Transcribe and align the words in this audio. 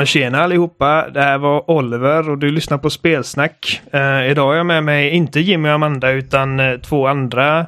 Men 0.00 0.06
tjena 0.06 0.40
allihopa, 0.42 1.10
det 1.10 1.22
här 1.22 1.38
var 1.38 1.70
Oliver 1.70 2.30
och 2.30 2.38
du 2.38 2.50
lyssnar 2.50 2.78
på 2.78 2.90
Spelsnack. 2.90 3.82
Uh, 3.94 4.30
idag 4.30 4.52
är 4.52 4.56
jag 4.56 4.66
med 4.66 4.84
mig 4.84 5.10
inte 5.10 5.40
Jimmy 5.40 5.68
och 5.68 5.72
Amanda 5.72 6.10
utan 6.10 6.60
uh, 6.60 6.80
två 6.80 7.06
andra 7.06 7.66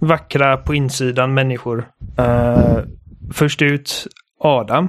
vackra 0.00 0.56
på 0.56 0.74
insidan 0.74 1.34
människor. 1.34 1.88
Uh, 2.18 2.78
först 3.32 3.62
ut 3.62 4.06
Adam. 4.40 4.88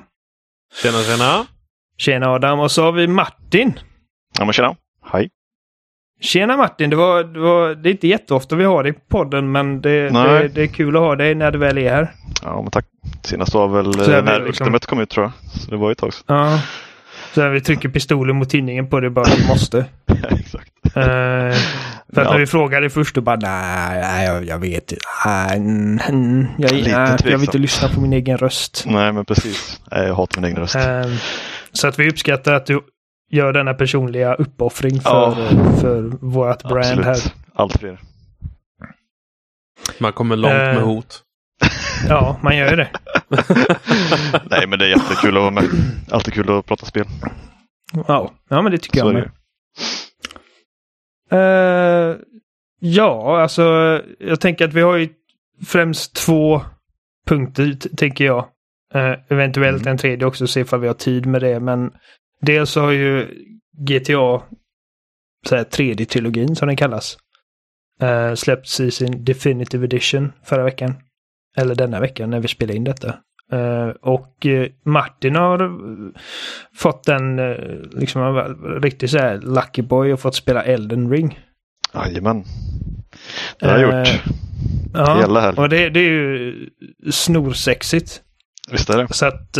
Tjena 0.82 0.98
tjena! 0.98 1.46
Tjena 1.98 2.30
Adam 2.30 2.60
och 2.60 2.72
så 2.72 2.84
har 2.84 2.92
vi 2.92 3.08
Martin. 3.08 3.80
Ja 4.40 4.46
men 4.46 4.54
tjena, 4.54 4.76
hej! 5.12 5.30
Tjena 6.22 6.58
Martin, 6.58 6.90
det, 6.90 6.96
var, 6.96 7.23
det, 7.23 7.40
var, 7.40 7.76
det 7.76 7.90
är 7.90 7.91
inte 7.91 8.08
jätteofta 8.08 8.55
vi 8.55 8.64
har 8.64 8.84
dig 8.84 8.91
i 8.91 8.96
podden 9.09 9.52
men 9.52 9.82
det, 9.82 10.09
det, 10.09 10.48
det, 10.48 10.62
är 10.62 10.68
kul 10.68 10.95
att 10.95 11.02
ha 11.02 11.16
dig 11.16 11.36
när 11.36 11.52
du 11.52 11.58
väl 11.58 11.78
är 11.78 11.90
här. 11.90 12.12
Ja 12.44 12.62
men 12.62 12.72
tack. 12.72 12.86
Senast 13.23 13.54
var 13.54 13.68
väl 13.68 13.86
när 13.86 14.45
liksom... 14.45 14.66
Ultimate 14.66 14.88
kom 14.88 15.00
ut 15.00 15.09
tror 15.09 15.26
jag. 15.26 15.62
Så 15.62 15.72
det 15.72 15.78
var 15.78 15.90
ju 15.90 15.92
ett 15.92 15.98
tag 15.98 16.14
sedan. 16.14 16.23
Ja. 16.28 16.62
Så 17.34 17.50
vi 17.50 17.62
trycker 17.62 17.90
pistolen 17.90 18.36
mot 18.36 18.50
tidningen 18.50 18.90
på 18.90 19.00
det 19.00 19.09
bara 19.09 19.25
vi 19.38 19.47
måste. 19.47 19.86
ja, 20.06 20.38
exakt. 20.40 20.72
Uh, 20.86 20.94
för 20.94 22.22
att 22.22 22.28
ja. 22.28 22.31
när 22.31 22.40
vi 22.40 22.47
frågade 22.47 22.90
först 22.90 23.16
då 23.16 23.22
bara 23.22 23.36
nej, 23.36 24.25
jag, 24.25 24.45
jag 24.45 24.59
vet 24.59 24.92
inte. 24.92 25.06
Jag, 26.58 26.73
jag, 26.73 27.20
jag 27.25 27.38
vill 27.38 27.42
inte 27.42 27.58
lyssna 27.58 27.90
på 27.90 28.02
min 28.02 28.14
egen 28.14 28.38
röst. 28.38 28.84
Nej 28.88 29.14
men 29.14 29.25
precis. 29.25 29.81
Jag 29.92 30.16
hatar 30.16 30.42
min 30.42 30.52
egen 30.52 30.62
röst. 30.62 30.75
Uh, 30.75 31.16
så 31.72 31.88
att 31.88 32.00
vi 32.00 32.09
uppskattar 32.09 32.53
att 32.53 32.66
du 32.66 32.81
gör 33.30 33.53
denna 33.53 33.73
personliga 33.73 34.33
uppoffring 34.33 35.02
för, 35.02 35.09
ja. 35.09 35.35
för 35.81 36.02
vårt 36.22 36.63
brand 36.63 36.99
Absolut. 36.99 37.05
här. 37.05 37.33
Allt 37.53 37.80
fler. 37.80 37.99
Man 39.97 40.13
kommer 40.13 40.35
långt 40.35 40.53
med 40.53 40.81
hot. 40.81 41.23
Ja, 42.09 42.39
man 42.44 42.57
gör 42.57 42.69
ju 42.69 42.75
det. 42.75 42.89
Nej, 44.50 44.67
men 44.67 44.80
det 44.80 44.85
är 44.85 44.89
jättekul 44.89 45.38
att 45.38 45.41
vara 45.41 45.52
med. 45.52 45.63
Alltid 46.11 46.33
kul 46.33 46.52
att 46.52 46.66
prata 46.66 46.85
spel. 46.85 47.05
Ja, 48.07 48.31
ja 48.50 48.61
men 48.61 48.72
det 48.72 48.77
tycker 48.77 49.00
Så 49.00 49.07
jag 49.07 49.13
med. 49.13 49.31
Uh, 51.33 52.17
ja, 52.80 53.41
alltså 53.41 53.63
jag 54.19 54.39
tänker 54.41 54.66
att 54.66 54.73
vi 54.73 54.81
har 54.81 54.97
ju 54.97 55.09
främst 55.66 56.16
två 56.16 56.61
punkter, 57.27 57.73
tänker 57.97 58.25
jag. 58.25 58.45
Uh, 58.95 59.16
eventuellt 59.30 59.81
mm. 59.81 59.91
en 59.91 59.97
tredje 59.97 60.25
också, 60.25 60.47
se 60.47 60.59
ifall 60.59 60.80
vi 60.80 60.88
har 60.88 60.94
tid 60.94 61.25
med 61.25 61.41
det. 61.41 61.59
Men 61.59 61.91
dels 62.42 62.76
har 62.76 62.92
ju 62.92 63.28
GTA, 63.78 64.42
så 65.48 65.56
här, 65.56 65.64
tredje 65.64 66.06
trilogin 66.06 66.56
som 66.56 66.68
den 66.68 66.78
kallas, 66.78 67.18
uh, 68.04 68.36
släppts 68.36 68.80
i 68.80 68.92
sin 68.92 69.26
Definitive 69.26 69.86
Edition 69.86 70.31
förra 70.44 70.64
veckan. 70.64 70.96
Eller 71.58 71.76
denna 71.76 72.00
veckan 72.00 72.30
när 72.30 72.40
vi 72.40 72.48
spelar 72.48 72.76
in 72.76 72.84
detta. 72.84 73.16
Uh, 73.54 73.90
och 74.02 74.46
uh, 74.46 74.68
Martin 74.86 75.36
har 75.36 75.72
fått 76.76 77.08
en 77.08 77.36
liksom 77.92 78.36
riktigt 78.81 79.12
så 79.12 79.18
här 79.18 79.38
lucky 79.38 79.81
boy 79.81 80.14
och 80.14 80.20
fått 80.20 80.36
spela 80.36 80.64
Elden 80.64 81.12
Ring. 81.12 81.40
Jajamän. 81.94 82.44
Det 83.59 83.68
har 83.68 83.78
jag 83.78 84.00
gjort. 84.00 84.22
Ja, 84.94 85.19
Hela 85.19 85.42
här. 85.42 85.59
och 85.59 85.69
det, 85.69 85.90
det, 85.90 86.00
är 86.00 86.12
ju 86.12 86.69
snorsexigt. 87.12 88.22
Visst 88.72 88.90
är 88.90 88.97
det. 88.97 89.13
Så 89.13 89.25
att 89.25 89.57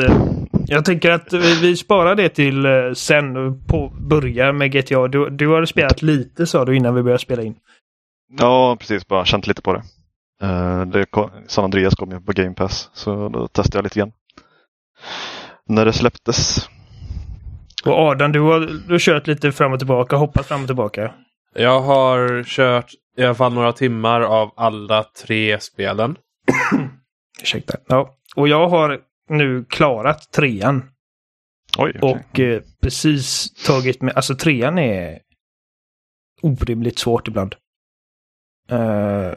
jag 0.68 0.86
tänker 0.86 1.12
att 1.12 1.34
vi, 1.34 1.59
vi 1.62 1.75
sparar 1.75 2.16
det 2.16 2.30
till 2.30 2.66
sen 2.96 3.34
på 3.66 3.94
börja 4.00 4.53
med 4.53 4.72
GTA. 4.72 5.08
Du, 5.08 5.30
du 5.30 5.47
har 5.47 5.66
spelat 5.66 6.02
lite 6.02 6.47
sa 6.47 6.66
du 6.66 6.75
innan 6.75 6.96
vi 6.96 7.03
började 7.03 7.22
spela 7.22 7.44
in. 7.44 7.56
Ja, 8.38 8.78
precis. 8.80 9.08
Bara 9.08 9.25
känt 9.25 9.47
lite 9.47 9.62
på 9.62 9.74
det. 9.74 9.84
Uh, 10.44 10.86
det, 10.86 11.06
San 11.47 11.64
Andreas 11.64 11.96
kom 11.96 12.12
ju 12.12 12.22
på 12.22 12.31
Game 12.31 12.53
Pass 12.53 12.90
så 12.94 13.30
då 13.30 13.47
testade 13.47 13.78
jag 13.78 13.84
lite 13.84 14.00
grann. 14.00 14.12
När 15.68 15.86
det 15.86 15.94
släpptes. 15.94 16.70
Och 17.86 17.94
Adam, 17.94 18.31
du 18.31 18.40
har, 18.40 18.59
du 18.59 18.94
har 18.94 19.00
kört 19.00 19.28
lite 19.28 19.52
fram 19.52 19.74
och 19.74 19.80
tillbaka, 19.80 20.16
hoppat 20.16 20.46
fram 20.46 20.62
och 20.62 20.68
tillbaka. 20.68 21.12
Jag 21.56 21.81
har 21.81 22.44
kört 22.44 22.91
i 23.18 23.24
alla 23.24 23.36
fall 23.36 23.53
några 23.53 23.74
timmar 23.74 24.22
av 24.22 24.52
alla 24.56 25.03
tre 25.03 25.59
spelen. 25.59 26.16
Ursäkta. 27.41 27.78
Ja, 27.88 28.16
och 28.35 28.47
jag 28.47 28.67
har 28.67 29.00
nu 29.29 29.66
klarat 29.69 30.31
trean. 30.31 30.84
Oj, 31.78 31.90
okay. 31.90 32.12
Och 32.12 32.40
eh, 32.40 32.62
precis 32.81 33.53
tagit 33.66 34.01
med, 34.01 34.16
alltså 34.16 34.35
trean 34.35 34.78
är 34.78 35.19
orimligt 36.41 37.00
svårt 37.00 37.28
ibland. 37.28 37.56
Uh, 38.72 39.34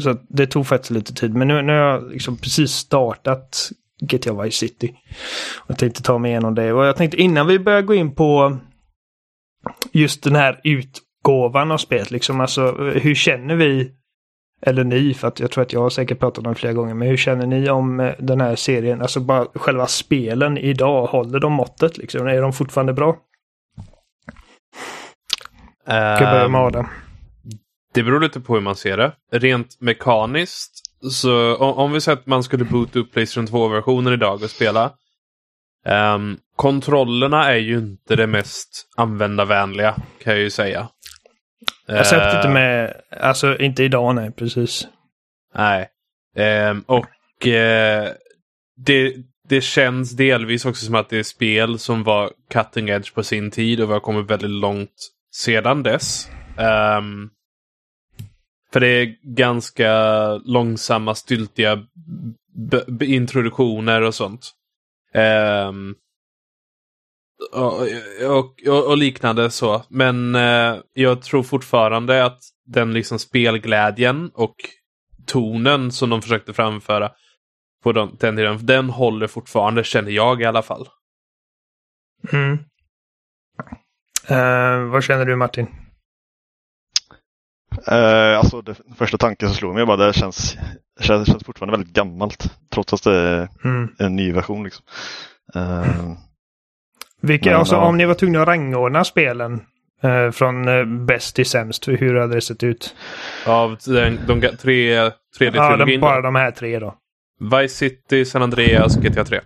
så 0.00 0.18
det 0.28 0.46
tog 0.46 0.66
faktiskt 0.66 0.90
lite 0.90 1.14
tid. 1.14 1.34
Men 1.34 1.48
nu, 1.48 1.62
nu 1.62 1.72
har 1.72 1.78
jag 1.78 2.10
liksom 2.10 2.36
precis 2.36 2.70
startat 2.72 3.70
GTA 4.00 4.42
Vice 4.42 4.56
City. 4.56 4.94
Jag 5.66 5.78
tänkte 5.78 6.02
ta 6.02 6.18
mig 6.18 6.30
igenom 6.30 6.54
det. 6.54 6.72
Och 6.72 6.84
jag 6.84 6.96
tänkte 6.96 7.16
innan 7.22 7.46
vi 7.46 7.58
börjar 7.58 7.82
gå 7.82 7.94
in 7.94 8.14
på 8.14 8.58
just 9.92 10.22
den 10.22 10.34
här 10.34 10.60
utgåvan 10.64 11.70
av 11.70 11.78
spelet. 11.78 12.10
Liksom, 12.10 12.40
alltså, 12.40 12.72
hur 12.74 13.14
känner 13.14 13.54
vi, 13.54 13.92
eller 14.66 14.84
ni, 14.84 15.14
för 15.14 15.28
att 15.28 15.40
jag 15.40 15.50
tror 15.50 15.62
att 15.62 15.72
jag 15.72 15.80
har 15.80 15.90
säkert 15.90 16.18
pratat 16.18 16.46
om 16.46 16.52
det 16.52 16.58
flera 16.58 16.72
gånger, 16.72 16.94
men 16.94 17.08
hur 17.08 17.16
känner 17.16 17.46
ni 17.46 17.70
om 17.70 18.00
eh, 18.00 18.14
den 18.18 18.40
här 18.40 18.56
serien? 18.56 19.02
Alltså 19.02 19.20
bara 19.20 19.46
själva 19.54 19.86
spelen 19.86 20.58
idag, 20.58 21.06
håller 21.06 21.40
de 21.40 21.52
måttet 21.52 21.98
liksom? 21.98 22.26
Är 22.26 22.42
de 22.42 22.52
fortfarande 22.52 22.92
bra? 22.92 23.08
Um... 23.08 23.16
Jag 25.96 26.18
börja 26.18 26.48
med 26.48 26.60
Adam? 26.60 26.86
Det 27.94 28.02
beror 28.02 28.20
lite 28.20 28.40
på 28.40 28.54
hur 28.54 28.60
man 28.60 28.76
ser 28.76 28.96
det. 28.96 29.12
Rent 29.32 29.80
mekaniskt, 29.80 30.72
så 31.12 31.56
om, 31.56 31.72
om 31.72 31.92
vi 31.92 32.00
säger 32.00 32.18
att 32.18 32.26
man 32.26 32.42
skulle 32.42 32.64
boota 32.64 32.98
upp 32.98 33.12
Playstation 33.12 33.46
2-versionen 33.46 34.12
idag 34.12 34.42
och 34.42 34.50
spela. 34.50 34.92
Um, 35.86 36.38
kontrollerna 36.56 37.52
är 37.52 37.56
ju 37.56 37.78
inte 37.78 38.16
det 38.16 38.26
mest 38.26 38.88
användarvänliga, 38.96 39.94
kan 40.22 40.32
jag 40.32 40.42
ju 40.42 40.50
säga. 40.50 40.88
Jag 41.86 42.06
sett 42.06 42.34
inte 42.34 42.48
med, 42.48 43.00
alltså 43.20 43.58
inte 43.58 43.84
idag 43.84 44.14
nej, 44.14 44.30
precis. 44.32 44.88
Nej. 45.54 45.88
Um, 46.70 46.84
och 46.86 47.06
uh, 47.46 48.08
det, 48.76 49.14
det 49.48 49.60
känns 49.60 50.12
delvis 50.12 50.64
också 50.64 50.86
som 50.86 50.94
att 50.94 51.08
det 51.08 51.18
är 51.18 51.22
spel 51.22 51.78
som 51.78 52.02
var 52.02 52.30
cutting 52.50 52.88
edge 52.88 53.14
på 53.14 53.22
sin 53.22 53.50
tid 53.50 53.80
och 53.80 53.88
vi 53.88 53.92
har 53.92 54.00
kommit 54.00 54.30
väldigt 54.30 54.50
långt 54.50 55.10
sedan 55.34 55.82
dess. 55.82 56.28
Um, 56.58 57.30
för 58.72 58.80
det 58.80 58.88
är 58.88 59.14
ganska 59.22 59.92
långsamma, 60.44 61.14
styltiga 61.14 61.86
introduktioner 63.00 64.02
och 64.02 64.14
sånt. 64.14 64.52
Um, 65.14 65.94
och, 67.52 67.86
och, 68.66 68.88
och, 68.88 68.96
liknande 68.96 69.50
så. 69.50 69.82
Men 69.88 70.34
uh, 70.34 70.78
jag 70.92 71.22
tror 71.22 71.42
fortfarande 71.42 72.24
att 72.24 72.38
den 72.66 72.92
liksom 72.92 73.18
spelglädjen 73.18 74.30
och 74.34 74.54
tonen 75.26 75.92
som 75.92 76.10
de 76.10 76.22
försökte 76.22 76.52
framföra 76.52 77.12
på 77.82 77.92
den, 77.92 78.16
den 78.20 78.36
tiden, 78.36 78.66
den 78.66 78.90
håller 78.90 79.26
fortfarande, 79.26 79.84
känner 79.84 80.10
jag 80.10 80.42
i 80.42 80.44
alla 80.44 80.62
fall. 80.62 80.88
Mm. 82.32 82.58
Uh, 84.30 84.90
vad 84.90 85.04
känner 85.04 85.24
du 85.24 85.36
Martin? 85.36 85.66
Uh, 87.88 88.38
alltså 88.38 88.62
det, 88.62 88.76
första 88.96 89.18
tanken 89.18 89.48
som 89.48 89.56
slog 89.56 89.74
mig 89.74 89.86
var 89.86 89.94
att 89.94 90.14
det 90.14 90.18
känns, 90.18 90.56
det 90.98 91.04
känns, 91.04 91.28
känns 91.28 91.44
fortfarande 91.44 91.78
väldigt 91.78 91.94
gammalt. 91.94 92.56
Trots 92.70 92.92
att 92.92 93.02
det 93.02 93.14
är 93.14 93.48
mm. 93.64 93.88
en 93.98 94.16
ny 94.16 94.32
version. 94.32 94.64
Liksom. 94.64 94.84
Uh, 95.56 96.12
Vilka, 97.22 97.50
men, 97.50 97.58
alltså, 97.58 97.74
ja. 97.74 97.80
Om 97.80 97.96
ni 97.96 98.04
var 98.04 98.14
tvungna 98.14 98.42
att 98.42 98.48
rangordna 98.48 99.04
spelen 99.04 99.60
uh, 100.04 100.30
från 100.30 100.68
uh, 100.68 101.04
bäst 101.04 101.36
till 101.36 101.46
sämst, 101.46 101.88
hur 101.88 102.20
hade 102.20 102.34
det 102.34 102.40
sett 102.40 102.62
ut? 102.62 102.94
Av 103.46 103.76
den, 103.86 104.18
de, 104.26 104.40
de 104.40 104.48
tre, 104.48 105.10
tredje 105.38 105.60
ja, 105.60 105.68
trilogin? 105.68 106.00
bara 106.00 106.20
de 106.20 106.34
här 106.34 106.50
tre 106.50 106.78
då. 106.78 106.94
Vice 107.40 107.76
City, 107.76 108.24
San 108.24 108.42
Andreas, 108.42 108.96
GTA 108.96 109.24
3. 109.24 109.40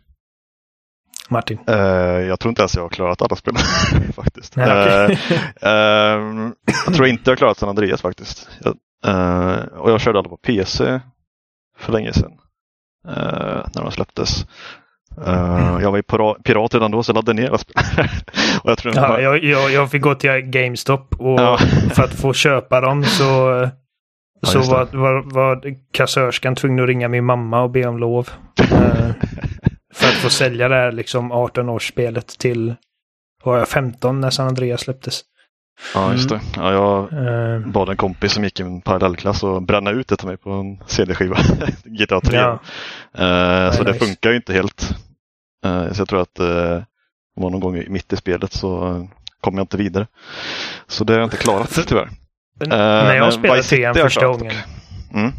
Martin? 1.29 1.59
Uh, 1.71 1.77
jag 2.21 2.41
tror 2.41 2.51
inte 2.51 2.63
ens 2.63 2.75
jag 2.75 2.83
har 2.83 2.89
klarat 2.89 3.23
alla 3.23 3.37
spel 3.37 3.55
faktiskt. 4.15 4.57
Nej, 4.57 5.05
okay. 5.05 5.15
uh, 5.15 5.19
uh, 5.63 6.53
jag 6.87 6.95
tror 6.95 7.07
inte 7.07 7.31
jag 7.31 7.33
har 7.33 7.37
klarat 7.37 7.59
San 7.59 7.69
Andreas 7.69 8.03
faktiskt. 8.03 8.49
Jag, 8.63 8.77
eh, 9.05 9.65
och 9.65 9.91
jag 9.91 10.01
körde 10.01 10.19
alla 10.19 10.29
på 10.29 10.37
PC 10.37 11.01
för 11.79 11.93
länge 11.93 12.13
sedan. 12.13 12.33
när 13.75 13.83
de 13.83 13.93
släpptes. 13.93 14.47
Mm. 15.27 15.83
Jag 15.83 15.91
var 15.91 15.97
ju 15.97 16.03
pirat 16.45 16.75
redan 16.75 16.91
då 16.91 17.03
så 17.03 17.11
jag 17.11 17.15
laddade 17.15 17.43
ner 17.43 17.51
och 17.51 17.61
jag, 18.65 18.79
tror 18.79 18.95
ja, 18.97 19.21
jag, 19.21 19.45
jag, 19.45 19.71
jag 19.71 19.91
fick 19.91 20.03
gå 20.03 20.15
till 20.15 20.31
GameStop 20.31 21.15
och 21.19 21.41
ja. 21.41 21.59
för 21.95 22.03
att 22.03 22.15
få 22.15 22.33
köpa 22.33 22.81
dem 22.81 23.05
så 23.05 23.25
ja, 24.41 24.49
så 24.49 24.59
var, 24.59 24.89
var, 24.93 25.23
var 25.23 25.75
kassörskan 25.93 26.55
tvungen 26.55 26.85
att 26.85 26.89
ringa 26.89 27.09
min 27.09 27.25
mamma 27.25 27.63
och 27.63 27.71
be 27.71 27.87
om 27.87 27.99
lov. 27.99 28.29
För 29.95 30.07
att 30.07 30.15
få 30.15 30.31
sälja 30.31 30.69
det 30.69 30.75
här 30.75 30.93
liksom 30.93 31.33
18-årsspelet 31.33 32.39
till 32.39 32.75
var 33.45 33.59
jag 33.59 33.69
15 33.69 34.21
när 34.21 34.31
San 34.31 34.49
Andreas 34.49 34.81
släpptes. 34.81 35.23
Ja, 35.95 36.13
just 36.13 36.29
det. 36.29 36.41
Ja, 36.57 36.73
jag 36.73 37.13
uh, 37.13 37.67
bad 37.67 37.89
en 37.89 37.97
kompis 37.97 38.33
som 38.33 38.45
gick 38.45 38.61
i 38.61 38.63
en 38.63 38.81
parallellklass 38.81 39.43
och 39.43 39.63
bränna 39.63 39.91
ut 39.91 40.09
det 40.09 40.17
till 40.17 40.27
mig 40.27 40.37
på 40.37 40.51
en 40.51 40.79
CD-skiva. 40.87 41.37
GTA 41.85 42.21
3. 42.21 42.37
Ja. 42.37 42.53
Uh, 42.53 43.73
så 43.73 43.83
nice. 43.83 43.93
det 43.93 43.95
funkar 43.95 44.31
ju 44.31 44.37
inte 44.37 44.53
helt. 44.53 44.97
Uh, 45.67 45.93
så 45.93 46.01
jag 46.01 46.09
tror 46.09 46.21
att 46.21 46.41
uh, 46.41 46.83
var 47.35 47.51
någon 47.51 47.61
gång 47.61 47.85
mitt 47.89 48.13
i 48.13 48.17
spelet 48.17 48.53
så 48.53 48.87
eh, 48.87 49.05
kom 49.41 49.55
jag 49.57 49.63
inte 49.65 49.77
vidare. 49.77 50.07
Så 50.87 51.05
det 51.05 51.13
har 51.13 51.21
jag 51.21 51.27
inte 51.27 51.37
klarat 51.37 51.79
tyvärr. 51.87 52.09
Men, 52.61 52.69
när 52.69 53.17
jag 53.17 53.33
spelade 53.33 53.59
Vice 53.61 53.77
trean 53.77 53.95
första 53.95 54.21
klarat 54.21 54.39
gången. 54.39 54.55
Mm. 55.15 55.33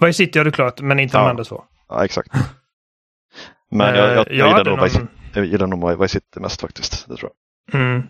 Vice 0.00 0.12
City 0.16 0.38
har 0.38 0.44
du 0.44 0.50
klart, 0.50 0.80
men 0.80 1.00
inte 1.00 1.16
de 1.16 1.22
Ja. 1.24 1.30
andra 1.30 1.44
två. 1.44 1.64
Ja, 1.88 2.04
exakt. 2.04 2.28
Men 3.70 3.94
jag, 3.94 3.96
jag, 3.96 4.16
jag, 4.16 4.26
Eh, 4.30 4.38
jag 4.38 4.48
gillar 4.58 4.64
nog 4.76 4.84
Vice, 4.84 4.98
någon- 4.98 5.08
jag 5.34 5.44
gillar 5.46 5.66
nog 5.66 6.00
Vice 6.02 6.12
City 6.12 6.40
mest 6.40 6.60
faktiskt. 6.60 7.08
Det 7.08 7.16
tror 7.16 7.30
jag. 7.72 7.80
Mm. 7.80 8.02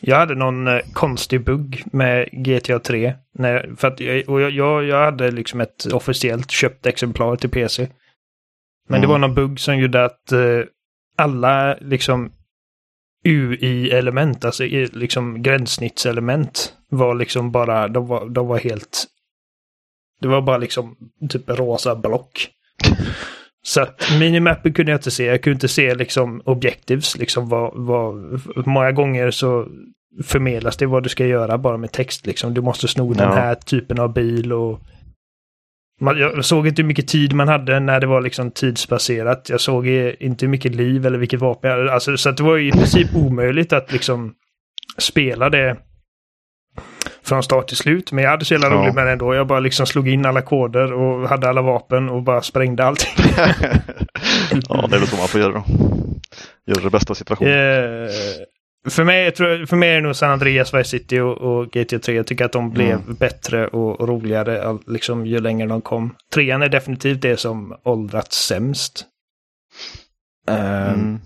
Jag 0.00 0.16
hade 0.16 0.34
någon 0.34 0.66
eh, 0.68 0.80
konstig 0.92 1.44
bugg 1.44 1.82
med 1.92 2.28
GTA 2.32 2.78
3. 2.78 3.14
När, 3.34 3.74
för 3.76 3.88
att 3.88 4.00
jag, 4.00 4.28
och 4.28 4.40
jag, 4.40 4.50
jag, 4.50 4.84
jag 4.84 5.04
hade 5.04 5.30
liksom 5.30 5.60
ett 5.60 5.86
officiellt 5.92 6.50
köpt 6.50 6.86
exemplar 6.86 7.36
till 7.36 7.50
PC. 7.50 7.88
Men 8.86 9.00
det 9.00 9.06
Mm. 9.06 9.10
var 9.10 9.18
någon 9.18 9.34
bugg 9.34 9.60
som 9.60 9.78
gjorde 9.78 10.04
att 10.04 10.32
eh, 10.32 10.60
alla 11.18 11.74
liksom 11.80 12.30
UI-element, 13.24 14.44
alltså 14.44 14.64
liksom 14.92 15.42
gränssnittselement, 15.42 16.72
var 16.90 17.14
liksom 17.14 17.52
bara, 17.52 17.88
de 17.88 18.06
var, 18.06 18.28
de 18.28 18.46
var 18.46 18.58
helt... 18.58 19.04
Det 20.20 20.28
var 20.28 20.42
bara 20.42 20.58
liksom 20.58 20.96
typ 21.28 21.50
rosa 21.50 21.96
block. 21.96 22.48
Så 23.62 23.80
att 23.82 24.08
minimappen 24.20 24.72
kunde 24.72 24.92
jag 24.92 24.98
inte 24.98 25.10
se. 25.10 25.24
Jag 25.24 25.42
kunde 25.42 25.54
inte 25.54 25.68
se 25.68 25.94
liksom 25.94 26.42
objectives. 26.44 27.16
Liksom 27.18 27.48
vad, 27.48 27.72
vad, 27.74 28.40
många 28.66 28.92
gånger 28.92 29.30
så 29.30 29.66
förmedlas 30.24 30.76
det 30.76 30.86
vad 30.86 31.02
du 31.02 31.08
ska 31.08 31.26
göra 31.26 31.58
bara 31.58 31.76
med 31.76 31.92
text. 31.92 32.26
Liksom. 32.26 32.54
Du 32.54 32.60
måste 32.60 32.88
sno 32.88 33.12
den 33.12 33.28
Ja. 33.28 33.34
här 33.34 33.54
typen 33.54 33.98
av 34.00 34.12
bil 34.12 34.52
och... 34.52 34.80
Man, 36.00 36.18
jag 36.18 36.44
såg 36.44 36.66
inte 36.66 36.82
hur 36.82 36.86
mycket 36.86 37.08
tid 37.08 37.32
man 37.32 37.48
hade 37.48 37.80
när 37.80 38.00
det 38.00 38.06
var 38.06 38.20
liksom 38.20 38.50
tidsbaserat. 38.50 39.48
Jag 39.48 39.60
såg 39.60 39.86
inte 39.86 40.44
hur 40.46 40.50
mycket 40.50 40.74
liv 40.74 41.06
eller 41.06 41.18
vilket 41.18 41.40
vapen 41.40 41.70
jag 41.70 41.78
hade. 41.78 41.92
Alltså, 41.92 42.16
så 42.16 42.30
det 42.30 42.42
var 42.42 42.56
ju 42.56 42.68
i 42.68 42.72
princip 42.72 43.08
omöjligt 43.14 43.72
att 43.72 43.92
liksom 43.92 44.34
spela 44.98 45.50
det 45.50 45.76
från 47.24 47.42
start 47.42 47.68
till 47.68 47.76
slut. 47.76 48.12
Men 48.12 48.24
jag 48.24 48.30
hade 48.30 48.44
så 48.44 48.54
jävla 48.54 48.68
Ja. 48.68 48.74
roligt 48.74 48.94
med 48.94 49.06
det 49.06 49.12
ändå. 49.12 49.34
Jag 49.34 49.46
bara 49.46 49.60
liksom 49.60 49.86
slog 49.86 50.08
in 50.08 50.26
alla 50.26 50.42
koder 50.42 50.92
och 50.92 51.28
hade 51.28 51.48
alla 51.48 51.62
vapen 51.62 52.08
och 52.08 52.22
bara 52.22 52.42
sprängde 52.42 52.84
allting. 52.84 53.12
ja, 54.68 54.86
det 54.90 54.96
är 54.96 55.00
väl 55.00 55.08
så 55.08 55.16
man 55.16 55.28
får 55.28 55.40
göra 55.40 55.52
då. 55.52 55.64
Göra 56.66 56.80
det 56.84 56.90
bästa 56.90 57.10
av 57.10 57.14
situationen. 57.14 57.52
Eh, 57.52 58.10
för, 58.90 59.04
mig, 59.04 59.32
för 59.66 59.76
mig 59.76 59.88
är 59.90 59.94
det 59.94 60.00
nog 60.00 60.16
San 60.16 60.30
Andreas, 60.30 60.74
Vice 60.74 60.90
City 60.90 61.18
och, 61.20 61.38
och 61.38 61.70
GTA 61.70 61.98
3. 61.98 62.14
Jag 62.14 62.26
tycker 62.26 62.44
att 62.44 62.52
de 62.52 62.70
blev 62.70 62.90
Mm. 63.02 63.14
bättre 63.14 63.66
och, 63.68 64.00
och 64.00 64.08
roligare 64.08 64.78
liksom, 64.86 65.26
ju 65.26 65.40
längre 65.40 65.66
de 65.68 65.80
kom. 65.80 66.14
Trean 66.34 66.62
är 66.62 66.68
definitivt 66.68 67.22
det 67.22 67.36
som 67.36 67.76
åldrats 67.82 68.46
sämst. 68.46 69.04
Eh, 70.48 70.92
Mm. 70.92 71.18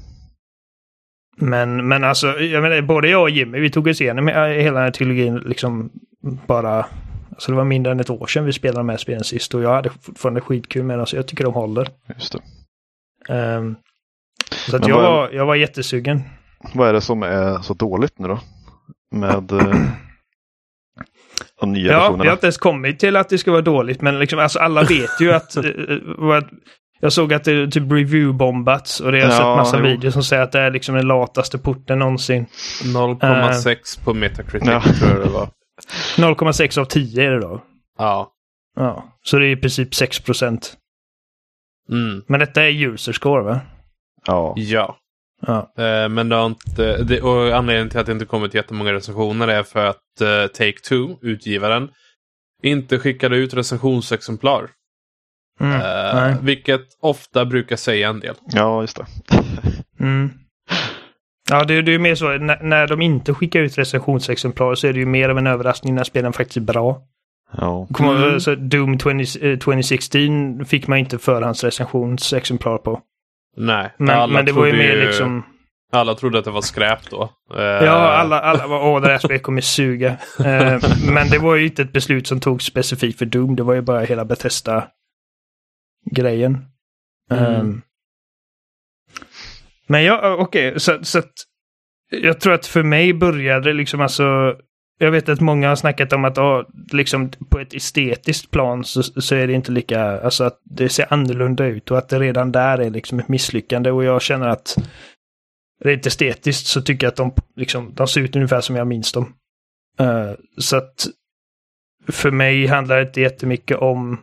Men, 1.43 1.89
men 1.89 2.05
alltså, 2.05 2.27
jag 2.41 2.63
menar, 2.63 2.83
både 2.83 3.09
jag 3.09 3.23
och 3.23 3.31
Jimmy, 3.31 3.61
vi 3.61 3.71
tog 3.71 3.87
oss 3.87 4.01
igenom 4.01 4.29
he- 4.29 4.59
hela 4.61 4.75
den 4.75 4.85
här 4.85 4.91
trilogin 4.91 5.37
liksom 5.37 5.91
bara... 6.47 6.87
Alltså 7.31 7.53
det 7.53 7.57
var 7.57 7.65
mindre 7.65 7.93
än 7.93 8.01
ett 8.01 8.11
år 8.11 8.27
sedan 8.27 8.45
vi 8.45 8.53
spelade 8.53 8.79
de 8.79 8.89
här 8.89 8.97
spelen 8.97 9.25
sist 9.25 9.55
och 9.55 9.63
jag 9.63 9.75
hade 9.75 9.91
fortfarande 10.03 10.41
skitkul 10.41 10.83
med 10.85 10.99
dem, 10.99 11.07
så 11.07 11.17
jag 11.17 11.27
tycker 11.27 11.45
de 11.45 11.55
håller. 11.55 11.89
Just 12.15 12.33
det. 12.33 13.35
Ehm, 13.35 13.77
så 14.71 14.77
att 14.77 14.89
jag, 14.89 14.97
var, 15.03 15.31
jag 15.33 15.47
var 15.47 15.55
jättesugen. 15.55 16.21
Vad 16.75 16.89
är 16.89 16.93
det 16.93 17.01
som 17.01 17.23
är 17.23 17.59
så 17.63 17.75
dåligt 17.75 18.19
nu 18.19 18.29
då? 18.29 18.41
Med 19.15 19.53
eh, 19.53 19.75
de 21.61 21.73
nya 21.73 21.93
Ja, 21.93 22.13
vi 22.13 22.27
har 22.27 22.33
inte 22.33 22.47
ens 22.47 22.59
kommit 22.59 22.99
till 22.99 23.17
att 23.17 23.29
det 23.29 23.39
ska 23.39 23.51
vara 23.51 23.63
dåligt, 23.63 24.01
men 24.01 24.19
liksom, 24.19 24.39
alltså, 24.39 24.59
alla 24.59 24.83
vet 24.83 25.21
ju 25.21 25.33
att... 25.33 25.57
eh, 25.57 25.65
vad, 26.19 26.49
jag 27.03 27.13
såg 27.13 27.33
att 27.35 27.45
det 27.45 27.71
typ 27.71 27.83
review-bombats 27.93 29.01
och 29.03 29.13
det 29.13 29.19
har 29.21 29.25
jag 29.29 29.33
Ja, 29.33 29.37
sett 29.37 29.45
massa 29.45 29.77
jo. 29.79 29.83
videos 29.85 30.15
som 30.15 30.23
säger 30.25 30.43
att 30.43 30.53
det 30.53 30.61
är 30.61 30.71
liksom 30.71 30.95
den 30.95 31.07
lataste 31.07 31.59
porten 31.59 31.99
någonsin. 31.99 32.47
0,6 32.83 34.05
på 34.05 34.15
Metacritic 34.15 34.69
Ja. 34.69 34.81
tror 34.83 35.11
jag 35.11 35.21
det 35.27 35.33
var. 35.33 35.49
0,6 36.17 36.81
av 36.81 36.85
10 36.85 37.27
är 37.27 37.31
det 37.31 37.41
då. 37.41 37.63
Ja. 37.99 38.33
Ja, 38.77 39.19
så 39.23 39.39
det 39.39 39.47
är 39.47 39.51
i 39.51 39.57
princip 39.57 39.95
6 39.95 40.21
procent. 40.21 40.77
Mm. 41.93 42.23
Men 42.29 42.41
detta 42.41 42.63
är 42.65 42.71
user 42.89 43.13
score 43.13 43.43
va? 43.43 43.61
Ja. 44.27 44.55
Ja. 44.57 44.97
Ja. 45.47 45.73
Eh, 45.79 46.09
Men 46.09 46.29
det 46.29 46.37
har 46.37 46.47
inte, 46.47 47.03
det, 47.03 47.21
och 47.23 47.57
anledningen 47.57 47.89
till 47.89 48.01
att 48.01 48.07
det 48.07 48.13
inte 48.13 48.25
kommit 48.25 48.55
jättemånga 48.55 48.93
recensioner 48.93 49.49
är 49.49 49.63
för 49.63 49.87
att 49.87 50.21
eh, 50.21 50.27
Take-Two, 50.27 51.17
utgivaren, 51.23 51.89
inte 52.63 52.99
skickade 52.99 53.37
ut 53.37 53.55
recensionsexemplar. 53.55 54.71
Mm. 55.61 55.79
Nej. 56.15 56.35
vilket 56.43 56.81
ofta 57.03 57.45
brukar 57.45 57.77
säga 57.77 58.09
en 58.09 58.21
del. 58.21 58.35
ja, 58.53 58.81
just 58.81 58.97
det. 58.97 59.07
Mm. 60.01 60.31
Ja, 61.51 61.65
det, 61.65 61.83
det 61.83 61.91
är 61.91 61.93
ju 61.93 61.99
mer 61.99 62.15
så 62.15 62.39
när, 62.39 62.63
när 62.63 62.87
de 62.87 63.03
inte 63.03 63.35
skickar 63.35 63.61
ut 63.61 63.79
recensionsexemplar 63.79 64.75
så 64.75 64.87
är 64.87 64.93
det 64.93 64.99
ju 64.99 65.07
mer 65.07 65.29
av 65.29 65.39
en 65.39 65.47
överraskning 65.47 65.95
när 65.95 66.05
spelen 66.05 66.33
faktiskt 66.33 66.57
är 66.57 66.61
bra. 66.61 67.03
Ja. 67.57 67.87
Kommer, 67.93 68.27
Mm. 68.29 68.41
så 68.41 68.55
Doom 68.55 68.99
20, 68.99 69.53
eh, 69.53 69.59
2016 69.59 70.65
fick 70.65 70.87
man 70.87 70.99
inte 70.99 71.19
förhandsrecensionsexemplar 71.19 72.79
på. 72.79 73.01
Nej, 73.61 73.95
Men, 73.99 74.11
alla 74.11 74.33
men 74.33 74.45
det 74.45 74.53
var 74.53 74.67
ju 74.67 74.73
mer 74.73 74.97
liksom... 74.97 75.43
Alla 75.93 76.15
trodde 76.15 76.39
att 76.39 76.45
det 76.45 76.51
var 76.51 76.63
skräp 76.63 77.11
då. 77.11 77.23
Eh, 77.55 77.61
Ja, 77.63 77.91
alla, 77.93 78.41
alla 78.41 78.67
var 78.67 78.89
åh, 78.89 79.03
det 79.03 79.09
här 79.09 79.19
spelet 79.19 79.43
kommer 79.43 79.61
suga. 79.61 80.09
Eh, 80.39 80.79
men 81.13 81.29
det 81.31 81.39
var 81.39 81.57
ju 81.57 81.67
inte 81.67 81.83
ett 81.83 81.93
beslut 81.93 82.27
som 82.27 82.41
togs 82.41 82.65
specifikt 82.65 83.19
för 83.19 83.27
Doom. 83.27 83.57
Det 83.57 83.63
var 83.63 83.75
ju 83.75 83.81
bara 83.81 84.01
hela 84.01 84.25
Bethesda-grejen. 84.25 86.67
Mm. 87.31 87.45
Ehm. 87.55 87.83
men 89.87 90.05
ja, 90.05 90.37
okej, 90.39 90.81
så, 90.81 91.05
så 91.05 91.19
att 91.19 91.33
jag 92.11 92.41
tror 92.41 92.53
att 92.53 92.67
för 92.67 92.83
mig 92.83 93.15
började 93.15 93.69
det 93.71 93.73
liksom 93.73 94.01
alltså 94.01 94.57
jag 95.03 95.11
vet 95.11 95.29
att 95.29 95.41
många 95.41 95.69
har 95.69 95.77
snackat 95.77 96.13
om 96.13 96.25
att 96.25 96.37
ja, 96.37 96.67
liksom 96.93 97.31
på 97.49 97.59
ett 97.59 97.75
estetiskt 97.75 98.51
plan 98.51 98.85
så, 98.85 99.03
så 99.03 99.35
är 99.35 99.47
det 99.47 99.53
inte 99.53 99.73
lika, 99.73 100.21
alltså 100.21 100.45
att 100.45 100.61
det 100.65 100.89
ser 100.89 101.13
annorlunda 101.13 101.67
ut 101.67 101.91
och 101.91 101.99
att 101.99 102.09
det 102.09 102.19
redan 102.19 102.53
där 102.53 102.79
är 102.79 102.91
liksom 102.91 103.19
ett 103.19 103.29
misslyckande 103.29 103.91
och 103.91 104.05
jag 104.05 104.23
känner 104.23 104.49
att 104.49 104.77
rent 105.85 106.07
estetiskt 106.07 106.67
så 106.67 106.83
tycker 106.83 107.07
jag 107.07 107.11
att 107.11 107.17
de, 107.17 107.33
liksom, 107.57 107.93
de 107.95 108.07
ser 108.07 108.21
ut 108.21 108.37
ungefär 108.37 108.61
som 108.61 108.77
jag 108.77 108.87
minns 108.87 109.13
dem. 109.13 109.35
Eh, 109.99 110.31
så 110.59 110.77
att 110.77 111.07
för 112.09 112.31
mig 112.31 112.67
handlar 112.67 112.97
det 112.97 113.03
inte 113.03 113.21
jättemycket 113.21 113.77
om 113.79 114.21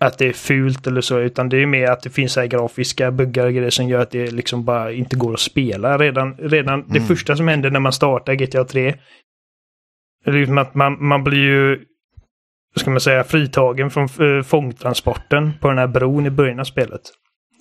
att 0.00 0.18
det 0.18 0.28
är 0.28 0.32
fult 0.32 0.86
eller 0.86 1.00
så, 1.00 1.18
utan 1.18 1.48
det 1.48 1.56
är 1.62 1.66
mer 1.66 1.90
att 1.90 2.02
det 2.02 2.10
finns 2.10 2.32
så 2.32 2.46
grafiska 2.46 3.10
buggar 3.10 3.46
och 3.46 3.52
grejer 3.52 3.70
som 3.70 3.88
gör 3.88 4.00
att 4.00 4.10
det 4.10 4.30
liksom 4.30 4.64
bara 4.64 4.92
inte 4.92 5.16
går 5.16 5.34
att 5.34 5.40
spela. 5.40 5.98
Redan, 5.98 6.36
redan 6.36 6.80
det 6.88 6.96
Mm. 6.98 7.08
första 7.08 7.36
som 7.36 7.48
händer 7.48 7.70
när 7.70 7.80
man 7.80 7.92
startar 7.92 8.34
GTA 8.34 8.64
3 8.64 8.88
är 8.88 9.00
liksom 10.24 10.58
att 10.58 10.74
man, 10.74 10.96
man 11.06 11.24
blir 11.24 11.38
ju, 11.38 11.84
ska 12.76 12.90
man 12.90 13.00
säga, 13.00 13.24
fritagen 13.24 13.90
från 13.90 14.08
äh, 14.36 14.42
fångtransporten 14.42 15.52
på 15.60 15.68
den 15.68 15.78
här 15.78 15.86
bron 15.86 16.26
i 16.26 16.30
början 16.30 16.60
av 16.60 16.64
spelet. 16.64 17.00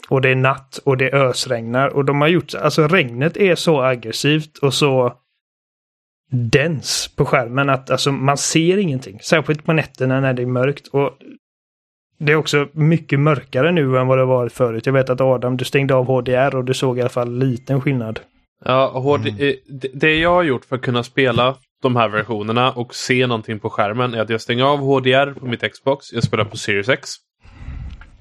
Och 0.10 0.22
det 0.22 0.30
är 0.30 0.36
natt 0.36 0.80
och 0.86 0.98
det 0.98 1.14
ösregnar 1.14 1.88
och 1.88 2.06
de 2.06 2.22
har 2.22 2.28
gjort, 2.28 2.54
alltså 2.56 2.88
regnet 2.88 3.38
är 3.38 3.56
så 3.56 3.82
aggressivt 3.82 4.58
och 4.58 4.74
så 4.74 5.14
dens 6.32 7.14
på 7.16 7.26
skärmen 7.26 7.70
att 7.70 7.90
alltså 7.92 8.12
man 8.12 8.38
ser 8.38 8.78
ingenting. 8.78 9.20
Särskilt 9.22 9.66
på 9.66 9.74
nätterna 9.74 10.20
när 10.20 10.34
det 10.34 10.42
är 10.42 10.46
mörkt. 10.46 10.88
Och 10.88 11.18
det 12.18 12.32
är 12.32 12.36
också 12.36 12.68
mycket 12.72 13.20
mörkare 13.20 13.72
nu 13.72 13.98
än 13.98 14.08
vad 14.08 14.18
det 14.18 14.26
varit 14.26 14.54
förut. 14.54 14.86
Jag 14.86 14.94
vet 14.94 15.10
att 15.10 15.22
Adam, 15.22 15.58
du 15.58 15.66
stängde 15.66 15.96
av 15.96 16.06
HDR 16.06 16.56
och 16.56 16.64
du 16.66 16.74
såg 16.74 16.98
i 16.98 17.02
alla 17.02 17.10
fall 17.10 17.38
liten 17.38 17.82
skillnad. 17.82 18.20
Ja, 18.66 18.92
HD, 19.00 19.30
Mm. 19.30 19.42
eh, 19.50 19.54
det- 19.70 19.92
det 19.94 20.16
jag 20.20 20.30
har 20.30 20.44
gjort 20.44 20.66
för 20.66 20.76
att 20.76 20.82
kunna 20.82 21.04
spela 21.04 21.56
de 21.84 21.96
här 21.96 22.10
versionerna 22.10 22.72
och 22.72 22.96
se 22.96 23.28
någonting 23.28 23.60
på 23.60 23.70
skärmen 23.70 24.14
är 24.14 24.22
att 24.22 24.30
jag 24.30 24.42
stänger 24.42 24.64
av 24.64 24.80
HDR 24.80 25.34
på 25.40 25.46
mitt 25.46 25.74
Xbox. 25.74 26.14
Jag 26.14 26.24
spelar 26.24 26.46
på 26.46 26.58
Series 26.58 26.90
X. 26.90 27.10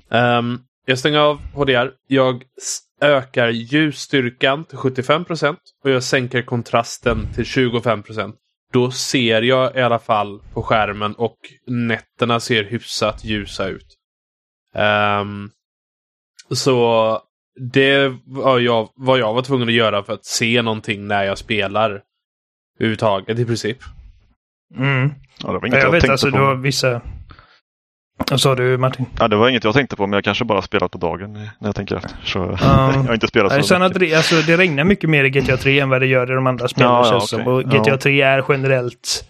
Um, 0.08 0.60
jag 0.86 0.98
stänger 0.98 1.18
av 1.18 1.40
HDR. 1.54 1.90
Jag 2.08 2.44
ökar 3.00 3.48
ljusstyrkan 3.48 4.64
till 4.64 4.78
75% 4.78 5.56
och 5.84 5.90
jag 5.90 6.02
sänker 6.02 6.42
kontrasten 6.42 7.26
till 7.34 7.44
25%. 7.44 8.32
Då 8.72 8.90
ser 8.90 9.42
jag 9.42 9.76
i 9.76 9.80
alla 9.80 9.98
fall 9.98 10.40
på 10.54 10.62
skärmen 10.62 11.14
och 11.14 11.38
nätterna 11.66 12.40
ser 12.40 12.64
hyfsat 12.64 13.24
ljusa 13.24 13.68
ut. 13.68 13.96
Um, 14.74 15.50
så 16.50 17.18
det 17.72 18.12
var 18.26 18.58
jag, 18.58 18.88
vad 18.94 19.18
jag 19.18 19.34
var 19.34 19.42
tvungen 19.42 19.68
att 19.68 19.74
göra 19.74 20.02
för 20.02 20.12
att 20.12 20.24
se 20.24 20.62
någonting 20.62 21.06
när 21.06 21.24
jag 21.24 21.38
spelar. 21.38 22.02
Överhuvudtaget 22.78 23.38
i 23.38 23.44
princip. 23.44 23.78
Mm. 24.78 25.10
Ja, 25.42 25.52
det 25.52 25.58
var 25.58 25.66
inget 25.66 25.78
Jag 25.78 25.86
jag, 25.86 25.90
vet 25.92 26.00
tänkte 26.00 26.12
alltså, 26.12 26.30
på. 26.30 26.36
du 26.36 26.42
har 26.42 26.54
vissa... 26.54 27.00
Vad 28.30 28.40
sa 28.40 28.54
du 28.54 28.78
Martin? 28.78 29.06
Ja, 29.18 29.28
det 29.28 29.36
var 29.36 29.48
inget 29.48 29.64
jag 29.64 29.74
tänkte 29.74 29.96
på, 29.96 30.06
men 30.06 30.12
jag 30.16 30.24
kanske 30.24 30.44
bara 30.44 30.62
spelat 30.62 30.90
på 30.90 30.98
dagen 30.98 31.32
när 31.32 31.48
jag 31.60 31.76
tänker 31.76 31.96
efter. 31.96 32.16
Så 32.24 32.38
Ja. 32.38 32.56
jag 32.94 33.02
har 33.02 33.14
inte 33.14 33.26
spelat 33.28 33.52
så 33.52 33.62
San 33.62 33.80
mycket. 33.82 33.94
Andreas, 33.96 34.16
alltså, 34.32 34.50
det 34.50 34.56
regnar 34.56 34.84
mycket 34.84 35.10
mer 35.10 35.24
i 35.24 35.30
GTA 35.30 35.56
3 35.56 35.80
än 35.80 35.88
vad 35.88 36.00
det 36.02 36.06
gör 36.06 36.32
i 36.32 36.34
de 36.34 36.46
andra 36.46 36.68
spelen 36.68 36.90
Ja, 36.90 37.06
ja, 37.32 37.38
okej. 37.38 37.46
Och 37.46 37.62
GTA 37.64 37.90
Ja. 37.90 37.96
3 37.98 38.20
är 38.22 38.44
generellt 38.48 39.24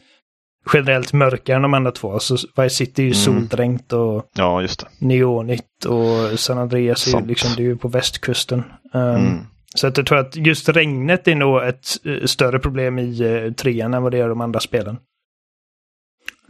generellt 0.72 1.12
mörkare 1.12 1.56
än 1.56 1.62
de 1.62 1.74
andra 1.74 1.92
två. 1.92 2.18
Så 2.18 2.34
Vice 2.56 2.68
City 2.76 3.02
är 3.02 3.06
ju 3.06 3.12
Mm. 3.12 3.14
soldränkt 3.40 3.92
och 3.92 4.24
Ja, 4.34 4.62
just 4.62 4.80
det. 4.80 5.06
neonigt 5.06 5.84
och 5.84 6.38
San 6.40 6.58
Andreas 6.58 7.14
är 7.14 7.20
ju 7.20 7.26
liksom, 7.26 7.50
det 7.56 7.62
är 7.62 7.64
ju 7.66 7.76
på 7.76 7.88
västkusten. 7.88 8.64
Um, 8.94 9.00
Mm. 9.02 9.38
Så 9.74 9.86
att 9.86 9.96
jag 9.96 10.06
tror 10.06 10.18
att 10.18 10.36
just 10.36 10.68
regnet 10.68 11.28
är 11.28 11.34
nog 11.34 11.62
ett 11.62 11.86
eh, 12.04 12.24
större 12.24 12.58
problem 12.58 12.98
i 12.98 13.24
uh, 13.24 13.52
trean 13.52 13.94
än 13.94 14.02
vad 14.02 14.12
det 14.12 14.18
är 14.18 14.24
i 14.24 14.28
de 14.28 14.40
andra 14.40 14.60
spelen. 14.60 14.96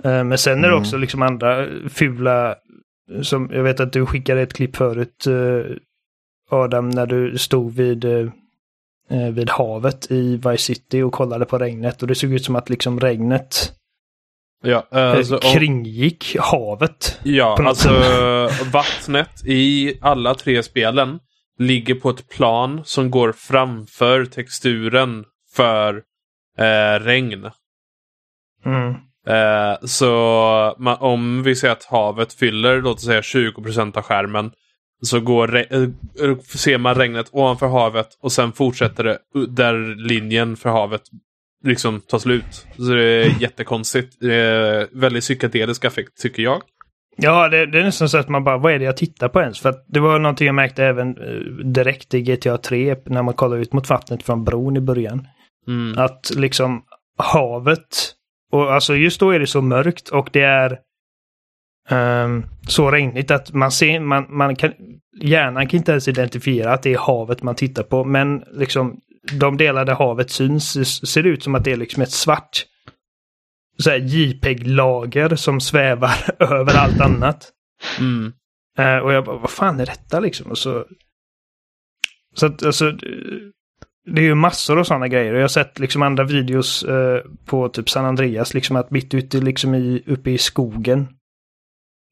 Eh, 0.04 0.24
men 0.24 0.38
sen 0.38 0.58
är 0.58 0.62
det 0.62 0.68
Mm. 0.68 0.80
också 0.80 0.96
liksom 0.96 1.22
andra 1.22 1.66
fula, 1.88 2.54
som 3.22 3.50
jag 3.52 3.62
vet 3.62 3.80
att 3.80 3.92
du 3.92 4.06
skickade 4.06 4.42
ett 4.42 4.52
klipp 4.54 4.76
förut 4.76 5.26
eh, 5.26 5.76
Adam, 6.50 6.88
när 6.88 7.06
du 7.06 7.38
stod 7.38 7.72
vid, 7.74 8.04
eh, 8.04 8.28
eh, 9.10 9.30
vid 9.32 9.50
havet 9.50 10.10
i 10.10 10.36
Vice 10.36 10.56
City 10.58 11.02
och 11.02 11.12
kollade 11.12 11.44
på 11.44 11.58
regnet 11.58 12.02
och 12.02 12.08
det 12.08 12.14
såg 12.14 12.32
ut 12.32 12.44
som 12.44 12.56
att 12.56 12.70
liksom 12.70 13.00
regnet 13.00 13.72
Ja, 14.64 14.86
eh, 14.92 14.98
eh, 14.98 15.10
alltså, 15.10 15.38
kringgick 15.38 16.36
havet. 16.40 17.20
Ja, 17.22 17.56
alltså 17.66 17.88
vattnet 18.72 19.44
i 19.46 19.98
alla 20.00 20.34
tre 20.34 20.62
spelen 20.62 21.20
ligger 21.66 21.95
på 21.95 22.11
ett 22.11 22.28
plan 22.28 22.81
som 22.85 23.11
går 23.11 23.33
framför 23.33 24.25
texturen 24.25 25.25
för 25.54 26.02
eh, 26.59 27.00
regn. 27.04 27.50
Mm. 28.64 28.95
Eh, 29.26 29.78
så 29.85 30.07
ma- 30.78 30.99
om 30.99 31.42
vi 31.42 31.57
säger 31.57 31.73
att 31.73 31.85
havet 31.85 32.33
fyller, 32.33 32.83
låt 32.83 32.97
oss 32.97 33.04
säga 33.04 33.21
20% 33.21 33.97
av 33.97 34.02
skärmen, 34.02 34.50
så 35.02 35.21
går 35.21 35.57
eh, 35.57 35.88
ser 36.45 36.78
man 36.78 36.95
regnet 36.95 37.28
ovanför 37.33 37.69
havet 37.69 38.09
och 38.23 38.33
sen 38.33 38.52
fortsätter 38.52 39.04
det 39.04 39.19
där 39.49 39.97
linjen 40.09 40.57
för 40.57 40.71
havet 40.71 41.02
liksom 41.64 42.00
tar 42.00 42.19
slut. 42.19 42.66
Så 42.76 42.83
det 42.83 43.02
är 43.04 43.42
jättekonstigt. 43.42 44.23
Eh, 44.23 44.99
väldigt 45.00 45.23
psykedelisk 45.23 45.85
effekt 45.85 46.21
tycker 46.23 46.42
jag. 46.42 46.62
Ja, 47.16 47.49
det, 47.49 47.66
det 47.66 47.81
är 47.81 47.85
nästan 47.85 48.09
så 48.09 48.19
att 48.19 48.28
man 48.28 48.45
bara, 48.45 48.59
vad 48.59 48.73
är 48.73 48.78
det 48.78 48.85
jag 48.85 48.97
tittar 48.97 49.28
på 49.28 49.40
ens? 49.40 49.61
För 49.61 49.69
att 49.69 49.85
det 49.88 50.00
var 50.00 50.19
någonting 50.19 50.47
jag 50.47 50.54
märkte 50.54 50.85
även 50.85 51.09
eh, 51.09 51.64
direkt 51.64 52.14
i 52.14 52.23
GTA 52.23 52.59
3 52.59 52.97
när 53.04 53.23
man 53.23 53.35
kollar 53.35 53.57
ut 53.57 53.73
mot 53.73 53.88
vattnet 53.88 54.23
från 54.23 54.45
bron 54.45 54.76
i 54.76 54.81
början. 54.81 55.28
Mm. 55.69 55.99
Att 55.99 56.31
liksom 56.37 56.83
havet, 57.19 58.14
och 58.52 58.75
alltså 58.75 58.95
just 58.95 59.21
då 59.21 59.31
är 59.31 59.38
det 59.38 59.47
så 59.47 59.62
mörkt 59.62 60.09
och 60.09 60.28
det 60.33 60.42
är 60.42 60.78
ehm, 61.88 62.45
så 62.69 62.90
regnigt 62.90 63.31
att 63.31 63.52
man 63.52 63.71
ser, 63.71 64.00
man, 64.00 64.26
man 64.28 64.57
kan, 64.57 64.73
hjärnan 65.21 65.69
kan 65.69 65.78
inte 65.78 65.92
ens 65.92 66.09
identifiera 66.09 66.73
att 66.73 66.83
det 66.83 66.92
är 66.92 66.99
havet 66.99 67.42
man 67.42 67.54
tittar 67.54 67.83
på. 67.83 68.04
Men 68.04 68.45
liksom 68.52 69.00
de 69.38 69.57
delar 69.57 69.85
där 69.85 69.95
havet 69.95 70.31
syns 70.31 70.73
ser 71.11 71.23
det 71.23 71.28
ut 71.28 71.42
som 71.42 71.54
att 71.54 71.64
det 71.64 71.73
är 71.73 71.76
liksom 71.76 72.02
ett 72.02 72.11
svart 72.12 72.66
så 73.82 73.90
här 73.90 73.98
JPEG-lager 73.98 75.36
som 75.36 75.60
svävar 75.60 76.14
över 76.38 76.76
allt 76.76 77.00
annat. 77.00 77.52
Mm. 77.98 78.32
Eh, 78.78 78.98
och 78.98 79.12
jag 79.12 79.24
bara, 79.24 79.38
vad 79.38 79.50
fan 79.50 79.80
är 79.80 79.86
detta 79.86 80.20
liksom? 80.20 80.50
Och 80.50 80.58
så, 80.58 80.84
så 82.34 82.46
att, 82.46 82.62
alltså, 82.62 82.92
det 84.06 84.20
är 84.20 84.24
ju 84.24 84.34
massor 84.34 84.78
av 84.78 84.84
sådana 84.84 85.08
grejer. 85.08 85.32
Och 85.32 85.38
jag 85.38 85.44
har 85.44 85.48
sett 85.48 85.78
liksom 85.78 86.02
andra 86.02 86.24
videos 86.24 86.82
eh, 86.82 87.22
på 87.44 87.68
typ 87.68 87.90
San 87.90 88.04
Andreas, 88.04 88.54
liksom 88.54 88.76
att 88.76 88.90
mitt 88.90 89.14
ute 89.14 89.40
liksom 89.40 89.74
i, 89.74 90.02
uppe 90.06 90.30
i 90.30 90.38
skogen 90.38 91.08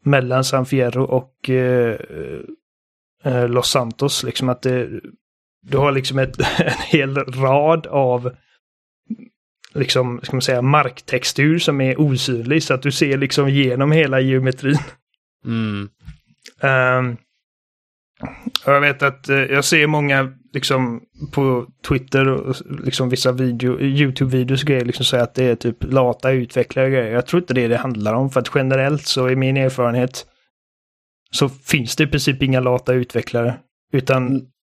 mellan 0.04 0.44
San 0.44 0.66
Fierro 0.66 1.04
och 1.04 1.50
eh, 1.50 2.00
eh, 3.24 3.48
Los 3.48 3.70
Santos, 3.70 4.22
liksom 4.22 4.48
att 4.48 4.62
det, 4.62 5.00
du 5.62 5.78
har 5.78 5.92
liksom 5.92 6.18
ett, 6.18 6.38
en 6.58 6.82
hel 6.86 7.16
rad 7.16 7.86
av 7.86 8.32
liksom, 9.74 10.20
ska 10.22 10.36
man 10.36 10.42
säga, 10.42 10.62
marktextur 10.62 11.58
som 11.58 11.80
är 11.80 12.00
osynlig 12.00 12.62
så 12.62 12.74
att 12.74 12.82
du 12.82 12.92
ser 12.92 13.18
liksom 13.18 13.50
genom 13.50 13.92
hela 13.92 14.20
geometrin. 14.20 14.78
Mm. 15.46 15.88
Och 18.66 18.72
jag 18.72 18.80
vet 18.80 19.02
att 19.02 19.28
eh, 19.28 19.36
jag 19.36 19.64
ser 19.64 19.86
många 19.86 20.32
liksom 20.52 21.02
på 21.32 21.66
Twitter 21.88 22.28
och 22.28 22.56
liksom 22.84 23.08
vissa 23.08 23.32
video, 23.32 23.78
YouTube-videos 23.78 24.62
och 24.62 24.68
grejer 24.68 24.84
liksom 24.84 25.04
säga 25.04 25.22
att 25.22 25.34
det 25.34 25.44
är 25.44 25.54
typ 25.54 25.76
lata 25.80 26.30
utvecklare 26.30 26.90
grejer. 26.90 27.12
Jag 27.12 27.26
tror 27.26 27.42
inte 27.42 27.54
det 27.54 27.64
är 27.64 27.68
det 27.68 27.76
handlar 27.76 28.14
om 28.14 28.30
för 28.30 28.40
att 28.40 28.50
generellt 28.54 29.06
så 29.06 29.30
i 29.30 29.36
min 29.36 29.56
erfarenhet 29.56 30.26
så 31.30 31.48
finns 31.48 31.96
det 31.96 32.04
i 32.04 32.06
princip 32.06 32.42
inga 32.42 32.60
lata 32.60 32.92
utvecklare. 32.92 33.58
Utan 33.92 34.32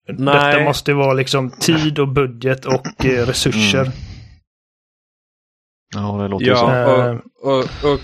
Nej. 0.08 0.52
detta 0.52 0.64
måste 0.64 0.94
vara 0.94 1.14
liksom 1.14 1.50
tid 1.50 2.00
och 2.00 2.08
budget 2.08 2.66
och 2.66 3.06
eh, 3.06 3.26
resurser. 3.26 3.82
Mm. 3.82 3.92
Ja, 5.96 6.18
det 6.22 6.28
låter 6.28 6.46
ju 6.46 6.56
så. 6.56 6.66
Ja, 6.66 7.10
Eh. 7.10 7.18
och, 7.42 7.58
och, 7.60 7.94
och 7.94 8.00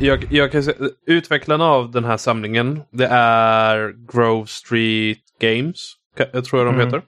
jag, 0.00 0.24
jag 0.30 0.52
kan 0.52 0.62
säga, 0.62 0.76
utvecklarna 1.06 1.64
av 1.64 1.90
den 1.90 2.04
här 2.04 2.16
samlingen, 2.16 2.80
det 2.92 3.06
är 3.06 3.94
Grove 4.12 4.46
Street 4.46 5.18
Games. 5.40 5.92
Jag 6.32 6.44
tror 6.44 6.60
jag 6.62 6.66
de 6.66 6.74
Mm. 6.74 6.86
heter. 6.86 7.02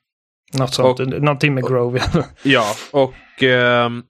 Något 0.58 0.74
sånt. 0.74 1.00
Och- 1.00 1.08
Någonting 1.08 1.54
med 1.54 1.66
Grove. 1.66 2.00
Ja, 2.42 2.64
och 2.92 3.42
ehm, 3.42 4.02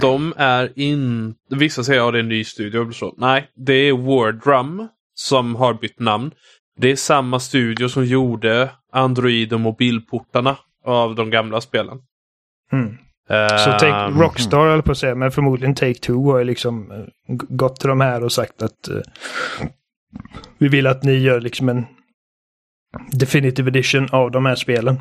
de 0.00 0.34
är 0.36 0.72
in... 0.78 1.34
Vissa 1.50 1.84
säger 1.84 2.06
att 2.06 2.12
det 2.12 2.18
är 2.18 2.22
en 2.22 2.28
ny 2.28 2.44
studio. 2.44 2.82
eller 2.82 2.92
Så. 2.92 3.14
Nej, 3.18 3.50
det 3.56 3.72
är 3.74 3.92
Wardrum 3.92 4.88
som 5.14 5.54
har 5.54 5.74
bytt 5.74 5.98
namn. 6.00 6.30
Det 6.78 6.92
är 6.92 6.96
samma 6.96 7.40
studio 7.40 7.88
som 7.88 8.04
gjorde 8.04 8.70
Android 8.92 9.52
och 9.52 9.60
mobilportarna 9.60 10.56
av 10.84 11.14
de 11.14 11.30
gamla 11.30 11.60
spelen. 11.60 11.98
Mm. 12.72 12.96
Så 13.28 13.70
take, 13.70 13.86
Ehm, 13.86 14.20
Rockstar 14.20 14.58
höll 14.58 14.82
på 14.82 14.92
att 14.92 14.98
säga, 14.98 15.14
men 15.14 15.30
förmodligen 15.30 15.74
Take-Two 15.74 16.32
har 16.32 16.38
ju 16.38 16.44
liksom 16.44 16.90
eh, 16.90 17.04
gått 17.48 17.80
till 17.80 17.88
de 17.88 18.00
här 18.00 18.24
och 18.24 18.32
sagt 18.32 18.62
att 18.62 18.88
eh, 18.88 19.00
vi 20.58 20.68
vill 20.68 20.86
att 20.86 21.02
ni 21.02 21.12
gör 21.12 21.40
liksom 21.40 21.68
en 21.68 21.86
Definitive 23.10 23.68
Edition 23.68 24.08
av 24.12 24.30
de 24.30 24.46
här 24.46 24.54
spelen. 24.54 25.00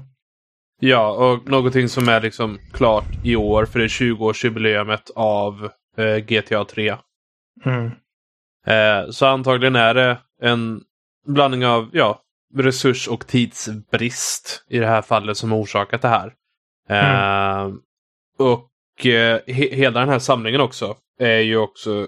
Ja, 0.79 1.11
och 1.11 1.49
någonting 1.49 1.89
som 1.89 2.09
är 2.09 2.21
liksom 2.21 2.59
klart 2.73 3.05
i 3.23 3.35
år 3.35 3.65
för 3.65 3.79
det 3.79 3.85
är 3.85 3.89
20-årsjubileumet 3.89 5.11
av 5.15 5.69
eh, 5.97 6.17
GTA 6.17 6.65
3. 6.65 6.95
Mm. 7.65 7.91
Eh, 8.67 9.09
så 9.09 9.25
antagligen 9.25 9.75
är 9.75 9.93
det 9.93 10.17
en 10.41 10.81
blandning 11.27 11.65
av 11.65 11.89
ja, 11.93 12.21
resurs 12.55 13.07
och 13.07 13.27
tidsbrist 13.27 14.65
i 14.69 14.79
det 14.79 14.87
här 14.87 15.01
fallet 15.01 15.37
som 15.37 15.53
orsakat 15.53 16.01
det 16.01 16.07
här. 16.07 16.33
Eh, 16.89 17.69
och 18.37 19.05
eh, 19.05 19.39
he 19.47 19.75
hela 19.75 19.99
den 19.99 20.09
här 20.09 20.19
samlingen 20.19 20.61
också 20.61 20.95
är 21.19 21.39
ju 21.39 21.57
också 21.57 22.07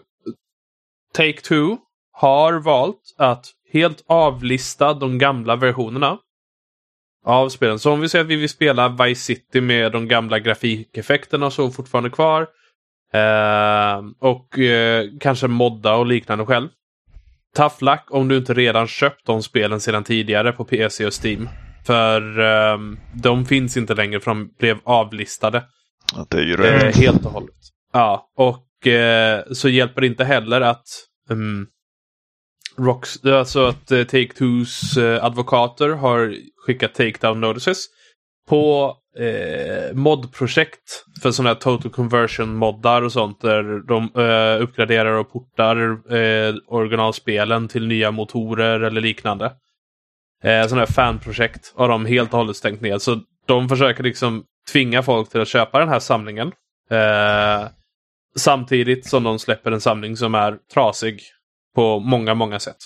Take-Two 1.18 1.78
har 2.14 2.54
valt 2.54 3.16
att 3.18 3.46
helt 3.74 4.04
avlista 4.08 4.94
de 4.94 5.18
gamla 5.18 5.56
versionerna 5.56 6.18
av 7.26 7.50
spelen. 7.50 7.80
Så 7.80 7.92
om 7.92 8.02
vi 8.02 8.10
säger 8.10 8.26
att 8.26 8.32
vi 8.32 8.36
vill 8.36 8.50
spela 8.50 8.90
Vice 8.90 9.22
City 9.22 9.62
med 9.62 9.92
de 9.92 10.08
gamla 10.08 10.40
grafikeffekterna 10.40 11.52
så 11.52 11.72
fortfarande 11.72 12.10
kvar. 12.10 12.48
Eh, 13.14 14.02
och 14.20 14.60
eh, 14.60 15.06
kanske 15.20 15.48
modda 15.48 15.96
och 15.96 16.06
liknande 16.06 16.46
själv. 16.46 16.70
Tough 17.56 17.84
luck 17.84 18.04
om 18.10 18.28
du 18.28 18.38
inte 18.38 18.54
redan 18.54 18.88
köpt 18.88 19.26
de 19.26 19.44
spelen 19.44 19.80
sedan 19.80 20.04
tidigare 20.04 20.52
på 20.52 20.66
PC 20.66 21.06
och 21.06 21.26
Steam. 21.26 21.50
För 21.86 22.40
eh, 22.40 22.80
de 23.14 23.46
finns 23.46 23.78
inte 23.78 23.96
längre 23.96 24.20
för 24.20 24.32
de 24.32 24.50
blev 24.60 24.78
avlistade. 24.84 25.64
Det 26.30 26.38
är 26.38 26.42
ju 26.44 26.54
Eh, 26.54 26.58
rönt. 26.58 26.96
helt 26.96 27.26
och 27.26 27.32
hållet. 27.32 27.56
Ja, 27.94 28.32
och 28.38 28.88
eh, 28.88 29.44
så 29.52 29.70
hjälper 29.70 30.02
det 30.02 30.08
inte 30.08 30.24
heller 30.24 30.62
att 30.62 30.86
um, 31.30 31.68
Rocks, 32.78 33.26
alltså 33.26 33.66
att 33.66 33.92
eh, 33.92 33.98
Take-Twos 34.00 34.98
eh, 35.02 35.24
advokater 35.26 35.90
har 35.90 36.36
skickat 36.66 36.94
takedown 36.96 37.42
notices 37.42 37.86
på 38.50 38.96
eh, 39.20 39.96
modprojekt 39.96 41.04
för 41.22 41.32
sådana 41.32 41.50
här 41.50 41.56
total 41.60 41.92
conversion 41.92 42.56
moddar 42.56 43.02
och 43.02 43.12
sånt 43.12 43.42
där 43.42 43.88
de 43.88 44.04
eh, 44.22 44.64
uppgraderar 44.64 45.12
och 45.12 45.32
portar 45.32 45.78
eh, 46.16 46.56
originalspelen 46.68 47.68
till 47.68 47.88
nya 47.88 48.12
motorer 48.12 48.80
eller 48.80 49.02
liknande. 49.02 49.46
Eh, 50.44 50.64
sådana 50.64 50.82
här 50.82 50.94
fanprojekt 50.94 51.74
har 51.76 51.90
de 51.90 52.06
helt 52.06 52.34
och 52.34 52.38
hållet 52.40 52.56
stängt 52.56 52.82
ner. 52.82 52.98
Så 52.98 53.20
de 53.48 53.70
försöker 53.70 54.04
liksom 54.04 54.44
tvinga 54.72 55.04
folk 55.04 55.30
till 55.30 55.42
att 55.42 55.48
köpa 55.48 55.80
den 55.80 55.90
här 55.90 56.00
samlingen. 56.00 56.52
Eh, 56.90 57.68
samtidigt 58.36 59.06
som 59.06 59.24
de 59.24 59.40
släpper 59.40 59.72
en 59.72 59.82
samling 59.82 60.18
som 60.18 60.36
är 60.36 60.58
trasig 60.74 61.22
på 61.76 62.00
många, 62.00 62.34
många 62.34 62.60
sätt. 62.60 62.78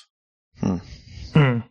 Mm. 1.36 1.62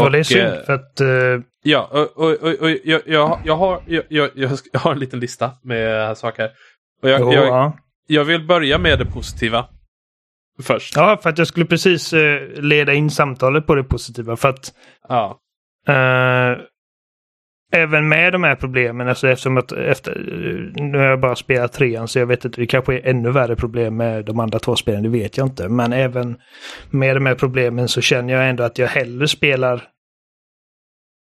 Och, 0.00 0.10
det 0.10 0.18
är 0.18 0.22
synd 0.22 0.46
eh, 0.46 0.64
för 0.64 0.72
att 0.72 1.00
eh, 1.00 1.44
Ja, 1.62 1.88
och, 1.92 2.24
och, 2.24 2.34
och, 2.34 2.54
och 2.60 2.70
jag, 2.70 3.02
jag, 3.06 3.40
jag, 3.44 3.56
har, 3.56 3.82
jag, 3.86 4.04
jag, 4.08 4.30
jag 4.72 4.80
har 4.80 4.92
en 4.92 4.98
liten 4.98 5.20
lista 5.20 5.52
med 5.62 6.18
saker. 6.18 6.50
Och 7.02 7.08
jag, 7.08 7.20
jag, 7.20 7.46
ja. 7.46 7.78
jag 8.06 8.24
vill 8.24 8.46
börja 8.46 8.78
med 8.78 8.98
det 8.98 9.06
positiva. 9.06 9.68
Först. 10.62 10.96
ja, 10.96 11.18
för 11.22 11.30
att 11.30 11.38
jag 11.38 11.46
skulle 11.46 11.66
precis 11.66 12.12
eh, 12.12 12.40
leda 12.60 12.94
in 12.94 13.10
samtalet 13.10 13.66
på 13.66 13.74
det 13.74 13.84
positiva 13.84 14.36
för 14.36 14.48
att 14.48 14.74
Ja. 15.08 15.40
Eh, 15.88 16.58
även 17.72 18.08
med 18.08 18.32
de 18.32 18.44
här 18.44 18.54
problemen, 18.54 19.08
alltså 19.08 19.28
eftersom 19.28 19.56
att 19.56 19.72
efter, 19.72 20.14
nu 20.74 20.98
har 20.98 21.04
jag 21.04 21.20
bara 21.20 21.36
spelat 21.36 21.72
trean 21.72 22.08
så 22.08 22.18
jag 22.18 22.26
vet 22.26 22.44
inte, 22.44 22.60
det 22.60 22.66
kanske 22.66 22.94
är 22.94 23.10
ännu 23.10 23.30
värre 23.30 23.56
problem 23.56 23.96
med 23.96 24.24
de 24.24 24.40
andra 24.40 24.58
två 24.58 24.76
spelen, 24.76 25.02
det 25.02 25.08
vet 25.08 25.36
jag 25.36 25.46
inte. 25.46 25.68
Men 25.68 25.92
även 25.92 26.36
med 26.90 27.16
de 27.16 27.26
här 27.26 27.34
problemen 27.34 27.88
så 27.88 28.00
känner 28.00 28.34
jag 28.34 28.48
ändå 28.48 28.64
att 28.64 28.78
jag 28.78 28.88
hellre 28.88 29.28
spelar 29.28 29.82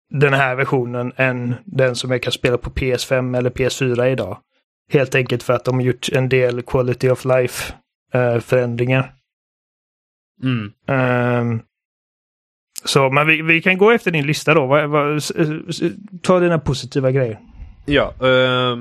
den 0.10 0.34
här 0.34 0.56
versionen 0.56 1.14
än 1.16 1.56
den 1.66 1.96
som 1.96 2.12
jag 2.12 2.24
kan 2.24 2.32
spela 2.32 2.58
på 2.58 2.70
PS5 2.70 3.38
eller 3.38 3.50
PS4 3.50 4.06
idag. 4.06 4.38
Helt 4.92 5.16
enkelt 5.16 5.44
för 5.44 5.54
att 5.54 5.66
de 5.66 5.76
har 5.76 5.82
gjort 5.82 6.10
en 6.10 6.30
del 6.30 6.62
quality 6.62 7.10
of 7.10 7.26
life 7.26 7.74
uh, 8.16 8.40
förändringar. 8.40 9.14
Mm. 10.44 10.74
Um, 10.88 11.62
så, 12.88 13.10
men 13.10 13.28
vi, 13.28 13.42
vi 13.42 13.62
kan 13.62 13.78
gå 13.78 13.92
efter 13.92 14.12
din 14.12 14.28
lista 14.28 14.54
då. 14.54 14.66
Va, 14.66 14.88
va, 14.88 15.20
ta 16.22 16.40
dina 16.40 16.60
positiva 16.60 17.12
grejer. 17.12 17.40
Ja. 17.86 18.14
Uh, 18.22 18.78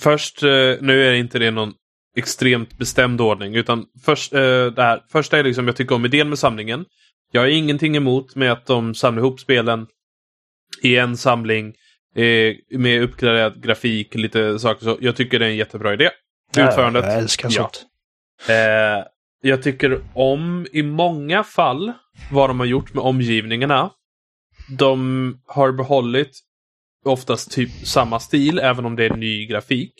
först, 0.00 0.42
uh, 0.42 0.76
nu 0.80 1.08
är 1.08 1.12
inte 1.14 1.38
det 1.38 1.50
någon 1.50 1.72
extremt 2.16 2.78
bestämd 2.78 3.20
ordning. 3.20 3.54
Utan 3.54 3.84
först, 4.04 4.32
uh, 4.32 4.66
det 4.66 4.82
här, 4.82 5.02
första 5.12 5.38
är 5.38 5.44
liksom, 5.44 5.66
jag 5.66 5.76
tycker 5.76 5.94
om 5.94 6.04
idén 6.04 6.28
med 6.28 6.38
samlingen. 6.38 6.84
Jag 7.32 7.40
har 7.40 7.48
ingenting 7.48 7.96
emot 7.96 8.36
med 8.36 8.52
att 8.52 8.66
de 8.66 8.94
samlar 8.94 9.22
ihop 9.22 9.40
spelen 9.40 9.86
i 10.82 10.96
en 10.96 11.16
samling 11.16 11.74
eh, 12.16 12.54
med 12.78 13.02
uppgraderad 13.02 13.62
grafik, 13.62 14.14
lite 14.14 14.58
saker 14.58 14.84
så. 14.84 14.98
Jag 15.00 15.16
tycker 15.16 15.38
det 15.38 15.46
är 15.46 15.50
en 15.50 15.56
jättebra 15.56 15.92
idé. 15.92 16.10
Utförandet. 16.56 17.04
Jag 17.04 17.18
älskar 17.18 17.48
ja. 17.52 17.52
sånt. 17.52 17.82
Eh, 18.48 19.04
jag 19.42 19.62
tycker 19.62 20.00
om 20.14 20.66
i 20.72 20.82
många 20.82 21.44
fall 21.44 21.92
vad 22.30 22.50
de 22.50 22.60
har 22.60 22.66
gjort 22.66 22.94
med 22.94 23.04
omgivningarna. 23.04 23.90
De 24.78 25.40
har 25.46 25.72
behållit 25.72 26.40
oftast 27.04 27.52
typ 27.52 27.70
samma 27.70 28.20
stil 28.20 28.58
även 28.58 28.84
om 28.84 28.96
det 28.96 29.04
är 29.04 29.14
ny 29.14 29.46
grafik. 29.46 29.94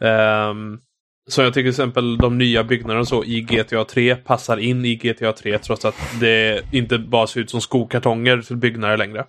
Um, 0.00 0.80
så 1.28 1.42
jag 1.42 1.54
tycker 1.54 1.62
till 1.62 1.70
exempel 1.70 2.18
de 2.18 2.38
nya 2.38 2.64
byggnaderna 2.64 3.04
så 3.04 3.24
i 3.24 3.40
GTA 3.40 3.84
3 3.84 4.16
passar 4.16 4.56
in 4.56 4.84
i 4.84 4.96
GTA 4.96 5.32
3 5.32 5.58
trots 5.58 5.84
att 5.84 6.20
det 6.20 6.62
inte 6.72 6.98
bara 6.98 7.26
ser 7.26 7.40
ut 7.40 7.50
som 7.50 7.60
skokartonger 7.60 8.42
till 8.42 8.56
byggnader 8.56 8.96
längre. 8.96 9.24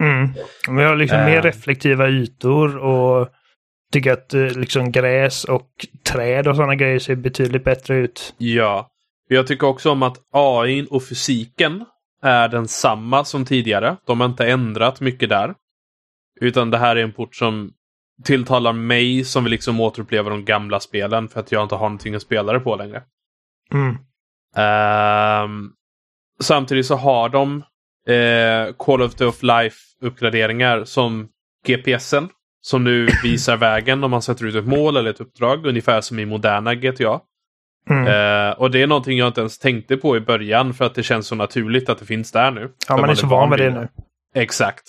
Mm. 0.00 0.28
Vi 0.76 0.84
har 0.84 0.96
liksom 0.96 1.18
uh. 1.18 1.24
mer 1.24 1.42
reflektiva 1.42 2.08
ytor 2.08 2.76
och 2.76 3.28
tycker 3.96 4.12
att 4.12 4.34
eh, 4.34 4.58
liksom 4.58 4.92
gräs 4.92 5.44
och 5.44 5.86
träd 6.12 6.48
och 6.48 6.56
sådana 6.56 6.74
grejer 6.74 6.98
ser 6.98 7.14
betydligt 7.14 7.64
bättre 7.64 7.96
ut. 7.96 8.34
Ja. 8.38 8.90
Jag 9.28 9.46
tycker 9.46 9.66
också 9.66 9.90
om 9.90 10.02
att 10.02 10.16
AI 10.32 10.86
och 10.90 11.08
fysiken 11.08 11.84
är 12.22 12.48
densamma 12.48 13.24
som 13.24 13.44
tidigare. 13.44 13.96
De 14.06 14.20
har 14.20 14.28
inte 14.28 14.46
ändrat 14.46 15.00
mycket 15.00 15.28
där. 15.28 15.54
Utan 16.40 16.70
det 16.70 16.78
här 16.78 16.96
är 16.96 17.02
en 17.02 17.12
port 17.12 17.34
som 17.34 17.72
tilltalar 18.24 18.72
mig 18.72 19.24
som 19.24 19.44
vill 19.44 19.50
liksom 19.50 19.80
återuppleva 19.80 20.30
de 20.30 20.44
gamla 20.44 20.80
spelen 20.80 21.28
för 21.28 21.40
att 21.40 21.52
jag 21.52 21.62
inte 21.62 21.74
har 21.74 21.88
någonting 21.88 22.14
att 22.14 22.22
spela 22.22 22.52
det 22.52 22.60
på 22.60 22.76
längre. 22.76 23.02
Mm. 23.72 23.90
Uh, 24.58 25.70
samtidigt 26.40 26.86
så 26.86 26.96
har 26.96 27.28
de 27.28 27.56
uh, 28.10 28.74
Call 28.78 29.02
of 29.02 29.14
the 29.14 29.24
Life 29.42 29.76
uppgraderingar 30.00 30.84
som 30.84 31.28
GPSen 31.66 32.28
som 32.66 32.84
nu 32.84 33.08
visar 33.22 33.56
vägen 33.56 34.04
om 34.04 34.10
man 34.10 34.22
sätter 34.22 34.44
ut 34.44 34.54
ett 34.54 34.66
mål 34.66 34.96
eller 34.96 35.10
ett 35.10 35.20
uppdrag, 35.20 35.66
ungefär 35.66 36.00
som 36.00 36.18
i 36.18 36.26
moderna 36.26 36.74
GTA. 36.74 37.20
Mm. 37.90 38.06
Uh, 38.06 38.60
och 38.60 38.70
det 38.70 38.82
är 38.82 38.86
någonting 38.86 39.18
jag 39.18 39.28
inte 39.28 39.40
ens 39.40 39.58
tänkte 39.58 39.96
på 39.96 40.16
i 40.16 40.20
början 40.20 40.74
för 40.74 40.84
att 40.84 40.94
det 40.94 41.02
känns 41.02 41.26
så 41.26 41.34
naturligt 41.34 41.88
att 41.88 41.98
det 41.98 42.04
finns 42.04 42.32
där 42.32 42.50
nu. 42.50 42.70
Ja, 42.88 42.96
man 42.96 43.10
är 43.10 43.14
så 43.14 43.26
van 43.26 43.50
vid 43.50 43.58
det 43.58 43.70
nu. 43.70 43.88
Exakt. 44.34 44.82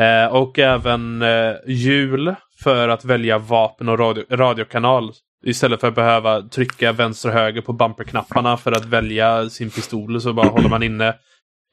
Uh, 0.00 0.34
och 0.34 0.58
även 0.58 1.22
uh, 1.22 1.56
hjul 1.66 2.34
för 2.62 2.88
att 2.88 3.04
välja 3.04 3.38
vapen 3.38 3.88
och 3.88 3.98
radio 3.98 4.24
radiokanal. 4.30 5.12
Istället 5.44 5.80
för 5.80 5.88
att 5.88 5.94
behöva 5.94 6.42
trycka 6.42 6.92
vänster 6.92 7.28
och 7.28 7.34
höger 7.34 7.60
på 7.60 7.72
bumperknapparna 7.72 8.56
för 8.56 8.72
att 8.72 8.84
välja 8.84 9.50
sin 9.50 9.70
pistol 9.70 10.20
så 10.20 10.32
bara 10.32 10.48
håller 10.48 10.68
man 10.68 10.82
inne 10.82 11.14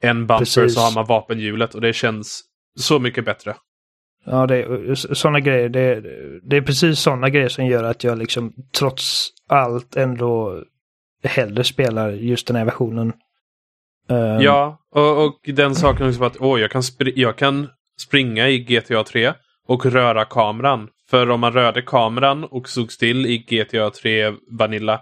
en 0.02 0.26
bumper 0.26 0.38
Precis. 0.38 0.74
så 0.74 0.80
har 0.80 0.94
man 0.94 1.06
vapenhjulet 1.06 1.74
och 1.74 1.80
det 1.80 1.92
känns 1.92 2.42
så 2.80 2.98
mycket 2.98 3.24
bättre. 3.24 3.54
Ja, 4.24 4.46
det 4.46 4.56
är 4.56 4.94
sådana 4.94 5.40
grejer. 5.40 5.68
Det, 5.68 6.02
det 6.42 6.56
är 6.56 6.62
precis 6.62 7.00
sådana 7.00 7.28
grejer 7.28 7.48
som 7.48 7.66
gör 7.66 7.84
att 7.84 8.04
jag 8.04 8.18
liksom 8.18 8.52
trots 8.78 9.28
allt 9.48 9.96
ändå 9.96 10.62
hellre 11.24 11.64
spelar 11.64 12.10
just 12.10 12.46
den 12.46 12.56
här 12.56 12.64
versionen. 12.64 13.12
Um, 14.08 14.40
ja, 14.40 14.78
och, 14.94 15.24
och, 15.24 15.34
den 15.44 15.74
saken 15.74 16.08
också 16.08 16.24
att 16.24 16.36
åh, 16.40 16.60
jag, 16.60 16.70
kan 16.70 16.82
jag 16.98 17.36
kan 17.36 17.68
springa 18.00 18.48
i 18.48 18.58
GTA 18.58 19.04
3 19.04 19.32
och 19.68 19.86
röra 19.86 20.24
kameran. 20.24 20.88
För 21.10 21.30
om 21.30 21.40
man 21.40 21.52
rörde 21.52 21.82
kameran 21.82 22.44
och 22.44 22.68
stod 22.68 22.92
still 22.92 23.26
i 23.26 23.38
GTA 23.38 23.90
3 23.90 24.32
Vanilla 24.50 25.00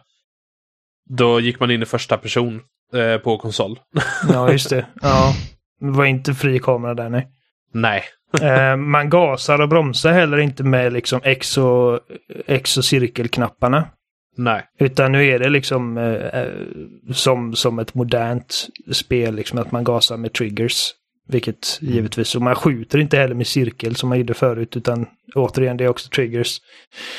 då 1.08 1.40
gick 1.40 1.60
man 1.60 1.70
in 1.70 1.82
i 1.82 1.86
första 1.86 2.16
person 2.18 2.60
eh, 2.94 3.18
på 3.18 3.38
konsol. 3.38 3.78
ja, 4.32 4.52
just 4.52 4.70
det. 4.70 4.86
Ja, 5.02 5.34
det 5.80 5.90
var 5.90 6.04
inte 6.04 6.34
fri 6.34 6.58
kamera 6.58 6.94
där, 6.94 7.08
nej. 7.08 7.28
Nej, 7.72 8.02
eh, 8.42 8.76
man 8.76 9.10
gasar 9.10 9.60
och 9.60 9.68
bromsar 9.68 10.12
heller 10.12 10.38
inte 10.38 10.64
med 10.64 10.92
liksom 10.92 11.20
X 11.24 11.58
och, 11.58 12.00
X 12.46 12.76
och 12.76 12.84
cirkelknapparna. 12.84 13.88
Nej. 14.36 14.62
Utan 14.78 15.12
nu 15.12 15.26
är 15.26 15.38
det 15.38 15.48
liksom 15.48 15.98
eh, 15.98 16.40
eh, 16.40 16.52
som, 17.12 17.56
som 17.56 17.78
ett 17.78 17.94
modernt 17.94 18.68
spel, 18.92 19.34
liksom 19.34 19.58
att 19.58 19.72
man 19.72 19.84
gasar 19.84 20.16
med 20.16 20.32
triggers. 20.32 20.94
Vilket 21.30 21.78
mm. 21.82 21.94
givetvis, 21.94 22.34
och 22.34 22.42
man 22.42 22.54
skjuter 22.54 22.98
inte 22.98 23.16
heller 23.16 23.34
med 23.34 23.46
cirkel 23.46 23.96
som 23.96 24.08
man 24.08 24.18
gjorde 24.18 24.34
förut, 24.34 24.76
utan 24.76 25.06
återigen 25.34 25.76
det 25.76 25.84
är 25.84 25.88
också 25.88 26.08
triggers. 26.08 26.58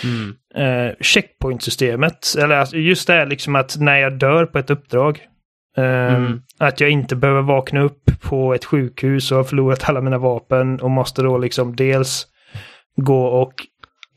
Mm. 0.04 0.36
Eh, 0.56 0.96
checkpoint-systemet, 1.00 2.36
eller 2.38 2.56
alltså 2.56 2.78
just 2.78 3.08
det 3.08 3.14
här 3.14 3.26
liksom 3.26 3.56
att 3.56 3.78
när 3.80 3.98
jag 3.98 4.20
dör 4.20 4.46
på 4.46 4.60
ett 4.60 4.70
uppdrag, 4.70 5.20
mm. 5.78 6.42
att 6.58 6.80
jag 6.80 6.90
inte 6.90 7.16
behöver 7.16 7.42
vakna 7.42 7.82
upp 7.82 8.12
på 8.22 8.54
ett 8.54 8.66
sjukhus 8.66 9.32
och 9.32 9.38
har 9.38 9.44
förlorat 9.44 9.90
alla 9.90 10.02
mina 10.02 10.18
vapen 10.18 10.80
och 10.82 10.92
måste 10.92 11.22
då 11.22 11.38
liksom 11.38 11.76
dels 11.76 12.28
gå 12.96 13.26
och 13.26 13.54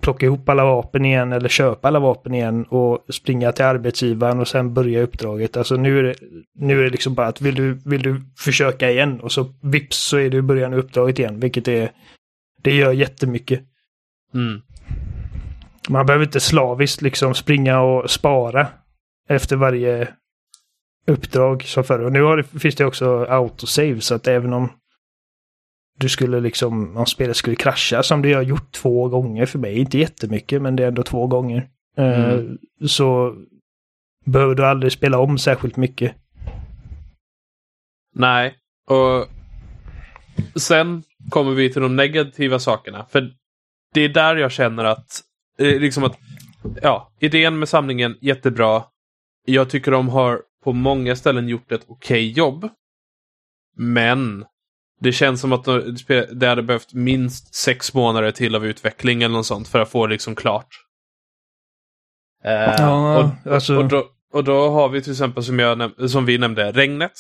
plocka 0.02 0.26
ihop 0.26 0.48
alla 0.48 0.64
vapen 0.64 1.04
igen 1.04 1.32
eller 1.32 1.48
köpa 1.48 1.88
alla 1.88 1.98
vapen 1.98 2.34
igen 2.34 2.64
och 2.64 3.04
springa 3.08 3.52
till 3.52 3.64
arbetsgivaren 3.64 4.40
och 4.40 4.48
sen 4.48 4.74
börja 4.74 5.02
uppdraget. 5.02 5.56
Alltså 5.56 5.76
nu 5.76 5.98
är 5.98 6.02
det, 6.02 6.14
nu 6.54 6.80
är 6.80 6.84
det 6.84 6.90
liksom 6.90 7.14
bara 7.14 7.26
att 7.26 7.40
vill 7.40 7.54
du, 7.54 7.80
vill 7.84 8.02
du 8.02 8.22
försöka 8.38 8.90
igen 8.90 9.20
och 9.20 9.32
så 9.32 9.54
vips 9.62 9.96
så 9.96 10.16
är 10.16 10.30
du 10.30 10.38
i 10.38 10.42
början 10.42 10.72
av 10.72 10.78
uppdraget 10.78 11.18
igen, 11.18 11.40
vilket 11.40 11.68
är 11.68 11.90
det 12.62 12.74
gör 12.74 12.92
jättemycket. 12.92 13.60
Mm. 14.34 14.60
Man 15.88 16.06
behöver 16.06 16.24
inte 16.24 16.40
slaviskt 16.40 17.02
liksom 17.02 17.34
springa 17.34 17.80
och 17.80 18.10
spara 18.10 18.66
efter 19.28 19.56
varje 19.56 20.08
uppdrag 21.06 21.62
som 21.62 21.84
förr. 21.84 21.98
Och 21.98 22.12
nu 22.12 22.22
har 22.22 22.36
det, 22.36 22.44
finns 22.44 22.74
det 22.74 22.84
också 22.84 23.24
autosave 23.28 24.00
så 24.00 24.14
att 24.14 24.26
även 24.26 24.52
om 24.52 24.72
du 25.98 26.08
skulle 26.08 26.40
liksom, 26.40 26.96
om 26.96 27.06
spelet 27.06 27.36
skulle 27.36 27.56
krascha 27.56 28.02
som 28.02 28.22
det 28.22 28.32
har 28.32 28.42
gjort 28.42 28.72
två 28.72 29.08
gånger 29.08 29.46
för 29.46 29.58
mig, 29.58 29.78
inte 29.78 29.98
jättemycket 29.98 30.62
men 30.62 30.76
det 30.76 30.82
är 30.84 30.88
ändå 30.88 31.02
två 31.02 31.26
gånger. 31.26 31.68
Eh, 31.96 32.30
mm. 32.30 32.46
Uh, 32.46 32.56
så 32.86 33.36
behöver 34.24 34.54
du 34.54 34.66
aldrig 34.66 34.92
spela 34.92 35.18
om 35.18 35.38
särskilt 35.38 35.76
mycket. 35.76 36.14
Nej, 38.14 38.54
och 38.86 39.26
sen 40.60 41.02
kommer 41.30 41.52
vi 41.52 41.72
till 41.72 41.82
de 41.82 41.96
negativa 41.96 42.58
sakerna. 42.58 43.06
För 43.10 43.30
det 43.94 44.00
är 44.00 44.08
där 44.08 44.36
jag 44.36 44.52
känner 44.52 44.84
att, 44.84 45.20
eh, 45.58 45.80
liksom 45.80 46.04
att, 46.04 46.18
ja, 46.82 47.12
idén 47.20 47.58
med 47.58 47.68
samlingen 47.68 48.16
jättebra. 48.20 48.84
Jag 49.44 49.70
tycker 49.70 49.90
de 49.90 50.08
har 50.08 50.42
på 50.64 50.72
många 50.72 51.16
ställen 51.16 51.48
gjort 51.48 51.72
ett 51.72 51.84
okej 51.86 52.26
okay 52.26 52.32
jobb. 52.32 52.68
Men 53.76 54.44
det 55.00 55.12
känns 55.12 55.40
som 55.40 55.52
att 55.52 55.64
det 56.30 56.46
hade 56.46 56.62
behövt 56.62 56.94
minst 56.94 57.54
sex 57.54 57.94
månader 57.94 58.30
till 58.30 58.54
av 58.54 58.66
utveckling 58.66 59.22
eller 59.22 59.34
något 59.34 59.46
sånt 59.46 59.68
för 59.68 59.78
att 59.78 59.90
få 59.90 60.06
det 60.06 60.12
liksom 60.12 60.34
klart. 60.34 60.68
Uh, 62.46 62.52
ja, 62.52 63.18
och, 63.18 63.52
alltså... 63.52 63.76
och, 63.76 63.88
då, 63.88 64.06
och 64.32 64.44
då 64.44 64.70
har 64.70 64.88
vi 64.88 65.02
till 65.02 65.12
exempel 65.12 65.42
som, 65.42 65.58
jag, 65.58 66.10
som 66.10 66.26
vi 66.26 66.38
nämnde, 66.38 66.72
regnet. 66.72 67.12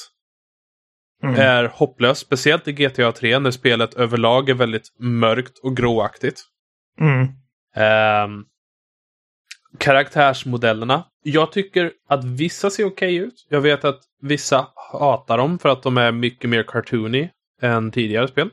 Mm. 1.22 1.40
Är 1.40 1.64
hopplöst, 1.64 2.20
speciellt 2.20 2.68
i 2.68 2.72
GTA 2.72 3.12
3 3.12 3.38
när 3.38 3.50
spelet 3.50 3.94
överlag 3.94 4.48
är 4.48 4.54
väldigt 4.54 4.98
mörkt 4.98 5.58
och 5.58 5.76
gråaktigt. 5.76 6.40
Mm. 7.00 7.20
Um, 8.30 8.44
karaktärsmodellerna. 9.78 11.04
Jag 11.22 11.52
tycker 11.52 11.92
att 12.08 12.24
vissa 12.24 12.70
ser 12.70 12.84
okej 12.84 13.18
okay 13.18 13.26
ut. 13.26 13.46
Jag 13.48 13.60
vet 13.60 13.84
att 13.84 14.00
vissa 14.22 14.68
hatar 14.92 15.38
dem 15.38 15.58
för 15.58 15.68
att 15.68 15.82
de 15.82 15.96
är 15.96 16.12
mycket 16.12 16.50
mer 16.50 16.62
cartoony 16.62 17.28
än 17.62 17.90
tidigare 17.90 18.28
spel. 18.28 18.50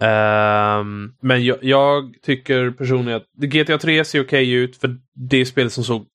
Um, 0.00 1.14
men 1.20 1.44
jag, 1.44 1.58
jag, 1.60 2.14
tycker 2.22 2.70
personligen 2.70 3.20
att 3.20 3.26
GTA 3.36 3.78
3 3.78 4.04
ser 4.04 4.20
okej 4.20 4.24
okay 4.24 4.50
ut 4.50 4.76
för 4.76 4.96
det 5.30 5.36
är 5.36 5.44
spelet 5.44 5.72
som 5.72 5.84
såg 5.84 6.06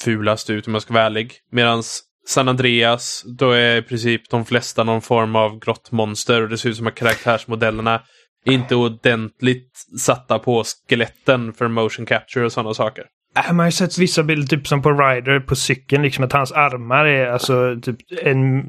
fulast 0.00 0.50
ut 0.50 0.66
om 0.66 0.72
jag 0.72 0.82
ska 0.82 0.94
vara 0.94 1.04
ärlig. 1.04 1.32
Medan 1.50 1.82
San 2.26 2.48
Andreas, 2.48 3.24
då 3.38 3.50
är 3.50 3.76
i 3.76 3.82
princip 3.82 4.30
de 4.30 4.44
flesta 4.44 4.84
någon 4.84 5.02
form 5.02 5.36
av 5.36 5.58
grottmonster 5.58 6.42
och 6.42 6.48
det 6.48 6.58
ser 6.58 6.68
ut 6.68 6.76
som 6.76 6.86
att 6.86 6.94
karaktärsmodellerna 6.94 8.02
inte 8.52 8.74
ordentligt 8.74 9.72
satta 10.00 10.38
på 10.38 10.64
skeletten 10.88 11.52
för 11.52 11.68
motion 11.68 12.06
capture 12.06 12.44
och 12.44 12.52
sådana 12.52 12.74
saker. 12.74 13.04
Äh, 13.36 13.46
man 13.52 13.58
har 13.58 13.66
ju 13.66 13.72
sett 13.72 13.98
vissa 13.98 14.22
bilder, 14.22 14.56
typ 14.56 14.66
som 14.66 14.82
på 14.82 14.92
Ryder 14.92 15.40
på 15.40 15.56
cykeln, 15.56 16.02
liksom 16.02 16.24
att 16.24 16.32
hans 16.32 16.52
armar 16.52 17.04
är 17.04 17.26
alltså 17.26 17.80
typ 17.82 17.96
en, 18.22 18.64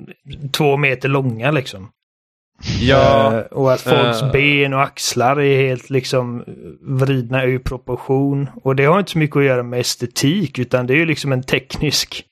två 0.51 0.77
meter 0.77 1.09
långa 1.09 1.51
liksom. 1.51 1.89
Ja. 2.79 3.37
Eh, 3.37 3.39
och 3.39 3.73
att 3.73 3.81
folks 3.81 4.21
eh. 4.21 4.31
ben 4.31 4.73
och 4.73 4.81
axlar 4.81 5.41
är 5.41 5.67
helt 5.67 5.89
liksom 5.89 6.43
vridna 6.81 7.43
ur 7.43 7.59
proportion. 7.59 8.49
Och 8.63 8.75
det 8.75 8.85
har 8.85 8.99
inte 8.99 9.11
så 9.11 9.17
mycket 9.17 9.37
att 9.37 9.43
göra 9.43 9.63
med 9.63 9.79
estetik 9.79 10.59
utan 10.59 10.87
det 10.87 10.93
är 10.93 10.97
ju 10.97 11.05
liksom 11.05 11.31
en 11.31 11.43
teknisk, 11.43 12.23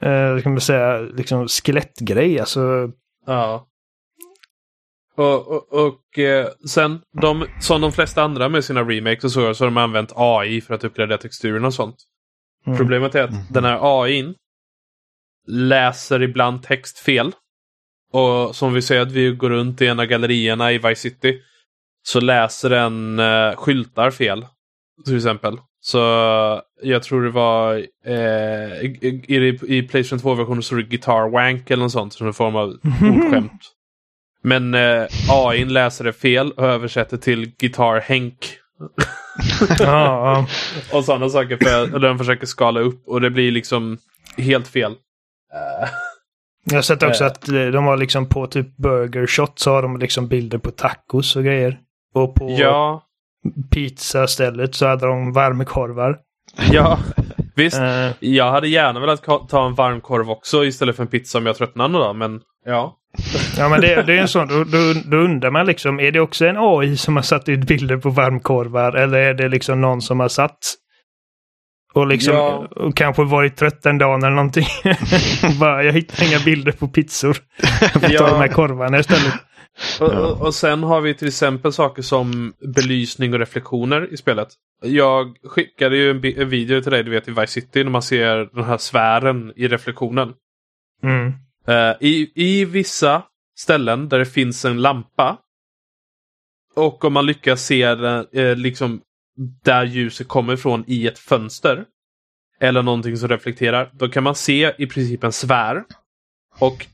eh, 0.00 0.38
ska 0.38 0.48
man 0.48 0.60
säga, 0.60 0.98
liksom 0.98 1.48
skelettgrej. 1.48 2.40
Alltså, 2.40 2.90
Ja. 3.26 3.66
Och, 5.16 5.48
och, 5.48 5.72
och 5.86 6.18
eh, 6.18 6.48
sen, 6.68 7.00
de, 7.20 7.44
som 7.60 7.80
de 7.80 7.92
flesta 7.92 8.22
andra 8.22 8.48
med 8.48 8.64
sina 8.64 8.82
remakes 8.82 9.24
och 9.24 9.30
så, 9.32 9.54
så 9.54 9.64
har 9.64 9.70
de 9.70 9.76
använt 9.76 10.12
AI 10.16 10.60
för 10.60 10.74
att 10.74 10.84
uppgradera 10.84 11.18
texturen 11.18 11.64
och 11.64 11.74
sånt. 11.74 11.96
mm. 12.66 12.78
Problemet 12.78 13.14
är 13.14 13.22
att 13.22 13.30
Mhm. 13.30 13.40
den 13.50 13.64
här 13.64 14.02
AIn 14.02 14.34
läser 15.48 16.22
ibland 16.22 16.62
text 16.62 16.98
fel. 16.98 17.32
Och 18.12 18.56
som 18.56 18.72
vi 18.74 18.82
säger 18.82 19.02
att 19.02 19.12
vi 19.12 19.30
går 19.30 19.50
runt 19.50 19.82
i 19.82 19.86
en 19.86 20.00
av 20.00 20.06
gallerierna 20.06 20.72
i 20.72 20.78
Vice 20.78 20.94
City 21.00 21.40
så 22.02 22.20
läser 22.20 22.70
den 22.70 23.18
eh, 23.18 23.56
skyltar 23.56 24.10
fel. 24.10 24.46
Till 25.04 25.16
exempel. 25.16 25.58
Så 25.80 25.98
jag 26.82 27.02
tror 27.02 27.22
det 27.22 27.30
var 27.30 27.74
eh, 28.06 28.80
i, 28.84 29.24
i, 29.28 29.58
i 29.78 29.82
Playstation 29.82 30.18
2-versionen 30.36 30.62
så 30.62 30.74
det 30.74 30.82
Guitar 30.82 31.30
Wank 31.30 31.70
eller 31.70 31.82
något 31.82 31.92
sånt 31.92 32.12
som 32.12 32.26
en 32.26 32.32
form 32.34 32.56
av 32.56 32.68
ordskämt. 33.02 33.62
Men 34.42 34.74
eh, 34.74 35.04
AI 35.28 35.64
läser 35.64 36.04
det 36.04 36.12
fel 36.12 36.52
och 36.52 36.64
översätter 36.66 37.16
till 37.16 37.52
Guitar 37.58 38.00
Henk. 38.00 38.36
ja, 39.60 39.76
ja. 39.78 40.46
Och 40.98 41.04
sådana 41.04 41.28
saker 41.28 41.58
för 41.62 41.94
och 41.94 42.00
den 42.00 42.18
försöker 42.18 42.46
skala 42.46 42.80
upp 42.80 43.02
och 43.08 43.20
det 43.20 43.30
blir 43.30 43.50
liksom 43.52 43.98
helt 44.36 44.68
fel. 44.68 44.94
Jag 46.64 46.74
har 46.74 46.82
sett 46.82 47.02
också 47.02 47.24
Eh. 47.24 47.30
att 47.30 47.48
eh, 47.48 47.54
de 47.66 47.84
har 47.84 47.96
liksom 47.96 48.28
på 48.28 48.46
typ 48.46 48.76
Burger 48.76 49.26
Shot 49.26 49.58
så 49.58 49.70
har 49.70 49.82
de 49.82 49.96
liksom 49.96 50.28
bilder 50.28 50.58
på 50.58 50.70
tacos 50.70 51.36
och 51.36 51.44
grejer. 51.44 51.78
Och 52.14 52.34
på 52.34 52.56
ja, 52.58 53.02
pizzastället 53.70 54.74
så 54.74 54.86
hade 54.86 55.06
de 55.06 55.32
varmkorvar. 55.32 56.18
ja, 56.72 56.98
visst. 57.56 57.78
Eh, 57.80 58.10
Jag 58.20 58.50
hade 58.50 58.68
gärna 58.68 59.00
velat 59.00 59.24
ta 59.48 59.66
en 59.66 59.74
varmkorv 59.74 60.30
också 60.30 60.64
istället 60.64 60.96
för 60.96 61.02
en 61.02 61.08
pizza 61.08 61.38
om 61.38 61.46
jag 61.46 61.56
tröttnar 61.56 61.88
någon 61.88 62.00
dag, 62.00 62.16
men 62.16 62.40
ja. 62.64 62.96
Ja 63.58 63.68
men 63.68 63.80
det, 63.80 64.02
det 64.02 64.12
är 64.14 64.18
en 64.20 64.28
sån, 64.28 64.48
då, 64.48 64.64
då, 64.64 64.78
då 65.04 65.16
undrar 65.16 65.50
man 65.50 65.66
liksom, 65.66 66.00
är 66.00 66.10
det 66.12 66.20
också 66.20 66.46
en 66.46 66.56
AI 66.58 66.96
som 66.96 67.16
har 67.16 67.22
satt 67.22 67.48
ut 67.48 67.66
bilder 67.66 67.96
på 67.96 68.10
varmkorvar 68.10 68.92
eller 68.92 69.18
är 69.18 69.34
det 69.34 69.48
liksom 69.48 69.80
någon 69.80 70.02
som 70.02 70.20
har 70.20 70.28
satt 70.28 70.58
och 71.94 72.06
liksom 72.06 72.34
Ja. 72.34 72.66
och 72.70 72.96
kanske 72.96 73.24
varit 73.24 73.56
trött 73.56 73.86
en 73.86 73.98
dag 73.98 74.18
eller 74.18 74.30
någonting. 74.30 74.66
Bara, 75.60 75.84
jag 75.84 75.92
hittar 75.92 76.28
inga 76.28 76.38
bilder 76.44 76.72
på 76.72 76.88
pizzor. 76.88 77.36
Jag 77.80 77.92
får 77.92 78.00
ta 78.00 78.08
Ja. 78.12 78.26
de 78.26 78.36
här 78.38 78.48
korvarna 78.48 78.98
istället. 78.98 79.34
Och, 80.00 80.08
och, 80.12 80.40
och 80.40 80.54
sen 80.54 80.82
har 80.82 81.00
vi 81.00 81.14
till 81.14 81.28
exempel 81.28 81.72
saker 81.72 82.02
som 82.02 82.52
belysning 82.74 83.32
och 83.32 83.38
reflektioner 83.38 84.12
i 84.12 84.16
spelet. 84.16 84.48
Jag 84.84 85.36
skickade 85.44 85.96
ju 85.96 86.10
en, 86.10 86.24
en 86.42 86.48
video 86.48 86.80
till 86.82 86.92
dig, 86.92 87.02
du 87.02 87.10
vet 87.10 87.28
i 87.28 87.30
Vice 87.30 87.46
City, 87.46 87.84
när 87.84 87.90
man 87.90 88.02
ser 88.02 88.54
den 88.54 88.64
här 88.64 88.78
sfären 88.78 89.52
i 89.56 89.68
reflektionen. 89.68 90.32
Mm. 91.02 91.32
Eh, 91.68 91.92
i, 92.00 92.32
I 92.34 92.64
vissa 92.64 93.22
ställen 93.58 94.08
där 94.08 94.18
det 94.18 94.26
finns 94.26 94.64
en 94.64 94.82
lampa 94.82 95.38
och 96.74 97.04
om 97.04 97.12
man 97.12 97.26
lyckas 97.26 97.62
se 97.64 97.82
eh, 97.82 98.56
liksom 98.56 99.00
där 99.64 99.84
ljuset 99.84 100.28
kommer 100.28 100.52
ifrån 100.54 100.84
i 100.86 101.06
ett 101.06 101.18
fönster 101.18 101.84
eller 102.60 102.82
någonting 102.82 103.16
som 103.16 103.28
reflekterar, 103.28 103.90
då 103.92 104.08
kan 104.08 104.22
man 104.24 104.34
se 104.34 104.72
i 104.78 104.86
princip 104.86 105.24
en 105.24 105.32
sfär. 105.32 105.82
Och 106.58 106.86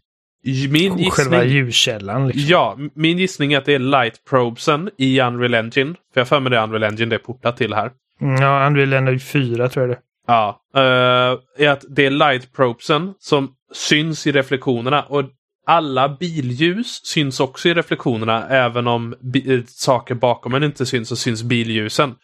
min 0.71 0.93
Och 0.93 1.13
Själva 1.13 1.45
gissning... 1.45 1.57
ljuskällan. 1.65 2.29
Liksom. 2.29 2.45
Ja, 2.49 2.79
min 2.95 3.19
gissning 3.19 3.53
är 3.53 3.59
att 3.59 3.65
det 3.65 3.75
är 3.75 3.79
light 3.79 4.25
probesen 4.25 4.91
i 4.99 5.21
Unreal 5.21 5.55
Engine. 5.55 5.95
För 5.95 6.21
jag 6.21 6.21
har 6.21 6.25
för 6.25 6.41
mig 6.41 6.51
det 6.51 6.57
är 6.59 6.63
Unreal 6.63 6.85
Engine 6.85 7.07
det 7.11 7.17
är 7.17 7.19
portat 7.19 7.57
till 7.57 7.75
här. 7.75 7.91
Mm, 8.21 8.43
Ja, 8.43 8.67
Unreal 8.67 8.93
Engine 8.93 9.19
4 9.19 9.69
tror 9.69 9.89
jag 9.89 9.97
det 9.97 10.01
Ja. 10.27 10.61
eh, 10.75 11.65
är 11.67 11.69
att 11.71 11.85
det 11.89 12.07
är 12.07 12.11
light 12.11 12.53
probesen 12.53 13.15
som 13.19 13.55
syns 13.73 14.27
i 14.27 14.33
reflektionerna. 14.33 15.03
Och 15.03 15.25
alla 15.67 16.09
billjus 16.09 17.01
syns 17.05 17.41
också 17.41 17.69
i 17.69 17.75
reflektionerna. 17.75 18.49
Även 18.49 18.87
om 18.87 19.13
eh, 19.47 19.61
saker 19.67 20.15
bakom 20.15 20.55
en 20.55 20.65
inte 20.65 20.87
syns 20.87 21.09
så 21.09 21.17
syns 21.17 21.43
billjusen. 21.43 22.15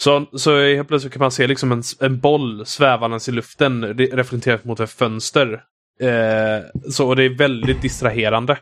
Så, 0.00 0.26
så 0.32 0.60
helt 0.60 0.88
plötsligt 0.88 1.12
kan 1.12 1.20
man 1.20 1.30
se 1.30 1.46
liksom 1.46 1.72
en, 1.72 1.82
en 2.00 2.20
boll 2.20 2.66
svävandes 2.66 3.28
i 3.28 3.32
luften 3.32 3.84
reflekterat 3.98 4.64
mot 4.64 4.80
ett 4.80 4.90
fönster. 4.90 5.52
Eh, 6.00 6.90
så 6.90 7.08
och 7.08 7.16
det 7.16 7.22
är 7.22 7.38
väldigt 7.38 7.82
distraherande. 7.82 8.58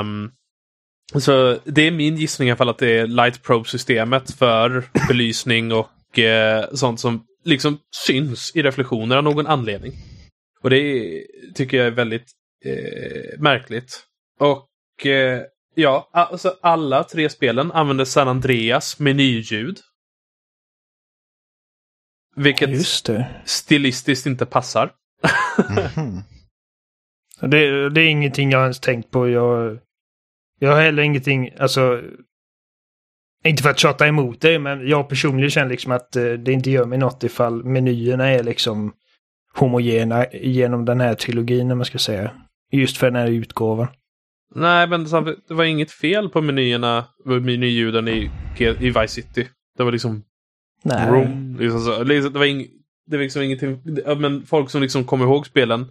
Um, 0.00 0.30
så 1.20 1.58
det 1.64 1.82
är 1.82 1.90
min 1.90 2.16
gissning 2.16 2.48
i 2.48 2.50
alla 2.50 2.56
fall 2.56 2.68
att 2.68 2.78
det 2.78 2.98
är 2.98 3.06
light 3.06 3.42
probe-systemet 3.42 4.34
för 4.34 4.84
belysning 5.08 5.72
och 5.72 6.18
eh, 6.18 6.64
sånt 6.72 7.00
som 7.00 7.24
liksom 7.44 7.78
syns 8.06 8.52
i 8.54 8.62
reflektioner 8.62 9.16
av 9.16 9.24
någon 9.24 9.46
anledning. 9.46 9.92
Och 10.60 10.70
det 10.70 10.78
är, 10.78 11.24
tycker 11.54 11.76
jag 11.76 11.86
är 11.86 11.90
väldigt 11.90 12.32
eh, 12.64 13.40
märkligt. 13.40 14.04
Och 14.38 15.06
eh, 15.06 15.42
ja, 15.74 16.10
alltså 16.12 16.56
alla 16.60 17.04
tre 17.04 17.28
spelen 17.30 17.72
använder 17.72 18.04
San 18.04 18.28
Andreas 18.28 18.98
menyljud. 18.98 19.78
Vilket 22.36 22.70
Just 22.70 23.06
det. 23.06 23.42
stilistiskt 23.44 24.26
inte 24.26 24.46
passar. 24.46 24.92
Mhm. 25.68 26.22
det. 27.40 27.90
Det 27.90 28.00
är 28.00 28.08
ingenting 28.08 28.50
jag 28.50 28.62
ens 28.62 28.80
tänkt 28.80 29.10
på. 29.10 29.28
Jag, 29.28 29.78
jag 30.58 30.72
har 30.72 30.82
heller 30.82 31.02
ingenting, 31.02 31.50
alltså 31.58 32.02
inte 33.44 33.62
för 33.62 33.70
att 33.70 33.78
tjata 33.78 34.06
emot 34.06 34.40
det, 34.40 34.58
men 34.58 34.88
jag 34.88 35.08
personligen 35.08 35.50
känner 35.50 35.70
liksom 35.70 35.92
att 35.92 36.16
eh, 36.16 36.32
det 36.32 36.52
inte 36.52 36.70
gör 36.70 36.84
mig 36.84 36.98
något 36.98 37.24
ifall 37.24 37.64
menyerna 37.64 38.28
är 38.28 38.42
liksom 38.42 38.92
homogena 39.54 40.26
genom 40.32 40.84
den 40.84 41.00
här 41.00 41.14
trilogin, 41.14 41.70
om 41.70 41.78
man 41.78 41.84
ska 41.84 41.98
säga. 41.98 42.30
Just 42.72 42.96
för 42.96 43.06
den 43.06 43.16
här 43.16 43.30
utgåvan. 43.30 43.88
Nej, 44.54 44.86
men 44.86 45.04
det 45.48 45.54
var 45.54 45.64
inget 45.64 45.90
fel 45.90 46.28
på 46.28 46.40
menyerna, 46.40 47.04
menyljuden 47.24 48.08
i, 48.08 48.30
i 48.58 48.90
Vice 48.90 49.08
City. 49.08 49.48
Det 49.76 49.84
var 49.84 49.92
liksom 49.92 50.22
Nej. 50.82 51.10
Room. 51.10 51.56
Liksom 51.60 51.80
så. 51.80 52.04
Det 52.04 52.28
var, 52.28 52.44
ing, 52.44 52.66
det 53.06 53.16
var 53.16 53.22
liksom 53.22 53.42
ingenting. 53.42 53.82
Men 54.18 54.46
folk 54.46 54.70
som 54.70 54.82
liksom 54.82 55.04
kommer 55.04 55.24
ihåg 55.24 55.46
spelen 55.46 55.86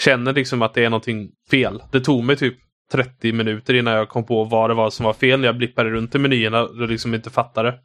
känner 0.00 0.32
liksom 0.32 0.62
att 0.62 0.74
det 0.74 0.84
är 0.84 0.90
någonting 0.90 1.30
fel. 1.50 1.82
Det 1.92 2.00
tog 2.00 2.24
mig 2.24 2.36
typ 2.36 2.58
30 2.92 3.32
minuter 3.32 3.74
innan 3.74 3.94
jag 3.94 4.08
kom 4.08 4.24
på 4.24 4.44
vad 4.44 4.70
det 4.70 4.74
var 4.74 4.90
som 4.90 5.06
var 5.06 5.12
fel. 5.12 5.40
När 5.40 5.48
jag 5.48 5.56
blippade 5.56 5.90
runt 5.90 6.14
i 6.14 6.18
menyerna 6.18 6.62
och 6.62 6.88
liksom 6.88 7.14
inte 7.14 7.30
fattade. 7.30 7.78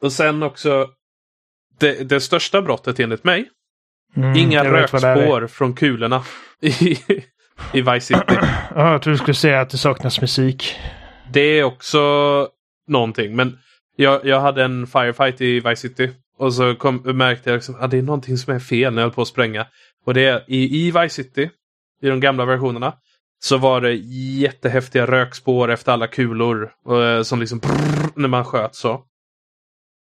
Och 0.00 0.12
sen 0.12 0.42
också 0.42 0.90
det, 1.78 2.08
det 2.08 2.20
största 2.20 2.62
brottet 2.62 3.00
enligt 3.00 3.24
mig. 3.24 3.50
Mm, 4.16 4.36
Inga 4.36 4.64
rökspår 4.64 5.46
från 5.46 5.74
kulorna 5.74 6.22
i, 6.60 6.98
i 7.72 7.80
Vice 7.82 8.00
City. 8.00 8.38
Ja, 8.74 8.92
jag 8.92 9.02
tror 9.02 9.12
du 9.12 9.18
skulle 9.18 9.34
säga 9.34 9.60
att 9.60 9.70
det 9.70 9.78
saknas 9.78 10.20
musik. 10.20 10.76
Det 11.32 11.40
är 11.40 11.64
också 11.64 11.98
någonting. 12.88 13.36
Men 13.36 13.58
jag, 13.96 14.24
jag 14.26 14.40
hade 14.40 14.64
en 14.64 14.86
firefight 14.86 15.40
i 15.40 15.60
Vice 15.60 15.76
City. 15.76 16.10
Och 16.38 16.54
så 16.54 16.74
kom, 16.74 16.96
märkte 16.96 17.50
jag 17.50 17.56
liksom 17.56 17.76
att 17.80 17.90
det 17.90 17.98
är 17.98 18.02
någonting 18.02 18.36
som 18.38 18.54
är 18.54 18.58
fel 18.58 18.94
när 18.94 19.02
jag 19.02 19.06
höll 19.08 19.14
på 19.14 19.22
att 19.22 19.28
spränga. 19.28 19.66
Och 20.06 20.14
det 20.14 20.24
är 20.24 20.42
i, 20.46 20.86
i 20.86 20.90
Vice 20.90 21.08
City, 21.22 21.50
i 22.02 22.08
de 22.08 22.20
gamla 22.20 22.44
versionerna, 22.44 22.92
så 23.38 23.56
var 23.58 23.80
det 23.80 23.92
jättehäftiga 24.40 25.06
rökspår 25.06 25.70
efter 25.70 25.92
alla 25.92 26.06
kulor. 26.06 26.70
Och, 26.84 27.04
eh, 27.04 27.22
som 27.22 27.40
liksom 27.40 27.58
brrr, 27.58 28.10
när 28.16 28.28
man 28.28 28.44
sköt 28.44 28.74
så. 28.74 29.02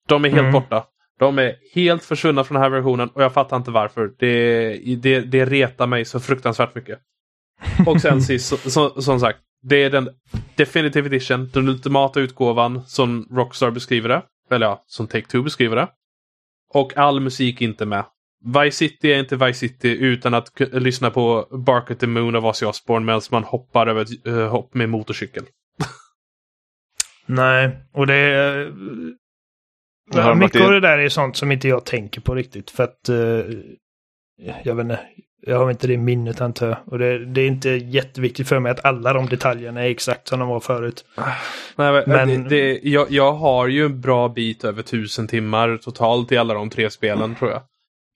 De 0.08 0.26
är 0.26 0.30
helt 0.30 0.40
Mm. 0.40 0.52
borta. 0.52 0.84
De 1.20 1.40
är 1.40 1.56
helt 1.74 2.04
försvunna 2.04 2.44
från 2.44 2.56
den 2.56 2.64
här 2.64 2.70
versionen 2.70 3.10
och 3.10 3.24
jag 3.24 3.34
fattar 3.34 3.58
inte 3.58 3.72
varför. 3.72 4.12
Det, 4.20 4.96
det, 4.96 5.20
det 5.20 5.46
retar 5.46 5.88
mig 5.88 6.06
så 6.06 6.20
fruktansvärt 6.20 6.76
mycket. 6.76 7.00
Och 7.86 8.02
sen 8.02 8.22
sist, 8.30 8.48
så, 8.48 8.70
så, 8.70 9.02
som 9.02 9.20
sagt, 9.20 9.40
det 9.62 9.84
är 9.84 9.90
den 9.90 10.10
Definitive 10.56 11.08
Edition, 11.08 11.50
den 11.54 11.70
ultimata 11.70 12.20
utgåvan 12.20 12.82
som 12.86 13.28
Rockstar 13.32 13.72
beskriver 13.72 14.10
det. 14.10 14.22
Eller 14.52 14.66
ja, 14.66 14.84
som 14.88 15.08
Take-Two 15.08 15.44
beskriver 15.44 15.76
det. 15.76 15.88
Och 16.74 16.98
all 16.98 17.20
musik 17.20 17.62
inte 17.62 17.86
med. 17.86 18.06
Vice 18.46 18.78
City 18.78 19.14
är 19.14 19.20
inte 19.20 19.36
Vice 19.36 19.60
City 19.60 19.90
utan 19.90 20.34
att 20.34 20.60
lyssna 20.72 21.12
på 21.12 21.48
Bark 21.52 21.92
at 21.92 22.00
the 22.00 22.08
Moon 22.08 22.36
av 22.36 22.46
Ozzy 22.46 22.66
Osbourne 22.66 23.06
medan 23.06 23.22
man 23.32 23.44
hoppar 23.44 23.88
över 23.88 24.02
ett 24.02 24.28
eh, 24.28 24.48
hopp 24.48 24.74
med 24.74 24.90
motorcykel. 24.90 25.44
Nej, 27.26 27.80
och 27.94 28.08
det 28.08 28.16
är... 28.16 28.74
Har 30.14 30.36
mycket 30.36 30.62
av 30.62 30.72
det 30.72 30.80
där 30.80 30.98
är 30.98 31.10
sånt 31.10 31.38
som 31.38 31.52
inte 31.52 31.68
jag 31.68 31.86
tänker 31.86 32.22
på 32.22 32.36
riktigt. 32.36 32.72
För 32.72 32.84
att 32.84 33.10
eh, 33.10 33.16
jag 34.64 34.76
vet 34.76 34.84
inte, 34.84 35.00
jag 35.42 35.60
har 35.60 35.72
inte 35.72 35.88
det 35.88 35.98
minnet 35.98 36.42
antar 36.42 36.68
jag. 36.68 36.78
Och 36.86 37.00
det, 37.00 37.26
det, 37.26 37.42
är 37.42 37.48
inte 37.48 37.70
jätteviktigt 37.70 38.48
för 38.48 38.60
mig 38.60 38.72
att 38.72 38.86
alla 38.86 39.14
de 39.14 39.26
detaljerna 39.26 39.82
är 39.86 39.90
exakt 39.90 40.28
som 40.28 40.40
de 40.40 40.48
var 40.48 40.60
förut. 40.60 41.06
Nej, 41.76 41.92
men, 41.92 42.04
men... 42.08 42.44
Det, 42.44 42.50
det, 42.50 42.80
jag, 42.84 43.12
jag 43.12 43.34
har 43.34 43.68
ju 43.68 43.86
en 43.86 44.02
bra 44.02 44.30
bit 44.30 44.64
över 44.64 44.82
tusen 44.82 45.28
timmar 45.28 45.78
totalt 45.78 46.32
i 46.32 46.38
alla 46.38 46.54
de 46.54 46.70
tre 46.70 46.90
spelen 46.90 47.24
mm. 47.24 47.36
tror 47.36 47.52
jag. 47.52 47.62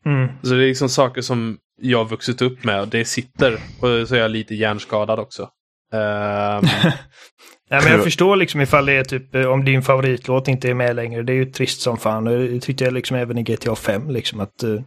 Mm. 0.06 0.30
Så 0.42 0.50
det 0.50 0.64
är 0.64 0.68
liksom 0.68 0.90
saker 0.90 1.22
som 1.22 1.58
jag 1.82 1.98
har 1.98 2.06
vuxit 2.06 2.42
upp 2.42 2.64
med 2.64 2.88
det 2.88 3.06
sitter. 3.06 3.54
Och 3.54 4.08
så 4.08 4.16
är 4.16 4.20
jag 4.20 4.32
lite 4.32 4.56
hjärnskadad 4.56 5.20
också. 5.20 5.50
Um... 5.94 6.70
Nej, 7.74 7.82
men 7.84 7.92
jag 7.92 8.04
förstår 8.04 8.36
liksom 8.36 8.62
ifall 8.62 8.86
det 8.86 8.94
är 8.94 9.04
typ 9.04 9.36
eh, 9.36 9.46
om 9.46 9.66
din 9.66 9.82
favoritlåt 9.82 10.48
inte 10.48 10.70
är 10.70 10.74
med 10.74 10.96
längre. 10.96 11.24
Det 11.24 11.34
är 11.34 11.36
ju 11.36 11.46
trist 11.46 11.82
som 11.82 11.98
fan. 11.98 12.24
Det 12.24 12.60
tyckte 12.60 12.84
jag 12.84 12.94
liksom 12.94 13.18
även 13.18 13.38
i 13.38 13.44
GTA 13.44 13.76
5 13.76 14.10
liksom 14.10 14.40
att 14.40 14.64
uh, 14.64 14.82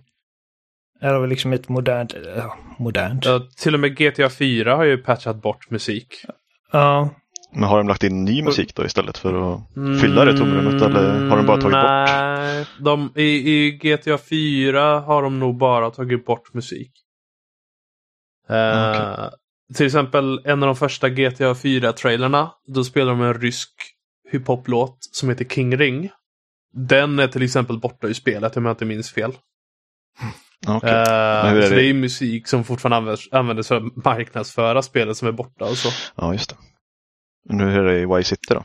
här 1.01 1.13
har 1.13 1.21
vi 1.21 1.29
liksom 1.29 1.53
ett 1.53 1.69
modernt, 1.69 2.15
ja, 2.37 2.57
modernt. 2.79 3.25
Ja, 3.25 3.41
till 3.57 3.75
och 3.75 3.81
med 3.81 3.97
GTA 3.97 4.29
4 4.29 4.77
har 4.77 4.85
ju 4.85 4.99
patchat 4.99 5.43
bort 5.43 5.71
musik. 5.71 6.25
Ja. 6.73 7.11
Men 7.53 7.63
har 7.63 7.79
de 7.79 7.89
lagt 7.89 8.05
in 8.05 8.25
ny 8.25 8.43
musik 8.43 8.75
då 8.75 8.85
istället 8.85 9.19
för 9.19 9.55
att 9.55 9.61
fylla 10.01 10.25
det 10.25 10.37
tomrummet 10.37 10.83
eller 10.83 11.29
har 11.29 11.37
de 11.37 11.47
bara 11.47 11.61
tagit 11.61 11.73
nej, 11.73 12.59
bort? 12.59 12.69
De, 12.85 13.21
i, 13.21 13.53
I 13.53 13.71
GTA 13.71 14.19
4 14.19 15.01
har 15.01 15.23
de 15.23 15.39
nog 15.39 15.57
bara 15.57 15.91
tagit 15.91 16.27
bort 16.27 16.55
musik. 16.55 16.93
Uh, 18.51 18.91
okay. 18.91 19.31
Till 19.75 19.87
exempel 19.87 20.41
en 20.45 20.63
av 20.63 20.67
de 20.67 20.77
första 20.77 21.09
GTA 21.09 21.53
4-trailerna. 21.53 22.51
Då 22.67 22.85
spelar 22.85 23.13
de 23.13 23.23
en 23.23 23.41
rysk 23.41 23.71
hiphop-låt 24.33 24.99
som 25.01 25.29
heter 25.29 25.45
King 25.45 25.77
Ring. 25.77 26.11
Den 26.73 27.19
är 27.19 27.29
till 27.29 27.43
exempel 27.43 27.79
borta 27.79 28.09
i 28.09 28.15
spelet 28.15 28.57
om 28.57 28.65
jag 28.65 28.73
inte 28.73 28.85
minns 28.85 29.13
fel. 29.13 29.33
Okay. 30.69 30.91
Uh, 30.91 30.97
är 30.97 31.63
så 31.63 31.69
det? 31.69 31.75
det 31.75 31.91
är 31.91 31.95
musik 31.95 32.49
som 32.49 32.65
fortfarande 32.65 32.97
används, 32.97 33.29
används 33.33 33.69
för 33.69 33.77
att 33.77 34.05
marknadsföra 34.05 34.83
spelet 34.83 35.17
som 35.17 35.29
är 35.29 35.33
borta 35.33 35.65
och 35.65 35.77
så. 35.77 35.89
Ja, 36.15 36.33
just 36.33 36.51
det. 36.51 36.57
Nu 37.55 37.73
är 37.73 37.85
det 37.85 38.01
i 38.01 38.07
Vice 38.07 38.29
City 38.29 38.55
då? 38.55 38.65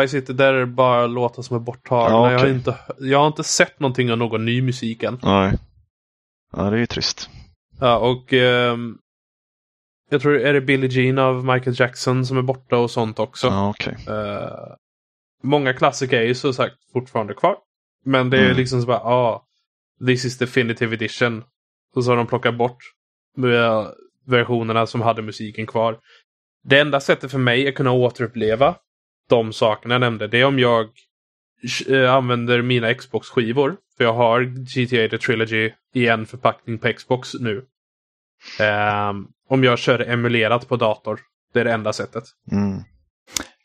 Vice 0.00 0.08
City, 0.08 0.32
där 0.32 0.54
är 0.54 0.60
det 0.60 0.66
bara 0.66 1.06
låtar 1.06 1.42
som 1.42 1.56
är 1.56 1.60
borttagna. 1.60 2.16
Ja, 2.16 2.20
okay. 2.20 2.32
jag, 2.32 2.40
har 2.40 2.48
inte, 2.48 2.76
jag 2.98 3.18
har 3.18 3.26
inte 3.26 3.44
sett 3.44 3.80
någonting 3.80 4.12
av 4.12 4.18
någon 4.18 4.44
ny 4.44 4.62
musik 4.62 5.02
än. 5.02 5.18
Nej. 5.22 5.58
Ja, 6.52 6.62
det 6.62 6.76
är 6.76 6.80
ju 6.80 6.86
trist. 6.86 7.30
Ja, 7.80 7.98
och 7.98 8.32
um, 8.32 8.98
jag 10.10 10.22
tror 10.22 10.40
är 10.40 10.52
det 10.52 10.60
Billie 10.60 10.88
Jean 10.88 11.18
av 11.18 11.44
Michael 11.44 11.80
Jackson 11.80 12.26
som 12.26 12.38
är 12.38 12.42
borta 12.42 12.76
och 12.76 12.90
sånt 12.90 13.18
också. 13.18 13.46
Ja, 13.46 13.70
okay. 13.70 13.94
uh, 14.08 14.14
eh, 14.14 14.74
många 15.42 15.72
klassiker 15.72 16.20
är 16.20 16.26
ju 16.26 16.34
så 16.34 16.52
sagt 16.52 16.76
fortfarande 16.92 17.34
kvar. 17.34 17.56
Men 18.04 18.30
det 18.30 18.38
är 18.38 18.44
mm. 18.44 18.56
liksom 18.56 18.80
så 18.80 18.86
bara, 18.86 19.00
ja, 19.04 19.10
ah, 19.10 19.46
This 20.06 20.24
is 20.24 20.38
definitive 20.38 20.94
edition. 20.94 21.44
Och 21.94 22.04
så 22.04 22.10
har 22.10 22.16
de 22.16 22.26
plockat 22.26 22.56
bort 22.56 22.78
versionerna 24.26 24.86
som 24.86 25.00
hade 25.00 25.22
musiken 25.22 25.66
kvar. 25.66 25.98
Det 26.64 26.80
enda 26.80 27.00
sättet 27.00 27.30
för 27.30 27.38
mig 27.38 27.68
att 27.68 27.74
kunna 27.74 27.92
återuppleva 27.92 28.76
de 29.28 29.52
sakerna 29.52 29.94
jag 29.94 30.00
nämnde, 30.00 30.26
det 30.26 30.40
är 30.40 30.44
om 30.44 30.58
jag 30.58 30.88
eh, 31.88 32.14
använder 32.14 32.62
mina 32.62 32.94
Xbox-skivor. 32.94 33.76
För 33.96 34.04
jag 34.04 34.12
har 34.12 34.42
GTA 34.42 35.08
The 35.08 35.18
Trilogy 35.18 35.72
i 35.94 36.06
en 36.06 36.26
förpackning 36.26 36.78
på 36.78 36.92
Xbox 36.92 37.34
nu. 37.34 37.56
Um, 38.60 39.28
om 39.50 39.64
jag 39.64 39.78
kör 39.78 40.10
emulerat 40.10 40.68
på 40.68 40.76
dator. 40.76 41.20
Det 41.52 41.60
är 41.60 41.64
det 41.64 41.72
enda 41.72 41.92
sättet. 41.92 42.24
Mm. 42.52 42.82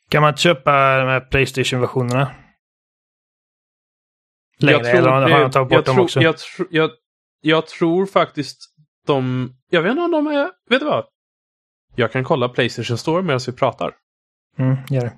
Kan 0.09 0.21
man 0.21 0.37
köpa 0.37 0.97
de 0.97 1.07
här 1.07 1.19
Playstation-versionerna? 1.19 2.31
Längre, 4.57 4.77
jag 4.77 4.85
tror, 4.85 4.97
eller 4.97 5.09
har 5.09 5.41
han 5.41 5.51
tagit 5.51 5.69
bort 5.69 5.75
jag 5.75 5.85
dem 5.85 5.95
tror, 5.95 6.03
också? 6.03 6.21
Jag, 6.21 6.37
tr 6.37 6.63
jag, 6.69 6.91
jag 7.41 7.67
tror 7.67 8.05
faktiskt 8.05 8.57
de... 9.07 9.49
Jag 9.69 9.81
vet 9.81 9.91
inte 9.91 10.03
om 10.03 10.11
de 10.11 10.27
är... 10.27 10.51
Vet 10.69 10.79
du 10.79 10.85
vad? 10.85 11.05
Jag 11.95 12.11
kan 12.11 12.23
kolla 12.23 12.49
Playstation 12.49 12.97
Store 12.97 13.23
medan 13.23 13.39
vi 13.47 13.53
pratar. 13.53 13.95
Mm, 14.57 14.77
gör 14.89 15.01
det. 15.01 15.17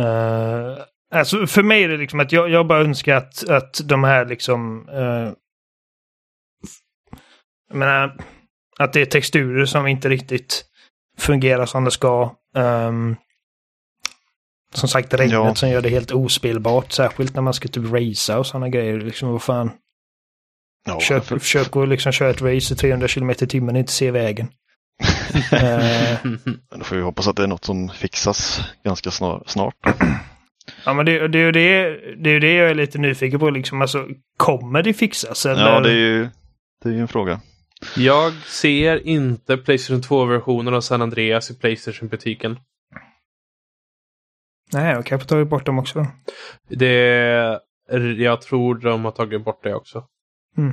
Uh, 0.00 0.78
alltså 1.10 1.46
för 1.46 1.62
mig 1.62 1.84
är 1.84 1.88
det 1.88 1.96
liksom 1.96 2.20
att 2.20 2.32
jag, 2.32 2.48
jag 2.50 2.66
bara 2.66 2.80
önskar 2.80 3.14
att, 3.14 3.48
att 3.48 3.80
de 3.84 4.04
här 4.04 4.26
liksom... 4.26 4.88
Uh, 4.88 5.32
jag 7.68 7.78
menar, 7.78 8.16
att 8.78 8.92
det 8.92 9.00
är 9.00 9.06
texturer 9.06 9.66
som 9.66 9.86
inte 9.86 10.08
riktigt 10.08 10.64
fungerar 11.18 11.66
som 11.66 11.84
det 11.84 11.90
ska. 11.90 12.34
Um, 12.54 13.16
som 14.74 14.88
sagt 14.88 15.14
regnet 15.14 15.32
ja. 15.32 15.54
som 15.54 15.68
gör 15.68 15.82
det 15.82 15.88
helt 15.88 16.10
ospelbart. 16.10 16.92
Särskilt 16.92 17.34
när 17.34 17.42
man 17.42 17.54
ska 17.54 17.68
typ 17.68 17.92
racea 17.92 18.38
och 18.38 18.46
sådana 18.46 18.68
grejer. 18.68 19.00
Liksom 19.00 19.32
vad 19.32 19.42
fan. 19.42 19.70
Ja, 20.86 21.00
försök, 21.00 21.24
för... 21.24 21.38
försök 21.38 21.76
att 21.76 21.88
liksom 21.88 22.12
köra 22.12 22.30
ett 22.30 22.42
race 22.42 22.74
i 22.74 22.76
300 22.76 23.08
km 23.08 23.30
i 23.30 23.34
timmen 23.34 23.74
och 23.74 23.78
inte 23.78 23.92
se 23.92 24.10
vägen. 24.10 24.46
uh, 25.52 26.32
Då 26.76 26.84
får 26.84 26.96
vi 26.96 27.02
hoppas 27.02 27.28
att 27.28 27.36
det 27.36 27.42
är 27.42 27.46
något 27.46 27.64
som 27.64 27.88
fixas 27.88 28.60
ganska 28.84 29.10
snar, 29.10 29.42
snart. 29.46 29.74
Ja 30.84 30.92
men 30.94 31.06
det, 31.06 31.28
det, 31.28 31.52
det, 31.52 31.98
det 32.16 32.30
är 32.30 32.40
det 32.40 32.54
jag 32.54 32.70
är 32.70 32.74
lite 32.74 32.98
nyfiken 32.98 33.40
på. 33.40 33.50
Liksom. 33.50 33.82
Alltså, 33.82 34.06
kommer 34.36 34.82
det 34.82 34.94
fixas? 34.94 35.46
Eller? 35.46 35.70
Ja 35.70 35.80
det 35.80 35.90
är 35.90 35.94
ju 35.94 36.28
det 36.82 36.88
är 36.88 36.92
en 36.92 37.08
fråga. 37.08 37.40
Jag 37.96 38.32
ser 38.32 39.06
inte 39.06 39.56
Playstation 39.56 40.00
2-versionen 40.00 40.74
av 40.74 40.80
San 40.80 41.02
Andreas 41.02 41.50
i 41.50 41.54
Playstation-butiken. 41.58 42.58
Nej, 44.72 44.94
de 44.94 45.02
kanske 45.02 45.28
tagit 45.28 45.48
bort 45.48 45.66
dem 45.66 45.78
också. 45.78 46.06
Det, 46.68 47.60
jag 48.18 48.40
tror 48.40 48.74
de 48.74 49.04
har 49.04 49.12
tagit 49.12 49.44
bort 49.44 49.62
det 49.62 49.74
också. 49.74 50.06
Mm. 50.56 50.72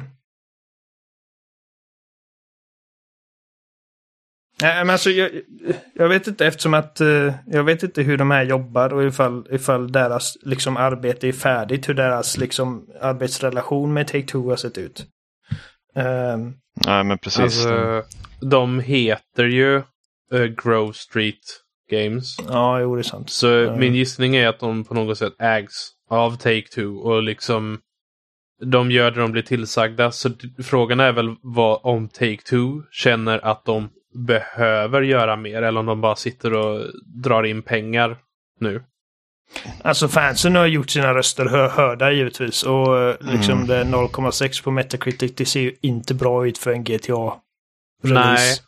Nej, 4.62 4.86
men 4.86 4.90
alltså 4.90 5.10
jag, 5.10 5.32
jag, 5.94 6.10
vet 6.10 6.28
inte 6.28 6.46
eftersom 6.46 6.74
att 6.74 7.02
uh, 7.02 7.34
jag 7.48 7.64
vet 7.64 7.84
inte 7.84 8.02
hur 8.02 8.18
de 8.18 8.32
här 8.32 8.44
jobbar 8.44 8.94
och 8.94 9.04
ifall, 9.04 9.48
ifall 9.52 9.92
deras 9.92 10.38
liksom 10.42 10.78
arbete 10.78 11.28
är 11.28 11.32
färdigt, 11.32 11.90
hur 11.90 11.94
deras 11.94 12.38
liksom 12.38 12.90
arbetsrelation 13.02 13.94
med 13.94 14.10
Take-Two 14.10 14.50
har 14.50 14.56
sett 14.56 14.78
ut. 14.78 15.08
Um, 15.96 16.54
Nej, 16.86 17.04
men 17.04 17.18
precis. 17.18 17.40
Alltså, 17.40 18.04
de 18.42 18.80
heter 18.80 19.46
ju 19.46 19.76
uh, 20.34 20.46
Grove 20.46 20.94
Street 20.94 21.62
Games. 21.92 22.38
Ja, 22.48 22.80
jo, 22.80 22.96
det 22.96 23.02
är 23.02 23.04
sant. 23.04 23.30
Så 23.30 23.48
mm. 23.48 23.80
min 23.80 23.96
gissning 23.96 24.36
är 24.36 24.48
att 24.48 24.60
de 24.60 24.84
på 24.84 24.94
något 24.94 25.18
sätt 25.18 25.34
ägs 25.40 25.92
av 26.10 26.38
Take-Two 26.38 26.98
och 26.98 27.24
liksom 27.24 27.80
de 28.66 28.92
gör 28.92 29.12
det 29.12 29.22
de 29.22 29.32
blir 29.32 29.42
tillsagda. 29.42 30.12
Så 30.12 30.30
frågan 30.64 31.00
är 31.00 31.12
väl 31.12 31.36
vad 31.42 31.80
om 31.84 32.10
Take-Two 32.10 32.84
känner 32.92 33.46
att 33.46 33.66
de 33.66 33.90
behöver 34.14 35.02
göra 35.02 35.36
mer 35.36 35.62
eller 35.62 35.80
om 35.80 35.86
de 35.86 36.02
bara 36.02 36.16
sitter 36.16 36.54
och 36.54 36.86
drar 37.24 37.44
in 37.44 37.62
pengar 37.62 38.18
nu. 38.60 38.84
Alltså 39.82 40.08
fansen 40.08 40.56
har 40.56 40.66
gjort 40.66 40.90
sina 40.90 41.14
röster 41.14 41.46
hör 41.46 41.70
hörda 41.70 42.12
givetvis 42.12 42.64
och 42.64 43.02
eh, 43.02 43.16
liksom 43.20 43.54
mm. 43.54 43.68
det 43.68 43.84
0,6 43.84 44.64
på 44.64 44.72
Metacritic 44.72 45.36
det 45.36 45.46
ser 45.46 45.60
ju 45.60 45.76
inte 45.82 46.14
bra 46.14 46.48
ut 46.48 46.58
för 46.58 46.72
en 46.72 46.84
GTA. 46.84 47.34
Release. 48.04 48.62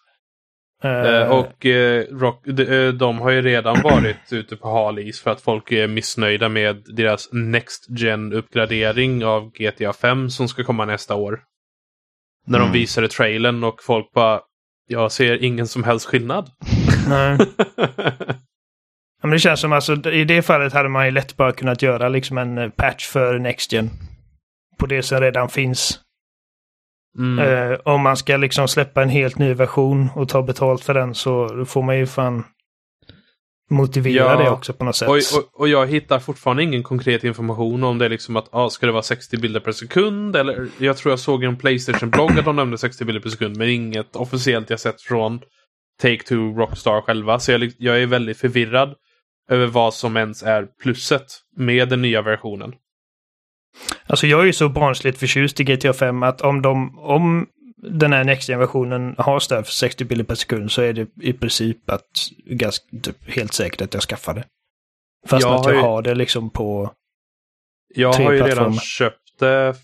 Uh, 0.85 1.31
och 1.31 1.65
uh, 1.65 2.03
Rock, 2.17 2.41
de, 2.45 2.91
de, 2.91 3.19
har 3.19 3.29
ju 3.29 3.41
redan 3.41 3.81
varit 3.81 4.33
ute 4.33 4.55
på 4.55 4.69
halis 4.69 5.21
för 5.21 5.31
att 5.31 5.41
folk 5.41 5.71
är 5.71 5.87
missnöjda 5.87 6.49
med 6.49 6.83
deras 6.95 7.29
Next 7.31 7.85
Gen 7.89 8.33
uppgradering 8.33 9.25
av 9.25 9.51
GTA 9.51 9.93
5 9.93 10.29
som 10.29 10.47
ska 10.47 10.63
komma 10.63 10.85
nästa 10.85 11.15
år. 11.15 11.39
När 12.47 12.59
mm. 12.59 12.71
de 12.71 12.79
visade 12.79 13.07
trailern 13.07 13.63
och 13.63 13.83
folk 13.83 14.11
bara 14.13 14.41
Jag 14.87 15.11
ser 15.11 15.43
ingen 15.43 15.67
som 15.67 15.83
helst 15.83 16.05
skillnad. 16.05 16.49
Nej. 17.07 17.37
Men 19.27 19.31
det 19.31 19.39
känns 19.39 19.59
som 19.59 19.73
alltså 19.73 20.09
i 20.09 20.25
det 20.25 20.41
fallet 20.41 20.73
hade 20.73 20.89
man 20.89 21.05
ju 21.05 21.11
lätt 21.11 21.37
bara 21.37 21.51
kunnat 21.51 21.81
göra 21.81 22.09
liksom 22.09 22.37
en 22.37 22.71
patch 22.71 23.07
för 23.07 23.39
Next 23.39 23.73
Gen. 23.73 23.89
På 24.77 24.85
det 24.85 25.03
som 25.03 25.21
redan 25.21 25.49
finns. 25.49 25.99
Mm. 27.17 27.47
Uh, 27.47 27.77
om 27.85 28.01
man 28.01 28.17
ska 28.17 28.37
liksom 28.37 28.67
släppa 28.67 29.01
en 29.01 29.09
helt 29.09 29.37
ny 29.37 29.53
version 29.53 30.09
och 30.15 30.29
ta 30.29 30.41
betalt 30.41 30.83
för 30.83 30.93
den 30.93 31.15
så 31.15 31.65
får 31.65 31.83
man 31.83 31.97
ju 31.97 32.07
fan 32.07 32.43
motivera 33.69 34.23
ja. 34.23 34.43
det 34.43 34.49
också 34.49 34.73
på 34.73 34.83
något 34.83 34.95
sätt. 34.95 35.09
Och, 35.09 35.15
och, 35.15 35.59
och, 35.61 35.67
jag 35.67 35.87
hittar 35.87 36.19
fortfarande 36.19 36.63
ingen 36.63 36.83
konkret 36.83 37.23
information 37.23 37.83
om 37.83 37.97
det 37.97 38.09
liksom 38.09 38.35
att 38.35 38.47
ah, 38.51 38.69
ska 38.69 38.85
det 38.85 38.91
vara 38.91 39.03
60 39.03 39.37
bilder 39.37 39.59
per 39.59 39.71
sekund 39.71 40.35
eller 40.35 40.67
jag 40.77 40.97
tror 40.97 41.11
jag 41.11 41.19
såg 41.19 41.43
en 41.43 41.57
Playstation-blogg 41.57 42.39
att 42.39 42.45
de 42.45 42.55
nämnde 42.55 42.77
60 42.77 43.05
bilder 43.05 43.21
per 43.21 43.29
sekund 43.29 43.57
men 43.57 43.69
inget 43.69 44.15
officiellt 44.15 44.69
jag 44.69 44.79
sett 44.79 45.01
från 45.01 45.39
Take-Two 46.03 46.57
Rockstar 46.57 47.01
själva. 47.01 47.39
Så 47.39 47.51
jag, 47.51 47.71
jag 47.77 48.01
är 48.01 48.05
väldigt 48.05 48.37
förvirrad 48.37 48.95
över 49.49 49.67
vad 49.67 49.93
som 49.93 50.17
ens 50.17 50.43
är 50.43 50.67
plusset 50.83 51.25
med 51.55 51.89
den 51.89 52.01
nya 52.01 52.21
versionen. 52.21 52.75
Alltså 54.07 54.27
jag 54.27 54.41
är 54.41 54.45
ju 54.45 54.53
så 54.53 54.69
barnsligt 54.69 55.19
förtjust 55.19 55.59
i 55.59 55.63
GTA 55.63 55.93
5 55.93 56.23
att 56.23 56.41
om 56.41 56.61
de, 56.61 56.99
om 56.99 57.47
den 57.77 58.13
här 58.13 58.23
Next 58.23 58.49
versionen 58.49 59.15
har 59.17 59.39
stöd 59.39 59.65
för 59.65 59.73
60 59.73 60.05
bilder 60.05 60.25
per 60.25 60.35
sekund 60.35 60.71
så 60.71 60.81
är 60.81 60.93
det 60.93 61.07
i 61.21 61.33
princip 61.33 61.89
att 61.89 62.29
ganska, 62.45 62.85
typ, 63.03 63.35
helt 63.35 63.53
säkert 63.53 63.81
att 63.81 63.93
jag 63.93 64.03
skaffar 64.03 64.33
det. 64.33 64.43
Fast 65.27 65.45
jag 65.45 65.55
att 65.55 65.65
jag 65.65 65.73
har, 65.73 65.79
ju, 65.79 65.81
har 65.81 66.01
det 66.01 66.15
liksom 66.15 66.49
på 66.49 66.91
Jag 67.95 68.13
har 68.13 68.31
ju 68.31 68.43
redan 68.43 68.79
köpt 68.79 69.39
det 69.39 69.75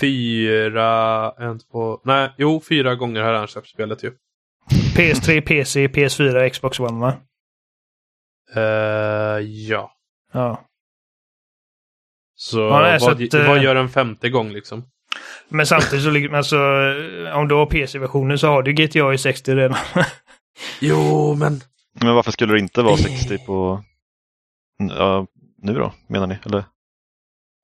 fyra, 0.00 1.32
en, 1.38 1.58
två, 1.58 2.00
nej, 2.04 2.30
jo, 2.38 2.62
fyra 2.68 2.94
gånger 2.94 3.22
har 3.22 3.32
han 3.32 3.48
släppt 3.48 3.68
spelet 3.68 4.04
ju. 4.04 4.12
PS3, 4.96 5.40
PC, 5.40 5.86
PS4, 5.86 6.48
Xbox 6.48 6.80
One 6.80 7.00
va? 7.00 7.14
Uh, 8.56 9.40
ja. 9.42 9.92
Ja. 10.32 10.64
Så, 12.34 12.60
Ja, 12.60 12.80
nej, 12.80 12.92
vad, 12.92 13.02
så 13.02 13.10
att, 13.10 13.34
eh, 13.34 13.48
vad 13.48 13.62
gör 13.62 13.76
en 13.76 13.88
femte 13.88 14.28
gång 14.28 14.50
liksom? 14.50 14.84
Men 15.48 15.66
samtidigt 15.66 16.30
så 16.30 16.36
alltså, 16.36 16.56
om 17.34 17.48
du 17.48 17.54
har 17.54 17.66
PC-versionen 17.66 18.38
så 18.38 18.46
har 18.46 18.62
du 18.62 18.72
GTA 18.72 19.14
i 19.14 19.18
60 19.18 19.54
redan. 19.54 19.78
Jo, 20.80 21.34
men... 21.34 21.60
Men 21.92 22.14
varför 22.14 22.30
skulle 22.30 22.52
det 22.52 22.58
inte 22.58 22.82
vara 22.82 22.96
60 22.96 23.38
på 23.46 23.82
ja, 24.78 25.26
nu 25.62 25.74
då, 25.74 25.92
menar 26.06 26.26
ni? 26.26 26.38
Eller? 26.46 26.64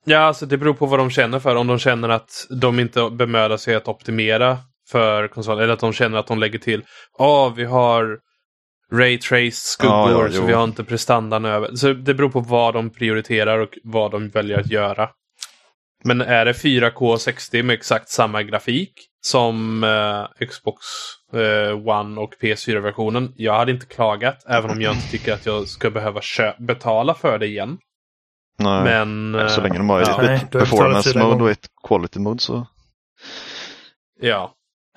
Ja, 0.04 0.18
alltså 0.18 0.46
det 0.46 0.58
beror 0.58 0.74
på 0.74 0.86
vad 0.86 0.98
de 0.98 1.10
känner 1.10 1.38
för. 1.38 1.56
Om 1.56 1.66
de 1.66 1.78
känner 1.78 2.08
att 2.08 2.46
de 2.50 2.80
inte 2.80 3.10
bemödar 3.10 3.56
sig 3.56 3.74
att 3.74 3.88
optimera 3.88 4.58
för 4.88 5.28
konsolen. 5.28 5.62
Eller 5.62 5.72
att 5.72 5.80
de 5.80 5.92
känner 5.92 6.18
att 6.18 6.26
de 6.26 6.38
lägger 6.38 6.58
till. 6.58 6.84
Ja, 7.18 7.48
vi 7.56 7.64
har 7.64 8.18
Raytrace 8.92 9.50
skuggor 9.50 10.10
Ja, 10.10 10.24
ja, 10.24 10.32
så 10.32 10.44
vi 10.44 10.52
har 10.52 10.64
inte 10.64 10.84
prestandan 10.84 11.44
över. 11.44 11.74
Så 11.74 11.92
det 11.92 12.14
beror 12.14 12.28
på 12.30 12.40
vad 12.40 12.74
de 12.74 12.90
prioriterar 12.90 13.58
och 13.58 13.78
vad 13.84 14.10
de 14.10 14.28
väljer 14.28 14.60
att 14.60 14.70
göra. 14.70 15.08
Men 16.04 16.20
är 16.20 16.44
det 16.44 16.52
4K 16.52 17.16
60 17.16 17.62
med 17.62 17.74
exakt 17.74 18.08
samma 18.08 18.42
grafik 18.42 18.92
som 19.20 19.84
eh, 19.84 20.46
Xbox 20.46 20.84
eh, 21.32 21.88
One 21.88 22.20
och 22.20 22.34
PS4-versionen. 22.42 23.32
Jag 23.36 23.54
hade 23.54 23.72
inte 23.72 23.86
klagat, 23.86 24.44
även 24.48 24.70
om 24.70 24.80
jag 24.80 24.94
inte 24.94 25.10
tycker 25.10 25.34
att 25.34 25.46
jag 25.46 25.68
ska 25.68 25.90
behöva 25.90 26.20
betala 26.58 27.14
för 27.14 27.38
det 27.38 27.46
igen. 27.46 27.78
Nej, 28.58 28.84
Men... 28.84 29.32
så 29.48 29.60
eh, 29.60 29.62
länge 29.62 29.78
de 29.78 29.90
har 29.90 30.00
ja, 30.00 30.22
ett 30.22 30.50
betalat 30.50 30.50
performance 30.50 31.18
mode 31.18 31.44
och 31.44 31.50
ett 31.50 31.66
quality 31.88 32.20
mode 32.20 32.40
så... 32.42 32.66
ja. 34.20 34.54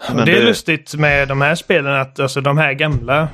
Men 0.07 0.25
det 0.25 0.31
är 0.31 0.39
det- 0.39 0.45
lustigt 0.45 0.95
med 0.95 1.27
de 1.27 1.41
här 1.41 1.55
spelen 1.55 1.93
att 1.93 2.19
alltså 2.19 2.41
de 2.41 2.57
här 2.57 2.73
gamla, 2.73 3.27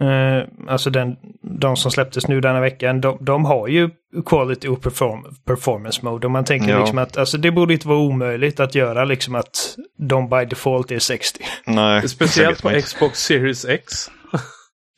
eh, 0.00 0.48
alltså 0.68 0.90
den, 0.90 1.16
de 1.60 1.76
som 1.76 1.90
släpptes 1.90 2.28
nu 2.28 2.40
denna 2.40 2.60
veckan, 2.60 3.00
de, 3.00 3.18
de 3.20 3.44
har 3.44 3.68
ju 3.68 3.90
quality 4.26 4.68
och 4.68 4.82
perform, 4.82 5.24
performance 5.46 6.04
mode. 6.04 6.26
Och 6.26 6.30
man 6.30 6.44
tänker 6.44 6.68
Ja. 6.70 6.78
liksom 6.78 6.98
att 6.98 7.16
alltså, 7.16 7.38
det 7.38 7.50
borde 7.50 7.72
inte 7.72 7.88
vara 7.88 7.98
omöjligt 7.98 8.60
att 8.60 8.74
göra 8.74 9.04
liksom 9.04 9.34
att 9.34 9.76
de 9.98 10.28
by 10.28 10.44
default 10.44 10.90
är 10.90 10.98
60. 10.98 11.44
Nej, 11.66 12.08
Speciellt 12.08 12.62
på. 12.62 12.70
Xbox 12.80 13.18
Series 13.18 13.64
X. 13.64 14.10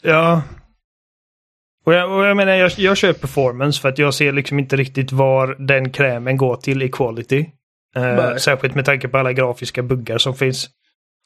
Ja. 0.02 0.42
Och 1.87 1.94
jag, 1.94 2.11
och 2.12 2.24
jag 2.24 2.37
menar, 2.37 2.52
jag, 2.52 2.72
jag 2.76 2.96
kör 2.96 3.12
performance 3.12 3.80
för 3.80 3.88
att 3.88 3.98
jag 3.98 4.14
ser 4.14 4.32
liksom 4.32 4.58
inte 4.58 4.76
riktigt 4.76 5.12
var 5.12 5.56
den 5.58 5.90
krämen 5.90 6.37
går 6.37 6.56
till 6.56 6.82
i 6.82 6.88
quality. 6.88 7.46
Eh, 7.96 8.37
särskilt 8.37 8.74
med 8.74 8.84
tanke 8.84 9.08
på 9.08 9.18
alla 9.18 9.32
grafiska 9.32 9.82
buggar 9.82 10.18
som 10.18 10.34
finns. 10.34 10.68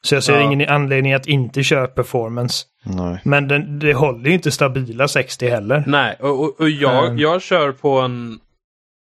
Så 0.05 0.15
jag 0.15 0.23
ser 0.23 0.33
Ja. 0.33 0.41
ingen 0.51 0.69
anledning 0.69 1.13
att 1.13 1.27
inte 1.27 1.63
köra 1.63 1.87
performance. 1.87 2.65
Nej. 2.85 3.21
Men 3.23 3.47
den, 3.47 3.79
det 3.79 3.93
håller 3.93 4.29
ju 4.29 4.33
inte 4.35 4.51
stabila 4.51 5.07
60 5.07 5.47
heller. 5.49 5.83
Nej, 5.87 6.15
och, 6.19 6.39
och, 6.43 6.59
och 6.59 6.69
jag, 6.69 7.05
Mm. 7.05 7.17
jag 7.17 7.41
kör 7.41 7.71
på 7.71 7.99
en 7.99 8.39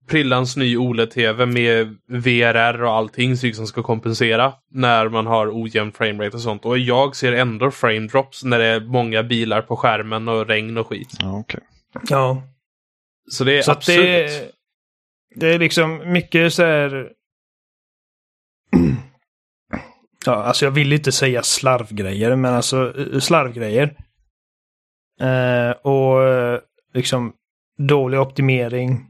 prillans 0.09 0.57
ny 0.57 0.77
OLED-TV 0.77 1.47
med 1.47 1.97
VRR 2.09 2.83
och 2.83 2.93
allting 2.93 3.37
så 3.37 3.53
som 3.53 3.67
ska 3.67 3.83
kompensera 3.83 4.53
när 4.71 5.09
man 5.09 5.27
har 5.27 5.63
ojämn 5.63 5.93
framerate 5.93 6.37
och 6.37 6.43
sånt. 6.43 6.65
Och 6.65 6.79
jag 6.79 7.17
ser 7.17 7.33
ändå 7.33 7.71
frame 7.71 8.07
drops 8.07 8.45
när 8.45 8.59
det 8.59 8.67
är 8.67 8.81
många 8.81 9.23
bilar 9.23 9.63
på 9.63 9.77
skärmen 9.77 10.29
och 10.29 10.47
regn 10.47 10.79
och 10.79 10.87
skit. 10.89 11.11
Ja, 11.21 11.39
okej. 11.39 11.61
Ja. 12.09 12.43
Så 13.31 13.45
det 13.45 13.59
är 13.59 13.63
Så 13.63 13.75
det, 13.87 14.29
det 15.35 15.55
är 15.55 15.59
liksom 15.59 16.13
mycket 16.13 16.55
så 16.55 16.63
här... 16.63 17.09
Ja, 20.27 20.33
alltså 20.35 20.65
jag 20.65 20.73
vill 20.73 20.93
inte 20.93 21.13
säga 21.13 21.43
slarvgrejer, 21.43 22.37
men 22.37 22.55
alltså 22.55 22.99
eh, 22.99 23.19
slarvgrejer. 23.21 23.97
Eh, 25.21 25.71
och 25.71 26.23
eh, 26.23 26.61
liksom 26.95 27.33
dålig 27.79 28.21
optimering. 28.21 29.07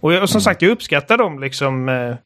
Och 0.00 0.12
jag, 0.12 0.28
som 0.28 0.36
Mm. 0.36 0.42
sagt, 0.42 0.62
jag 0.62 0.70
uppskattar 0.70 1.18
de 1.18 1.40
liksom 1.40 1.88
eh, 1.88 2.16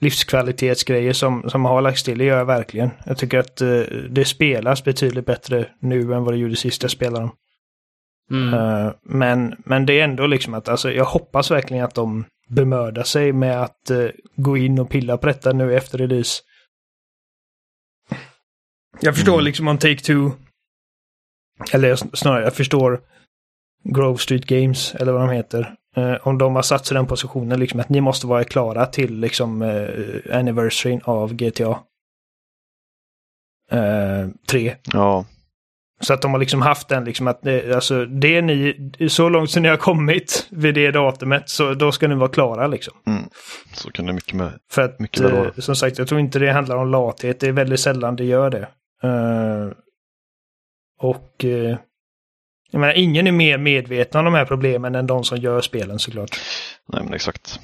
livskvalitetsgrejer 0.00 1.12
som, 1.12 1.50
som 1.50 1.64
har 1.64 1.80
lagts 1.80 2.02
till. 2.02 2.18
Det 2.18 2.24
gör 2.24 2.38
jag 2.38 2.44
verkligen. 2.44 2.90
Jag 3.06 3.18
tycker 3.18 3.38
att 3.38 3.60
eh, 3.60 3.80
det 4.10 4.24
spelas 4.24 4.84
betydligt 4.84 5.26
bättre 5.26 5.68
nu 5.80 6.14
än 6.14 6.24
vad 6.24 6.34
det 6.34 6.38
gjorde 6.38 6.56
sist 6.56 6.82
jag 6.82 6.90
spelade 6.90 7.20
dem. 7.20 7.30
Mm. 8.30 8.54
Eh, 8.54 8.92
men, 9.02 9.56
men 9.58 9.86
det 9.86 10.00
är 10.00 10.04
ändå 10.04 10.26
liksom 10.26 10.54
att 10.54 10.68
alltså, 10.68 10.92
jag 10.92 11.04
hoppas 11.04 11.50
verkligen 11.50 11.84
att 11.84 11.94
de 11.94 12.24
bemödar 12.48 13.02
sig 13.02 13.32
med 13.32 13.62
att 13.62 13.90
eh, 13.90 14.08
gå 14.36 14.56
in 14.56 14.78
och 14.78 14.90
pilla 14.90 15.16
på 15.18 15.26
detta 15.26 15.52
nu 15.52 15.76
efter 15.76 15.98
release. 15.98 16.42
Jag 19.00 19.14
förstår 19.14 19.32
Mm. 19.32 19.44
liksom 19.44 19.68
om 19.68 19.78
Take-Two, 19.78 20.32
eller 21.72 21.96
snarare 22.16 22.44
jag 22.44 22.54
förstår 22.54 23.00
Grove 23.84 24.18
Street 24.18 24.44
Games, 24.46 24.94
eller 24.94 25.12
vad 25.12 25.20
de 25.28 25.30
heter. 25.30 25.74
eh, 25.96 26.14
om 26.26 26.38
de 26.38 26.54
har 26.54 26.62
satt 26.62 26.86
sig 26.86 26.94
i 26.94 26.98
den 26.98 27.06
positionen, 27.06 27.60
liksom 27.60 27.80
att 27.80 27.88
ni 27.88 28.00
måste 28.00 28.26
vara 28.26 28.44
klara 28.44 28.86
till 28.86 29.20
liksom 29.20 29.62
uh, 29.62 30.36
anniversaryn 30.36 31.00
av 31.04 31.34
GTA. 31.34 31.70
Uh, 33.72 34.28
3. 34.48 34.76
Ja, 34.92 35.24
Så 36.00 36.14
att 36.14 36.22
de 36.22 36.32
har 36.32 36.38
liksom 36.38 36.62
haft 36.62 36.88
den 36.88 37.04
liksom 37.04 37.26
att 37.26 37.42
det, 37.42 37.74
alltså, 37.74 38.04
det 38.04 38.42
ni, 38.42 38.90
så 39.08 39.28
långt 39.28 39.50
som 39.50 39.62
ni 39.62 39.68
har 39.68 39.76
kommit 39.76 40.46
vid 40.50 40.74
det 40.74 40.90
datumet 40.90 41.48
så 41.48 41.74
då 41.74 41.92
ska 41.92 42.08
ni 42.08 42.14
vara 42.14 42.28
klara 42.28 42.66
liksom. 42.66 42.94
mm. 43.06 43.22
så 43.72 43.90
kan 43.90 44.06
det 44.06 44.12
mycket 44.12 44.34
med. 44.34 44.52
För 44.70 44.82
att 44.82 44.98
Mycket 45.00 45.20
vara. 45.20 45.44
eh, 45.44 45.52
som 45.58 45.76
sagt, 45.76 45.98
jag 45.98 46.08
tror 46.08 46.20
inte 46.20 46.38
det 46.38 46.52
handlar 46.52 46.76
om 46.76 46.90
lathet. 46.90 47.40
Det 47.40 47.46
är 47.48 47.52
väldigt 47.52 47.80
sällan 47.80 48.16
det 48.16 48.24
gör 48.24 48.50
det. 48.50 48.68
Eh, 49.02 49.72
och 50.98 51.44
eh, 51.44 51.76
jag 52.70 52.80
menar, 52.80 52.94
ingen 52.94 53.26
är 53.26 53.32
mer 53.32 53.58
medveten 53.58 54.18
om 54.18 54.24
de 54.24 54.34
här 54.34 54.44
problemen 54.44 54.94
än 54.94 55.06
de 55.06 55.24
som 55.24 55.38
gör 55.38 55.60
spelen 55.60 55.98
såklart. 55.98 56.40
Nej, 56.92 57.04
men 57.04 57.14
exakt. 57.14 57.60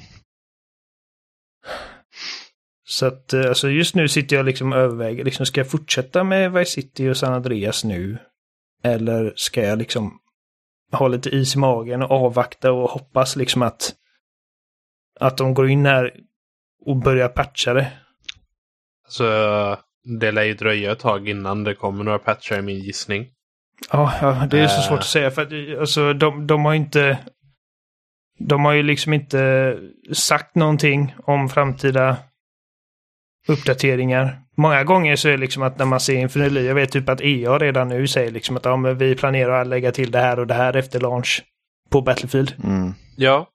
Så 2.93 3.05
att 3.05 3.33
eh, 3.33 3.45
alltså 3.45 3.69
just 3.69 3.95
nu 3.95 4.07
sitter 4.07 4.35
jag 4.35 4.45
liksom 4.45 4.71
och 4.73 4.77
överväger, 4.77 5.23
liksom, 5.23 5.45
ska 5.45 5.59
jag 5.59 5.71
fortsätta 5.71 6.23
med 6.23 6.53
Vice 6.53 6.71
City 6.71 7.09
och 7.09 7.17
San 7.17 7.33
Andreas 7.33 7.83
nu? 7.83 8.17
Eller 8.83 9.33
ska 9.35 9.61
jag 9.61 9.77
liksom 9.77 10.19
ha 10.91 11.07
lite 11.07 11.29
is 11.29 11.55
i 11.55 11.59
magen 11.59 12.01
och 12.01 12.11
avvakta 12.11 12.71
och 12.71 12.89
hoppas 12.89 13.35
liksom 13.35 13.61
att, 13.61 13.93
att 15.19 15.37
de 15.37 15.53
går 15.53 15.69
in 15.69 15.85
här 15.85 16.11
och 16.85 16.97
börjar 16.97 17.29
patcha 17.29 17.73
det? 17.73 17.91
Så 19.07 19.23
det 20.19 20.31
lär 20.31 20.43
ju 20.43 20.53
dröja 20.53 20.91
ett 20.91 20.99
tag 20.99 21.29
innan 21.29 21.63
det 21.63 21.75
kommer 21.75 22.03
några 22.03 22.19
patchar 22.19 22.59
i 22.59 22.61
min 22.61 22.79
gissning. 22.79 23.27
Ja, 23.91 24.13
ja 24.21 24.47
det 24.51 24.59
är 24.59 24.67
så 24.67 24.81
Eh. 24.81 24.87
svårt 24.87 24.99
att 24.99 25.05
säga 25.05 25.31
för 25.31 25.41
att 25.41 25.79
alltså, 25.79 26.13
de, 26.13 26.47
de 26.47 26.65
har 26.65 26.73
inte... 26.73 27.19
De 28.39 28.65
har 28.65 28.73
ju 28.73 28.83
liksom 28.83 29.13
inte 29.13 29.77
sagt 30.13 30.55
någonting 30.55 31.15
om 31.23 31.49
framtida 31.49 32.17
uppdateringar. 33.47 34.39
Många 34.57 34.83
gånger 34.83 35.15
så 35.15 35.27
är 35.27 35.31
det 35.31 35.37
liksom 35.37 35.63
att 35.63 35.77
när 35.77 35.85
man 35.85 35.99
ser 35.99 36.15
inför 36.15 36.39
en 36.39 36.65
jag 36.65 36.75
vet 36.75 36.91
typ 36.91 37.09
att 37.09 37.21
EA 37.21 37.57
redan 37.57 37.87
nu 37.87 38.07
säger 38.07 38.31
liksom 38.31 38.57
att 38.57 38.65
ja, 38.65 38.75
men 38.75 38.97
vi 38.97 39.15
planerar 39.15 39.61
att 39.61 39.67
lägga 39.67 39.91
till 39.91 40.11
det 40.11 40.19
här 40.19 40.39
och 40.39 40.47
det 40.47 40.53
här 40.53 40.75
efter 40.75 40.99
launch 40.99 41.43
på 41.89 42.01
Battlefield. 42.01 42.53
Mm. 42.63 42.93
Ja, 43.17 43.47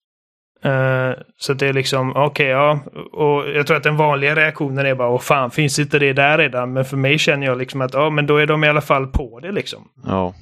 Eh, 0.65 1.13
så 1.37 1.53
det 1.53 1.67
är 1.67 1.73
liksom, 1.73 2.17
okej 2.17 2.47
ja. 2.47 2.81
Och 3.13 3.51
jag 3.51 3.67
tror 3.67 3.77
att 3.77 3.83
den 3.83 3.97
vanliga 3.97 4.37
reaktionen 4.37 4.87
är 4.87 4.95
bara, 4.95 5.09
åh 5.09 5.21
fan, 5.21 5.51
finns 5.51 5.79
inte 5.79 5.99
det 5.99 6.13
där 6.13 6.39
redan? 6.39 6.73
Men 6.73 6.85
för 6.85 6.97
mig 6.97 7.19
känner 7.19 7.47
jag 7.47 7.59
liksom 7.59 7.81
att, 7.81 7.95
ja 7.95 8.11
men 8.11 8.27
då 8.27 8.37
är 8.37 8.47
de 8.47 8.65
i 8.65 8.69
alla 8.69 8.81
fall 8.81 9.07
på 9.07 9.41
det 9.41 9.53
liksom. 9.53 9.89
Ja, 10.05 10.35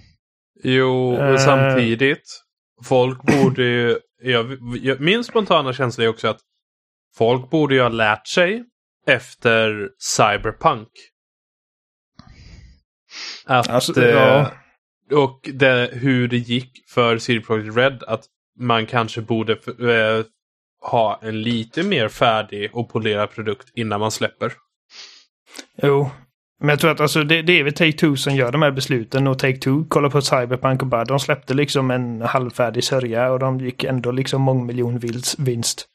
jo, 0.62 1.14
och 1.14 1.24
Eh. 1.24 1.36
samtidigt. 1.36 2.42
Folk 2.84 3.22
borde 3.22 3.62
ju... 3.62 3.98
Jag, 4.22 4.46
jag, 4.82 5.00
min 5.00 5.24
spontana 5.24 5.72
känsla 5.72 6.04
är 6.04 6.08
också 6.08 6.28
att 6.28 6.38
folk 7.16 7.50
borde 7.50 7.74
ju 7.74 7.82
ha 7.82 7.88
lärt 7.88 8.26
sig 8.26 8.64
efter 9.06 9.88
Cyberpunk. 9.98 10.88
Att, 13.44 13.68
Alltså, 13.68 14.02
eh, 14.02 14.08
ja. 14.10 14.52
Och 15.12 15.48
det, 15.52 15.90
hur 15.92 16.28
det 16.28 16.36
gick 16.36 16.70
för 16.88 17.18
CD 17.18 17.40
Projekt 17.44 17.76
Red 17.76 18.02
att 18.06 18.24
man 18.58 18.86
kanske 18.86 19.20
borde 19.20 19.52
eh, 19.52 20.24
ha 20.90 21.20
en 21.22 21.42
lite 21.42 21.82
mer 21.82 22.08
färdig 22.08 22.70
och 22.72 22.88
polerad 22.88 23.30
produkt 23.30 23.68
innan 23.74 24.00
man 24.00 24.10
släpper. 24.10 24.52
Jo. 25.82 26.10
Men 26.60 26.68
jag 26.68 26.78
tror 26.80 26.90
att 26.90 27.00
alltså, 27.00 27.24
det, 27.24 27.42
det 27.42 27.60
är 27.60 27.64
väl 27.64 27.72
Take-Two 27.72 28.16
som 28.16 28.36
gör 28.36 28.52
de 28.52 28.62
här 28.62 28.70
besluten 28.70 29.26
och 29.26 29.42
Take-Two 29.42 29.88
kollar 29.88 30.10
på 30.10 30.20
Cyberpunk 30.22 30.82
och 30.82 30.88
bara 30.88 31.04
de 31.04 31.20
släppte 31.20 31.54
liksom 31.54 31.90
en 31.90 32.22
halvfärdig 32.22 32.84
sörja 32.84 33.32
och 33.32 33.38
de 33.38 33.60
gick 33.60 33.84
ändå 33.84 34.10
liksom 34.10 34.42
mångmiljon 34.42 34.98
vils- 34.98 35.36
vinst. 35.38 35.86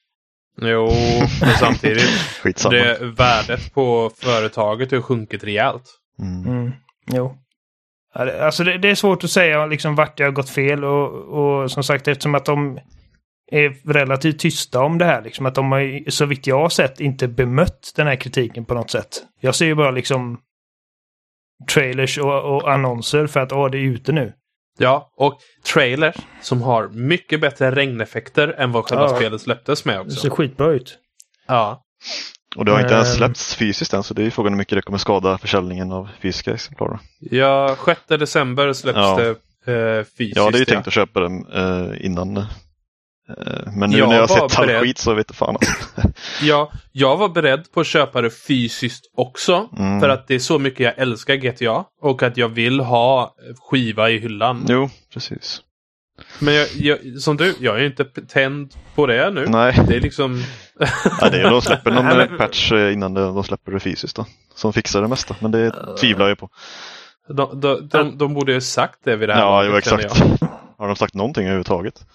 Jo, 0.61 0.89
men 1.41 1.55
samtidigt. 1.59 2.09
skitsamma. 2.43 2.75
det, 2.75 2.97
värdet 3.17 3.73
på 3.73 4.11
företaget 4.15 4.91
har 4.91 5.01
sjunkit 5.01 5.43
rejält. 5.43 5.83
Mm. 6.19 6.57
Mm. 6.57 6.71
Jo. 7.13 7.37
Alltså 8.13 8.63
det, 8.63 8.77
det 8.77 8.89
är 8.89 8.95
svårt 8.95 9.23
att 9.23 9.29
säga 9.31 9.65
liksom 9.65 9.95
vart 9.95 10.19
jag 10.19 10.27
har 10.27 10.31
gått 10.31 10.49
fel 10.49 10.83
och, 10.83 11.11
och 11.11 11.71
som 11.71 11.83
sagt 11.83 12.07
eftersom 12.07 12.35
att 12.35 12.45
de 12.45 12.79
är 13.51 13.93
relativt 13.93 14.39
tysta 14.39 14.79
om 14.79 14.97
det 14.97 15.05
här. 15.05 15.21
Liksom, 15.21 15.45
att 15.45 15.55
de 15.55 15.71
har, 15.71 16.09
så 16.09 16.25
vitt 16.25 16.47
jag 16.47 16.59
har 16.59 16.69
sett, 16.69 16.99
inte 16.99 17.27
bemött 17.27 17.93
den 17.95 18.07
här 18.07 18.15
kritiken 18.15 18.65
på 18.65 18.73
något 18.73 18.91
sätt. 18.91 19.23
Jag 19.39 19.55
ser 19.55 19.65
ju 19.65 19.75
bara 19.75 19.91
liksom 19.91 20.39
trailers 21.73 22.17
och, 22.17 22.55
och 22.55 22.71
annonser 22.71 23.27
för 23.27 23.39
att 23.39 23.51
åh, 23.51 23.69
det 23.69 23.77
är 23.77 23.81
ute 23.81 24.11
nu. 24.11 24.33
Ja, 24.79 25.11
och 25.17 25.39
trailers 25.73 26.15
som 26.41 26.61
har 26.61 26.87
mycket 26.87 27.41
bättre 27.41 27.71
regneffekter 27.71 28.47
än 28.47 28.71
vad 28.71 28.85
själva 28.85 29.03
Ja. 29.09 29.15
spelet 29.15 29.41
släpptes 29.41 29.85
med 29.85 30.05
Det 30.05 30.11
ser 30.11 30.17
också. 30.19 30.29
skitbra 30.29 30.71
ut. 30.71 30.97
Ja. 31.47 31.81
Och 32.55 32.65
det 32.65 32.71
har 32.71 32.79
inte 32.81 32.93
ens 32.93 33.09
Ehm. 33.09 33.15
släppts 33.17 33.55
fysiskt 33.55 33.93
än 33.93 34.03
så 34.03 34.13
det 34.13 34.21
är 34.21 34.23
ju 34.23 34.31
frågan 34.31 34.53
hur 34.53 34.57
mycket 34.57 34.75
det 34.77 34.81
kommer 34.81 34.97
skada 34.97 35.37
försäljningen 35.37 35.91
av 35.91 36.09
fysiska 36.21 36.53
exemplar. 36.53 36.99
ja, 37.19 37.75
6 37.85 38.01
december 38.07 38.73
släpps 38.73 38.97
Ja. 38.97 39.17
det 39.17 39.29
eh, 39.99 40.03
fysiskt. 40.17 40.35
Jag 40.37 40.43
hade 40.43 40.57
ju 40.57 40.65
tänkt 40.65 40.87
att 40.87 40.93
köpa 40.93 41.19
den 41.19 41.45
eh, 41.53 42.05
innan. 42.05 42.45
Eh, 43.37 43.71
men 43.75 43.89
nu 43.89 43.97
Jag 43.97 44.09
när 44.09 44.15
jag 44.15 44.21
har 44.21 44.27
sett 44.47 44.59
all 44.59 44.67
beredd. 44.67 44.81
skit 44.81 44.97
så 44.97 45.13
vet 45.13 45.25
jag 45.29 45.35
fan. 45.35 45.57
Ja, 46.41 46.71
jag 46.91 47.17
var 47.17 47.29
beredd 47.29 47.71
på 47.71 47.79
att 47.79 47.87
köpa 47.87 48.21
det 48.21 48.29
fysiskt 48.47 49.05
också. 49.17 49.69
Mm. 49.77 49.99
För 49.99 50.09
att 50.09 50.27
det 50.27 50.35
är 50.35 50.39
så 50.39 50.59
mycket 50.59 50.79
jag 50.79 50.93
älskar 50.97 51.35
GTA. 51.35 51.83
Och 52.01 52.23
att 52.23 52.37
jag 52.37 52.49
vill 52.49 52.79
ha 52.79 53.35
skiva 53.69 54.09
i 54.09 54.17
hyllan. 54.19 54.65
Jo, 54.69 54.89
precis. 55.13 55.61
Men 56.39 56.53
jag, 56.53 56.67
jag, 56.75 56.97
som 57.19 57.37
du, 57.37 57.55
jag 57.59 57.75
är 57.75 57.79
ju 57.79 57.85
inte 57.87 58.05
tänd 58.05 58.73
på 58.95 59.05
det 59.07 59.29
nu. 59.31 59.45
Nej, 59.47 59.79
Det 59.87 59.95
är 59.95 60.01
liksom... 60.01 60.43
ja, 61.21 61.29
det 61.29 61.41
är, 61.41 61.49
de 61.49 61.61
släpper 61.61 61.91
någon 61.91 62.19
eh, 62.19 62.25
patch 62.37 62.71
eh, 62.71 62.93
innan 62.93 63.13
de, 63.13 63.43
släpper 63.43 63.71
det 63.71 63.79
fysiskt 63.79 64.15
då. 64.15 64.25
Som 64.55 64.73
fixar 64.73 65.01
det 65.01 65.07
mesta, 65.07 65.35
men 65.39 65.51
det 65.51 65.95
tvivlar 65.99 66.27
jag 66.29 66.37
på. 66.37 66.49
De, 67.27 67.59
de, 67.59 67.87
de, 67.87 68.17
de 68.17 68.33
borde 68.33 68.53
ju 68.53 68.61
sagt 68.61 68.99
det 69.03 69.15
vid 69.15 69.29
det 69.29 69.33
här 69.33 69.41
Ja, 69.41 69.63
jo 69.63 69.69
laget, 69.71 69.85
känner 69.85 70.03
exakt. 70.03 70.41
Har 70.77 70.87
de 70.87 70.95
sagt 70.95 71.13
någonting 71.13 71.43
överhuvudtaget? 71.43 72.05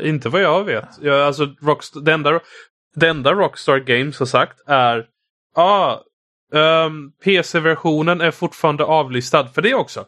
Inte 0.00 0.28
vad 0.28 0.42
jag 0.42 0.64
vet. 0.64 0.88
Jag, 1.02 1.20
alltså, 1.26 1.54
Rockstar, 1.62 2.00
det, 2.00 2.12
enda, 2.12 2.40
det 2.94 3.08
enda 3.08 3.32
Rockstar 3.32 3.78
Games 3.78 4.18
har 4.18 4.26
sagt 4.26 4.60
är 4.66 5.06
ah, 5.56 5.96
ehm, 6.54 7.10
PC-versionen 7.24 8.20
är 8.20 8.30
fortfarande 8.30 8.84
avlistad 8.84 9.46
för 9.48 9.62
det 9.62 9.74
också. 9.74 10.04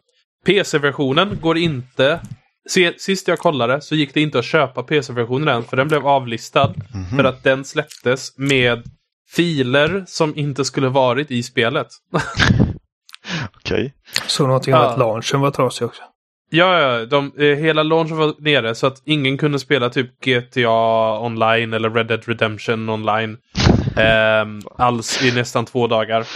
PC-versionen 0.46 1.38
går 1.42 1.56
inte... 1.58 2.20
Se, 2.68 2.98
sist 2.98 3.28
jag 3.28 3.38
kollade 3.38 3.80
så 3.80 3.94
gick 3.94 4.14
det 4.14 4.20
inte 4.20 4.38
att 4.38 4.44
köpa 4.44 4.82
PC-versionen 4.82 5.48
än 5.48 5.62
för 5.64 5.76
den 5.76 5.88
blev 5.88 6.06
avlistad. 6.06 6.74
Mhm. 6.94 7.16
För 7.16 7.24
att 7.24 7.42
den 7.42 7.64
släpptes 7.64 8.38
med 8.38 8.82
filer 9.30 10.04
som 10.06 10.36
inte 10.36 10.64
skulle 10.64 10.88
varit 10.88 11.30
i 11.30 11.42
spelet. 11.42 11.86
Okej. 13.56 13.94
Så 14.26 14.46
någonting 14.46 14.74
om 14.74 14.80
Ja. 14.80 14.90
att 14.90 14.98
launchen 14.98 15.40
var 15.40 15.50
trasig 15.50 15.86
också. 15.86 16.02
Ja, 16.50 16.80
ja 16.80 17.06
de, 17.06 17.32
eh, 17.38 17.58
hela 17.58 17.82
launchen 17.82 18.16
var 18.16 18.34
nere 18.38 18.74
så 18.74 18.86
att 18.86 19.02
ingen 19.04 19.38
kunde 19.38 19.58
spela 19.58 19.90
typ 19.90 20.24
GTA 20.24 21.20
online 21.20 21.74
eller 21.74 21.90
Red 21.90 22.06
Dead 22.06 22.28
Redemption 22.28 22.88
online. 22.88 23.36
ehm, 23.96 24.60
alls 24.78 25.22
i 25.24 25.32
nästan 25.34 25.64
två 25.64 25.86
dagar. 25.86 26.26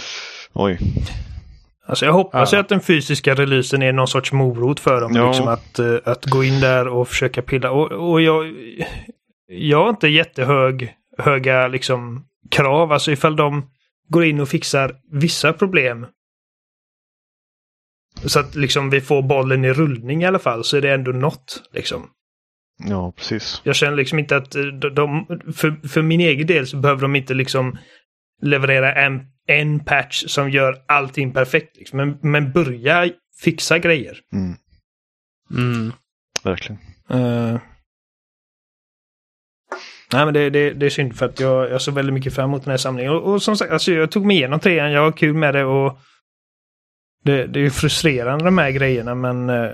Oj. 0.53 0.79
Alltså 1.87 2.05
jag 2.05 2.13
hoppas 2.13 2.51
Ja. 2.51 2.57
ju 2.57 2.61
att 2.61 2.69
den 2.69 2.81
fysiska 2.81 3.35
releasen 3.35 3.81
är 3.81 3.93
någon 3.93 4.07
sorts 4.07 4.31
morot 4.31 4.79
för 4.79 5.01
dem. 5.01 5.11
Ja. 5.15 5.27
Liksom 5.27 5.47
att, 5.47 5.79
eh, 5.79 5.95
att 6.05 6.25
gå 6.25 6.43
in 6.43 6.59
där 6.59 6.87
och 6.87 7.07
försöka 7.07 7.41
pilla. 7.41 7.71
Och, 7.71 7.91
och 8.11 8.21
jag, 8.21 8.53
jag 9.47 9.83
har 9.83 9.89
inte 9.89 10.07
jättehög 10.07 10.93
höga 11.17 11.67
liksom, 11.67 12.25
krav. 12.51 12.91
Alltså 12.91 13.11
ifall 13.11 13.35
de 13.35 13.65
går 14.09 14.25
in 14.25 14.39
och 14.39 14.49
fixar 14.49 14.95
vissa 15.11 15.53
problem. 15.53 16.05
Så 18.25 18.39
att 18.39 18.55
liksom 18.55 18.89
vi 18.89 19.01
får 19.01 19.21
bollen 19.21 19.65
i 19.65 19.73
rullning 19.73 20.23
i 20.23 20.25
alla 20.25 20.39
fall 20.39 20.63
så 20.63 20.77
är 20.77 20.81
det 20.81 20.93
ändå 20.93 21.11
något. 21.11 21.63
Liksom. 21.73 22.09
Ja, 22.89 23.13
precis. 23.17 23.61
Jag 23.63 23.75
känner 23.75 23.97
liksom 23.97 24.19
inte 24.19 24.37
att 24.37 24.55
eh, 24.55 24.63
de, 24.63 24.89
de, 24.89 25.25
för, 25.53 25.87
för 25.87 26.01
min 26.01 26.21
egen 26.21 26.47
del 26.47 26.67
så 26.67 26.77
behöver 26.77 27.01
de 27.01 27.15
inte 27.15 27.33
liksom 27.33 27.77
leverera 28.41 28.93
en, 28.93 29.21
en 29.47 29.79
patch 29.79 30.23
som 30.27 30.49
gör 30.49 30.77
allting 30.87 31.33
perfekt. 31.33 31.77
Liksom. 31.77 31.97
Men, 31.97 32.17
men 32.21 32.51
börja 32.51 33.09
fixa 33.41 33.79
grejer. 33.79 34.17
Mm, 34.33 34.55
Mm. 35.51 35.91
verkligen. 36.43 36.81
Eh, 37.09 37.59
nej 40.13 40.25
men 40.25 40.33
det, 40.33 40.49
det, 40.49 40.73
det 40.73 40.85
är 40.85 40.89
synd 40.89 41.15
för 41.17 41.25
att 41.25 41.39
jag, 41.39 41.71
jag 41.71 41.81
såg 41.81 41.93
väldigt 41.93 42.13
mycket 42.13 42.35
fram 42.35 42.49
emot 42.49 42.63
den 42.63 42.71
här 42.71 42.77
samlingen. 42.77 43.11
Och, 43.11 43.33
och 43.33 43.41
som 43.41 43.57
sagt, 43.57 43.71
alltså, 43.71 43.91
jag 43.91 44.11
tog 44.11 44.25
mig 44.25 44.37
igenom 44.37 44.59
trean, 44.59 44.91
jag 44.91 45.01
har 45.01 45.11
kul 45.11 45.33
med 45.33 45.53
det 45.53 45.63
och 45.63 45.99
det, 47.23 47.47
det 47.47 47.59
är 47.59 47.63
ju 47.63 47.69
frustrerande 47.69 48.45
de 48.45 48.57
här 48.57 48.71
grejerna 48.71 49.15
men 49.15 49.49
eh, 49.49 49.69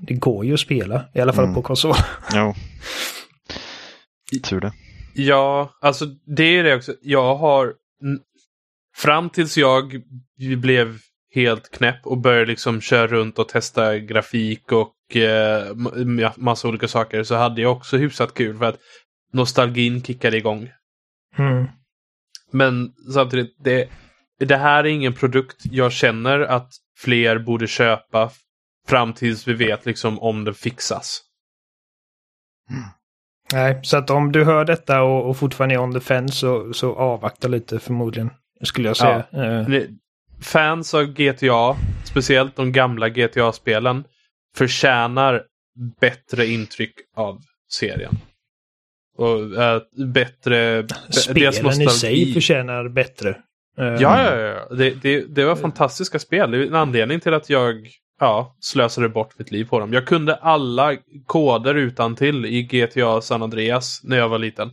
det 0.00 0.14
går 0.14 0.44
ju 0.44 0.54
att 0.54 0.60
spela. 0.60 1.04
I 1.14 1.20
alla 1.20 1.32
fall 1.32 1.44
Mm. 1.44 1.54
på 1.54 1.62
konsol. 1.62 1.94
Ja. 2.32 2.54
Tur 4.42 4.60
det. 4.60 4.72
Ja, 5.14 5.70
alltså 5.80 6.04
det 6.36 6.44
är 6.58 6.64
det 6.64 6.74
också. 6.74 6.94
Jag 7.02 7.36
har... 7.36 7.74
Fram 8.96 9.30
tills 9.30 9.56
jag 9.58 10.02
blev 10.58 10.98
helt 11.34 11.70
knäpp 11.70 12.06
och 12.06 12.18
började 12.18 12.46
liksom 12.46 12.80
köra 12.80 13.06
runt 13.06 13.38
och 13.38 13.48
testa 13.48 13.98
grafik 13.98 14.72
och 14.72 15.16
eh, 15.16 15.66
ma- 15.74 16.32
massa 16.36 16.68
olika 16.68 16.88
saker 16.88 17.22
så 17.22 17.34
hade 17.34 17.62
jag 17.62 17.72
också 17.72 17.96
hyfsat 17.96 18.34
kul 18.34 18.58
för 18.58 18.64
att 18.64 18.78
nostalgin 19.32 20.02
kickade 20.02 20.36
igång. 20.36 20.70
Mm. 21.38 21.66
Men 22.52 22.92
samtidigt, 23.14 23.54
det, 23.64 23.88
det 24.44 24.56
här 24.56 24.84
är 24.84 24.88
ingen 24.88 25.12
produkt 25.12 25.56
jag 25.70 25.92
känner 25.92 26.40
att 26.40 26.72
fler 26.98 27.38
borde 27.38 27.66
köpa 27.66 28.30
fram 28.88 29.12
tills 29.12 29.48
vi 29.48 29.52
vet 29.54 29.86
liksom 29.86 30.18
om 30.18 30.44
det 30.44 30.54
fixas. 30.54 31.22
Nej, 33.52 33.80
så 33.82 33.96
att 33.96 34.10
om 34.10 34.32
du 34.32 34.44
hör 34.44 34.64
detta 34.64 35.02
och, 35.02 35.28
och 35.30 35.36
fortfarande 35.36 35.74
är 35.74 35.78
on 35.78 35.92
the 35.92 36.00
fence 36.00 36.34
så, 36.34 36.72
så 36.72 36.94
avvakta 36.96 37.48
lite 37.48 37.78
förmodligen. 37.78 38.30
Skulle 38.62 38.88
jag 38.88 38.96
säga. 38.96 39.26
Eh, 39.32 39.68
Det- 39.68 39.88
Fans 40.42 40.94
av 40.94 41.04
GTA, 41.04 41.76
speciellt 42.04 42.56
de 42.56 42.72
gamla 42.72 43.08
GTA-spelen, 43.08 44.04
förtjänar 44.56 45.42
bättre 46.00 46.46
intryck 46.46 46.94
av 47.16 47.40
serien. 47.72 48.18
Och 49.18 49.62
äh, 49.62 49.82
bättre... 50.06 50.82
deras 50.82 51.22
spelen 51.24 51.82
i 51.82 51.86
sig 51.88 52.32
förtjänar 52.34 52.88
bättre. 52.88 53.36
Eh, 53.78 53.84
Ja, 53.84 54.22
ja, 54.22 54.36
ja. 54.36 54.74
Det, 54.76 55.02
det, 55.02 55.34
det 55.34 55.44
var 55.44 55.56
fantastiska 55.56 56.18
spel. 56.18 56.50
Det 56.50 56.58
är 56.58 56.66
en 56.66 56.74
anledning 56.74 57.20
till 57.20 57.34
att 57.34 57.50
jag 57.50 57.88
ja, 58.20 58.56
slösade 58.60 59.08
bort 59.08 59.38
mitt 59.38 59.50
liv 59.50 59.64
på 59.64 59.80
dem. 59.80 59.92
Jag 59.92 60.06
kunde 60.06 60.34
alla 60.34 60.96
koder 61.26 61.74
utan 61.74 62.16
till 62.16 62.46
i 62.46 62.62
GTA 62.62 63.20
San 63.20 63.42
Andreas 63.42 64.00
när 64.04 64.16
jag 64.16 64.28
var 64.28 64.38
liten. 64.38 64.70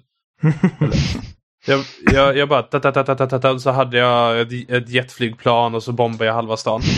jag, 1.67 1.79
jag, 2.13 2.37
jag 2.37 2.49
bara 2.49 2.63
ta, 2.63 2.79
ta, 2.79 2.91
ta, 2.91 3.03
ta, 3.03 3.15
ta, 3.15 3.27
ta, 3.27 3.39
ta, 3.39 3.59
så 3.59 3.71
hade 3.71 3.97
jag 3.97 4.41
ett, 4.41 4.69
ett 4.69 4.89
jetflygplan 4.89 5.75
och 5.75 5.83
så 5.83 5.91
bombade 5.91 6.25
jag 6.25 6.33
halva 6.33 6.57
stan. 6.57 6.81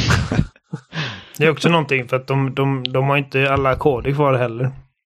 Det 1.38 1.46
är 1.46 1.52
också 1.52 1.70
någonting 1.70 2.08
för 2.08 2.18
att 2.18 2.28
de, 2.28 2.56
de, 2.56 2.84
de 2.84 3.10
har 3.10 3.18
inte 3.18 3.52
alla 3.52 3.76
koder 3.76 4.12
kvar 4.12 4.34
heller. 4.34 4.72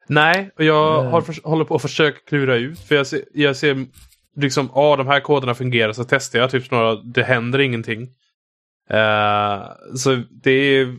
Nej, 0.09 0.51
och 0.59 0.65
jag 0.65 1.03
har 1.03 1.49
håller 1.49 1.65
på 1.65 1.75
att 1.75 1.83
försöka 1.83 2.19
klura 2.29 2.57
ut. 2.57 2.81
För 2.81 2.95
jag 2.95 3.07
ser, 3.07 3.21
jag 3.35 3.57
ser 3.57 3.87
liksom, 4.37 4.71
ja 4.75 4.97
de 4.97 5.07
här 5.07 5.21
koderna 5.21 5.55
fungerar. 5.55 5.93
Så 5.93 6.05
testar 6.05 6.39
jag 6.39 6.51
typ 6.51 6.71
några, 6.71 6.95
det 6.95 7.23
händer 7.23 7.59
ingenting. 7.59 8.01
Uh, 8.93 9.95
så 9.97 10.23
det 10.43 10.51
är... 10.51 10.97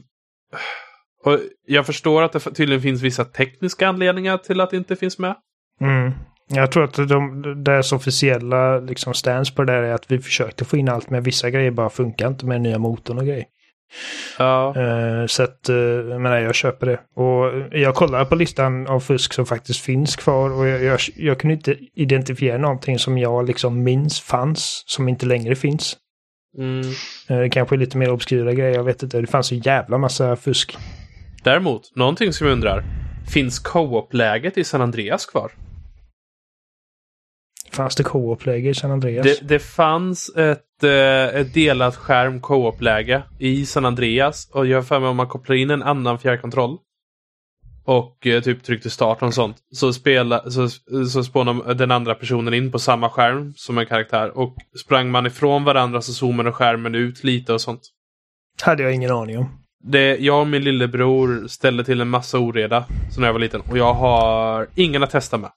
Och 1.23 1.39
jag 1.65 1.85
förstår 1.85 2.23
att 2.23 2.31
det 2.31 2.39
tydligen 2.39 2.81
finns 2.81 3.01
vissa 3.01 3.25
tekniska 3.25 3.87
anledningar 3.87 4.37
till 4.37 4.61
att 4.61 4.69
det 4.69 4.77
inte 4.77 4.95
finns 4.95 5.19
med. 5.19 5.35
Mm. 5.81 6.11
Jag 6.47 6.71
tror 6.71 6.83
att 6.83 6.93
de, 6.93 7.63
deras 7.63 7.91
officiella 7.91 8.79
liksom, 8.79 9.13
stance 9.13 9.53
på 9.53 9.63
det 9.63 9.73
där 9.73 9.83
är 9.83 9.93
att 9.93 10.11
vi 10.11 10.19
försökte 10.19 10.65
få 10.65 10.77
in 10.77 10.89
allt 10.89 11.09
men 11.09 11.23
vissa 11.23 11.49
grejer 11.49 11.71
bara 11.71 11.89
funkar 11.89 12.27
inte 12.27 12.45
med 12.45 12.61
nya 12.61 12.79
motorn 12.79 13.17
och 13.17 13.25
grejer. 13.25 13.45
Ja, 14.37 14.73
Eh, 14.75 15.25
så 15.27 15.43
att, 15.43 15.69
uh, 15.69 15.75
jag 16.09 16.21
menar, 16.21 16.37
jag 16.37 16.55
köper 16.55 16.85
det. 16.85 16.99
Och 17.21 17.51
jag 17.71 17.95
kollar 17.95 18.25
på 18.25 18.35
listan 18.35 18.87
av 18.87 18.99
fusk 18.99 19.33
som 19.33 19.45
faktiskt 19.45 19.79
finns 19.79 20.15
kvar 20.15 20.49
och 20.49 20.67
jag, 20.67 20.83
jag, 20.83 20.99
jag 21.15 21.39
kunde 21.39 21.53
inte 21.53 21.77
identifiera 21.93 22.57
någonting 22.57 22.99
som 22.99 23.17
jag 23.17 23.47
liksom 23.47 23.83
minns 23.83 24.21
fanns 24.21 24.83
som 24.85 25.09
inte 25.09 25.25
längre 25.25 25.55
finns. 25.55 25.97
mm. 26.57 26.81
Eh, 27.29 27.39
det 27.39 27.49
kanske 27.49 27.75
är 27.75 27.77
lite 27.77 27.97
mer 27.97 28.11
obskyra 28.11 28.53
grejer, 28.53 28.75
jag 28.75 28.83
vet 28.83 29.03
inte. 29.03 29.21
Det 29.21 29.27
fanns 29.27 29.51
en 29.51 29.59
jävla 29.59 29.97
massa 29.97 30.35
fusk. 30.35 30.77
Däremot, 31.43 31.95
någonting 31.95 32.33
som 32.33 32.47
jag 32.47 32.53
undrar. 32.53 32.83
Finns 33.33 33.59
co-op-läget 33.59 34.57
i 34.57 34.63
San 34.63 34.81
Andreas 34.81 35.25
kvar? 35.25 35.51
Fanns 37.75 37.95
det 37.95 38.03
co-op-läge 38.03 38.69
i 38.69 38.73
San 38.73 38.91
Andreas? 38.91 39.23
Det, 39.23 39.47
det 39.47 39.59
fanns 39.59 40.29
ett, 40.29 40.83
eh, 40.83 41.41
ett 41.41 41.53
delat 41.53 41.95
skärm 41.95 42.41
co-op-läge 42.41 43.23
i 43.39 43.65
San 43.65 43.85
Andreas. 43.85 44.49
Och 44.53 44.67
jag 44.67 44.77
har 44.77 44.83
för 44.83 44.99
mig 44.99 45.09
om 45.09 45.17
man 45.17 45.27
kopplar 45.27 45.55
in 45.55 45.69
en 45.69 45.83
annan 45.83 46.19
fjärrkontroll. 46.19 46.77
Och 47.85 48.27
eh, 48.27 48.41
typ 48.41 48.63
tryckte 48.63 48.89
start 48.89 49.21
och 49.21 49.33
sånt. 49.33 49.57
Så, 49.71 49.93
spela, 49.93 50.51
så, 50.51 50.69
så 51.09 51.23
spånar 51.23 51.73
den 51.73 51.91
andra 51.91 52.15
personen 52.15 52.53
in 52.53 52.71
på 52.71 52.79
samma 52.79 53.09
skärm 53.09 53.53
som 53.55 53.77
en 53.77 53.85
karaktär. 53.85 54.37
Och 54.37 54.55
sprang 54.79 55.11
man 55.11 55.25
ifrån 55.25 55.63
varandra 55.63 56.01
så 56.01 56.13
zoomade 56.13 56.51
skärmen 56.51 56.95
ut 56.95 57.23
lite 57.23 57.53
och 57.53 57.61
sånt. 57.61 57.81
hade 58.61 58.83
jag 58.83 58.93
ingen 58.93 59.11
aning 59.11 59.37
om. 59.37 59.45
Det, 59.83 60.17
jag 60.17 60.41
och 60.41 60.47
min 60.47 60.63
lillebror 60.63 61.47
ställde 61.47 61.83
till 61.83 62.01
en 62.01 62.09
massa 62.09 62.39
oreda 62.39 62.85
så 63.11 63.19
när 63.19 63.27
jag 63.27 63.33
var 63.33 63.39
liten. 63.39 63.61
Och 63.61 63.77
jag 63.77 63.93
har 63.93 64.67
ingen 64.75 65.03
att 65.03 65.11
testa 65.11 65.37
med. 65.37 65.51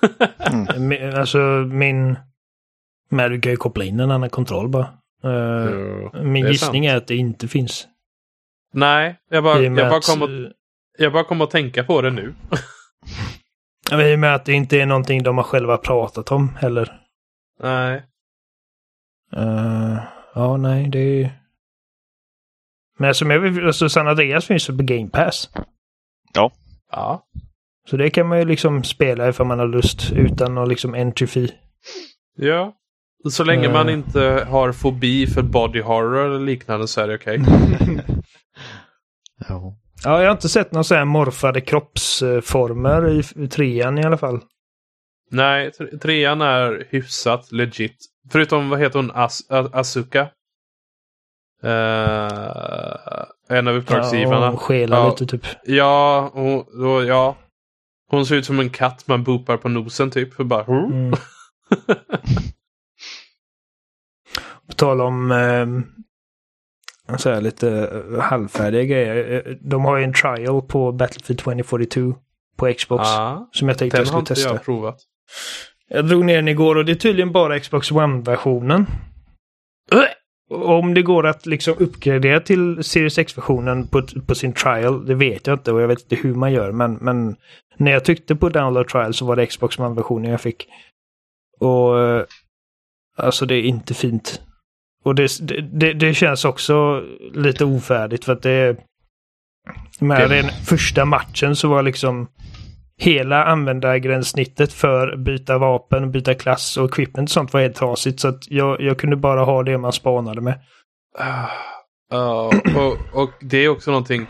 Mi- 0.78 1.18
Alltså 1.18 1.38
min... 1.72 2.18
Men 3.10 3.30
du 3.30 3.40
kan 3.40 3.52
ju 3.52 3.56
koppla 3.56 3.84
in 3.84 4.00
en 4.00 4.10
annan 4.10 4.30
kontroll 4.30 4.68
bara. 4.68 4.84
Eh, 5.24 5.70
Jo, 5.70 6.10
min 6.22 6.46
är 6.46 6.50
gissning 6.50 6.82
sant. 6.84 6.92
är 6.92 6.96
att 6.96 7.06
det 7.06 7.16
inte 7.16 7.48
finns. 7.48 7.88
Nej, 8.72 9.16
jag 9.30 9.44
bara, 9.44 9.56
och 9.58 9.64
jag 9.64 9.74
bara, 9.76 9.96
att, 9.96 10.06
kom 10.06 10.22
att, 10.22 10.28
eh, 10.30 10.46
jag 10.98 11.12
bara 11.12 11.24
kom 11.24 11.40
att 11.40 11.50
tänka 11.50 11.84
på 11.84 12.00
det 12.02 12.10
nu. 12.10 12.34
ja, 13.90 14.02
I 14.02 14.14
och 14.14 14.18
med 14.18 14.34
att 14.34 14.44
det 14.44 14.52
inte 14.52 14.80
är 14.80 14.86
någonting 14.86 15.22
de 15.22 15.36
har 15.36 15.44
själva 15.44 15.76
pratat 15.76 16.32
om 16.32 16.56
heller. 16.56 17.00
Nej. 17.62 18.02
Eh, 19.36 19.98
ja, 20.34 20.56
nej, 20.56 20.88
det 20.88 20.98
är... 21.22 21.30
Men 22.98 23.14
som 23.14 23.30
jag 23.30 23.40
vet, 23.40 23.64
alltså 23.64 23.88
San 23.88 24.08
Andreas 24.08 24.46
finns 24.46 24.70
ju 24.70 24.76
på 24.76 24.82
Game 24.84 25.08
Pass. 25.08 25.50
Ja. 26.34 27.26
Så 27.90 27.96
det 27.96 28.10
kan 28.10 28.28
man 28.28 28.38
ju 28.38 28.44
liksom 28.44 28.84
spela 28.84 29.28
ifall 29.28 29.46
man 29.46 29.58
har 29.58 29.66
lust 29.68 30.12
utan 30.12 30.54
någon 30.54 30.68
liksom 30.68 30.94
entry 30.94 31.26
fee. 31.26 31.48
Ja. 32.36 32.74
Så 33.30 33.44
länge 33.44 33.66
Eh. 33.66 33.72
man 33.72 33.88
inte 33.88 34.46
har 34.50 34.72
fobi 34.72 35.26
för 35.26 35.42
body 35.42 35.80
horror 35.80 36.26
eller 36.26 36.46
liknande 36.46 36.88
så 36.88 37.00
är 37.00 37.08
det 37.08 37.14
okej. 37.14 37.40
Ja. 39.48 39.76
Ja, 40.04 40.20
jag 40.20 40.26
har 40.28 40.32
inte 40.32 40.48
sett 40.48 40.72
några 40.72 40.84
så 40.84 40.94
här 40.94 41.04
morfade 41.04 41.60
kroppsformer 41.60 43.08
i, 43.10 43.44
i 43.44 43.48
trean 43.48 43.98
i 43.98 44.04
alla 44.04 44.16
fall. 44.16 44.40
Nej, 45.30 45.70
tre- 45.72 45.98
trean 45.98 46.40
är 46.40 46.86
hyfsat 46.90 47.52
legit. 47.52 47.96
Förutom, 48.32 48.70
vad 48.70 48.78
heter 48.80 48.98
hon, 48.98 49.10
As 49.14 49.40
A- 49.50 49.68
Asuka? 49.72 50.28
Eh, 51.62 53.24
en 53.48 53.68
av 53.68 53.74
uppdragsgivarna. 53.74 54.46
Ja, 54.46 54.52
och 54.52 54.62
skela 54.62 54.96
Ja. 54.96 55.08
lite 55.10 55.26
typ. 55.26 55.42
Ja, 55.64 56.30
hon, 56.34 56.64
då, 56.80 57.04
ja. 57.04 57.36
Hon 58.10 58.26
ser 58.26 58.36
ut 58.36 58.46
som 58.46 58.60
en 58.60 58.70
katt 58.70 59.08
man 59.08 59.24
boopar 59.24 59.56
på 59.56 59.68
nosen 59.68 60.10
typ. 60.10 60.34
För 60.34 60.44
bara? 60.44 60.64
Mm. 60.64 61.12
På 64.66 64.72
tal 64.76 65.00
om 65.00 65.30
eh, 65.32 65.66
så 67.18 67.30
här 67.30 67.40
lite 67.40 67.70
eh, 68.14 68.20
halvfärdiga 68.20 68.82
grejer. 68.84 69.42
Eh, 69.46 69.52
De 69.60 69.84
har 69.84 69.96
ju 69.96 70.04
en 70.04 70.12
trial 70.12 70.62
på 70.62 70.92
Battlefield 70.92 71.38
2042 71.40 72.14
på 72.56 72.72
Xbox. 72.78 73.02
Ja, 73.08 73.48
Som 73.52 73.68
jag 73.68 73.78
tänkte 73.78 73.96
den 73.96 74.06
jag 74.06 74.12
har 74.12 74.20
skulle 74.20 74.20
inte 74.20 74.34
testa. 74.34 74.50
jag 74.54 74.64
provat. 74.64 74.96
Jag 75.88 76.06
drog 76.08 76.24
ner 76.24 76.36
den 76.36 76.48
igår 76.48 76.76
och 76.76 76.84
det 76.84 76.92
är 76.92 76.96
tydligen 76.96 77.32
bara 77.32 77.60
Xbox 77.60 77.90
One-versionen. 77.90 78.86
Om 80.50 80.94
det 80.94 81.02
går 81.02 81.26
att 81.26 81.46
liksom 81.46 81.74
uppgradera 81.78 82.40
till 82.40 82.84
Series 82.84 83.18
X-versionen 83.18 83.86
på, 83.86 84.02
på 84.26 84.34
sin 84.34 84.52
trial, 84.52 85.06
det 85.06 85.14
vet 85.14 85.46
jag 85.46 85.54
inte 85.54 85.72
och 85.72 85.80
jag 85.80 85.88
vet 85.88 86.00
inte 86.02 86.16
hur 86.16 86.34
man 86.34 86.52
gör. 86.52 86.72
Men, 86.72 86.94
men 86.94 87.36
när 87.76 87.92
jag 87.92 88.04
tryckte 88.04 88.36
på 88.36 88.48
download 88.48 88.88
trial 88.88 89.14
så 89.14 89.24
var 89.26 89.36
det 89.36 89.46
Xbox 89.46 89.78
One-versionen 89.78 90.30
jag 90.30 90.40
fick. 90.40 90.66
Och 91.60 92.00
eh, 92.00 92.24
alltså 93.16 93.46
det 93.46 93.54
är 93.54 93.62
inte 93.62 93.94
fint. 93.94 94.40
Och 95.04 95.14
det, 95.14 95.28
det, 95.72 95.92
det 95.92 96.14
känns 96.14 96.44
också 96.44 97.04
lite 97.32 97.64
ofärdigt 97.64 98.24
för 98.24 98.32
att 98.32 98.42
det... 98.42 98.76
Med 100.00 100.30
Det- 100.30 100.42
den 100.42 100.50
första 100.64 101.04
matchen 101.04 101.56
så 101.56 101.68
var 101.68 101.82
liksom 101.82 102.28
hela 102.98 103.44
användargränssnittet 103.44 104.72
för 104.72 105.16
byta 105.16 105.58
vapen, 105.58 106.10
byta 106.10 106.34
klass 106.34 106.76
och 106.76 106.90
equipment 106.90 107.28
och 107.28 107.32
sånt 107.32 107.52
var 107.52 107.60
helt 107.60 107.76
trasigt. 107.76 108.20
Så 108.20 108.28
att 108.28 108.50
jag, 108.50 108.80
jag 108.80 108.98
kunde 108.98 109.16
bara 109.16 109.44
ha 109.44 109.62
det 109.62 109.78
man 109.78 109.92
spanade 109.92 110.40
med. 110.40 110.60
Ah, 111.18 111.48
ja, 112.10 112.52
och, 112.76 113.22
och 113.22 113.30
det 113.40 113.58
är 113.58 113.68
också 113.68 113.90
någonting. 113.90 114.26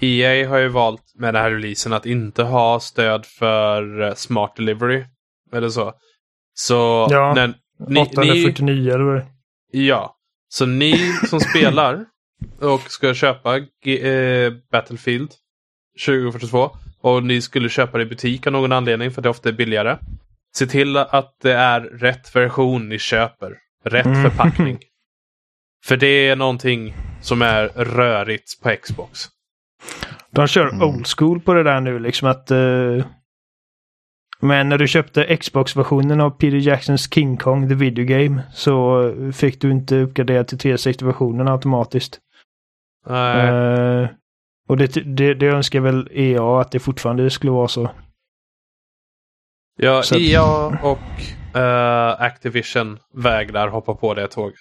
EA 0.00 0.48
har 0.48 0.58
ju 0.58 0.68
valt 0.68 1.02
med 1.14 1.34
den 1.34 1.42
här 1.42 1.50
releasen 1.50 1.92
att 1.92 2.06
inte 2.06 2.42
ha 2.42 2.80
stöd 2.80 3.26
för 3.26 4.02
eh, 4.02 4.14
Smart 4.14 4.56
Delivery. 4.56 5.04
Eller 5.52 5.68
så. 5.68 5.92
Så 6.54 7.08
Ja, 7.10 7.34
när 7.34 7.54
ni, 7.88 8.00
849 8.00 8.94
eller 8.94 9.04
vad 9.04 9.16
det 9.16 9.26
ni, 9.72 9.86
Ja. 9.86 10.14
Så 10.48 10.66
ni 10.66 11.12
som 11.26 11.40
spelar 11.40 12.04
och 12.60 12.80
ska 12.80 13.14
köpa 13.14 13.58
G, 13.84 14.10
eh, 14.10 14.52
Battlefield 14.72 15.30
2042 16.06 16.70
och 17.00 17.22
ni 17.22 17.40
skulle 17.40 17.68
köpa 17.68 17.98
det 17.98 18.02
i 18.02 18.06
butik 18.06 18.46
av 18.46 18.52
någon 18.52 18.72
anledning 18.72 19.10
för 19.10 19.22
det 19.22 19.28
ofta 19.28 19.48
är 19.48 19.52
billigare. 19.52 19.96
Se 20.56 20.66
till 20.66 20.96
att 20.96 21.34
det 21.42 21.52
är 21.52 21.80
rätt 21.80 22.36
version 22.36 22.88
ni 22.88 22.98
köper. 22.98 23.56
Rätt 23.84 24.06
Mm. 24.06 24.22
förpackning. 24.30 24.78
För 25.84 25.96
det 25.96 26.06
är 26.28 26.36
någonting 26.36 26.94
som 27.20 27.42
är 27.42 27.68
rörigt 27.68 28.62
på 28.62 28.76
Xbox. 28.82 29.20
De 30.30 30.46
kör 30.46 30.68
Mm. 30.68 30.82
old 30.82 31.06
school 31.18 31.40
på 31.40 31.54
det 31.54 31.62
där 31.62 31.80
nu 31.80 31.98
liksom 31.98 32.28
att... 32.28 32.50
eh, 32.50 33.06
men 34.40 34.68
när 34.68 34.78
du 34.78 34.88
köpte 34.88 35.36
Xbox-versionen 35.36 36.20
av 36.20 36.30
Peter 36.30 36.56
Jacksons 36.56 37.14
King 37.14 37.36
Kong 37.36 37.68
The 37.68 37.74
Video 37.74 38.04
Game 38.04 38.42
så 38.52 39.02
fick 39.34 39.60
du 39.60 39.70
inte 39.70 39.96
uppgradera 39.96 40.44
till 40.44 40.58
360-versionen 40.58 41.48
automatiskt. 41.48 42.18
Nej. 43.06 43.46
Eh, 43.48 44.08
och 44.68 44.76
det, 44.76 44.86
det, 45.16 45.34
det 45.34 45.46
önskar 45.46 45.80
väl 45.80 46.08
EA 46.12 46.60
att 46.60 46.70
det 46.72 46.78
fortfarande 46.80 47.30
skulle 47.30 47.52
vara 47.52 47.68
så. 47.68 47.90
ja, 49.78 50.02
så 50.02 50.14
att- 50.14 50.20
EA 50.20 50.66
och 50.82 51.58
eh, 51.60 52.20
Activision 52.22 52.98
vägrar 53.14 53.68
hoppa 53.68 53.94
på 53.94 54.14
det 54.14 54.28
tåget. 54.28 54.56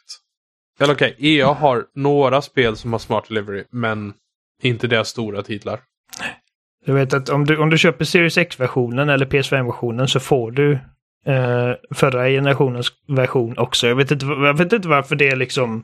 Eller 0.80 0.94
okej, 0.94 1.16
EA 1.20 1.48
har 1.54 1.86
några 1.96 2.42
spel 2.42 2.76
som 2.76 2.92
har 2.92 3.00
Smart 3.00 3.28
Delivery, 3.28 3.64
men 3.72 4.14
inte 4.64 4.88
deras 4.88 5.08
stora 5.08 5.44
titlar. 5.44 5.80
Jag 6.86 6.94
vet 6.94 7.14
att 7.14 7.30
om 7.30 7.46
du, 7.46 7.58
om 7.58 7.70
du 7.70 7.78
köper 7.78 8.06
Series 8.06 8.38
X-versionen 8.38 9.10
eller 9.10 9.26
PS5-versionen 9.26 10.08
så 10.08 10.20
får 10.20 10.52
du 10.52 10.72
eh, 11.26 11.72
förra 11.92 12.28
generationens 12.30 12.92
version 13.08 13.58
också. 13.58 13.88
Jag 13.88 13.96
vet, 13.96 14.12
inte, 14.12 14.26
jag 14.26 14.58
vet 14.58 14.74
inte 14.74 14.88
varför 14.88 15.16
det 15.16 15.28
är 15.30 15.36
liksom... 15.36 15.84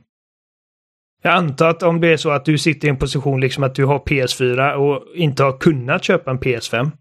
Jag 1.25 1.33
antar 1.33 1.69
att 1.69 1.83
om 1.83 2.01
det 2.01 2.07
är 2.07 2.17
så 2.17 2.29
att 2.29 2.45
du 2.45 2.57
sitter 2.57 2.87
i 2.87 2.89
en 2.89 2.97
position 2.97 3.41
liksom 3.41 3.63
att 3.63 3.75
du 3.75 3.85
har 3.85 3.99
PS4 3.99 4.73
och 4.73 5.15
inte 5.15 5.43
har 5.43 5.57
kunnat 5.57 6.03
köpa 6.03 6.31
en 6.31 6.39
PS5. 6.39 6.91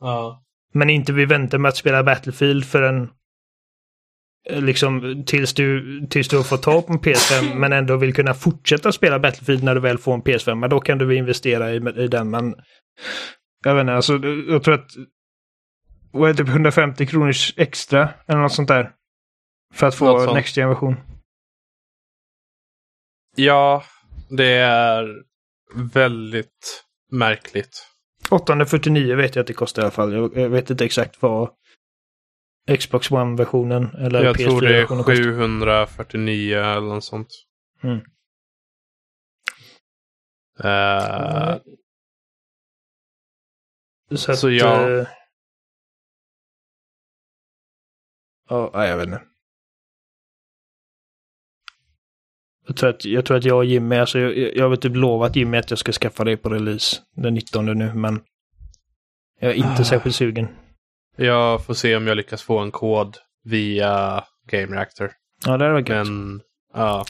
Ja. 0.00 0.42
Men 0.72 0.90
inte 0.90 1.12
vill 1.12 1.26
vänta 1.26 1.58
med 1.58 1.68
att 1.68 1.76
spela 1.76 2.02
Battlefield 2.02 2.64
förrän 2.64 3.08
eh, 4.50 4.62
liksom 4.62 5.24
tills 5.26 5.54
du, 5.54 6.00
tills 6.10 6.28
du 6.28 6.36
har 6.36 6.44
fått 6.44 6.62
tag 6.62 6.86
på 6.86 6.92
en 6.92 6.98
PS5 6.98 7.54
men 7.58 7.72
ändå 7.72 7.96
vill 7.96 8.14
kunna 8.14 8.34
fortsätta 8.34 8.92
spela 8.92 9.18
Battlefield 9.18 9.64
när 9.64 9.74
du 9.74 9.80
väl 9.80 9.98
får 9.98 10.14
en 10.14 10.22
PS5. 10.22 10.54
Men 10.54 10.70
då 10.70 10.80
kan 10.80 10.98
du 10.98 11.16
investera 11.16 11.72
i, 11.72 11.76
i 11.76 12.08
den. 12.08 12.30
Men 12.30 12.54
jag 13.64 13.74
vet 13.74 13.80
inte, 13.80 13.94
alltså 13.94 14.12
jag 14.48 14.62
tror 14.62 14.74
att 14.74 14.90
vad 16.12 16.30
är 16.30 16.34
det, 16.34 16.42
150 16.42 17.06
kronors 17.06 17.54
extra 17.56 18.08
eller 18.26 18.40
något 18.40 18.52
sånt 18.52 18.68
där. 18.68 18.90
För 19.74 19.86
att 19.86 19.94
få. 19.94 20.34
Next 20.34 20.56
Gen-version. 20.56 20.96
Ja, 23.34 23.84
det 24.28 24.48
är 24.52 25.22
väldigt 25.74 26.84
märkligt. 27.10 27.86
849 28.30 29.16
vet 29.16 29.34
jag 29.36 29.40
att 29.40 29.46
det 29.46 29.52
kostar 29.54 29.82
i 29.82 29.84
alla 29.84 29.90
fall. 29.90 30.12
Jag, 30.12 30.36
jag 30.36 30.48
vet 30.48 30.70
inte 30.70 30.84
exakt 30.84 31.22
vad 31.22 31.50
Xbox 32.78 33.10
One-versionen 33.10 33.94
eller 33.94 34.24
Jag 34.24 34.38
tror 34.38 34.60
det 34.60 34.68
är 34.68 34.84
PS4-versionen 34.86 35.04
kostar. 35.04 35.24
749 35.24 36.58
eller 36.58 36.80
något 36.80 37.04
sånt. 37.04 37.28
Mm. 37.82 38.00
Eh, 40.58 41.56
Så, 44.16 44.32
att, 44.32 44.38
Så 44.38 44.50
ja. 44.50 44.90
eh, 44.90 45.06
Ja, 48.48 48.70
nej, 48.74 48.88
jag 48.88 48.96
vet 48.96 49.06
inte. 49.06 49.22
Jag 52.66 52.76
tror, 52.76 52.90
att, 52.90 53.04
jag 53.04 53.24
tror 53.24 53.36
att 53.36 53.44
jag 53.44 53.56
och 53.56 53.64
Jimmy, 53.64 53.96
alltså 53.96 54.18
jag, 54.18 54.56
jag 54.56 54.68
har 54.68 54.76
typ 54.76 54.96
lovat 54.96 55.36
Jimmy 55.36 55.56
att 55.58 55.70
jag 55.70 55.78
ska 55.78 55.92
skaffa 55.92 56.24
det 56.24 56.36
på 56.36 56.48
release 56.48 56.96
den 57.16 57.34
19 57.34 57.66
nu, 57.78 57.92
men 57.94 58.20
jag 59.40 59.50
är 59.50 59.54
inte 59.54 59.82
Ah. 59.82 59.84
särskilt 59.84 60.16
sugen. 60.16 60.48
jag 61.16 61.64
får 61.66 61.74
se 61.74 61.96
om 61.96 62.06
jag 62.06 62.16
lyckas 62.16 62.42
få 62.42 62.58
en 62.58 62.70
kod 62.70 63.16
via 63.44 64.24
Game 64.50 64.76
Reactor. 64.76 65.10
Ja, 65.46 65.56
det 65.56 65.64
hade 65.64 65.72
varit 65.72 65.88
gött. 65.88 66.06
Men 66.06 66.40
ja. 66.74 67.04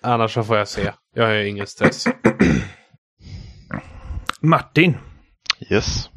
Annars 0.00 0.34
så 0.34 0.44
får 0.44 0.56
jag 0.56 0.68
se. 0.68 0.92
Jag 1.14 1.26
har 1.26 1.32
ju 1.32 1.48
ingen 1.48 1.66
stress. 1.66 2.04
Martin, 4.40 4.96
Yes. 5.70 6.10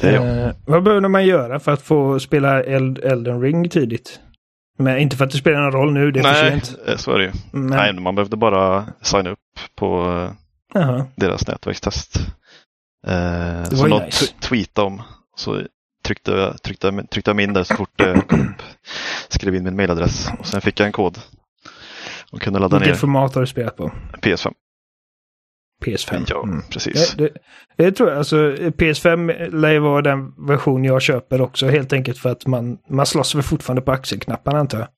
Det 0.00 0.08
är 0.08 0.12
jag. 0.14 0.48
eh, 0.48 0.54
vad 0.66 0.82
behöver 0.82 1.08
man 1.08 1.26
göra 1.26 1.60
för 1.60 1.72
att 1.72 1.82
få 1.82 2.20
spela 2.20 2.62
Eld, 2.62 2.98
Elden 2.98 3.40
Ring 3.40 3.68
tidigt? 3.68 4.20
Men 4.76 4.98
inte 4.98 5.16
för 5.16 5.24
att 5.24 5.30
det 5.30 5.38
spelar 5.38 5.60
någon 5.60 5.72
roll 5.72 5.92
nu, 5.92 6.10
det 6.10 6.20
är 6.20 6.22
för 6.34 6.42
Nej, 6.50 6.50
sent. 6.60 6.78
eh, 6.88 6.96
så 6.96 7.12
är 7.12 7.18
det 7.18 7.24
ju. 7.24 7.32
Men, 7.52 7.66
Nej, 7.66 7.92
man 7.92 8.14
behövde 8.14 8.36
bara 8.36 8.86
signa 9.02 9.30
upp 9.30 9.38
på 9.76 10.02
eh, 10.74 10.80
Jaha. 10.80 11.06
deras 11.16 11.46
nätverkstest. 11.48 12.16
Eh, 13.06 13.12
var 13.58 13.64
som 13.64 13.90
ju 13.90 14.00
nice. 14.04 14.26
t- 14.26 14.32
tweetade 14.40 14.86
om. 14.86 15.02
Så 15.36 15.62
tryckte, 16.04 16.56
tryckte, 16.62 16.92
tryckte 17.10 17.28
jag 17.30 17.36
mig 17.36 17.44
in 17.44 17.52
där 17.52 17.64
så 17.64 17.74
fort 17.74 17.90
det 17.96 18.20
kom 18.28 18.40
upp. 18.40 18.62
Skrev 19.28 19.54
in 19.54 19.64
min 19.64 19.76
mailadress 19.76 20.28
och 20.38 20.46
sen 20.46 20.60
fick 20.60 20.80
jag 20.80 20.86
en 20.86 20.92
kod. 20.92 21.18
Och 22.32 22.40
kunde 22.40 22.58
ladda 22.58 22.78
Vilket 22.78 22.94
ner 22.94 22.98
format 23.00 23.34
har 23.34 23.40
du 23.40 23.46
spelat 23.46 23.76
på? 23.76 23.90
PS5. 24.22 24.52
PS5. 25.84 26.24
Ja, 26.28 26.42
Mm. 26.42 26.62
precis. 26.70 27.14
Det, 27.14 27.24
det, 27.24 27.38
det 27.84 27.92
tror 27.92 28.08
jag. 28.08 28.18
Alltså, 28.18 28.36
PS5 28.56 29.50
lär 29.50 29.78
vara 29.78 30.02
den 30.02 30.46
version 30.46 30.84
jag 30.84 31.02
köper 31.02 31.40
också. 31.40 31.68
Helt 31.68 31.92
enkelt 31.92 32.18
för 32.18 32.30
att 32.30 32.46
man, 32.46 32.78
man 32.90 33.06
slåss 33.06 33.34
väl 33.34 33.42
fortfarande 33.42 33.82
på 33.82 33.92
axelknapparna 33.92 34.58
antar 34.58 34.78
jag. 34.78 34.88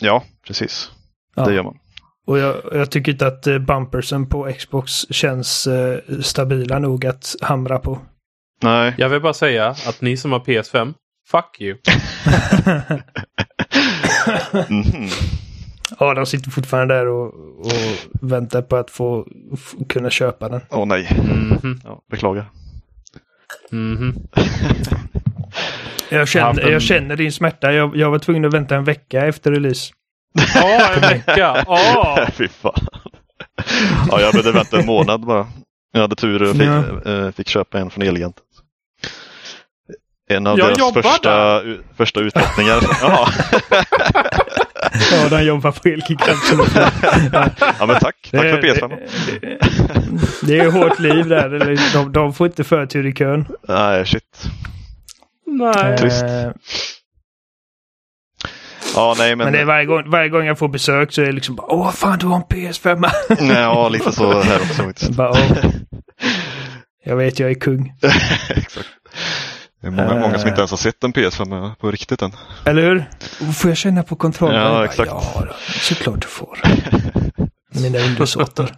Ja, 0.00 0.24
precis. 0.46 0.90
Ja. 1.36 1.44
Det 1.44 1.54
gör 1.54 1.62
man. 1.62 1.76
Och 2.26 2.38
jag, 2.38 2.56
jag 2.72 2.90
tycker 2.90 3.12
inte 3.12 3.26
att 3.26 3.46
eh, 3.46 3.58
bumpersen 3.58 4.28
på 4.28 4.52
Xbox 4.58 4.92
känns 5.10 5.66
eh, 5.66 5.98
stabila 6.22 6.78
nog 6.78 7.06
att 7.06 7.34
hamra 7.40 7.78
på. 7.78 7.98
Nej, 8.62 8.94
Jag 8.98 9.08
vill 9.08 9.20
bara 9.20 9.34
säga 9.34 9.66
att 9.68 10.00
ni 10.00 10.16
som 10.16 10.32
har 10.32 10.40
PS5, 10.40 10.94
fuck 11.30 11.60
you. 11.60 11.76
Mhm. 14.68 15.08
Ja, 15.98 16.14
de 16.14 16.26
sitter 16.26 16.50
fortfarande 16.50 16.94
där 16.94 17.06
och, 17.08 17.26
och 17.60 17.72
väntar 18.20 18.62
på 18.62 18.76
att 18.76 18.90
få 18.90 19.26
kunna 19.88 20.10
köpa 20.10 20.48
den. 20.48 20.60
Åh 20.70 20.86
nej. 20.86 21.08
Mhm. 21.22 21.80
Ja, 21.84 22.00
beklagar. 22.10 22.46
Mhm. 23.70 24.14
Jag 26.10 26.18
haft 26.18 26.32
känner, 26.32 26.70
jag 26.70 26.82
känner 26.82 27.16
din 27.16 27.32
smärta. 27.32 27.72
Jag, 27.72 27.96
jag 27.96 28.10
var 28.10 28.18
tvungen 28.18 28.44
att 28.44 28.54
vänta 28.54 28.76
en 28.76 28.84
vecka 28.84 29.26
efter 29.26 29.50
release. 29.52 29.92
Ja, 30.54 30.92
en 30.94 31.00
vecka. 31.00 31.64
Ja. 31.66 32.26
Fy 32.32 32.48
fan. 32.48 32.86
Ja, 34.10 34.20
jag 34.20 34.32
behövde 34.32 34.52
vänta 34.52 34.78
en 34.80 34.86
månad 34.86 35.20
bara. 35.26 35.46
Jag 35.92 36.00
hade 36.00 36.16
tur 36.16 36.42
och 36.42 36.56
fick, 36.56 36.62
Ja. 36.62 37.10
eh, 37.12 37.30
fick 37.30 37.48
köpa 37.48 37.78
en 37.78 37.90
från 37.90 38.02
Elgiganten. 38.06 38.44
En 40.30 40.46
av 40.46 40.58
Jag 40.58 40.68
deras 40.68 40.78
jobbar 40.78 41.02
första, 41.02 41.62
första 41.96 42.20
utlottningar. 42.20 42.74
Ja. 45.10 45.28
De 45.30 45.44
jobbar 45.44 45.72
på 45.72 45.88
Elgiganten. 45.88 46.58
ja, 47.78 47.86
men 47.86 48.00
tack. 48.00 48.28
Tack 48.30 48.40
för 48.40 48.62
PS5. 48.62 48.98
Det, 50.42 50.58
är 50.58 50.70
hårt 50.70 50.98
liv 50.98 51.28
där. 51.28 51.54
Eller, 51.54 51.92
De, 51.92 52.12
de 52.12 52.34
får 52.34 52.46
inte 52.46 52.64
förtur 52.64 53.06
i 53.06 53.12
kön. 53.12 53.46
Nej, 53.68 54.06
shit. 54.06 54.42
Nej. 55.46 55.98
Trist. 55.98 56.24
Ja, 58.94 59.14
nej, 59.18 59.36
men... 59.36 59.44
Men 59.44 59.52
det 59.52 59.60
är 59.60 59.64
varje 59.64 59.84
gång, 59.84 60.10
varje 60.10 60.28
gång 60.28 60.46
jag 60.46 60.58
får 60.58 60.68
besök 60.68 61.12
så 61.12 61.22
är 61.22 61.26
det 61.26 61.32
liksom 61.32 61.56
bara 61.56 61.66
Åh 61.66 61.90
fan 61.92 62.18
du 62.18 62.26
har 62.26 62.36
en 62.36 62.42
PS5. 62.42 63.10
Nej, 63.40 63.56
ja, 63.56 63.88
lite 63.88 64.12
så 64.12 64.42
här 64.42 64.60
också 64.88 65.12
bara, 65.12 65.30
"Åh, 65.30 65.64
jag 67.04 67.16
vet 67.16 67.38
jag 67.38 67.50
är 67.50 67.54
kung. 67.54 67.92
Exakt. 68.50 68.88
Det 69.84 69.88
är 69.88 70.08
många, 70.08 70.20
många 70.20 70.38
som 70.38 70.48
inte 70.48 70.60
ens 70.60 70.70
har 70.70 70.78
sett 70.78 71.04
en 71.04 71.12
PS5 71.12 71.74
på 71.74 71.90
riktigt 71.90 72.22
än. 72.22 72.32
Eller 72.66 72.82
hur? 72.82 73.04
Får 73.52 73.70
jag 73.70 73.76
känna 73.76 74.02
på 74.02 74.16
kontrollen? 74.16 74.60
Ja, 74.60 74.84
exakt. 74.84 75.10
Ja, 75.10 75.44
såklart 75.66 76.20
du 76.22 76.28
får. 76.28 76.58
Mina 77.82 77.98
undersåtar. 77.98 78.70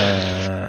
Eh, 0.00 0.68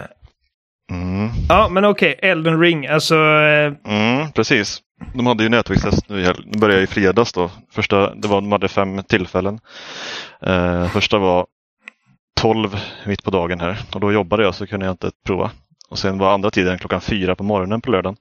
Mm. 0.90 1.30
ja, 1.48 1.68
men 1.68 1.84
okej. 1.84 2.18
Elden 2.22 2.60
Ring. 2.60 2.86
Alltså, 2.86 3.14
eh, 3.14 3.72
Mm, 3.86 4.32
precis. 4.32 4.78
De 5.14 5.26
hade 5.26 5.42
ju 5.42 5.48
nätverkstest 5.48 6.08
nu 6.08 6.22
Det 6.22 6.58
började 6.58 6.82
i 6.82 6.86
fredags 6.86 7.32
då. 7.32 7.50
Första, 7.72 8.14
det 8.14 8.28
var, 8.28 8.40
de 8.40 8.52
hade 8.52 8.68
fem 8.68 9.02
tillfällen. 9.02 9.60
Eh, 10.42 10.88
första 10.88 11.18
var 11.18 11.46
12 12.40 12.76
mitt 13.06 13.24
på 13.24 13.30
dagen 13.30 13.60
här 13.60 13.78
och 13.94 14.00
då 14.00 14.12
jobbade 14.12 14.42
jag 14.42 14.54
så 14.54 14.66
kunde 14.66 14.86
jag 14.86 14.92
inte 14.92 15.10
prova. 15.26 15.50
Och 15.90 15.98
sen 15.98 16.18
var 16.18 16.34
andra 16.34 16.50
tiden 16.50 16.78
klockan 16.78 17.00
fyra 17.00 17.34
på 17.34 17.42
morgonen 17.44 17.80
på 17.80 17.90
lördagen. 17.90 18.16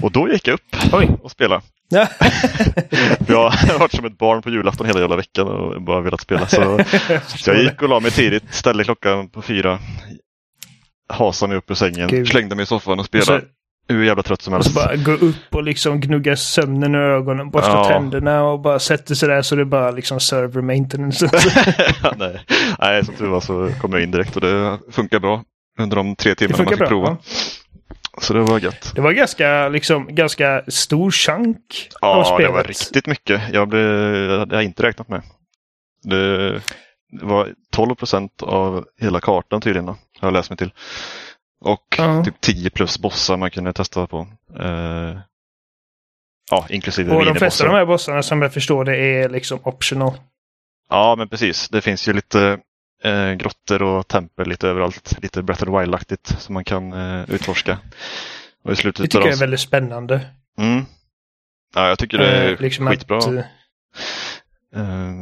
Och 0.00 0.12
då 0.12 0.28
gick 0.28 0.48
jag 0.48 0.54
upp 0.54 0.76
oj. 0.92 1.10
och 1.22 1.30
spelade. 1.30 1.62
Ja. 1.88 2.06
Jag 3.28 3.50
har 3.50 3.78
varit 3.78 3.92
som 3.92 4.04
ett 4.04 4.18
barn 4.18 4.42
på 4.42 4.50
julafton 4.50 4.86
hela 4.86 5.00
jävla 5.00 5.16
veckan 5.16 5.48
och 5.48 5.82
bara 5.82 6.00
velat 6.00 6.20
spela. 6.20 6.46
Så, 6.46 6.78
så 7.36 7.50
jag 7.50 7.62
gick 7.62 7.82
och 7.82 7.88
la 7.88 8.00
mig 8.00 8.10
tidigt, 8.10 8.54
ställde 8.54 8.84
klockan 8.84 9.28
på 9.28 9.42
fyra. 9.42 9.78
Hasade 11.08 11.48
mig 11.48 11.58
upp 11.58 11.70
ur 11.70 11.74
sängen, 11.74 12.08
Gud. 12.08 12.28
slängde 12.28 12.54
mig 12.56 12.62
i 12.62 12.66
soffan 12.66 12.92
och 12.92 12.98
Och 12.98 13.06
spelade. 13.06 13.40
så, 13.40 13.46
Hur 13.94 14.04
jävla 14.04 14.22
trött 14.22 14.42
som 14.42 14.54
och 14.54 14.64
så 14.64 14.80
helst. 14.80 15.04
bara 15.06 15.16
gå 15.16 15.26
upp 15.26 15.54
och 15.54 15.62
liksom 15.62 16.00
gnugga 16.00 16.36
sömnen 16.36 16.94
ur 16.94 17.00
ögonen, 17.00 17.50
borsta 17.50 17.70
Ja. 17.70 17.84
tänderna 17.84 18.44
och 18.44 18.60
bara 18.60 18.78
sätter 18.78 19.14
sig 19.14 19.28
där 19.28 19.42
så 19.42 19.54
det 19.56 19.64
bara 19.64 19.90
liksom 19.90 20.20
server 20.20 20.62
maintenance. 20.62 21.30
Nej. 22.16 22.40
Nej, 22.78 23.04
som 23.04 23.14
tur 23.14 23.26
var 23.26 23.40
så 23.40 23.70
kom 23.80 23.92
jag 23.92 24.02
in 24.02 24.10
direkt 24.10 24.34
och 24.36 24.40
det 24.42 24.78
funkar 24.90 25.18
bra 25.18 25.42
under 25.78 25.96
de 25.96 26.16
tre 26.16 26.34
timmarna 26.34 26.58
man 26.64 26.68
fick 26.68 26.78
bra. 26.78 26.88
prova. 26.88 27.06
Ja. 27.08 28.20
Så 28.20 28.32
det 28.34 28.40
var 28.40 28.58
gött. 28.60 28.92
Det 28.94 29.00
var 29.00 29.12
ganska, 29.12 29.68
liksom, 29.68 30.14
ganska 30.14 30.62
stor 30.68 31.10
chunk 31.10 31.88
av 32.00 32.16
Ja, 32.18 32.24
spelet. 32.24 32.50
det 32.52 32.56
var 32.56 32.64
riktigt 32.64 33.06
mycket. 33.06 33.42
Jag 33.52 33.68
blev, 33.68 33.84
det 34.28 34.38
hade 34.38 34.54
jag 34.56 34.64
inte 34.64 34.82
räknat 34.82 35.08
med. 35.08 35.22
Det, 36.04 36.62
var 37.22 37.48
12 37.72 37.94
procent 37.94 38.42
av 38.42 38.84
hela 39.00 39.20
kartan 39.20 39.60
tydligen, 39.60 39.88
har 39.88 39.96
jag 40.20 40.32
läst 40.32 40.50
mig 40.50 40.56
till. 40.56 40.72
Och 41.64 41.86
Ja. 41.98 42.24
typ 42.24 42.40
10 42.40 42.70
plus 42.70 42.98
bossar 42.98 43.36
man 43.36 43.50
kunde 43.50 43.72
testa 43.72 44.06
på. 44.06 44.26
Eh, 44.60 45.18
ja, 46.50 46.66
inklusive 46.68 47.14
Och 47.16 47.24
de 47.24 47.34
flesta 47.34 47.64
av 47.64 47.70
de 47.70 47.76
här 47.76 47.86
bossarna 47.86 48.22
som 48.22 48.42
jag 48.42 48.52
förstår 48.54 48.84
det 48.84 48.96
är 48.96 49.28
liksom 49.28 49.58
optional. 49.62 50.14
Ja, 50.90 51.14
men 51.18 51.28
precis. 51.28 51.68
Det 51.68 51.80
finns 51.80 52.08
ju 52.08 52.12
lite 52.12 52.58
eh, 53.04 53.32
grottor 53.32 53.82
och 53.82 54.08
tempel 54.08 54.48
lite 54.48 54.68
överallt. 54.68 55.18
Lite 55.22 55.42
Breath 55.42 55.62
of 55.62 55.68
the 55.68 55.72
Wild-aktigt 55.78 56.40
som 56.40 56.54
man 56.54 56.64
kan 56.64 56.92
eh, 56.92 57.30
utforska. 57.30 57.78
Och 58.64 58.70
i 58.70 58.72
Det 58.74 58.76
slutet 58.76 59.02
tycker 59.02 59.18
av 59.18 59.24
jag 59.26 59.34
är 59.34 59.40
väldigt 59.40 59.60
spännande. 59.60 60.20
Mm. 60.58 60.84
Ja, 61.74 61.88
jag 61.88 61.98
tycker 61.98 62.18
det 62.18 62.26
är 62.26 62.52
Eh, 62.52 62.60
liksom 62.60 62.86
skitbra. 62.86 63.18
Att, 63.18 63.26
eh, 63.26 63.44
Eh, 64.76 65.12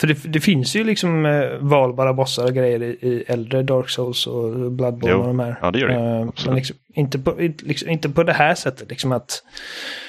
för 0.00 0.06
det, 0.06 0.32
det 0.32 0.40
finns 0.40 0.76
ju 0.76 0.84
liksom 0.84 1.26
eh, 1.26 1.48
valbara 1.60 2.12
bossar 2.12 2.44
och 2.44 2.54
grejer 2.54 2.82
i, 2.82 2.86
i 2.86 3.24
äldre 3.28 3.62
Dark 3.62 3.88
Souls 3.88 4.26
och 4.26 4.72
Bloodborne 4.72 5.12
Jo. 5.14 5.20
och 5.20 5.26
de 5.26 5.38
här. 5.38 5.58
ja, 5.62 5.70
det 5.70 5.78
gör 5.78 5.88
det. 5.88 5.94
Eh, 5.94 6.28
men 6.46 6.54
liksom, 6.54 6.76
inte, 6.94 7.18
på, 7.18 7.34
liksom, 7.62 7.88
inte 7.88 8.08
på 8.08 8.22
det 8.22 8.32
här 8.32 8.54
sättet. 8.54 8.90
Liksom 8.90 9.12
att 9.12 9.42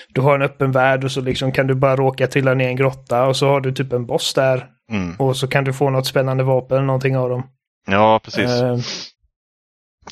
du 0.09 0.21
har 0.21 0.35
en 0.35 0.41
öppen 0.41 0.71
värld 0.71 1.03
och 1.03 1.11
så 1.11 1.21
liksom 1.21 1.51
kan 1.51 1.67
du 1.67 1.73
bara 1.73 1.95
råka 1.95 2.27
trilla 2.27 2.53
ner 2.53 2.65
i 2.65 2.69
en 2.69 2.75
grotta 2.75 3.25
och 3.25 3.35
så 3.35 3.47
har 3.47 3.61
du 3.61 3.71
typ 3.71 3.93
en 3.93 4.05
boss 4.05 4.33
där. 4.33 4.67
Mm. 4.93 5.15
Och 5.15 5.37
så 5.37 5.47
kan 5.47 5.63
du 5.63 5.73
få 5.73 5.89
något 5.89 6.07
spännande 6.07 6.43
vapen 6.43 6.77
eller 6.77 6.87
någonting 6.87 7.17
av 7.17 7.29
dem. 7.29 7.43
Ja, 7.87 8.19
precis. 8.23 8.49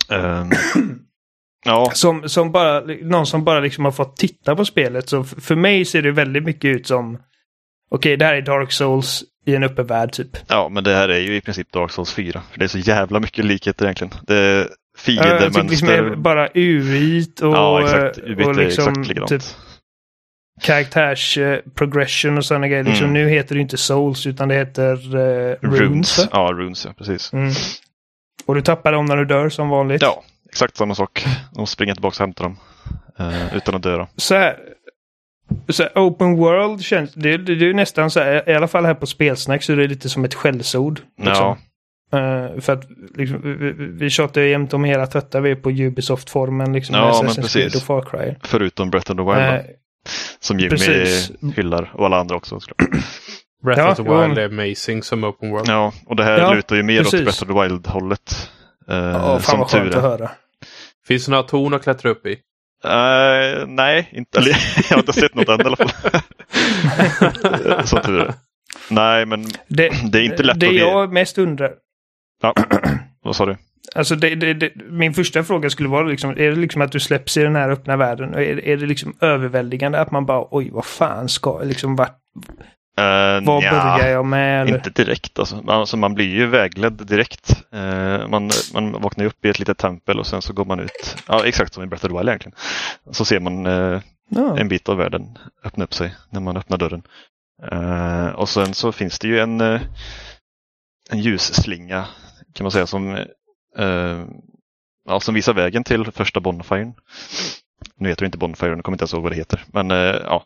Ehm, 0.10 0.50
ja, 1.66 1.92
som, 1.94 2.30
som 2.30 2.52
bara, 2.52 2.80
någon 3.02 3.26
som 3.26 3.44
bara 3.44 3.60
liksom 3.60 3.86
har 3.86 3.92
fått 3.92 4.18
titta 4.18 4.56
på 4.56 4.66
spelet. 4.66 5.10
Så 5.10 5.24
för 5.24 5.56
mig 5.56 5.86
ser 5.86 6.02
det 6.02 6.12
väldigt 6.12 6.44
mycket 6.44 6.76
ut 6.76 6.88
som 6.88 7.18
Okej, 7.92 8.18
det 8.18 8.26
här 8.26 8.34
är 8.34 8.42
Dark 8.42 8.72
Souls 8.72 9.24
i 9.46 9.56
en 9.56 9.64
öppen 9.64 9.88
värld 9.88 10.12
typ. 10.14 10.38
ja, 10.48 10.70
men 10.70 10.84
det 10.84 10.94
här 10.94 11.10
är 11.10 11.20
ju 11.20 11.36
i 11.36 11.42
princip 11.42 11.72
Dark 11.72 11.92
Souls 11.92 12.14
4. 12.14 12.42
För 12.52 12.60
det 12.60 12.66
är 12.66 12.68
så 12.68 12.78
jävla 12.78 13.20
mycket 13.20 13.46
likheter 13.46 13.86
egentligen. 13.86 14.14
Det 14.28 14.36
är 14.36 14.58
Jag 14.58 14.68
tycker 15.06 15.24
fiendemönster. 15.24 15.64
liksom 15.64 15.90
är 15.90 16.16
bara 16.16 16.48
UI't 16.48 17.44
och, 17.44 17.54
ja, 17.56 17.82
exakt. 17.84 18.18
Och 18.18 18.24
är 18.30 18.54
liksom 18.54 18.88
exakt 18.88 19.08
likadant. 19.08 19.30
typ 19.30 19.44
karaktärs 20.62 21.38
eh, 21.38 21.60
progression 21.76 22.38
och 22.38 22.46
sådana 22.46 22.68
grejer. 22.68 22.84
Liksom, 22.84 23.08
Mm. 23.10 23.14
Nu 23.14 23.30
heter 23.30 23.56
det 23.56 23.62
inte 23.62 23.78
Souls 23.78 24.28
utan 24.28 24.48
det 24.48 24.56
heter 24.56 25.16
eh, 25.16 25.56
Runes. 25.62 25.80
runes. 25.80 26.30
Ja, 26.32 26.50
runes, 26.54 26.86
ja, 26.86 26.94
precis. 26.98 27.34
Mm. 27.34 27.52
Och 28.46 28.56
du 28.56 28.62
tappar 28.62 28.92
dem 28.92 29.06
när 29.06 29.18
du 29.18 29.26
dör 29.26 29.50
som 29.50 29.70
vanligt. 29.70 30.02
Ja, 30.02 30.24
exakt 30.50 30.78
samma 30.78 30.96
sak. 30.96 31.26
De 31.56 31.68
springer 31.68 31.94
tillbaka 31.94 32.14
och 32.16 32.20
hämtar 32.28 32.44
dem. 32.44 32.58
eh, 33.20 33.56
utan 33.56 33.76
att 33.76 33.84
dö. 33.84 33.98
då. 33.98 34.08
Så 34.16 34.36
här, 34.36 34.58
så 35.70 35.84
här, 35.84 35.92
open 35.96 36.36
world 36.38 36.82
känns, 36.82 37.14
det, 37.14 37.38
det, 37.38 37.56
det 37.56 37.70
är 37.70 37.74
nästan 37.74 38.12
så 38.12 38.20
här, 38.20 38.50
i 38.50 38.54
alla 38.54 38.68
fall 38.68 38.86
här 38.86 38.94
på 38.94 39.06
spelsnack 39.06 39.64
så 39.64 39.72
är 39.72 39.78
det 39.78 39.88
lite 39.88 40.10
som 40.10 40.26
ett 40.26 40.34
skällsord. 40.34 41.00
Liksom. 41.18 41.36
Ja, 41.46 41.58
Eh, 42.14 42.60
för 42.62 42.74
att 42.74 42.86
liksom, 43.16 43.42
vi, 43.60 43.72
vi, 43.78 44.10
tjatar 44.10 44.42
ju 44.42 44.50
jämt 44.50 44.74
om 44.74 44.84
hela 44.84 45.08
trötta 45.08 45.40
vi 45.40 45.52
är 45.52 45.56
på 45.56 45.70
Ubisoft-formen 45.70 46.74
liksom. 46.74 46.96
Ja, 46.96 47.22
men 47.26 47.36
precis. 47.36 47.76
och 47.76 47.82
Far 47.82 48.02
Cry. 48.02 48.36
förutom 48.44 48.90
Breath 48.90 49.12
of 49.12 49.18
the 49.18 49.24
Wild. 49.24 49.54
Eh, 49.56 49.62
som 50.40 50.60
Jimmy 50.60 50.70
precis. 50.70 51.32
hyllar 51.56 51.92
och 51.94 52.06
alla 52.06 52.18
andra 52.20 52.36
också. 52.36 52.60
såklart. 52.60 52.90
Breath 53.64 53.82
Ja, 53.82 53.92
of 53.92 53.98
the. 53.98 54.04
Wild 54.04 54.38
är 54.38 54.46
amazing 54.46 55.04
som 55.04 55.24
open 55.24 55.50
world. 55.50 55.70
Ja, 55.70 55.94
och 56.06 56.16
det 56.16 56.24
här 56.24 56.38
Ja, 56.38 56.54
lutar 56.54 56.76
ju 56.76 56.84
mer 56.84 57.04
precis. 57.04 57.14
åt 57.14 57.24
Breath 57.24 57.44
of 57.44 57.48
the 57.48 57.54
Wild-hållet. 57.74 58.50
Eh, 58.90 58.96
Ja, 58.98 59.40
fan 59.40 59.42
som 59.42 59.60
vad 59.60 59.70
tur 59.70 59.80
skönt 59.80 59.96
att 59.96 60.02
höra. 60.02 60.32
Finns 61.08 61.26
det 61.26 61.32
några 61.32 61.44
torn 61.44 61.74
att 61.74 61.84
klättra 61.84 62.10
upp 62.12 62.26
i? 62.26 62.32
Eh, 62.84 63.68
nej, 63.68 64.10
inte, 64.14 64.38
eller, 64.40 64.50
jag 64.90 64.96
har 64.96 64.98
inte 65.00 65.14
sett 65.14 65.36
något 65.36 65.50
än 65.50 65.62
i 65.62 65.64
alla 65.64 65.76
fall. 65.76 65.90
Som 67.88 68.02
tur 68.02 68.20
är. 68.20 68.34
Nej, 68.90 69.26
men 69.26 69.46
Det, 69.68 69.90
det 70.12 70.20
är 70.20 70.24
inte 70.24 70.44
lätt 70.44 70.60
det 70.60 70.68
att 70.68 70.76
jag 70.76 71.14
mest 71.14 71.38
undrar, 71.38 71.72
Ja, 72.42 72.54
vad 73.24 73.36
sa 73.36 73.46
du? 73.46 73.58
Alltså 73.96 74.16
det, 74.16 74.36
det, 74.36 74.54
det, 74.54 74.72
min 74.90 75.14
första 75.14 75.44
fråga 75.44 75.70
skulle 75.70 75.90
vara 75.90 76.04
liksom, 76.04 76.32
är 76.32 76.50
det 76.50 76.56
liksom 76.56 76.82
att 76.82 76.92
du 76.92 77.00
släpps 77.00 77.38
i 77.38 77.44
den 77.44 77.56
här 77.56 77.70
öppna 77.70 77.98
världen? 77.98 78.34
Och 78.34 78.42
Är, 78.42 78.66
är 78.66 78.78
det 78.78 78.86
liksom 78.86 79.16
överväldigande 79.22 80.00
att 80.00 80.12
man 80.12 80.26
bara, 80.26 80.48
oj 80.52 80.70
vad 80.72 80.86
fan 80.86 81.30
ska, 81.30 81.64
liksom 81.64 81.96
vart, 81.96 82.18
Uh, 83.00 83.46
vad 83.46 83.64
börjar 83.64 84.08
jag 84.08 84.26
med? 84.26 84.62
Eller? 84.62 84.76
Inte 84.76 84.90
direkt 84.90 85.40
alltså. 85.40 85.56
Man, 85.56 85.70
alltså. 85.70 85.98
Man 85.98 86.14
blir 86.14 86.36
ju 86.36 86.46
vägledd 86.48 87.08
direkt. 87.08 87.64
Eh, 87.74 88.28
man, 88.28 88.50
man 88.74 88.92
vaknar 88.92 89.26
upp 89.26 89.46
i 89.46 89.50
ett 89.50 89.60
litet 89.60 89.78
tempel 89.78 90.20
och 90.20 90.28
sen 90.28 90.42
så 90.42 90.54
går 90.54 90.66
man 90.66 90.80
ut. 90.80 91.16
Ja, 91.28 91.46
exakt 91.46 91.74
som 91.74 91.84
i 91.84 91.88
Breath 91.88 92.06
of 92.06 92.12
the 92.12 92.18
Wild 92.18 92.30
egentligen. 92.30 92.58
Så 93.12 93.26
ser 93.26 93.40
man 93.40 93.66
eh, 93.66 94.02
Ja. 94.30 94.58
en 94.58 94.68
bit 94.68 94.90
av 94.90 94.98
världen 94.98 95.38
öppna 95.64 95.84
upp 95.84 95.94
sig 95.94 96.16
när 96.30 96.40
man 96.40 96.58
öppnar 96.58 96.78
dörren. 96.78 97.04
Och 98.36 98.50
sen 98.50 98.74
så 98.74 98.92
finns 98.92 99.20
det 99.20 99.28
ju 99.28 99.40
en, 99.40 99.62
en 99.62 99.80
ljusslinga 101.20 102.06
kan 102.54 102.64
man 102.64 102.72
säga 102.72 102.88
som, 102.88 103.26
eh, 103.78 104.26
ja, 105.08 105.20
som 105.20 105.36
visar 105.36 105.54
vägen 105.54 105.84
till 105.84 106.12
första 106.12 106.40
Bonfiren. 106.40 106.94
Nu 107.98 108.10
heter 108.10 108.22
det 108.22 108.26
inte 108.26 108.38
Bonfire, 108.38 108.70
jag 108.70 108.84
kommer 108.84 108.96
inte 108.96 109.04
ens 109.04 109.14
ihåg 109.14 109.24
vad 109.24 109.32
det 109.32 109.36
heter. 109.36 109.64
Men 109.68 109.92
eh, 109.92 109.98
ja. 109.98 110.46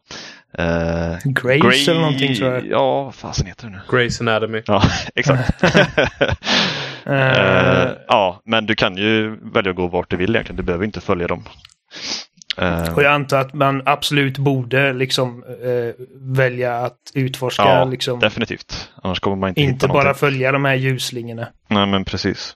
Eh, 0.58 1.18
Grace 1.24 1.58
Grey... 1.58 1.84
eller 1.88 2.02
någonting 2.02 2.36
tror 2.36 2.54
jag. 2.54 2.68
Ja, 2.68 3.04
vad 3.04 3.16
fasen 3.16 3.48
heter 3.48 3.68
det 3.68 3.72
nu? 3.72 3.80
Grace 3.90 4.24
Anatomy. 4.24 4.62
Ja, 4.66 4.84
exakt. 5.16 5.64
uh... 5.64 5.70
ja, 8.08 8.42
men 8.46 8.66
du 8.66 8.76
kan 8.76 8.98
ju 8.98 9.36
välja 9.54 9.70
att 9.70 9.76
gå 9.76 9.88
vart 9.88 10.10
du 10.10 10.18
vill 10.18 10.36
egentligen. 10.36 10.58
Du 10.58 10.64
behöver 10.64 10.86
inte 10.86 11.02
följa 11.02 11.28
dem. 11.28 11.44
Och 12.96 13.04
jag 13.04 13.14
antar 13.14 13.40
att 13.40 13.54
man 13.54 13.82
absolut 13.86 14.38
borde 14.38 14.94
liksom 14.94 15.44
äh, 15.44 16.06
välja 16.20 16.76
att 16.78 16.98
utforska. 17.14 17.64
Ja, 17.64 17.86
liksom, 17.86 18.20
definitivt. 18.20 18.90
Annars 19.04 19.20
kommer 19.20 19.36
man 19.36 19.50
inte 19.50 19.62
Inte 19.62 19.88
bara 19.88 19.98
någonting. 19.98 20.20
följa 20.20 20.52
de 20.52 20.66
här 20.66 20.76
ljuslinjerna. 20.76 21.48
Nej, 21.68 21.86
men 21.86 22.06
precis. 22.06 22.56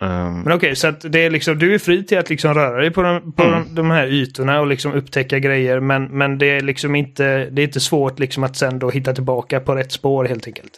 Um... 0.00 0.40
Men 0.40 0.46
okej, 0.46 0.56
okay, 0.56 0.74
så 0.74 0.90
det 0.90 1.24
är 1.24 1.30
liksom, 1.30 1.58
du 1.58 1.74
är 1.74 1.78
fri 1.78 2.04
till 2.04 2.18
att 2.18 2.30
liksom 2.30 2.54
röra 2.54 2.80
dig 2.80 2.90
på, 2.90 3.02
de, 3.02 3.32
på 3.32 3.42
mm. 3.42 3.64
de, 3.64 3.74
de, 3.74 3.90
här 3.90 4.06
ytorna 4.06 4.60
och 4.60 4.66
liksom 4.66 4.92
upptäcka 4.92 5.38
grejer. 5.38 5.80
Men, 5.80 6.04
men 6.04 6.38
det 6.38 6.46
är 6.46 6.60
liksom 6.60 6.94
inte, 6.94 7.50
det 7.50 7.62
är 7.62 7.66
inte 7.66 7.80
svårt 7.80 8.18
liksom 8.18 8.44
att 8.44 8.56
sen 8.56 8.78
då 8.78 8.90
hitta 8.90 9.14
tillbaka 9.14 9.60
på 9.60 9.74
rätt 9.74 9.92
spår 9.92 10.24
helt 10.24 10.46
enkelt. 10.46 10.72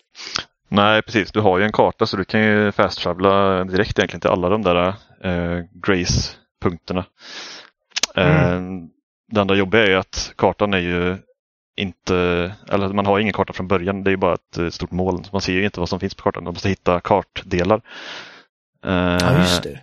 Nej, 0.69 1.03
precis. 1.03 1.33
Du 1.33 1.41
har 1.41 1.59
ju 1.59 1.65
en 1.65 1.73
karta 1.73 2.07
så 2.07 2.17
du 2.17 2.25
kan 2.25 2.43
ju 2.43 2.73
fast-travla 2.73 3.65
direkt 3.65 3.99
egentligen 3.99 4.21
till 4.21 4.31
alla 4.31 4.49
de 4.49 4.63
där 4.63 4.89
uh, 5.25 5.65
Grace-punkterna. 5.87 7.05
Mm. 8.15 8.89
Det 9.33 9.41
enda 9.41 9.55
jobbiga 9.55 9.87
är 9.87 9.97
att 9.97 10.33
kartan 10.37 10.75
är 10.75 10.79
ju 10.79 11.17
inte, 11.77 12.15
eller 12.69 12.89
man 12.89 13.07
har 13.07 13.19
ingen 13.19 13.33
karta 13.33 13.53
från 13.53 13.69
början. 13.69 14.05
Det 14.05 14.13
är 14.13 14.17
bara 14.17 14.35
ett 14.35 14.75
stort 14.75 14.91
moln. 14.91 15.25
Man 15.33 15.41
ser 15.41 15.53
ju 15.53 15.65
inte 15.65 15.81
vad 15.81 15.89
som 15.89 16.01
finns 16.01 16.15
på 16.15 16.23
kartan. 16.23 16.45
Man 16.45 16.53
måste 16.53 16.69
hitta 16.69 17.01
kartdelar. 17.01 17.81
Ja, 18.83 19.39
just 19.39 19.63
det. 19.63 19.81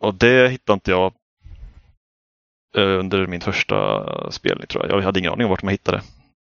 Och 0.00 0.14
det 0.14 0.48
hittade 0.48 0.74
inte 0.74 0.90
jag 0.90 1.12
under 2.76 3.26
min 3.26 3.40
första 3.40 4.06
spelning 4.30 4.66
tror 4.66 4.86
jag. 4.86 4.98
Jag 4.98 5.04
hade 5.04 5.18
ingen 5.18 5.32
aning 5.32 5.44
om 5.44 5.50
vart 5.50 5.62
man 5.62 5.70
hittade. 5.70 6.02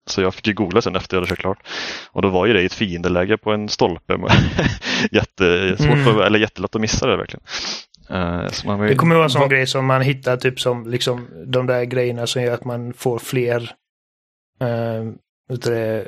Så 0.07 0.23
jag 0.23 0.35
fick 0.35 0.47
ju 0.47 0.55
googla 0.55 0.83
sen 0.83 0.97
efter 0.97 1.17
jag 1.17 1.21
hade 1.21 1.29
kört 1.29 1.39
klart. 1.39 1.59
Och 2.11 2.23
då 2.23 2.29
var 2.29 2.47
ju 2.47 2.53
det 2.53 2.63
i 2.63 2.67
ett 2.67 2.75
fiendeläge 2.75 3.37
på 3.37 3.53
en 3.53 3.69
stolpe. 3.69 4.15
Jättesvårt, 5.11 5.97
mm. 5.97 6.21
eller 6.21 6.39
jättelätt 6.39 6.75
att 6.75 6.81
missa 6.81 7.07
det 7.07 7.17
verkligen. 7.17 7.45
Uh, 8.11 8.51
man, 8.65 8.81
det 8.81 8.95
kommer 8.95 9.15
vara 9.15 9.25
en 9.25 9.31
sån 9.31 9.49
grej 9.49 9.67
som 9.67 9.87
man 9.87 10.03
hittar, 10.03 10.37
typ 10.37 10.61
som 10.61 10.91
liksom 10.91 11.29
de 11.47 11.67
där 11.67 11.85
grejerna 11.85 12.27
som 12.27 12.43
gör 12.43 12.55
att 12.55 12.65
man 12.65 12.93
får 12.93 13.19
fler 13.19 13.61
uh, 14.63 15.13
det, 15.57 16.07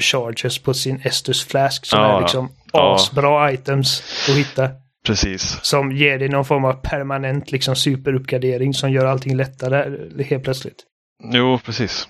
charges 0.00 0.58
på 0.58 0.74
sin 0.74 1.00
Estus 1.04 1.44
Flask 1.44 1.86
som 1.86 2.00
ja, 2.00 2.16
är 2.16 2.20
liksom 2.20 2.52
ja. 2.72 2.94
asbra 2.94 3.52
items 3.52 4.02
att 4.28 4.36
hitta. 4.36 4.70
Precis. 5.08 5.58
Som 5.62 5.92
ger 5.92 6.18
dig 6.18 6.28
någon 6.28 6.44
form 6.44 6.64
av 6.64 6.72
permanent 6.72 7.52
liksom 7.52 7.76
superuppgradering 7.76 8.74
som 8.74 8.90
gör 8.90 9.06
allting 9.06 9.36
lättare 9.36 9.98
helt 10.24 10.44
plötsligt. 10.44 10.84
Jo, 11.32 11.58
precis. 11.64 12.08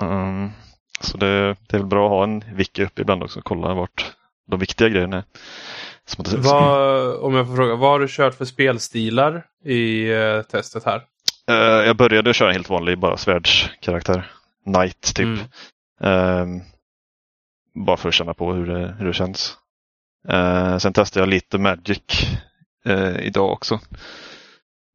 Um, 0.00 0.50
så 1.00 1.16
det, 1.16 1.56
det, 1.68 1.76
är 1.76 1.78
väl 1.78 1.86
bra 1.86 2.06
att 2.06 2.10
ha 2.10 2.24
en 2.24 2.44
wiki 2.54 2.84
uppe 2.84 3.02
ibland 3.02 3.22
också 3.22 3.38
och 3.38 3.44
kolla 3.44 3.74
vart 3.74 4.12
de 4.50 4.60
viktiga 4.60 4.88
grejerna 4.88 5.16
är. 5.16 5.24
Vad, 6.36 7.14
om 7.14 7.34
jag 7.34 7.46
får 7.46 7.56
fråga, 7.56 7.74
vad 7.74 7.90
har 7.90 8.00
du 8.00 8.06
kört 8.08 8.34
för 8.34 8.44
spelstilar 8.44 9.46
i 9.64 10.12
uh, 10.12 10.42
testet 10.42 10.84
här? 10.84 11.02
Uh, 11.50 11.86
jag 11.86 11.96
började 11.96 12.34
köra 12.34 12.48
en 12.48 12.54
helt 12.54 12.70
vanlig 12.70 12.98
bara 12.98 13.16
svärdskaraktär. 13.16 14.30
Knight 14.64 15.14
typ. 15.14 15.40
Mm. 16.00 16.42
Um, 16.42 16.62
bara 17.84 17.96
för 17.96 18.08
att 18.08 18.14
känna 18.14 18.34
på 18.34 18.52
hur 18.52 18.66
det, 18.66 18.94
hur 18.98 19.06
det 19.06 19.12
känns. 19.12 19.56
Uh, 20.32 20.78
sen 20.78 20.92
testade 20.92 21.22
jag 21.22 21.28
lite 21.28 21.58
Magic 21.58 22.02
idag 23.20 23.52
också. 23.52 23.80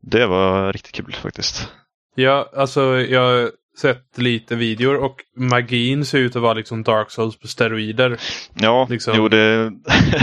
Det 0.01 0.25
var 0.25 0.73
riktigt 0.73 0.95
kul 0.95 1.13
faktiskt. 1.13 1.69
Ja, 2.15 2.49
alltså 2.55 2.81
jag 2.99 3.49
sett 3.77 4.17
lite 4.17 4.55
videor 4.55 4.95
och 4.95 5.15
magin 5.35 6.05
ser 6.05 6.17
ut 6.17 6.35
att 6.35 6.41
vara 6.41 6.53
liksom 6.53 6.83
Dark 6.83 7.11
Souls 7.11 7.39
på 7.39 7.47
steroider. 7.47 8.17
Ja, 8.53 8.87
liksom. 8.89 9.13
jo 9.17 9.27
det... 9.27 9.71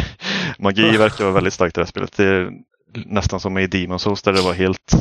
magi 0.59 0.97
verkar 0.97 1.25
vara 1.25 1.35
väldigt 1.35 1.55
starkt 1.55 1.77
i 1.77 1.81
det 1.81 1.85
här 1.85 1.89
spelet. 1.89 2.17
Det 2.17 2.25
är 2.25 2.51
nästan 2.95 3.41
som 3.41 3.59
i 3.59 3.67
Demon 3.67 3.99
Souls 3.99 4.23
där 4.23 4.33
det 4.33 4.43
var 4.43 4.53
helt 4.53 4.93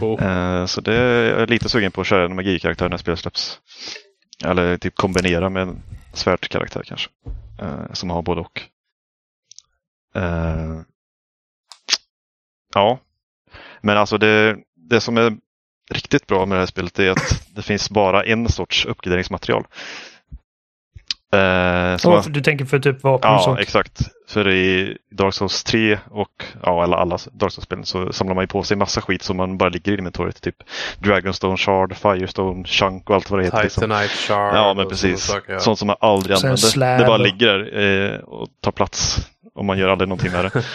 oh. 0.00 0.22
uh, 0.22 0.66
Så 0.66 0.80
det 0.80 0.94
är 0.94 1.30
jag 1.30 1.40
är 1.42 1.46
lite 1.46 1.68
sugen 1.68 1.92
på 1.92 2.00
att 2.00 2.06
köra 2.06 2.24
en 2.24 2.36
magikaraktär 2.36 2.88
när 2.88 2.96
spelet 2.96 3.18
släpps. 3.18 3.58
Eller 4.44 4.76
typ 4.76 4.94
kombinera 4.94 5.50
med 5.50 5.76
svärdskaraktär 6.14 6.82
kanske. 6.82 7.10
Eh, 7.60 7.92
som 7.92 8.10
har 8.10 8.22
både 8.22 8.40
och. 8.40 8.60
Eh, 10.14 10.80
ja, 12.74 12.98
men 13.80 13.96
alltså 13.96 14.18
det, 14.18 14.56
det 14.74 15.00
som 15.00 15.16
är 15.16 15.36
riktigt 15.90 16.26
bra 16.26 16.46
med 16.46 16.56
det 16.56 16.60
här 16.60 16.66
spelet 16.66 16.98
är 16.98 17.10
att 17.10 17.46
det 17.54 17.62
finns 17.62 17.90
bara 17.90 18.24
en 18.24 18.48
sorts 18.48 18.86
uppgraderingsmaterial. 18.86 19.66
Eh, 21.34 21.96
oh, 22.04 22.10
man, 22.10 22.32
du 22.32 22.40
tänker 22.40 22.64
för 22.64 22.78
typ 22.78 23.02
vapen 23.02 23.30
ja, 23.30 23.36
och 23.36 23.42
sånt? 23.42 23.58
Ja, 23.58 23.62
exakt. 23.62 24.00
För 24.28 24.48
i 24.48 24.96
Dark 25.10 25.34
Souls 25.34 25.64
3 25.64 25.98
och 26.10 26.44
ja, 26.62 26.82
alla, 26.82 26.96
alla 26.96 27.18
Dark 27.32 27.52
Souls-spelen 27.52 27.84
så 27.84 28.12
samlar 28.12 28.34
man 28.34 28.42
ju 28.42 28.48
på 28.48 28.62
sig 28.62 28.76
massa 28.76 29.00
skit 29.00 29.22
som 29.22 29.36
man 29.36 29.58
bara 29.58 29.68
ligger 29.68 29.92
i 29.92 29.98
inventoriet. 29.98 30.42
Typ 30.42 30.56
Dragonstone 30.98 31.56
Shard, 31.56 31.96
Firestone, 31.96 32.64
Chunk 32.64 33.10
och 33.10 33.16
allt 33.16 33.30
vad 33.30 33.40
det 33.40 33.44
heter. 33.44 33.62
Liksom. 33.62 33.80
Titanite 33.80 34.02
liksom. 34.02 34.34
Shard. 34.34 34.56
Ja, 34.56 34.74
men 34.74 34.88
precis. 34.88 35.24
Saker, 35.24 35.52
ja. 35.52 35.58
Sånt 35.58 35.78
som 35.78 35.86
man 35.86 35.96
aldrig 36.00 36.36
använder. 36.36 36.98
Det 36.98 37.04
bara 37.04 37.16
ligger 37.16 37.58
där 37.58 38.12
eh, 38.14 38.18
och 38.18 38.48
tar 38.60 38.72
plats. 38.72 39.28
Och 39.54 39.64
man 39.64 39.78
gör 39.78 39.88
aldrig 39.88 40.08
någonting 40.08 40.32
med 40.32 40.44
det. 40.44 40.64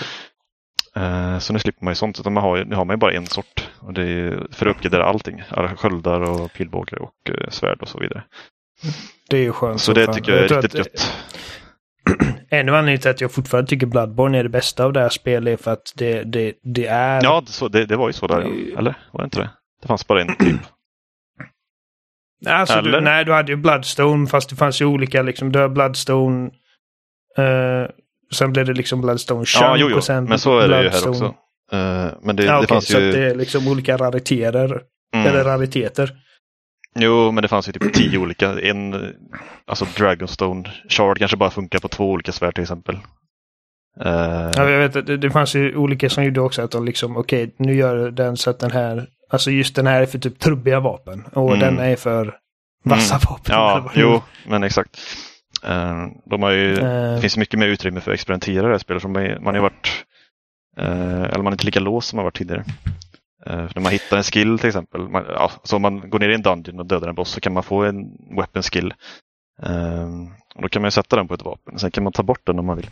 Eh, 0.95 1.39
så 1.39 1.53
nu 1.53 1.59
slipper 1.59 1.85
man 1.85 1.91
ju 1.91 1.95
sånt. 1.95 2.19
Utan 2.19 2.33
man 2.33 2.43
har, 2.43 2.65
nu 2.65 2.75
har 2.75 2.85
man 2.85 2.93
ju 2.93 2.97
bara 2.97 3.11
en 3.11 3.25
sort. 3.25 3.69
Och 3.79 3.93
det 3.93 4.03
är 4.03 4.47
för 4.51 4.65
att 4.65 4.75
uppgradera 4.75 5.05
allting. 5.05 5.43
Alla 5.49 5.75
sköldar 5.75 6.21
och 6.21 6.53
pilbågar 6.53 7.01
och 7.01 7.29
uh, 7.29 7.49
svärd 7.49 7.81
och 7.81 7.87
så 7.87 7.99
vidare. 7.99 8.23
Det 9.29 9.37
är 9.37 9.41
ju 9.41 9.51
skönt. 9.51 9.81
Så 9.81 9.93
det 9.93 10.13
tycker 10.13 10.31
jag 10.31 10.41
är 10.41 10.53
jag 10.53 10.63
riktigt 10.63 10.77
gött. 10.77 11.13
En 12.49 12.69
anledning 12.69 12.97
till 12.97 13.11
att 13.11 13.21
jag 13.21 13.31
fortfarande 13.31 13.69
tycker 13.69 13.85
Bloodborne 13.87 14.39
är 14.39 14.43
det 14.43 14.49
bästa 14.49 14.85
av 14.85 14.93
det 14.93 14.99
här 14.99 15.09
spelet 15.09 15.59
är 15.59 15.63
för 15.63 15.71
att 15.71 15.93
det, 15.95 16.23
det, 16.23 16.53
det 16.63 16.85
är... 16.85 17.23
Ja, 17.23 17.43
så, 17.45 17.67
det, 17.67 17.85
det 17.85 17.95
var 17.95 18.09
ju 18.09 18.13
så 18.13 18.27
där. 18.27 18.41
Ja. 18.41 18.79
Eller 18.79 18.95
var 19.11 19.21
det 19.21 19.25
inte 19.25 19.39
det? 19.39 19.49
Det 19.81 19.87
fanns 19.87 20.07
bara 20.07 20.21
en 20.21 20.35
typ. 20.35 20.61
Alltså, 22.45 22.81
du, 22.81 23.01
nej, 23.01 23.25
du 23.25 23.33
hade 23.33 23.51
ju 23.51 23.55
Bloodstone 23.55 24.27
fast 24.27 24.49
det 24.49 24.55
fanns 24.55 24.81
ju 24.81 24.85
olika 24.85 25.21
liksom. 25.21 25.51
Du 25.51 25.59
har 25.59 25.69
Bloodstone. 25.69 26.49
Uh, 27.39 27.87
Sen 28.31 28.53
blev 28.53 28.65
det 28.65 28.73
liksom 28.73 29.01
Bloodstone 29.01 29.45
Chunk 29.45 29.65
ja, 29.65 29.77
jo, 29.77 29.87
jo. 29.89 29.97
och 29.97 30.03
sen 30.03 30.23
Men 30.23 30.39
så 30.39 30.59
är 30.59 30.67
det 30.67 30.83
ju 30.83 30.89
här 30.89 31.09
också. 31.09 31.25
Uh, 31.25 32.11
men 32.21 32.35
det, 32.35 32.43
ja, 32.43 32.51
det 32.51 32.57
okay, 32.57 32.67
fanns 32.67 32.87
så 32.87 32.99
ju... 32.99 33.11
det 33.11 33.19
är 33.19 33.35
liksom 33.35 33.67
olika 33.67 33.97
rariteter. 33.97 34.81
Mm. 35.15 35.27
Eller 35.27 35.43
rariteter. 35.43 36.11
Jo, 36.95 37.31
men 37.31 37.41
det 37.41 37.47
fanns 37.47 37.67
ju 37.67 37.71
typ 37.71 37.93
tio 37.93 38.17
olika. 38.17 38.59
En, 38.59 39.13
alltså 39.65 39.85
Dragonstone 39.97 40.69
Shard 40.89 41.19
kanske 41.19 41.37
bara 41.37 41.49
funkar 41.49 41.79
på 41.79 41.87
två 41.87 42.11
olika 42.11 42.31
svärd 42.31 42.55
till 42.55 42.61
exempel. 42.61 42.95
Uh... 44.05 44.51
Ja, 44.55 44.69
jag 44.69 44.79
vet 44.79 45.07
det, 45.07 45.17
det 45.17 45.31
fanns 45.31 45.55
ju 45.55 45.75
olika 45.75 46.09
som 46.09 46.23
gjorde 46.23 46.41
också 46.41 46.61
att 46.61 46.71
de 46.71 46.85
liksom, 46.85 47.17
okej, 47.17 47.43
okay, 47.43 47.55
nu 47.57 47.75
gör 47.75 48.11
den 48.11 48.37
så 48.37 48.49
att 48.49 48.59
den 48.59 48.71
här, 48.71 49.07
alltså 49.29 49.51
just 49.51 49.75
den 49.75 49.87
här 49.87 50.01
är 50.01 50.05
för 50.05 50.19
typ 50.19 50.39
trubbiga 50.39 50.79
vapen 50.79 51.23
och 51.33 51.55
mm. 51.55 51.59
den 51.59 51.79
är 51.79 51.95
för 51.95 52.35
vassa 52.83 53.15
mm. 53.15 53.25
vapen. 53.29 53.55
Ja, 53.55 53.91
jo, 53.95 54.21
men 54.47 54.63
exakt. 54.63 54.99
Uh, 55.67 56.07
de 56.25 56.43
har 56.43 56.51
ju, 56.51 56.73
uh, 56.73 57.15
det 57.15 57.21
finns 57.21 57.37
mycket 57.37 57.59
mer 57.59 57.67
utrymme 57.67 58.01
för 58.01 58.11
att 58.11 58.15
experimentera 58.15 58.63
i 58.63 58.67
det 58.67 58.71
här 58.71 58.77
spelet. 58.77 59.03
Man, 59.03 59.43
man 59.43 59.55
har 59.55 59.61
varit, 59.61 60.05
uh, 60.79 61.23
eller 61.23 61.43
man 61.43 61.47
är 61.47 61.51
inte 61.51 61.65
lika 61.65 61.79
låst 61.79 62.09
som 62.09 62.17
man 62.17 62.23
varit 62.23 62.37
tidigare. 62.37 62.63
När 63.55 63.79
man 63.79 63.91
hittar 63.91 64.17
en 64.17 64.23
skill 64.23 64.59
till 64.59 64.67
exempel, 64.67 65.01
man, 65.01 65.25
ja, 65.29 65.51
så 65.63 65.75
om 65.75 65.81
man 65.81 66.09
går 66.09 66.19
ner 66.19 66.29
i 66.29 66.35
en 66.35 66.41
dungeon 66.41 66.79
och 66.79 66.85
dödar 66.85 67.07
en 67.07 67.15
boss 67.15 67.29
så 67.29 67.41
kan 67.41 67.53
man 67.53 67.63
få 67.63 67.83
en 67.83 68.17
weapon 68.35 68.63
skill. 68.63 68.93
och 70.55 70.61
då 70.61 70.69
kan 70.69 70.81
man 70.81 70.91
sätta 70.91 71.15
den 71.15 71.27
på 71.27 71.33
ett 71.33 71.45
vapen, 71.45 71.79
sen 71.79 71.91
kan 71.91 72.03
man 72.03 72.13
ta 72.13 72.23
bort 72.23 72.45
den 72.45 72.59
om 72.59 72.65
man 72.65 72.77
vill. 72.77 72.89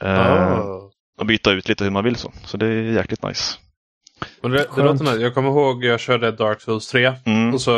Oh. 0.00 0.90
Och 1.20 1.26
byta 1.26 1.52
ut 1.52 1.68
lite 1.68 1.84
hur 1.84 1.90
man 1.90 2.04
vill 2.04 2.16
så, 2.16 2.32
så 2.44 2.56
det 2.56 2.66
är 2.66 2.82
jäkligt 2.82 3.22
nice. 3.22 3.58
Och 4.42 4.50
det, 4.50 4.66
det 4.76 4.82
låter 4.82 5.04
nice. 5.04 5.16
Jag 5.16 5.34
kommer 5.34 5.48
ihåg 5.48 5.84
jag 5.84 6.00
körde 6.00 6.32
Dark 6.32 6.60
Souls 6.60 6.88
3 6.88 7.12
mm. 7.24 7.54
och 7.54 7.60
så 7.60 7.72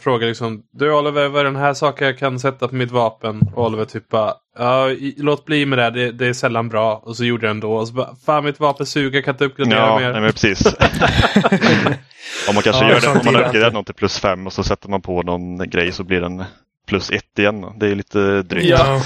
frågade 0.00 0.26
liksom 0.26 0.62
Du 0.70 0.92
Oliver, 0.92 1.28
vad 1.28 1.40
är 1.40 1.44
den 1.44 1.56
här 1.56 1.74
saken 1.74 2.06
jag 2.06 2.18
kan 2.18 2.40
sätta 2.40 2.68
på 2.68 2.74
mitt 2.74 2.90
vapen? 2.90 3.40
Och 3.54 3.66
Oliver 3.66 3.84
typ 3.84 4.08
bara 4.08 4.34
Ja, 4.58 4.90
låt 5.16 5.44
bli 5.44 5.66
med 5.66 5.78
det, 5.78 5.90
det, 5.90 6.12
det 6.12 6.26
är 6.26 6.32
sällan 6.32 6.68
bra. 6.68 6.96
Och 6.96 7.16
så 7.16 7.24
gjorde 7.24 7.46
jag 7.46 7.50
ändå. 7.50 7.72
Och 7.72 7.88
så 7.88 7.94
bara, 7.94 8.16
fan 8.26 8.44
mitt 8.44 8.60
vapen 8.60 8.86
suger, 8.86 9.22
kan 9.22 9.34
inte 9.34 9.44
uppgradera 9.44 9.78
ja, 9.78 9.98
mer. 9.98 10.12
Nej, 10.12 10.20
men 10.20 10.32
precis. 10.32 10.66
om 12.48 12.54
man 12.54 12.62
kanske 12.62 12.84
ja, 12.84 12.90
gör 12.90 13.00
det, 13.00 13.08
om 13.08 13.20
man 13.24 13.36
uppgraderar 13.36 13.70
någon 13.70 13.84
till 13.84 13.94
plus 13.94 14.18
5 14.18 14.46
och 14.46 14.52
så 14.52 14.62
sätter 14.62 14.88
man 14.88 15.02
på 15.02 15.22
någon 15.22 15.70
grej 15.70 15.92
så 15.92 16.04
blir 16.04 16.20
den 16.20 16.44
plus 16.86 17.10
1 17.10 17.38
igen. 17.38 17.66
Det 17.76 17.86
är 17.86 17.94
lite 17.94 18.42
drygt. 18.42 18.68
Ja. 18.68 19.02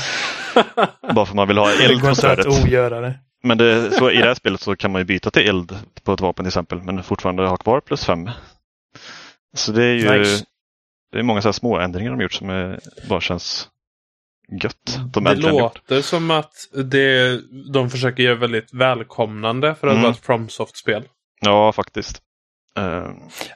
Bara 1.14 1.26
för 1.26 1.34
man 1.34 1.48
vill 1.48 1.58
ha 1.58 1.70
eld 1.72 2.00
på 2.00 2.14
svärdet. 2.14 2.46
Men 3.42 3.58
det, 3.58 3.90
så 3.90 4.10
i 4.10 4.16
det 4.16 4.26
här 4.26 4.34
spelet 4.34 4.60
så 4.60 4.76
kan 4.76 4.92
man 4.92 5.00
ju 5.00 5.04
byta 5.04 5.30
till 5.30 5.48
eld 5.48 5.78
på 6.02 6.12
ett 6.12 6.20
vapen 6.20 6.44
till 6.44 6.48
exempel 6.48 6.82
men 6.82 7.02
fortfarande 7.02 7.46
ha 7.46 7.56
kvar 7.56 7.80
plus 7.80 8.04
fem. 8.04 8.30
Så 9.56 9.72
det 9.72 9.84
är 9.84 9.94
ju 9.94 10.18
nice. 10.18 10.44
det 11.12 11.18
är 11.18 11.22
många 11.22 11.42
så 11.42 11.52
små 11.52 11.78
ändringar 11.78 12.10
de 12.10 12.20
gjort 12.20 12.32
som 12.32 12.50
är, 12.50 12.80
bara 13.08 13.20
känns 13.20 13.68
gött. 14.62 14.98
De 15.12 15.24
det 15.24 15.34
låter 15.34 16.00
som 16.02 16.30
att 16.30 16.52
det, 16.84 17.40
de 17.72 17.90
försöker 17.90 18.22
göra 18.22 18.34
väldigt 18.34 18.74
välkomnande 18.74 19.74
för 19.74 19.86
att 19.86 19.92
Mm. 19.92 20.02
vara 20.02 20.12
ett 20.12 20.24
FromSoft-spel. 20.26 21.02
Ja, 21.40 21.72
faktiskt. 21.72 22.22
Eh, 22.78 23.06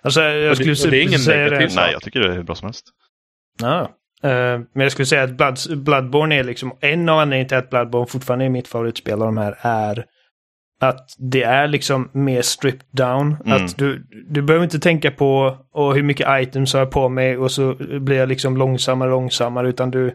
Alltså, 0.03 0.23
jag 0.23 0.57
skulle 0.57 0.75
det- 0.75 0.91
det 0.91 0.97
är 0.97 1.03
ingen 1.03 1.19
säga 1.19 1.45
negativ 1.45 1.67
det. 1.69 1.71
sak. 1.71 1.83
nej, 1.85 1.93
jag 1.93 2.03
tycker 2.03 2.21
det 2.21 2.27
är 2.29 2.33
hur 2.37 2.43
bra 2.43 2.55
som 2.55 2.67
helst. 2.67 2.87
Ja. 3.61 3.81
Eh, 4.23 4.59
men 4.75 4.83
jag 4.83 4.93
skulle 4.93 5.07
säga 5.07 5.23
att 5.23 5.37
Blood, 5.37 5.59
Bloodborne 5.85 6.35
är 6.39 6.45
liksom 6.45 6.73
en 6.81 7.09
av 7.09 7.19
anledningarna 7.19 7.49
till 7.49 7.59
att 7.59 7.71
Bloodborne 7.71 8.07
fortfarande 8.07 8.45
är 8.45 8.49
mitt 8.49 8.69
favoritspel 8.69 9.13
av 9.23 9.27
de 9.27 9.37
här 9.39 9.57
är 9.61 10.05
att 10.81 11.07
det 11.19 11.43
är 11.43 11.69
liksom 11.69 12.11
mer 12.13 12.43
stripped 12.43 12.87
down. 12.93 13.37
Mm. 13.45 13.65
Att 13.65 13.77
du, 13.79 14.07
du 14.31 14.43
behöver 14.43 14.65
inte 14.65 14.79
tänka 14.81 15.11
på 15.11 15.57
och 15.73 15.95
hur 15.95 16.03
mycket 16.03 16.27
items 16.43 16.73
har 16.73 16.81
jag 16.81 16.91
på 16.91 17.09
mig 17.09 17.37
och 17.39 17.51
så 17.53 17.75
blir 18.01 18.17
jag 18.17 18.29
liksom 18.29 18.57
långsammare 18.57 19.09
och 19.11 19.21
långsammare 19.21 19.69
utan 19.69 19.91
du, 19.91 20.15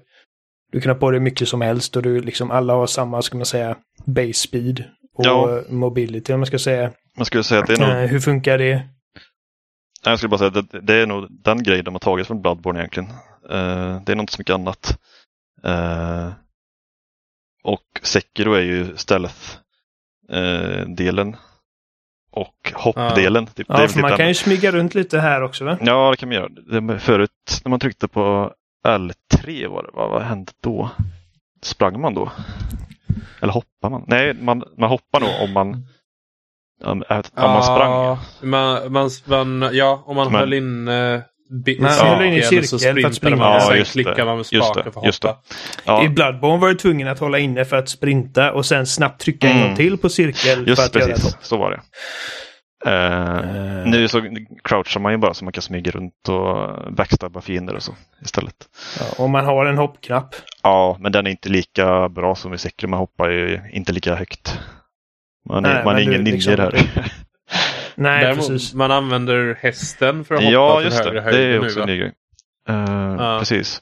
du 0.74 0.82
kan 0.82 0.90
ha 0.90 0.96
på 1.00 1.12
dig 1.12 1.20
mycket 1.20 1.48
som 1.48 1.62
helst 1.62 1.96
och 1.96 2.02
du 2.04 2.22
liksom 2.22 2.52
alla 2.52 2.74
har 2.74 2.88
samma, 2.88 3.22
ska 3.22 3.38
man 3.38 3.46
säga, 3.46 3.76
base 4.06 4.34
speed 4.34 4.84
och 5.16 5.26
Ja. 5.26 5.62
mobility 5.70 6.34
om 6.34 6.40
man 6.40 6.48
ska 6.48 6.60
säga. 6.60 6.92
Man 7.18 7.26
skulle 7.26 7.44
säga 7.44 7.62
att 7.62 7.68
det 7.68 7.74
är 7.74 7.78
nog, 7.80 7.90
Eh, 7.90 7.96
hur 8.10 8.20
funkar 8.20 8.58
det? 8.58 8.88
jag 10.06 10.18
skulle 10.18 10.30
bara 10.30 10.38
säga 10.38 10.48
att 10.60 10.72
det, 10.72 10.82
det 10.82 10.96
är 10.96 11.06
nog 11.08 11.28
den 11.44 11.64
grejen 11.64 11.86
de 11.86 11.94
har 11.94 12.00
tagit 12.00 12.28
från 12.28 12.42
Bloodborne 12.42 12.80
egentligen. 12.80 13.10
Eh, 13.50 14.02
det 14.06 14.12
är 14.12 14.16
nog 14.16 14.24
inte 14.24 14.34
så 14.34 14.40
mycket 14.40 14.54
annat. 14.54 15.00
Eh, 15.64 16.30
och 17.64 17.84
Sekiro 18.02 18.54
är 18.54 18.62
ju 18.62 18.98
stealth-delen. 18.98 21.36
och 22.36 22.72
hoppdelen. 22.76 23.48
Typ, 23.48 23.66
Ja, 23.70 23.78
väl 23.78 23.88
för 23.88 23.94
typ 23.94 24.02
man 24.02 24.18
kan 24.18 24.28
ju 24.28 24.34
smyga 24.34 24.72
runt 24.72 24.96
lite 24.96 25.20
här 25.20 25.42
också 25.44 25.66
va? 25.66 25.78
Ja, 25.82 26.12
det 26.12 26.18
kan 26.18 26.30
man 26.30 26.36
göra. 26.36 26.50
Förut 27.00 27.62
när 27.66 27.70
man 27.70 27.80
tryckte 27.80 28.08
på 28.08 28.54
L3 28.88 29.68
var 29.68 29.84
det, 29.84 29.90
vad, 29.94 30.10
vad 30.10 30.22
hände 30.22 30.52
då? 30.64 30.90
Sprang 31.62 32.02
man 32.02 32.14
då? 32.14 32.32
Eller 33.42 33.54
hoppar 33.54 33.90
man? 33.90 34.04
Nej, 34.08 34.34
man, 34.34 34.64
man 34.78 34.90
hoppar 34.90 35.20
nog 35.20 35.30
om 35.44 35.54
man, 35.54 35.86
om, 36.84 37.04
om 37.10 37.24
man 37.36 37.64
sprang. 37.64 37.92
Ja, 37.92 38.20
man, 38.42 38.92
man, 38.92 39.10
man, 39.26 39.70
ja, 39.76 40.04
om 40.06 40.16
man 40.16 40.32
Men- 40.32 40.40
höll 40.40 40.54
in 40.54 40.88
uh, 40.88 41.22
Man 41.80 41.92
håller 41.92 42.24
in 42.24 42.34
i 42.34 42.42
så 42.42 42.80
cirkel 42.80 43.02
för 43.02 43.08
att 43.08 43.16
sprintar 43.16 43.16
springa. 43.16 43.36
man. 43.36 43.54
Ja, 43.54 43.60
sen 43.60 43.84
klickar 43.86 44.26
man 44.26 44.38
med 44.38 44.46
spaken 44.46 44.84
för 44.94 45.00
att 45.00 45.06
just 45.06 45.22
det. 45.22 45.28
hoppa. 45.28 45.42
Ja, 45.86 46.04
I 46.04 46.10
Bloodborne 46.10 46.62
var 46.62 46.68
du 46.70 46.76
tvungen 46.76 47.08
att 47.08 47.20
hålla 47.20 47.40
inne 47.40 47.66
för 47.66 47.76
att 47.78 47.90
sprinta 47.90 48.54
och 48.54 48.66
sen 48.66 48.86
snabbt 48.88 49.22
trycka 49.22 49.48
en 49.50 49.56
Mm. 49.56 49.68
gång 49.68 49.76
till 49.76 49.98
på 49.98 50.10
cirkel 50.10 50.60
för 50.64 50.66
just 50.70 50.82
att 50.82 50.96
göra 50.96 51.06
ett 51.06 51.10
precis. 51.16 51.34
hopp. 51.36 51.46
Så 51.46 51.58
var 51.58 51.72
det. 51.72 51.82
Eh. 52.86 53.42
Nu 53.86 54.08
så 54.08 54.22
crouchar 54.64 55.00
man 55.00 55.12
ju 55.12 55.18
bara 55.18 55.34
så 55.34 55.44
man 55.46 55.54
kan 55.54 55.62
smyga 55.62 55.92
runt 55.92 56.30
och 56.30 56.94
backstabba 56.94 57.42
fiender 57.42 57.76
och 57.76 57.84
så 57.84 57.96
istället. 58.22 58.56
Ja, 59.00 59.24
och 59.24 59.30
man 59.30 59.46
har 59.46 59.66
en 59.66 59.78
hoppknapp. 59.78 60.36
Ja, 60.64 60.98
men 61.00 61.12
den 61.12 61.28
är 61.28 61.32
inte 61.32 61.50
lika 61.50 62.10
bra 62.10 62.36
som 62.36 62.54
i 62.54 62.58
Sekiro. 62.58 62.90
Man 62.90 63.00
hoppar 63.00 63.30
ju 63.30 63.62
inte 63.72 63.92
lika 63.92 64.16
högt. 64.16 64.60
Man 65.50 65.66
är, 65.66 65.74
Nej, 65.74 65.86
man 65.86 65.96
är 65.96 66.00
ingen 66.02 66.14
du 66.14 66.32
ninja 66.32 66.34
liksom- 66.36 66.56
där. 66.56 66.72
Nej, 67.96 68.24
Däremot, 68.24 68.48
precis. 68.48 68.74
man 68.74 68.92
använder 68.92 69.58
hästen 69.62 70.26
för 70.26 70.36
att 70.36 70.42
hoppa 70.44 70.52
ja, 70.54 70.78
till 70.78 70.86
just 70.86 71.04
det. 71.04 71.22
högre 71.22 71.38
Det 71.38 71.44
är 71.56 71.60
också 71.66 71.76
nu. 71.80 71.82
en 71.84 71.88
ny 71.90 71.98
grej. 71.98 72.12
Eh, 72.70 73.16
Ja. 73.20 73.40
Precis. 73.40 73.82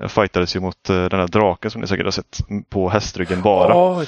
Jag 0.00 0.10
fightades 0.10 0.56
ju 0.56 0.60
mot 0.60 0.84
den 0.84 1.12
här 1.12 1.26
draken 1.28 1.70
som 1.70 1.80
ni 1.80 1.86
säkert 1.86 2.04
har 2.06 2.10
sett 2.10 2.38
på 2.70 2.88
hästryggen 2.88 3.42
bara. 3.42 4.02
J- 4.02 4.06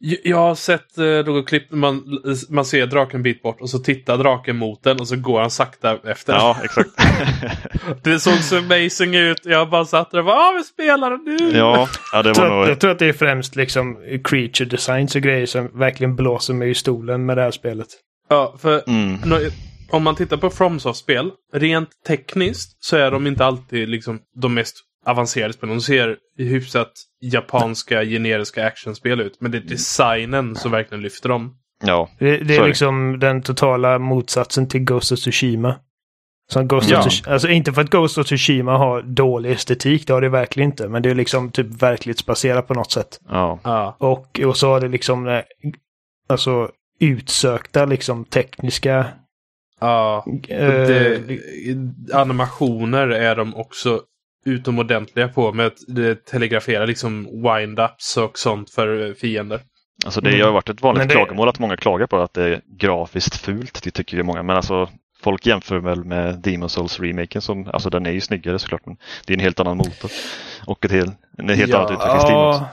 jag 0.00 0.36
har 0.36 0.54
sett 0.54 0.98
eh, 0.98 1.04
något 1.04 1.48
klipp 1.48 1.70
när 1.70 1.78
man, 1.78 2.02
man 2.48 2.64
ser 2.64 2.86
draken 2.86 3.16
en 3.16 3.22
bit 3.22 3.42
bort 3.42 3.60
och 3.60 3.70
så 3.70 3.78
tittar 3.78 4.18
draken 4.18 4.56
mot 4.56 4.82
den 4.82 5.00
och 5.00 5.08
så 5.08 5.16
går 5.16 5.40
han 5.40 5.50
sakta 5.50 5.98
efter. 6.04 6.32
Ja, 6.32 6.56
exakt. 6.64 6.90
Det 8.04 8.20
såg 8.20 8.34
så 8.34 8.58
amazing 8.58 9.14
ut. 9.14 9.40
Jag 9.44 9.70
bara 9.70 9.84
satt 9.84 10.10
där 10.10 10.18
och 10.18 10.24
bara 10.24 10.36
ah, 10.36 10.54
vi 10.58 10.64
spelar 10.64 11.10
det 11.10 11.16
nu! 11.16 11.58
ja, 11.58 11.88
ja, 12.12 12.22
det 12.22 12.28
Jag 12.28 12.34
var 12.34 12.48
tror, 12.48 12.58
nog... 12.58 12.68
jag 12.68 12.80
tror 12.80 12.90
att 12.90 12.98
det 12.98 13.06
är 13.06 13.12
främst 13.12 13.56
liksom 13.56 13.96
creature 14.24 14.64
designs 14.68 15.16
och 15.16 15.22
grejer 15.22 15.46
som 15.46 15.78
verkligen 15.78 16.16
blåser 16.16 16.54
mig 16.54 16.70
i 16.70 16.74
stolen 16.74 17.26
med 17.26 17.36
det 17.36 17.42
här 17.42 17.50
spelet. 17.50 17.88
Ja, 18.28 18.54
för 18.58 18.82
Mm. 18.86 19.18
om 19.90 20.02
man 20.02 20.14
tittar 20.14 20.36
på 20.36 20.50
FromSoft-spel, 20.50 21.30
rent 21.52 21.88
tekniskt 22.06 22.84
så 22.84 22.96
är 22.96 23.10
de 23.10 23.26
inte 23.26 23.44
alltid 23.44 23.88
liksom 23.88 24.18
de 24.40 24.54
mest 24.54 24.76
avancerade 25.10 25.52
spelen. 25.52 25.76
De 25.76 25.82
ser 25.82 26.16
hyfsat 26.38 26.92
japanska 27.22 28.04
generiska 28.04 28.66
actionspel 28.66 29.20
ut. 29.20 29.36
Men 29.40 29.50
det 29.50 29.58
är 29.58 29.62
designen 29.62 30.56
som 30.56 30.70
verkligen 30.70 31.02
lyfter 31.02 31.28
dem. 31.28 31.54
Ja, 31.84 32.08
Det, 32.18 32.36
det 32.36 32.56
är 32.56 32.66
liksom 32.66 33.18
den 33.18 33.42
totala 33.42 33.98
motsatsen 33.98 34.68
till 34.68 34.80
Ghost 34.80 35.12
of 35.12 35.18
Tsushima. 35.18 35.76
Som 36.52 36.68
Ghost 36.68 36.90
Ja. 36.90 36.98
of 36.98 37.04
Tsushima, 37.08 37.32
alltså 37.32 37.48
inte 37.48 37.72
för 37.72 37.80
att 37.82 37.90
Ghost 37.90 38.18
of 38.18 38.26
Tsushima 38.26 38.76
har 38.78 39.02
dålig 39.02 39.50
estetik, 39.50 40.06
det 40.06 40.12
har 40.12 40.20
det 40.20 40.28
verkligen 40.28 40.70
inte. 40.70 40.88
Men 40.88 41.02
det 41.02 41.10
är 41.10 41.14
liksom 41.14 41.50
typ 41.50 41.82
verklighetsbaserat 41.82 42.68
på 42.68 42.74
något 42.74 42.92
sätt. 42.92 43.20
ja. 43.28 43.60
Ja. 43.64 43.96
Och, 43.98 44.40
och 44.46 44.56
så 44.56 44.68
har 44.68 44.80
det 44.80 44.88
liksom 44.88 45.28
eh, 45.28 45.40
alltså 46.28 46.70
utsökta 47.00 47.84
liksom 47.84 48.24
tekniska 48.24 49.06
Ja. 49.80 50.24
eh, 50.48 50.68
Det, 50.68 51.40
animationer 52.12 53.08
är 53.08 53.36
de 53.36 53.54
också 53.56 54.00
utomordentliga 54.44 55.28
på 55.28 55.52
med 55.52 55.66
att 55.66 55.76
det 55.88 56.24
telegrafera 56.26 56.84
liksom 56.86 57.26
wind-ups 57.26 58.18
och 58.18 58.38
sånt 58.38 58.70
för 58.70 59.14
fiender. 59.14 59.60
Alltså 60.04 60.20
det 60.20 60.30
Mm. 60.30 60.44
har 60.46 60.52
varit 60.52 60.68
ett 60.68 60.82
vanligt 60.82 60.98
Men 61.00 61.08
det- 61.08 61.14
klagomål 61.14 61.48
att 61.48 61.58
många 61.58 61.76
klagar 61.76 62.06
på 62.06 62.22
att 62.22 62.34
det 62.34 62.42
är 62.44 62.60
grafiskt 62.78 63.36
fult. 63.36 63.80
Det 63.84 63.90
tycker 63.90 64.16
ju 64.16 64.22
många. 64.22 64.42
Men 64.42 64.56
alltså 64.56 64.88
folk 65.22 65.46
jämför 65.46 65.78
väl 65.78 66.04
med 66.04 66.38
Demon 66.42 66.68
Souls 66.68 67.00
remaken 67.00 67.42
som, 67.42 67.68
alltså 67.72 67.90
den 67.90 68.06
är 68.06 68.10
ju 68.10 68.20
snyggare 68.20 68.58
såklart. 68.58 68.86
Men 68.86 68.96
det 69.26 69.32
är 69.32 69.36
en 69.36 69.40
helt 69.40 69.60
annan 69.60 69.76
motor. 69.76 70.10
Och 70.66 70.84
ett 70.84 70.90
helt, 70.92 71.12
en 71.38 71.48
helt 71.48 71.70
Ja, 71.70 71.78
annat 71.78 71.90
utvecklingsteam 71.90 72.48
också. 72.48 72.60
Ja, 72.60 72.68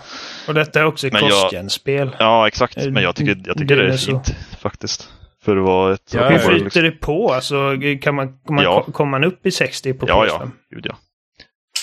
och 0.47 0.53
detta 0.53 0.79
är 0.79 0.85
också 0.85 1.07
ett 1.07 1.13
crossgen-spel. 1.17 2.15
Ja, 2.19 2.47
exakt. 2.47 2.77
Men 2.85 3.03
jag 3.03 3.15
tycker, 3.15 3.41
jag 3.45 3.57
tycker 3.57 3.75
Det 3.75 3.87
det 3.87 3.93
är 3.93 3.97
så. 3.97 4.11
fint 4.11 4.35
faktiskt. 4.59 5.09
För 5.45 5.57
att 5.57 5.63
vara 5.63 5.93
ett 5.93 6.13
Ja, 6.13 6.23
Hur 6.27 6.31
ja, 6.33 6.39
flyter 6.39 6.83
det 6.83 6.91
på? 6.91 7.33
Alltså, 7.33 7.55
kan 8.01 8.15
man, 8.15 8.27
kan 8.27 8.55
man, 8.55 8.63
Ja. 8.63 8.81
kommer 8.93 9.11
man 9.11 9.23
upp 9.23 9.45
i 9.45 9.51
60 9.51 9.93
på 9.93 10.07
Ja, 10.07 10.23
PS5? 10.25 10.27
ja. 10.39 10.47
Gud 10.75 10.85
ja. 10.89 10.97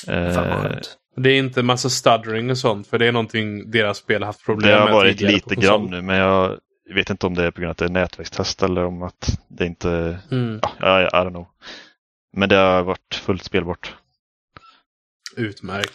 Eh. 0.08 0.72
Det 1.16 1.30
är 1.30 1.38
inte 1.38 1.62
massa 1.62 1.88
stuttering 1.88 2.50
och 2.50 2.58
sånt, 2.58 2.86
för 2.86 2.98
det 2.98 3.06
är 3.06 3.12
någonting 3.12 3.70
deras 3.70 3.98
spel 3.98 4.22
har 4.22 4.26
haft 4.26 4.44
problem 4.44 4.70
det 4.70 4.76
har 4.78 4.84
med 4.84 4.94
varit 4.94 5.18
tidigare 5.18 5.32
lite 5.34 5.54
grann 5.54 5.86
nu 5.90 6.02
men 6.02 6.16
jag 6.16 6.58
vet 6.94 7.10
inte 7.10 7.26
om 7.26 7.34
det 7.34 7.44
är 7.44 7.50
på 7.50 7.60
grund 7.60 7.68
av 7.68 7.70
att 7.70 7.78
det 7.78 7.84
är 7.84 7.88
nätverkstest 7.88 8.62
eller 8.62 8.84
om 8.84 9.02
att 9.02 9.38
det 9.48 9.66
inte, 9.66 10.18
Mm. 10.30 10.60
ja, 10.80 11.00
I, 11.00 11.04
I 11.04 11.08
don't 11.08 11.30
know. 11.30 11.46
Men 12.36 12.48
det 12.48 12.56
har 12.56 12.82
varit 12.82 13.14
fullt 13.14 13.44
spelbart. 13.44 13.94
Utmärkt. 15.36 15.92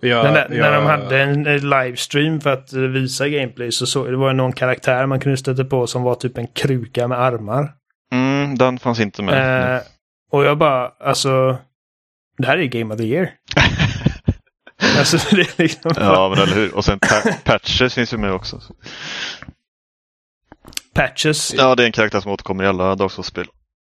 Jag, 0.00 0.24
när, 0.24 0.48
när 0.48 0.56
jag- 0.56 0.72
de 0.74 0.86
hade 0.86 1.22
en 1.22 1.42
livestream 1.70 2.40
för 2.40 2.52
att 2.52 2.72
visa 2.72 3.28
gameplay 3.28 3.72
så 3.72 3.86
såg 3.86 4.06
det 4.10 4.16
var 4.16 4.32
någon 4.32 4.52
karaktär 4.52 5.06
man 5.06 5.20
kunde 5.20 5.36
stöta 5.38 5.64
på 5.64 5.86
som 5.86 6.02
var 6.02 6.14
typ 6.14 6.38
en 6.38 6.46
kruka 6.46 7.08
med 7.08 7.20
armar. 7.20 7.72
Mm, 8.12 8.58
den 8.58 8.78
fanns 8.78 9.00
inte 9.00 9.22
med. 9.22 9.74
Eh, 9.76 9.80
och 10.32 10.44
jag 10.44 10.58
bara, 10.58 10.88
alltså, 11.00 11.58
det 12.38 12.46
här 12.46 12.58
är 12.58 12.64
Game 12.64 12.94
of 12.94 13.00
the 13.00 13.06
Year. 13.06 13.30
alltså, 14.98 15.36
det 15.36 15.42
är 15.42 15.62
liksom 15.62 15.92
ja, 15.96 16.28
men 16.28 16.38
eller 16.44 16.54
hur. 16.54 16.74
Och 16.74 16.84
sen 16.84 16.98
pa 16.98 17.22
Patches 17.44 17.94
finns 17.94 18.12
ju 18.12 18.16
med 18.18 18.32
också. 18.32 18.60
patches. 20.94 21.54
Ja, 21.54 21.74
det 21.74 21.82
är 21.82 21.86
en 21.86 21.92
karaktär 21.92 22.20
som 22.20 22.32
återkommer 22.32 22.64
i 22.64 22.66
alla 22.66 22.94
Dark 22.94 23.12
Souls-spel. 23.12 23.46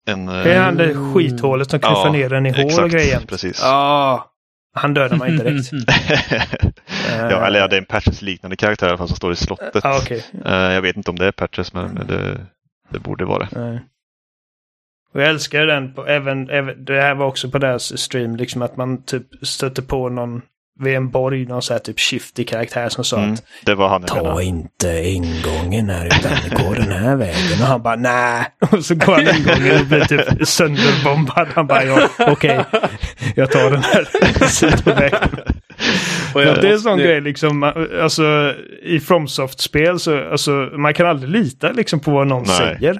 En, 0.07 0.25
Det 0.25 0.53
är 0.53 0.61
han 0.61 0.75
det 0.75 0.93
skithålet 1.13 1.69
som 1.69 1.79
knuffar 1.79 2.05
Ja, 2.05 2.11
ner 2.11 2.29
den 2.29 2.45
i 2.45 2.49
hål 2.51 2.59
och 2.65 2.69
exakt, 2.71 2.93
grejer. 2.93 3.19
precis. 3.27 3.59
Ja, 3.61 4.31
han 4.75 4.93
dödar 4.93 5.17
mig 5.17 5.31
direkt. 5.31 5.71
ja, 7.09 7.45
eller 7.47 7.59
ja, 7.59 7.67
det 7.67 7.75
är 7.75 7.79
en 7.79 7.85
Patches-liknande 7.85 8.55
karaktär 8.55 8.97
fall 8.97 9.07
som 9.07 9.17
står 9.17 9.31
i 9.31 9.35
slottet. 9.35 9.83
Ja, 9.83 9.97
okej. 10.01 10.23
Eh, 10.45 10.53
jag 10.53 10.81
vet 10.81 10.97
inte 10.97 11.11
om 11.11 11.15
det 11.19 11.25
är 11.25 11.31
Patches, 11.31 11.73
men 11.73 11.95
det, 12.07 12.45
det 12.91 12.99
borde 12.99 13.25
vara 13.25 13.39
det. 13.39 13.59
Nej. 13.59 13.79
Och 15.17 15.23
jag 15.23 15.29
älskar 15.29 15.65
den, 15.65 15.93
på, 15.93 16.07
även, 16.07 16.49
även, 16.49 16.85
det 16.85 17.01
här 17.01 17.15
var 17.15 17.25
också 17.25 17.49
på 17.49 17.57
deras 17.57 17.97
stream, 17.99 18.35
liksom 18.35 18.61
att 18.61 18.77
man 18.77 19.03
typ 19.03 19.23
stötte 19.41 19.81
på 19.81 20.09
någon 20.09 20.41
vid 20.79 20.95
en 20.95 21.09
borg, 21.09 21.45
någon 21.45 21.61
så 21.61 21.73
här 21.73 21.79
typ 21.79 21.99
shifty 21.99 22.43
karaktär 22.43 22.89
som 22.89 23.03
sa 23.03 23.17
Mm, 23.17 23.33
att 23.33 23.43
det 23.65 23.75
var 23.75 23.87
han 23.89 24.01
jag 24.01 24.07
Ta 24.07 24.23
menade. 24.23 24.43
inte 24.43 25.01
ingången 25.09 25.89
här 25.89 26.05
utan 26.05 26.65
gå 26.65 26.73
den 26.73 26.91
här 26.91 27.15
vägen. 27.15 27.61
Och 27.61 27.67
han 27.67 27.81
bara 27.81 27.95
nej. 27.95 28.45
Och 28.71 28.85
så 28.85 28.95
går 28.95 29.13
han 29.13 29.35
ingången 29.35 29.79
och 29.81 29.85
blir 29.87 30.05
typ 30.05 30.47
sönderbombad. 30.47 31.47
Han 31.55 31.67
bara 31.67 31.83
ja, 31.83 32.09
okej. 32.19 32.63
Jag 33.35 33.51
tar 33.51 33.71
den 33.71 33.83
här 33.83 34.03
sidovägen. 34.47 35.29
Och 36.33 36.41
Ja, 36.41 36.45
jag 36.45 36.61
det 36.61 36.67
är 36.69 36.73
en 36.73 36.79
sån 36.79 36.97
grej 36.97 37.21
liksom. 37.21 37.63
Alltså 38.01 38.53
i 38.83 38.99
FromSoft-spel 38.99 39.99
så 39.99 40.31
alltså 40.31 40.51
man 40.73 40.93
kan 40.93 41.07
aldrig 41.07 41.31
lita 41.31 41.71
liksom 41.71 41.99
på 41.99 42.11
vad 42.11 42.27
någon 42.27 42.43
Nej. 42.47 42.57
säger. 42.57 42.99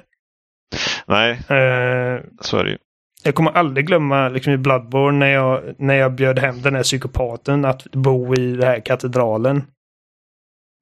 Nej, 1.06 1.32
Eh, 1.32 2.22
så 2.42 2.58
är 2.58 2.64
det 2.64 2.70
ju. 2.70 2.78
jag 3.24 3.36
kommer 3.36 3.52
aldrig 3.52 3.88
glömma 3.88 4.30
liksom, 4.30 4.54
i 4.54 4.58
Bloodborne 4.58 5.18
när 5.20 5.28
jag, 5.34 5.62
när 5.78 5.94
jag 5.96 6.16
bjöd 6.16 6.40
hem 6.40 6.62
den 6.62 6.76
här 6.76 6.84
psykopaten 6.84 7.66
att 7.66 7.92
bo 7.92 8.36
i 8.36 8.52
den 8.56 8.68
här 8.68 8.80
katedralen. 8.80 9.64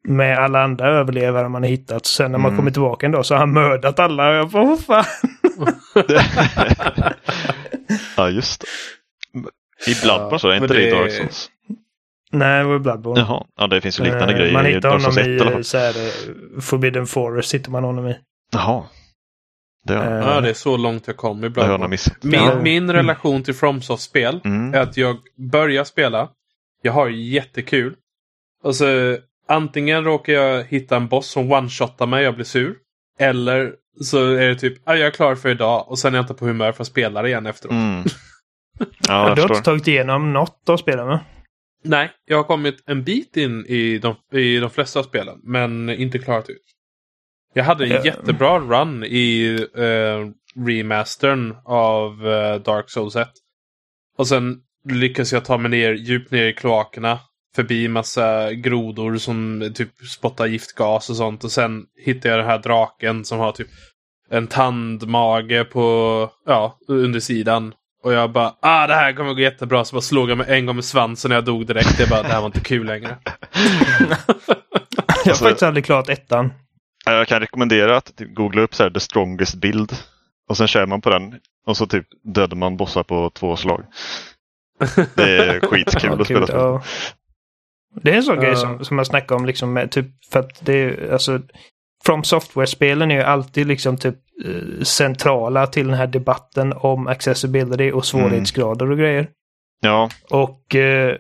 Med 0.08 0.38
alla 0.40 0.64
andra 0.64 0.88
överlevare 0.88 1.50
man 1.50 1.64
har 1.64 1.70
hittat. 1.70 2.06
Sen 2.06 2.32
när 2.32 2.40
man 2.40 2.50
Mm. 2.52 2.58
kommer 2.58 2.72
tillbaka 2.72 3.06
en 3.06 3.12
dag 3.12 3.26
så 3.26 3.34
har 3.34 3.40
han 3.40 3.54
mördat 3.54 4.00
alla. 4.00 4.30
Och 4.30 4.36
jag 4.36 4.50
bara, 4.50 4.66
vad 4.66 4.80
fan? 4.86 5.06
ja, 8.18 8.30
just 8.30 8.62
det. 8.62 8.68
I 9.92 9.96
Bloodborne 10.04 10.40
så 10.40 10.50
är 10.50 10.56
inte 10.56 10.74
det 10.74 10.88
i 10.88 10.92
Dark 10.92 11.12
Souls. 11.12 11.50
Nej, 12.32 12.64
det 12.64 12.70
var 12.70 12.80
Bloodborne. 12.80 13.20
Jaha, 13.22 13.46
ja 13.60 13.68
det 13.68 13.82
finns 13.82 14.00
ju 14.00 14.04
liknande 14.04 14.34
Eh, 14.34 14.40
grejer 14.40 14.54
Man 14.54 14.66
i 14.68 14.74
hittar 14.74 14.90
Dark 14.90 15.02
Souls 15.02 15.18
honom 15.18 15.48
1 15.54 15.56
i 15.58 15.60
i 15.60 15.64
så 15.64 15.78
här, 15.78 15.90
eh, 15.90 16.62
Forbidden 16.62 17.06
Forest 17.08 17.54
hittar 17.54 17.72
man 17.72 17.84
honom 17.84 18.08
i. 18.08 18.16
Jaha. 18.52 18.84
Det 19.86 19.96
har, 19.96 20.06
Eh, 20.06 20.28
Ja, 20.28 20.42
det 20.42 20.50
är 20.50 20.54
så 20.54 20.78
långt 20.78 21.08
jag 21.08 21.18
kom 21.18 21.44
i 21.44 21.50
det 21.50 21.62
har 21.62 21.70
jag. 21.70 21.90
Min, 22.24 22.64
min 22.64 22.92
relation 22.92 23.44
till 23.44 23.54
FromSoft-spel 23.54 24.42
Mm. 24.46 24.74
är 24.74 24.80
att 24.80 24.98
jag 24.98 25.18
börjar 25.52 25.84
spela, 25.84 26.30
jag 26.82 26.92
har 26.94 27.10
jättekul. 27.10 27.96
Och 28.64 28.76
så 28.76 29.18
antingen 29.48 30.04
råkar 30.04 30.34
jag 30.34 30.64
hitta 30.64 30.96
en 30.96 31.08
boss 31.08 31.28
som 31.28 31.52
one-shotar 31.54 32.06
mig 32.06 32.20
och 32.20 32.26
jag 32.26 32.36
blir 32.36 32.46
sur. 32.46 32.76
Eller 33.20 33.74
så 34.02 34.32
är 34.34 34.48
det 34.48 34.56
typ, 34.56 34.78
ah, 34.90 34.96
jag 34.96 35.08
är 35.08 35.12
klar 35.12 35.36
för 35.36 35.50
idag 35.50 35.86
och 35.92 36.00
sen 36.00 36.14
är 36.14 36.18
jag 36.18 36.24
inte 36.24 36.34
på 36.34 36.46
humör 36.46 36.72
för 36.72 36.82
att 36.84 36.88
spela 36.88 37.22
det 37.22 37.28
igen 37.28 37.46
efteråt. 37.46 37.72
Mm. 37.72 38.04
Ja, 39.08 39.36
du 39.36 39.42
jag 39.42 39.48
har 39.48 39.56
inte 39.56 39.66
tagit 39.66 39.88
igenom 39.88 40.34
något 40.34 40.70
av 40.70 40.78
spelen 40.78 41.08
va? 41.08 41.20
Nej, 41.84 42.12
jag 42.26 42.38
har 42.38 42.44
kommit 42.44 42.84
en 42.86 43.04
bit 43.04 43.38
in 43.38 43.66
i 43.66 43.98
de, 43.98 44.16
i 44.40 44.58
de 44.60 44.70
flesta 44.70 45.00
av 45.00 45.04
spelen, 45.04 45.40
men 45.44 45.90
inte 45.90 46.20
klarat 46.20 46.50
ut. 46.50 46.62
Jag 47.58 47.64
hade 47.64 47.86
en 47.86 47.92
Ja. 47.92 48.06
jättebra 48.06 48.60
run 48.60 49.04
i 49.04 49.56
eh, 49.78 50.30
remastern 50.68 51.56
av 51.66 52.28
eh, 52.28 52.56
Dark 52.56 52.90
Souls 52.90 53.16
1. 53.16 53.28
Och 54.18 54.28
sen 54.28 54.58
lyckas 54.90 55.34
jag 55.34 55.46
ta 55.46 55.58
mig 55.58 55.72
ner 55.72 55.94
djupt 55.94 56.32
ner 56.32 56.44
i 56.46 56.54
kloakerna. 56.54 57.20
Förbi 57.56 57.88
massa 57.88 58.54
grodor 58.54 59.18
som 59.18 59.72
typ 59.76 59.90
spottar 60.18 60.46
giftgas 60.46 61.10
och 61.10 61.16
sånt. 61.16 61.44
Och 61.44 61.52
sen 61.52 61.84
hittar 62.06 62.30
jag 62.30 62.40
den 62.40 62.46
här 62.48 62.58
draken 62.60 63.26
som 63.26 63.40
har 63.40 63.52
typ 63.52 63.68
en 64.30 64.48
tandmage 64.48 65.70
på, 65.72 66.30
ja, 66.46 66.78
undersidan. 66.88 67.74
Och 68.04 68.14
jag 68.14 68.32
bara, 68.32 68.56
ah 68.62 68.88
det 68.88 68.94
här 68.94 69.14
kommer 69.14 69.34
gå 69.34 69.40
jättebra. 69.40 69.86
Så 69.86 69.96
bara 69.96 70.02
slog 70.02 70.30
jag 70.30 70.38
mig 70.38 70.48
en 70.50 70.66
gång 70.66 70.76
med 70.76 70.86
svansen 70.86 71.32
och 71.32 71.38
jag 71.38 71.46
dog 71.46 71.66
direkt. 71.68 72.00
Jag 72.00 72.10
bara, 72.10 72.22
det 72.22 72.28
här 72.28 72.40
var 72.40 72.46
inte 72.46 72.60
kul 72.60 72.86
längre. 72.86 73.18
Jag 75.26 75.32
har 75.34 75.38
faktiskt 75.40 75.64
aldrig 75.64 75.86
klarat 75.86 76.10
ettan. 76.10 76.54
Ja, 77.06 77.14
Jag 77.14 77.28
kan 77.28 77.40
rekommendera 77.40 77.98
att 77.98 78.16
typ 78.16 78.36
googla 78.36 78.62
upp 78.62 78.76
så 78.76 78.84
här, 78.84 78.90
the 78.90 79.00
strongest 79.00 79.56
build. 79.56 79.92
Och 80.50 80.58
sen 80.58 80.68
kör 80.68 80.86
man 80.86 81.02
på 81.02 81.10
den. 81.10 81.40
Och 81.68 81.78
så 81.78 81.88
typ 81.88 82.06
dödar 82.36 82.58
man 82.58 82.78
bossar 82.78 83.04
på 83.04 83.30
två 83.30 83.56
slag. 83.56 83.84
Det 85.16 85.38
är 85.38 85.60
skitkul 85.68 86.10
Ja, 86.10 86.22
att 86.22 86.26
spela 86.26 86.48
spel. 86.48 86.58
ja. 86.60 86.84
Det 88.02 88.12
är 88.12 88.16
en 88.16 88.24
sån 88.24 88.36
Ja. 88.36 88.42
grej 88.42 88.56
som, 88.56 88.86
som 88.86 88.98
jag 88.98 89.08
snackar 89.08 89.36
om 89.36 89.46
liksom 89.46 89.74
med 89.74 89.92
typ 89.92 90.06
för 90.32 90.40
att 90.40 90.66
det 90.66 90.74
är 90.74 91.14
alltså 91.14 91.40
From 92.06 92.24
Software-spelen 92.24 93.12
är 93.12 93.16
ju 93.16 93.22
alltid 93.22 93.68
liksom 93.68 93.98
typ 93.98 94.16
eh, 94.46 94.84
centrala 94.84 95.68
till 95.68 95.88
den 95.88 95.96
här 95.98 96.08
debatten 96.08 96.74
om 96.74 97.08
accessibility 97.08 97.92
och 97.92 98.06
svårighetsgrader 98.06 98.92
och 98.92 98.98
grejer. 98.98 99.28
Ja, 99.82 100.10
Och 100.30 100.76
eh, 100.76 101.18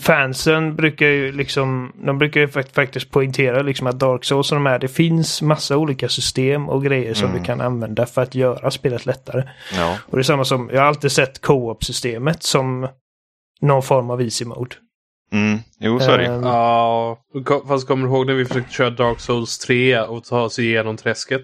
fansen 0.00 0.76
brukar 0.76 1.06
ju 1.06 1.32
liksom, 1.32 1.92
de 2.06 2.18
brukar 2.18 2.40
ju 2.40 2.48
fakt- 2.48 2.74
faktiskt 2.74 3.10
poängtera 3.10 3.62
liksom 3.62 3.86
att 3.86 3.98
Dark 3.98 4.24
Souls 4.24 4.52
och 4.52 4.56
de 4.56 4.66
här, 4.66 4.78
det 4.78 4.88
finns 4.88 5.42
massa 5.42 5.76
olika 5.76 6.08
system 6.08 6.68
och 6.68 6.84
grejer 6.84 7.14
som 7.14 7.28
Mm. 7.28 7.38
du 7.40 7.44
kan 7.46 7.60
använda 7.60 8.06
för 8.06 8.22
att 8.22 8.34
göra 8.34 8.70
spelet 8.70 9.06
lättare. 9.06 9.48
ja. 9.76 9.96
Och 10.06 10.16
det 10.16 10.20
är 10.20 10.22
samma 10.22 10.44
som, 10.44 10.70
jag 10.72 10.80
har 10.80 10.86
alltid 10.88 11.12
sett 11.12 11.40
co-op-systemet 11.40 12.42
som 12.42 12.88
någon 13.60 13.82
form 13.82 14.10
av 14.10 14.22
easy 14.22 14.44
mode. 14.44 14.76
Mm. 15.32 15.58
Jo, 15.80 16.00
så 16.00 16.10
är 16.10 16.18
det 16.18 16.24
ju. 16.24 16.30
Ehm, 16.30 16.42
Ja, 16.42 17.18
fast 17.68 17.86
kommer 17.88 18.06
du 18.06 18.12
ihåg 18.14 18.26
när 18.26 18.34
vi 18.34 18.44
försökte 18.44 18.72
köra 18.72 18.90
Dark 18.90 19.20
Souls 19.20 19.58
3 19.58 19.98
och 20.00 20.24
ta 20.24 20.40
oss 20.40 20.58
igenom 20.58 20.96
träsket? 20.96 21.42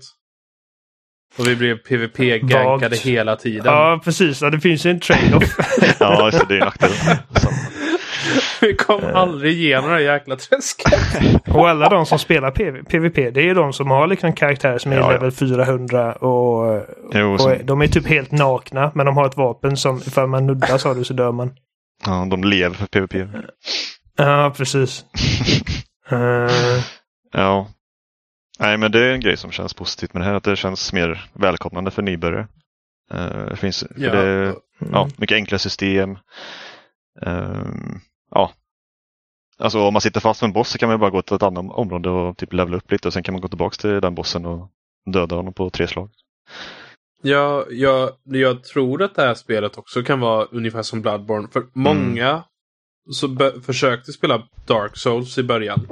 Och 1.38 1.46
vi 1.48 1.56
blev 1.56 1.76
PVP-gankade 1.76 2.96
hela 2.96 3.36
tiden. 3.36 3.64
Ja, 3.74 4.00
precis. 4.04 4.42
Ja, 4.42 4.50
det 4.50 4.60
finns 4.60 4.86
ju 4.86 4.90
en 4.90 5.00
trade-off. 5.00 5.56
Ja, 6.00 6.24
just 6.32 6.48
det, 6.48 6.54
är 6.54 6.58
en 6.58 6.64
nackdel. 6.64 6.90
Så- 7.40 7.48
Vi 8.60 8.74
kom 8.76 9.02
Eh. 9.04 9.16
aldrig 9.16 9.52
igenom 9.52 9.84
det 9.90 9.96
här 9.96 10.00
jäkla 10.02 10.36
träsket. 10.36 11.48
och 11.54 11.68
alla 11.68 11.88
de 11.88 12.06
som 12.06 12.18
spelar 12.18 12.50
PV, 12.50 12.82
PVP, 12.82 13.14
det 13.34 13.40
är 13.40 13.44
ju 13.44 13.54
de 13.54 13.72
som 13.72 13.90
har 13.90 14.06
liksom 14.06 14.32
karaktärer 14.32 14.78
som 14.78 14.92
är 14.92 14.96
Ja, 14.96 15.02
ja. 15.02 15.12
level 15.12 15.32
400 15.32 16.12
och, 16.12 16.86
Jo, 17.12 17.32
och 17.32 17.40
så, 17.40 17.54
de 17.64 17.82
är 17.82 17.86
typ 17.88 18.06
helt 18.06 18.32
nakna. 18.32 18.92
Men 18.94 19.06
de 19.06 19.16
har 19.16 19.26
ett 19.26 19.36
vapen 19.36 19.76
som, 19.76 19.96
ifall 19.96 20.26
man 20.28 20.46
nuddar 20.46 20.78
sa 20.78 20.94
du 20.94 21.04
så 21.04 21.14
dör 21.14 21.32
man. 21.32 21.50
ja, 22.06 22.26
de 22.30 22.44
lever 22.44 22.74
för 22.76 22.86
PVP. 22.86 23.28
Ja, 24.16 24.54
precis. 24.56 25.04
Eh, 26.10 26.48
Ja. 27.32 27.68
Nej, 28.58 28.76
men 28.76 28.92
det 28.92 29.00
är 29.06 29.12
en 29.12 29.20
grej 29.20 29.36
som 29.36 29.50
känns 29.50 29.74
positivt 29.74 30.12
med 30.14 30.22
det 30.22 30.26
här. 30.26 30.34
Att 30.34 30.44
det 30.44 30.56
känns 30.56 30.92
mer 30.92 31.26
välkomnande 31.32 31.90
för 31.90 32.02
nybörjare. 32.02 32.46
Det 33.50 33.56
finns 33.56 33.78
för 33.80 33.88
Ja. 34.04 34.12
det 34.12 34.28
mm. 34.42 34.54
ja, 34.92 35.08
mycket 35.16 35.36
enkla 35.36 35.58
system. 35.58 36.18
Ehm, 37.26 38.00
ja. 38.34 38.52
Alltså 39.58 39.80
om 39.80 39.92
man 39.92 40.00
sitter 40.00 40.20
fast 40.20 40.42
med 40.42 40.48
en 40.48 40.52
boss 40.52 40.68
så 40.68 40.78
kan 40.78 40.88
man 40.88 40.94
ju 40.96 41.00
bara 41.00 41.10
gå 41.10 41.22
till 41.22 41.36
ett 41.36 41.42
annat 41.42 41.74
område 41.74 42.10
och 42.10 42.36
typ 42.36 42.52
levela 42.52 42.76
upp 42.76 42.92
lite 42.92 43.08
och 43.08 43.14
sen 43.14 43.22
kan 43.22 43.32
man 43.34 43.40
gå 43.40 43.48
tillbaka 43.48 43.76
till 43.76 44.00
den 44.00 44.14
bossen 44.14 44.46
och 44.46 44.70
döda 45.12 45.36
honom 45.36 45.52
på 45.54 45.70
tre 45.70 45.86
slag. 45.88 46.10
Ja, 47.22 47.64
jag, 47.70 48.10
jag 48.22 48.64
tror 48.64 49.02
att 49.02 49.14
det 49.14 49.22
här 49.22 49.34
spelet 49.34 49.78
också 49.78 50.02
kan 50.02 50.20
vara 50.20 50.44
ungefär 50.44 50.82
som 50.82 51.02
Bloodborne. 51.02 51.48
För 51.52 51.66
många 51.72 52.44
så 53.10 53.26
bö- 53.26 53.60
försökte 53.60 54.12
spela 54.12 54.48
Dark 54.66 54.96
Souls 54.96 55.38
i 55.38 55.42
början. 55.42 55.86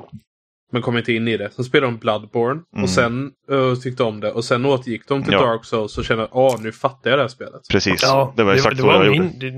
Men 0.72 0.82
kom 0.82 0.98
inte 0.98 1.12
in 1.12 1.28
i 1.28 1.36
det. 1.36 1.50
Sen 1.56 1.64
spelade 1.64 1.92
de 1.92 1.98
Bloodborne 1.98 2.60
Mm. 2.72 2.84
och 2.84 2.90
sen 2.90 3.30
uh, 3.52 3.74
tyckte 3.74 4.02
om 4.02 4.20
det. 4.20 4.30
Och 4.32 4.44
sen 4.44 4.66
återgick 4.66 5.08
de 5.08 5.22
till 5.24 5.32
Ja. 5.32 5.40
Dark 5.46 5.64
Souls 5.64 5.98
och 5.98 6.04
kände 6.04 6.24
att 6.24 6.30
åh, 6.32 6.56
nu 6.60 6.72
fattar 6.72 7.10
jag 7.10 7.18
det 7.18 7.22
här 7.22 7.28
spelet. 7.28 7.60
Precis, 7.70 8.02
Ja, 8.02 8.34
det 8.36 8.42
var 8.44 8.54
exakt 8.54 8.76
det 8.76 8.80
så 8.82 8.86
var 8.86 9.04
jag 9.04 9.10
min, 9.10 9.22
gjorde. 9.24 9.50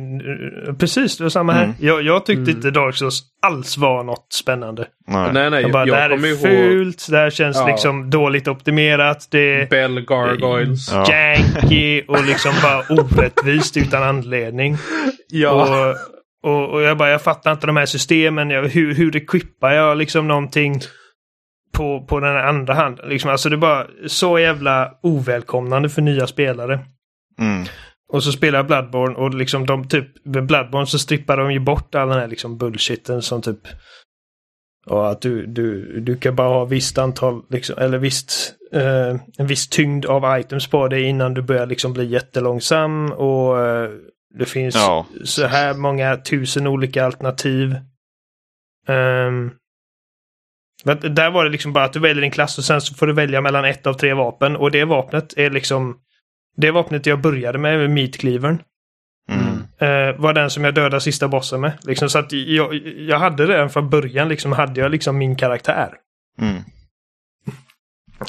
det, 0.73 0.75
Precis, 0.79 1.17
det 1.19 1.25
var 1.25 1.29
samma 1.31 1.53
här. 1.53 1.65
Mm. 1.65 1.77
Jag, 1.81 2.03
jag 2.03 2.27
tyckte 2.27 2.43
Mm. 2.43 2.57
inte 2.57 2.71
Dark 2.71 2.97
Souls 2.97 3.23
alls 3.43 3.79
var 3.79 4.05
något 4.05 4.27
spännande. 4.33 4.87
Nej. 5.09 5.31
Nej, 5.33 5.51
nej, 5.51 5.63
Jag 5.63 5.73
bara, 5.73 5.85
det 5.85 5.91
jag 5.91 5.97
här 5.97 6.11
kommer 6.11 6.29
är 6.29 6.33
ihåg 6.33 6.41
fult, 6.41 7.07
det 7.11 7.17
här 7.17 7.31
känns 7.31 7.57
Ja. 7.57 7.67
liksom 7.67 8.11
dåligt 8.11 8.49
optimerat, 8.49 9.29
det 9.31 9.61
är 9.63 9.67
Bell 9.67 10.01
Gargoyles. 10.01 10.93
Ja. 10.93 11.07
janky 11.11 12.03
och 12.09 12.25
liksom 12.25 12.53
bara 12.63 12.83
orättvist 13.01 13.77
utan 13.77 14.03
anledning. 14.03 14.77
Ja. 15.31 15.51
Och, 15.51 15.97
och, 16.53 16.71
och 16.71 16.83
jag 16.83 16.97
bara, 16.99 17.11
jag 17.11 17.23
fattar 17.23 17.53
inte 17.53 17.67
de 17.67 17.77
här 17.77 17.87
systemen. 17.87 18.51
Jag, 18.51 18.63
hur, 18.69 18.95
hur 18.95 19.17
equippar 19.17 19.73
jag 19.73 19.97
liksom 19.99 20.29
någonting 20.29 20.81
på, 21.75 22.05
på 22.09 22.21
den 22.21 22.37
andra 22.37 22.75
handen? 22.75 23.09
Liksom, 23.09 23.31
alltså 23.31 23.49
det 23.49 23.57
är 23.57 23.59
bara 23.59 23.87
så 24.07 24.39
jävla 24.39 24.95
ovälkomnande 25.03 25.89
för 25.89 26.03
nya 26.03 26.27
spelare. 26.27 26.81
Mm. 27.39 27.65
Och 28.13 28.23
så 28.25 28.33
spelar 28.33 28.59
jag 28.59 28.67
Bloodborne 28.67 29.15
och 29.15 29.35
liksom 29.35 29.67
de 29.67 29.89
typ, 29.89 30.27
med 30.27 30.47
Bloodborne 30.47 30.87
så 30.87 30.99
strippar 30.99 31.37
de 31.37 31.53
ju 31.53 31.59
bort 31.59 31.95
all 31.95 32.09
den 32.09 32.19
här 32.19 32.29
liksom 32.29 32.59
bullshiten 32.59 33.23
som 33.23 33.43
typ 33.43 33.61
och 34.87 35.11
att 35.11 35.21
du, 35.21 35.47
du, 35.47 36.01
du 36.01 36.17
kan 36.17 36.37
bara 36.37 36.49
ha 36.49 36.65
visst 36.65 36.99
antal, 36.99 37.43
liksom, 37.51 37.79
eller 37.79 37.99
visst, 37.99 38.55
eh, 38.73 39.17
en 39.39 39.47
viss 39.47 39.69
tyngd 39.69 40.07
av 40.07 40.41
items 40.41 40.67
på 40.67 40.89
dig 40.89 41.03
innan 41.03 41.35
du 41.35 41.43
börjar 41.43 41.67
liksom 41.67 41.93
bli 41.93 42.05
jättelångsam 42.05 43.13
och 43.13 43.61
eh, 43.67 43.91
det 44.39 44.47
finns 44.47 44.75
Ja. 44.75 45.07
så 45.25 45.47
här 45.47 45.75
många 45.75 46.17
tusen 46.17 46.67
olika 46.67 47.05
alternativ. 47.05 47.77
Um, 48.89 49.53
men 50.85 51.15
där 51.15 51.31
var 51.31 51.45
det 51.45 51.51
liksom 51.51 51.73
bara 51.73 51.85
att 51.85 51.93
du 51.93 51.99
väljer 51.99 52.23
din 52.23 52.31
klass 52.31 52.59
och 52.59 52.65
sen 52.65 52.81
så 52.81 52.95
får 52.95 53.07
du 53.07 53.13
välja 53.13 53.41
mellan 53.41 53.65
ett 53.65 53.87
av 53.87 53.95
tre 53.95 54.15
vapen 54.15 54.57
och 54.57 54.71
det 54.71 54.85
vapnet 54.85 55.35
är 55.37 55.51
liksom 55.51 55.97
det 56.57 56.71
vapnet 56.71 57.07
jag 57.07 57.21
började 57.21 57.59
med, 57.59 57.79
med 57.79 57.91
meatcleavern, 57.91 58.59
Mm. 59.31 59.57
eh, 59.79 60.21
var 60.21 60.33
den 60.33 60.51
som 60.51 60.65
jag 60.65 60.75
dödade 60.75 61.01
sista 61.01 61.29
bossen 61.29 61.61
med. 61.61 61.73
Liksom, 61.87 62.11
så 62.11 62.19
att 62.19 62.33
jag, 62.33 62.75
jag 62.99 63.19
hade 63.19 63.47
redan 63.47 63.71
från 63.71 63.91
början, 63.91 64.29
liksom, 64.29 64.53
hade 64.53 64.81
jag 64.81 64.91
liksom 64.91 65.19
min 65.19 65.37
karaktär. 65.37 65.95
Mm. 66.41 66.63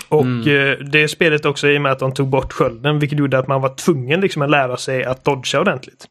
Och 0.09 0.21
Mm. 0.21 0.71
eh, 0.71 0.77
det 0.77 1.07
spelet 1.07 1.45
också 1.45 1.67
i 1.69 1.77
och 1.77 1.81
med 1.81 1.91
att 1.91 1.99
de 1.99 2.13
tog 2.13 2.27
bort 2.29 2.53
skölden, 2.53 2.99
vilket 2.99 3.19
gjorde 3.19 3.37
att 3.39 3.47
man 3.47 3.61
var 3.61 3.75
tvungen 3.75 4.21
liksom 4.21 4.41
att 4.41 4.49
lära 4.49 4.77
sig 4.77 5.03
att 5.03 5.23
dodga 5.25 5.59
ordentligt. 5.59 6.05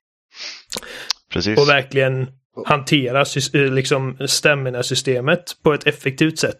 Precis. 1.33 1.59
Och 1.59 1.69
verkligen 1.69 2.29
hantera 2.67 3.25
eh, 3.55 3.61
liksom 3.73 4.17
stamina-systemet 4.27 5.63
på 5.63 5.73
ett 5.75 5.87
effektivt 5.87 6.39
sätt. 6.39 6.59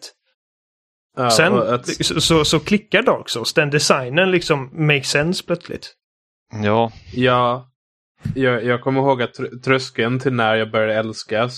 Ja, 1.17 1.29
Sen 1.31 1.53
att- 1.53 2.05
så, 2.05 2.21
så, 2.21 2.45
så 2.45 2.59
klickar 2.59 3.01
Dark 3.01 3.29
Souls. 3.29 3.53
Den 3.53 3.69
designen 3.69 4.31
liksom 4.31 4.85
makes 4.87 5.09
sense 5.09 5.43
plötsligt. 5.45 5.93
Ja, 6.63 6.91
Ja, 7.13 7.69
jag, 8.35 8.63
jag 8.65 8.81
kommer 8.81 8.99
ihåg 9.01 9.21
att 9.21 9.39
tr- 9.39 9.61
tröskeln 9.61 10.19
till 10.19 10.33
när 10.33 10.55
jag 10.55 10.71
började 10.71 10.93
älska 10.93 11.49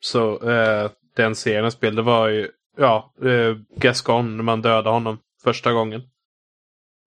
så, 0.00 0.50
eh, 0.50 0.90
den 1.16 1.34
serien 1.34 1.64
av 1.64 1.70
spel, 1.70 1.94
det 1.94 2.02
var 2.02 2.28
ju 2.28 2.48
ja, 2.76 3.14
eh, 3.24 3.56
Gascon 3.76 4.36
när 4.36 4.44
man 4.44 4.62
dödade 4.62 4.90
honom 4.90 5.18
första 5.44 5.72
gången. 5.72 6.02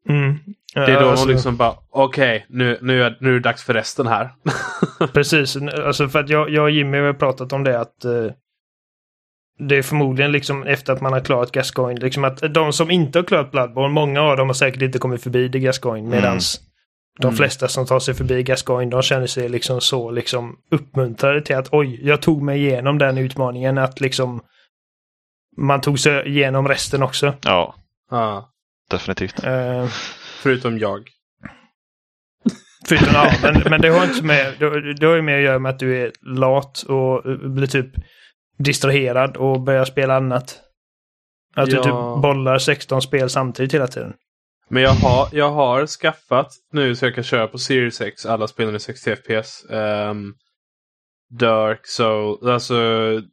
Mm. 0.09 0.39
Det 0.73 0.81
är 0.81 1.01
då 1.01 1.09
Alltså, 1.09 1.25
hon 1.25 1.33
liksom 1.33 1.57
bara, 1.57 1.73
okej, 1.89 2.45
nu, 2.49 2.77
nu, 2.81 3.03
är, 3.03 3.17
nu 3.19 3.29
är 3.29 3.33
det 3.33 3.39
dags 3.39 3.63
för 3.63 3.73
resten 3.73 4.07
här. 4.07 4.29
Precis, 5.13 5.57
alltså 5.85 6.09
för 6.09 6.19
att 6.19 6.29
jag, 6.29 6.49
jag 6.49 6.63
och 6.63 6.71
Jimmy 6.71 6.97
har 6.97 7.13
pratat 7.13 7.53
om 7.53 7.63
det 7.63 7.79
att 7.79 8.05
eh, 8.05 8.25
det 9.59 9.75
är 9.77 9.81
förmodligen 9.81 10.31
liksom 10.31 10.63
efter 10.63 10.93
att 10.93 11.01
man 11.01 11.13
har 11.13 11.19
klarat 11.19 11.51
Gascoigne, 11.51 11.99
liksom 12.01 12.23
att 12.23 12.53
de 12.53 12.73
som 12.73 12.91
inte 12.91 13.19
har 13.19 13.23
klarat 13.23 13.51
Bloodborne, 13.51 13.93
många 13.93 14.21
av 14.21 14.37
dem 14.37 14.47
har 14.49 14.53
säkert 14.53 14.81
inte 14.81 14.99
kommit 14.99 15.23
förbi 15.23 15.47
det 15.47 15.59
Gascoigne, 15.59 16.09
medans 16.09 16.59
De 17.19 17.27
Mm. 17.27 17.37
flesta 17.37 17.67
som 17.67 17.85
tar 17.85 17.99
sig 17.99 18.13
förbi 18.13 18.43
Gascoigne, 18.43 18.91
de 18.91 19.01
känner 19.01 19.27
sig 19.27 19.49
liksom 19.49 19.81
så 19.81 20.11
liksom 20.11 20.55
uppmuntrade 20.71 21.41
till 21.41 21.55
att 21.55 21.69
oj, 21.71 21.99
jag 22.03 22.21
tog 22.21 22.41
mig 22.41 22.65
igenom 22.65 22.97
den 22.97 23.17
utmaningen. 23.17 23.77
Att 23.77 23.99
liksom 24.01 24.41
man 25.57 25.81
tog 25.81 25.99
sig 25.99 26.27
igenom 26.27 26.67
resten 26.67 27.03
också. 27.03 27.33
Ja, 27.41 27.75
Ja, 28.11 28.49
definitivt. 28.89 29.43
Eh, 29.43 29.87
förutom 30.41 30.77
jag. 30.79 31.09
Förutom, 32.87 33.09
ja, 33.13 33.31
men, 33.41 33.63
men 33.69 33.81
det 33.81 33.89
har 33.89 34.03
inte 34.05 34.23
med, 34.23 34.53
det, 34.59 34.93
det 34.93 35.05
har 35.07 35.15
ju 35.15 35.21
mer 35.21 35.37
att 35.37 35.43
göra 35.43 35.59
med 35.59 35.69
att 35.69 35.79
du 35.79 35.97
är 35.97 36.11
lat 36.21 36.81
och 36.81 37.25
eh, 37.25 37.37
blir 37.37 37.67
typ 37.67 37.89
distraherad 38.57 39.37
och 39.37 39.61
börjar 39.61 39.85
spela 39.85 40.15
annat. 40.15 40.61
Att 41.55 41.69
du 41.69 41.75
Ja. 41.75 41.83
typ 41.83 42.21
bollar 42.21 42.57
16 42.57 43.01
spel 43.01 43.29
samtidigt 43.29 43.73
hela 43.73 43.87
tiden. 43.87 44.13
Men 44.69 44.83
jag 44.83 44.91
har, 44.91 45.27
jag 45.31 45.51
har 45.51 45.87
skaffat 45.87 46.47
nu 46.71 46.95
så 46.95 47.05
jag 47.05 47.15
kan 47.15 47.23
köra 47.23 47.47
på 47.47 47.57
Series 47.57 48.01
X 48.01 48.25
alla 48.25 48.47
spelen 48.47 48.75
i 48.75 48.79
60 48.79 49.15
FPS. 49.15 49.65
ehm, 49.69 50.33
Dark 51.39 51.87
Soul, 51.87 52.49
alltså 52.49 52.75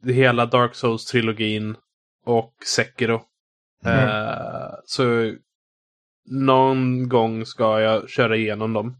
hela 0.05 0.45
Dark 0.45 0.73
Souls-trilogin 0.73 1.75
och 2.25 2.53
Sekiro. 2.65 3.21
Mm. 3.85 3.99
Eh, 4.09 4.69
så 4.85 5.33
någon 6.25 7.09
gång 7.09 7.45
ska 7.45 7.81
jag 7.81 8.09
köra 8.09 8.35
igenom 8.35 8.73
dem. 8.73 8.97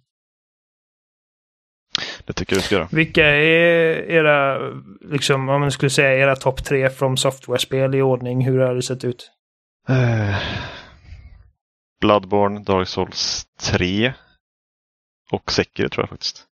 Det 2.26 2.34
tycker 2.34 2.56
jag 2.56 2.62
du 2.62 2.66
ska 2.66 2.76
göra. 2.76 2.88
Vilka 2.92 3.26
är 3.26 4.12
era, 4.12 4.60
liksom, 5.02 5.50
om 5.50 5.62
man 5.62 5.72
skulle 5.72 5.90
säga 5.90 6.18
era 6.18 6.36
topp 6.36 6.64
tre 6.64 6.90
från 6.90 7.18
software-spel 7.18 7.96
i 7.96 8.02
ordning? 8.02 8.46
Hur 8.46 8.60
har 8.60 8.76
det 8.76 8.82
sett 8.82 9.04
ut? 9.04 9.32
Eh, 9.90 10.36
Bloodborne, 12.02 12.60
Dark 12.60 12.88
Souls 12.88 13.46
3 13.60 14.14
och 15.32 15.52
Sekiro 15.52 15.90
tror 15.90 16.04
jag 16.04 16.10
faktiskt. 16.10 16.48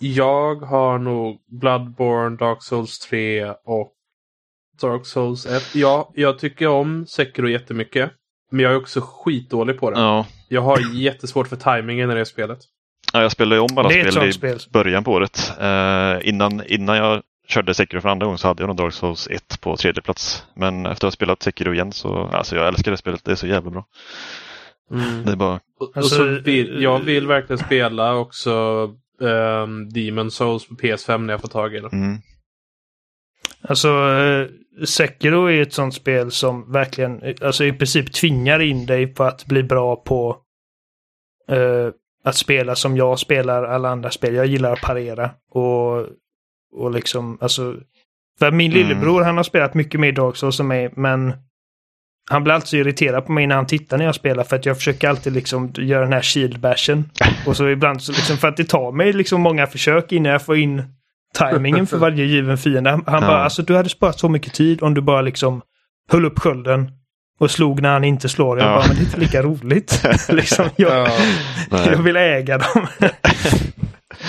Jag 0.00 0.54
har 0.54 0.98
nog 0.98 1.42
Bloodborne, 1.46 2.36
Dark 2.36 2.62
Souls 2.62 2.98
3 2.98 3.50
och 3.50 3.92
Dark 4.80 5.06
Souls 5.06 5.46
1. 5.46 5.74
Ja, 5.74 6.12
jag 6.14 6.38
tycker 6.38 6.66
om 6.66 7.06
Sekiro 7.06 7.48
jättemycket. 7.48 8.12
Men 8.52 8.60
jag 8.60 8.72
är 8.72 8.76
också 8.76 9.00
skitdålig 9.00 9.78
på 9.80 9.90
det. 9.90 10.00
Ja, 10.00 10.26
Jag 10.48 10.62
har 10.62 10.94
jättesvårt 10.94 11.48
för 11.48 11.56
timingen 11.56 12.10
i 12.10 12.14
det 12.14 12.24
spelet. 12.24 12.58
ja 13.12 13.22
jag 13.22 13.32
spelade 13.32 13.56
ju 13.56 13.60
om 13.60 13.78
alla 13.78 13.90
spel 13.90 14.28
i 14.28 14.32
spel. 14.32 14.58
början 14.70 15.04
på 15.04 15.12
året. 15.12 15.52
Eh, 15.60 16.28
innan, 16.28 16.62
innan 16.66 16.96
jag 16.96 17.22
körde 17.48 17.74
Sekiro 17.74 18.00
för 18.00 18.08
andra 18.08 18.24
gången 18.24 18.38
så 18.38 18.48
hade 18.48 18.62
jag 18.62 18.68
nog 18.68 18.76
Dark 18.76 18.92
Souls 18.94 19.28
1 19.30 19.60
på 19.60 19.76
tredje 19.76 20.02
plats. 20.02 20.44
Men 20.54 20.86
efter 20.86 21.06
att 21.06 21.12
ha 21.12 21.16
spelat 21.16 21.42
Sekiro 21.42 21.74
igen 21.74 21.92
så, 21.92 22.18
alltså 22.32 22.56
jag 22.56 22.68
älskar 22.68 22.90
det 22.90 22.96
spelet. 22.96 23.24
Det 23.24 23.30
är 23.32 23.36
så 23.36 23.46
jävla 23.46 23.70
bra. 23.70 23.86
Det 25.24 25.32
är 25.32 25.36
bara, 25.36 25.54
Och, 25.54 25.60
och 25.88 25.96
Alltså, 25.96 26.14
så 26.16 26.24
vill, 26.24 26.82
jag 26.82 26.98
vill 26.98 27.26
verkligen 27.26 27.58
spela 27.58 28.14
också 28.14 28.50
um, 29.20 29.88
Demon 29.92 30.30
Souls 30.30 30.68
på 30.68 30.74
PS5 30.74 31.18
när 31.18 31.34
jag 31.34 31.40
får 31.40 31.48
tag 31.48 31.74
i 31.74 31.80
det. 31.80 31.92
mm, 31.92 32.18
Alltså, 33.68 33.88
eh, 33.88 34.46
Sekiro 34.84 35.46
är 35.50 35.62
ett 35.62 35.72
sånt 35.72 35.94
spel 35.94 36.30
som 36.30 36.72
verkligen, 36.72 37.34
alltså 37.40 37.64
i 37.64 37.72
princip 37.72 38.12
tvingar 38.12 38.60
in 38.60 38.86
dig 38.86 39.06
på 39.06 39.24
att 39.24 39.46
bli 39.46 39.62
bra 39.62 39.96
på 39.96 40.36
eh, 41.50 41.88
att 42.24 42.36
spela 42.36 42.74
som 42.74 42.96
jag 42.96 43.18
spelar 43.18 43.64
alla 43.64 43.88
andra 43.88 44.10
spel. 44.10 44.34
Jag 44.34 44.46
gillar 44.46 44.72
att 44.72 44.80
parera 44.80 45.30
och, 45.50 46.06
och 46.74 46.90
liksom, 46.90 47.38
alltså. 47.40 47.76
För 48.38 48.50
min 48.50 48.72
Mm. 48.72 48.82
lillebror, 48.82 49.22
han 49.22 49.36
har 49.36 49.44
spelat 49.44 49.74
mycket 49.74 50.00
mer 50.00 50.12
Dark 50.12 50.36
Souls 50.36 50.60
än 50.60 50.66
mig, 50.66 50.90
men 50.96 51.32
han 52.30 52.44
blir 52.44 52.54
alltid 52.54 52.68
så 52.68 52.76
irriterad 52.76 53.26
på 53.26 53.32
mig 53.32 53.46
när 53.46 53.54
han 53.56 53.66
tittar 53.66 53.98
när 53.98 54.04
jag 54.04 54.14
spelar 54.14 54.44
för 54.44 54.56
att 54.56 54.66
jag 54.66 54.76
försöker 54.76 55.08
alltid 55.08 55.32
liksom 55.32 55.72
göra 55.76 56.00
den 56.04 56.12
här 56.12 56.22
shield 56.22 56.60
bashen. 56.60 57.10
Och 57.46 57.56
så 57.56 57.68
ibland 57.68 58.02
så 58.02 58.12
liksom 58.12 58.36
för 58.36 58.48
att 58.48 58.56
det 58.56 58.64
tar 58.68 58.92
mig 58.92 59.12
liksom 59.12 59.40
många 59.40 59.66
försök 59.66 60.12
innan 60.12 60.32
jag 60.32 60.42
får 60.44 60.56
in 60.56 60.82
timingen 61.38 61.86
för 61.86 61.96
varje 61.98 62.24
given 62.24 62.58
fiende. 62.58 62.90
Han, 62.90 63.04
han 63.06 63.22
Ja. 63.22 63.28
bara, 63.28 63.44
alltså 63.44 63.62
du 63.62 63.76
hade 63.76 63.88
sparat 63.88 64.18
så 64.20 64.28
mycket 64.28 64.54
tid 64.54 64.82
om 64.82 64.94
du 64.94 65.00
bara 65.00 65.22
liksom 65.22 65.62
höll 66.10 66.24
upp 66.24 66.38
skölden 66.38 66.90
och 67.38 67.50
slog 67.50 67.82
när 67.82 67.92
han 67.92 68.04
inte 68.04 68.28
slår. 68.28 68.58
Jag 68.58 68.68
Ja. 68.68 68.74
bara, 68.76 68.86
men 68.86 68.96
det 68.96 69.02
är 69.02 69.04
inte 69.04 69.20
lika 69.20 69.42
roligt. 69.42 70.02
liksom, 70.28 70.68
jag, 70.76 71.08
Ja, 71.70 71.84
jag 71.90 72.02
vill 72.02 72.16
äga 72.16 72.58
dem. 72.58 72.86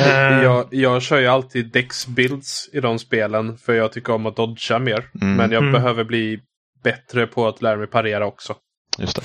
Eh, 0.01 0.43
jag, 0.43 0.65
jag 0.71 1.01
kör 1.01 1.19
ju 1.19 1.27
alltid 1.27 1.71
Dex-builds 1.73 2.69
i 2.73 2.79
de 2.79 2.99
spelen 2.99 3.57
för 3.57 3.73
jag 3.73 3.91
tycker 3.91 4.13
om 4.13 4.25
att 4.25 4.35
dodga 4.35 4.79
mer. 4.79 5.03
Mm. 5.21 5.35
Men 5.35 5.51
jag 5.51 5.61
Mm. 5.61 5.73
behöver 5.73 6.03
bli 6.03 6.39
bättre 6.83 7.27
på 7.27 7.47
att 7.47 7.61
lära 7.61 7.75
mig 7.77 7.87
parera 7.87 8.25
också. 8.25 8.55
just 8.99 9.21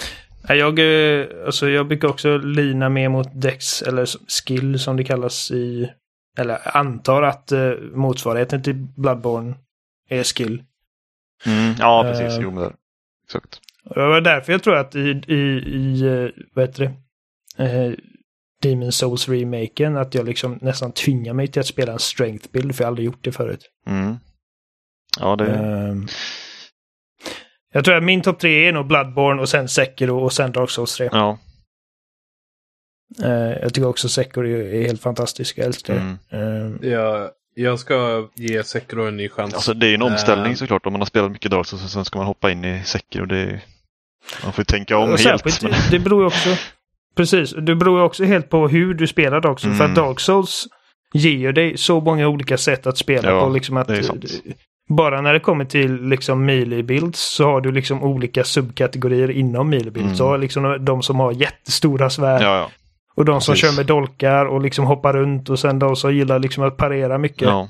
det. 0.48 0.54
Jag, 0.54 0.78
eh, 1.20 1.26
alltså, 1.46 1.68
jag 1.68 1.88
brukar 1.88 2.08
också 2.08 2.38
lina 2.38 2.88
mer 2.88 3.08
mot 3.08 3.28
Dex, 3.42 3.82
eller 3.82 4.06
skill 4.46 4.78
som 4.78 4.96
det 4.96 5.04
kallas 5.04 5.50
i... 5.50 5.88
Eller 6.38 6.76
antar 6.76 7.22
att 7.22 7.52
eh, 7.52 7.70
motsvarigheten 7.92 8.62
till 8.62 8.74
Bloodborne 8.74 9.54
är 10.08 10.24
skill. 10.24 10.62
Mm, 11.46 11.74
ja, 11.78 12.02
precis. 12.02 12.38
Eh. 12.38 12.42
Jo, 12.42 12.50
men 12.50 12.62
det, 12.62 12.72
exakt. 13.24 13.60
Det 13.94 14.06
var 14.06 14.20
därför 14.20 14.52
jag 14.52 14.62
tror 14.62 14.76
att 14.76 14.94
i, 14.94 15.22
i, 15.26 15.34
i 15.66 16.00
eh, 16.02 16.42
vad 16.54 16.64
heter 16.68 16.84
det? 17.56 17.64
Eh, 17.64 17.92
Demon 18.62 18.92
Souls 18.92 19.28
remaken, 19.28 19.96
att 19.96 20.14
jag 20.14 20.26
liksom 20.26 20.58
nästan 20.62 20.92
tvingar 20.92 21.32
mig 21.34 21.48
till 21.48 21.60
att 21.60 21.66
spela 21.66 21.92
en 21.92 21.98
strength 21.98 22.48
build, 22.52 22.74
för 22.76 22.82
jag 22.84 22.86
har 22.86 22.90
aldrig 22.90 23.06
gjort 23.06 23.24
det 23.24 23.32
förut. 23.32 23.64
Mm. 23.86 24.16
Ja, 25.20 25.36
det, 25.36 25.46
Ehm, 25.54 26.06
jag 27.72 27.84
tror 27.84 27.94
att 27.96 28.02
min 28.04 28.22
topp 28.22 28.38
tre 28.38 28.68
är 28.68 28.72
nog 28.72 28.86
Bloodborne 28.86 29.42
och 29.42 29.48
sen 29.48 29.68
Sekiro 29.68 30.18
och 30.18 30.32
sen 30.32 30.52
Dark 30.52 30.70
Souls 30.70 30.96
3. 30.96 31.08
ja. 31.12 31.38
Eh, 33.24 33.30
jag 33.62 33.74
tycker 33.74 33.88
också 33.88 34.08
Sekiro 34.08 34.46
är 34.46 34.82
helt 34.82 35.02
fantastisk. 35.02 35.58
Jag 35.58 35.66
älskar 35.66 35.94
det. 35.94 36.00
Mm. 36.00 36.66
Ehm, 36.66 36.78
Jag, 36.82 37.30
jag 37.54 37.78
ska 37.78 38.26
ge 38.34 38.64
Sekiro 38.64 39.06
en 39.08 39.16
ny 39.16 39.28
chans. 39.28 39.54
Alltså 39.54 39.74
det 39.74 39.86
är 39.86 39.88
ju 39.88 39.94
en 39.94 40.02
omställning 40.02 40.52
Eh. 40.52 40.56
såklart 40.56 40.86
om 40.86 40.92
man 40.92 41.00
har 41.00 41.06
spelat 41.06 41.30
mycket 41.32 41.50
Dark 41.50 41.66
Souls 41.66 41.84
och 41.84 41.90
sen 41.90 42.04
ska 42.04 42.18
man 42.18 42.26
hoppa 42.26 42.50
in 42.50 42.64
i 42.64 42.82
Sekiro. 42.84 43.26
Det 43.26 43.36
är, 43.38 43.60
man 44.44 44.52
får 44.52 44.62
ju 44.62 44.64
tänka 44.64 44.96
om 44.96 45.02
och 45.02 45.18
helt. 45.18 45.22
särskilt, 45.42 45.62
Men, 45.62 45.72
det 45.90 45.98
beror 45.98 46.20
ju 46.22 46.26
också... 46.26 46.48
Precis, 47.16 47.50
det 47.62 47.74
beror 47.74 47.98
ju 47.98 48.04
också 48.04 48.24
helt 48.24 48.50
på 48.50 48.68
hur 48.68 48.94
du 48.94 49.06
spelar 49.06 49.40
Dark 49.40 49.60
Souls. 49.60 49.76
För 49.78 49.84
Mm. 49.84 49.92
att 50.00 50.04
Dark 50.06 50.20
Souls 50.20 50.66
ger 51.12 51.52
dig 51.52 51.76
så 51.78 52.00
många 52.00 52.28
olika 52.28 52.58
sätt 52.58 52.86
att 52.86 52.98
spela 52.98 53.30
Ja, 53.30 53.40
på. 53.40 53.48
Liksom 53.48 53.76
att. 53.76 53.90
Bara 54.88 55.20
när 55.20 55.32
det 55.32 55.40
kommer 55.40 55.64
till 55.64 56.02
liksom 56.02 56.44
melee 56.44 56.82
builds 56.82 57.20
så 57.20 57.44
har 57.44 57.60
du 57.60 57.72
liksom 57.72 58.02
olika 58.02 58.44
subkategorier 58.44 59.30
inom 59.30 59.70
melee 59.70 59.90
builds. 59.90 60.06
Mm. 60.06 60.16
Så 60.16 60.26
har 60.26 60.38
liksom 60.38 60.84
de 60.84 61.02
som 61.02 61.20
har 61.20 61.32
jättestora 61.32 62.10
svärd 62.10 62.42
ja, 62.42 62.58
ja. 62.58 62.70
Och 63.18 63.24
de 63.24 63.40
som 63.40 63.52
precis. 63.52 63.70
kör 63.70 63.76
med 63.76 63.86
dolkar 63.86 64.46
och 64.46 64.60
liksom 64.60 64.84
hoppar 64.84 65.12
runt 65.12 65.48
och 65.50 65.58
sen 65.58 65.78
de 65.78 65.96
som 65.96 66.14
gillar 66.14 66.38
liksom 66.38 66.64
att 66.64 66.76
parera 66.76 67.18
mycket. 67.18 67.42
ja. 67.48 67.68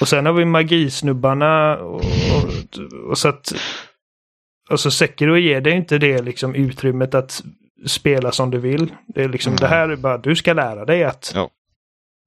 Och 0.00 0.08
sen 0.08 0.26
har 0.26 0.32
vi 0.32 0.44
magisnubbarna 0.44 1.76
och, 1.78 1.94
och, 1.94 2.78
och 3.10 3.18
så 3.18 3.28
att... 3.28 3.52
Alltså 4.70 4.90
Sekiro 4.90 5.36
ger 5.36 5.60
dig 5.60 5.72
inte 5.72 5.98
det 5.98 6.22
liksom 6.22 6.54
utrymmet 6.54 7.14
att 7.14 7.42
spela 7.86 8.32
som 8.32 8.50
du 8.50 8.58
vill. 8.58 8.94
Det 9.06 9.22
är 9.22 9.28
liksom 9.28 9.50
Mm. 9.50 9.60
det 9.60 9.66
här 9.66 9.88
är 9.88 9.96
bara, 9.96 10.18
du 10.18 10.36
ska 10.36 10.52
lära 10.52 10.84
dig 10.84 11.04
att 11.04 11.32
Ja. 11.34 11.50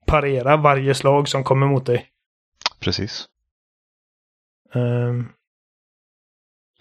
parera 0.08 0.58
varje 0.58 0.94
slag 0.94 1.28
som 1.28 1.44
kommer 1.44 1.68
mot 1.68 1.86
dig. 1.86 2.06
Precis. 2.80 3.26
Ehm, 4.74 5.28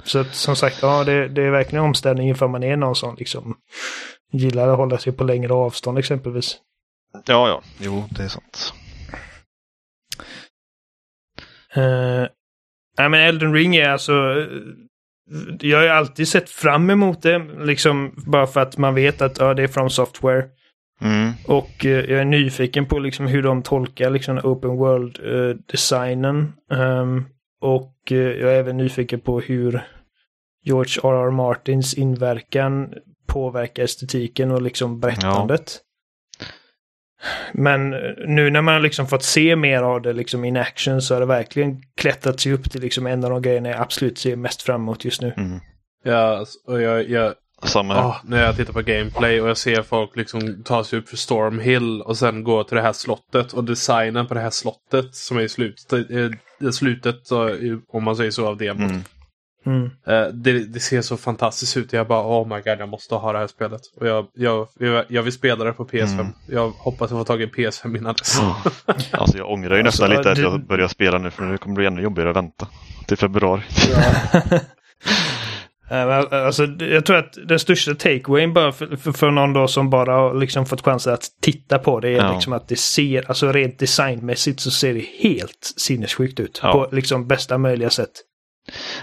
så 0.05 0.19
att 0.19 0.35
som 0.35 0.57
sagt, 0.57 0.79
ja 0.83 1.05
det, 1.05 1.29
det 1.29 1.43
är 1.43 1.51
verkligen 1.51 1.85
omställning 1.85 2.31
ifall 2.31 2.49
man 2.51 2.63
är 2.63 2.77
någon 2.77 2.97
som 2.97 3.15
liksom 3.19 3.57
gillar 4.37 4.69
att 4.69 4.77
hålla 4.77 4.99
sig 4.99 5.13
på 5.13 5.25
längre 5.25 5.53
avstånd 5.53 5.99
exempelvis. 5.99 6.57
Ja, 7.27 7.49
ja. 7.49 7.63
Jo, 7.81 8.05
det 8.11 8.23
är 8.23 8.29
sant. 8.29 8.73
Uh, 11.77 12.27
nej 12.99 13.09
men 13.09 13.15
Elden 13.21 13.55
Ring 13.55 13.77
är 13.77 13.89
alltså... 13.89 14.13
eh, 14.13 14.47
Jag 15.61 15.79
har 15.79 15.85
ju 15.85 15.91
alltid 15.91 16.29
sett 16.29 16.51
fram 16.51 16.91
emot 16.91 17.23
det. 17.23 17.39
Liksom 17.65 18.15
bara 18.27 18.47
för 18.47 18.61
att 18.61 18.79
man 18.79 18.95
vet 18.95 19.23
att 19.23 19.39
ja, 19.39 19.55
det 19.55 19.63
är 19.63 19.69
från 19.69 19.91
software. 19.91 20.45
Mm. 21.01 21.33
Och 21.47 21.85
eh, 21.87 21.91
jag 22.11 22.21
är 22.21 22.25
nyfiken 22.25 22.87
på 22.87 22.99
liksom 22.99 23.27
hur 23.27 23.43
de 23.43 23.63
tolkar 23.63 24.11
liksom 24.11 24.39
open 24.45 24.71
world-designen. 24.77 26.53
Ehm, 26.73 27.25
och 27.61 27.97
eh, 28.11 28.17
jag 28.19 28.53
är 28.55 28.59
även 28.59 28.77
nyfiken 28.77 29.21
på 29.21 29.41
hur 29.41 29.81
George 30.65 31.01
R.R. 31.03 31.31
Martins 31.31 31.95
inverkan 31.95 32.95
påverkar 33.27 33.83
estetiken 33.83 34.51
och 34.51 34.63
liksom 34.63 35.01
berättandet. 35.01 35.81
Men 37.53 37.93
eh, 37.93 38.01
nu 38.27 38.51
när 38.51 38.63
man 38.63 38.83
liksom 38.83 39.07
fått 39.07 39.23
se 39.23 39.57
mer 39.57 39.83
av 39.83 40.03
det 40.03 40.13
liksom 40.13 40.45
in 40.45 40.57
action 40.57 41.03
så 41.03 41.15
har 41.15 41.21
det 41.21 41.27
verkligen 41.27 41.83
klättrat 41.97 42.41
sig 42.41 42.53
upp 42.53 42.71
till 42.71 42.81
liksom 42.81 43.07
en 43.07 43.25
av 43.25 43.31
de 43.31 43.43
grejerna 43.43 43.69
jag 43.69 43.81
absolut 43.81 44.19
ser 44.19 44.37
mest 44.37 44.63
fram 44.63 44.81
emot 44.81 45.05
just 45.05 45.23
nu. 45.23 45.33
Mm. 45.37 45.61
Ja, 46.05 46.47
och 46.67 46.83
jag, 46.83 47.11
jag, 47.11 47.35
Samma 47.63 47.95
här. 47.95 48.03
ah, 48.03 48.21
när 48.25 48.43
jag 48.43 48.57
tittar 48.57 48.73
på 48.73 48.83
gameplay 48.83 49.41
och 49.41 49.49
jag 49.49 49.57
ser 49.57 49.83
folk 49.83 50.17
liksom 50.17 50.63
ta 50.65 50.85
sig 50.85 50.99
upp 50.99 51.09
för 51.09 51.17
Storm 51.17 51.59
Hill 51.59 52.03
och 52.03 52.17
sen 52.17 52.45
gå 52.45 52.65
till 52.65 52.77
det 52.77 52.83
här 52.83 52.93
slottet 52.93 53.53
och 53.53 53.65
designen 53.65 54.27
på 54.27 54.35
det 54.35 54.41
här 54.41 54.51
slottet 54.51 55.15
som 55.15 55.37
är 55.37 55.43
i 55.43 55.49
slutet, 55.49 56.11
eh, 56.11 56.69
i 56.69 56.73
slutet 56.73 57.33
om 57.89 58.05
man 58.05 58.17
säger 58.17 58.31
så, 58.31 58.47
av 58.47 58.57
demot. 58.57 58.91
Mm. 58.91 59.03
Mm. 59.67 59.91
Eh, 60.07 60.27
det, 60.33 60.65
det, 60.65 60.81
ser 60.81 61.03
så 61.03 61.17
fantastiskt 61.17 61.77
ut. 61.77 61.93
Jag 61.93 62.07
bara 62.07 62.41
oh 62.41 62.49
my 62.49 62.55
god, 62.55 62.81
jag 62.81 62.89
måste 62.89 63.15
ha 63.15 63.33
det 63.33 63.39
här 63.39 63.47
spelet. 63.47 63.81
Och 63.97 64.07
jag, 64.07 64.27
jag, 64.35 64.69
jag 65.09 65.23
vill 65.23 65.33
spela 65.33 65.65
det 65.65 65.73
på 65.73 65.85
PS5. 65.85 66.13
Mm. 66.13 66.27
Jag 66.49 66.71
hoppas 66.71 67.11
jag 67.11 67.21
får 67.21 67.25
tag 67.25 67.41
i 67.41 67.45
en 67.45 67.51
PS5 67.51 67.99
innan 67.99 68.15
dess. 68.15 68.41
alltså 69.11 69.39
jag 69.39 69.51
ångrar 69.51 69.77
ju 69.77 69.83
nästan 69.83 70.05
alltså, 70.05 70.19
lite 70.19 70.33
att 70.33 70.39
jag 70.39 70.67
börjar 70.67 70.89
spela 70.89 71.19
nu 71.19 71.31
för 71.31 71.45
nu 71.45 71.59
kommer 71.59 71.75
det 71.75 71.79
bli 71.79 71.87
ännu 71.87 72.03
jobbigare 72.03 72.31
att 72.31 72.37
vänta 72.37 72.69
till 73.07 73.17
februari. 73.17 73.63
Ja. 73.91 74.61
Alltså, 75.91 76.67
jag 76.67 77.07
tror 77.07 77.17
att 77.17 77.39
den 77.49 77.59
största 77.59 77.95
takeawayen 77.95 78.53
bara 78.53 78.73
för, 78.73 78.97
för, 78.97 79.13
för 79.13 79.31
någon 79.31 79.53
då 79.53 79.69
som 79.69 79.91
bara 79.91 80.13
har 80.13 80.35
liksom 80.35 80.67
fått 80.67 80.85
chansen 80.85 81.13
att 81.13 81.27
titta 81.43 81.79
på 81.79 82.01
det 82.01 82.09
är 82.09 82.17
ja. 82.17 82.33
liksom 82.33 82.53
att 82.53 82.69
det 82.69 82.77
ser, 82.79 83.25
alltså 83.29 83.53
rent 83.53 83.79
designmässigt 83.79 84.61
så 84.61 84.71
ser 84.71 84.95
det 84.95 85.05
helt 85.19 85.75
sinnessjukt 85.77 86.41
ut. 86.41 86.61
Ja. 86.63 86.73
På 86.73 86.97
liksom 86.97 87.27
bästa 87.27 87.59
möjliga 87.59 87.91
sätt. 87.91 88.11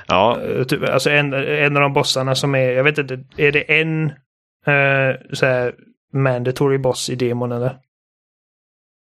Ja. 0.08 0.40
Typ, 0.68 0.90
alltså 0.90 1.10
en, 1.10 1.34
en 1.34 1.76
av 1.78 1.82
de 1.82 1.94
bossarna 1.94 2.36
som 2.36 2.56
är, 2.56 2.72
jag 2.72 2.84
vet 2.84 2.98
inte, 2.98 3.20
är 3.38 3.52
det 3.52 3.80
en 3.80 4.10
uh, 4.68 5.34
så 5.34 5.46
här 5.46 5.76
mandatory 6.14 6.78
boss 6.78 7.10
i 7.10 7.16
demon 7.16 7.52
eller? 7.52 7.78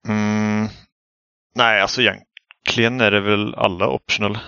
Mm. 0.09 0.69
Nej, 1.55 1.81
alltså 1.81 2.01
egentligen 2.01 3.01
är 3.01 3.11
det 3.11 3.20
väl 3.20 3.55
alla 3.55 3.89
optional. 3.89 4.39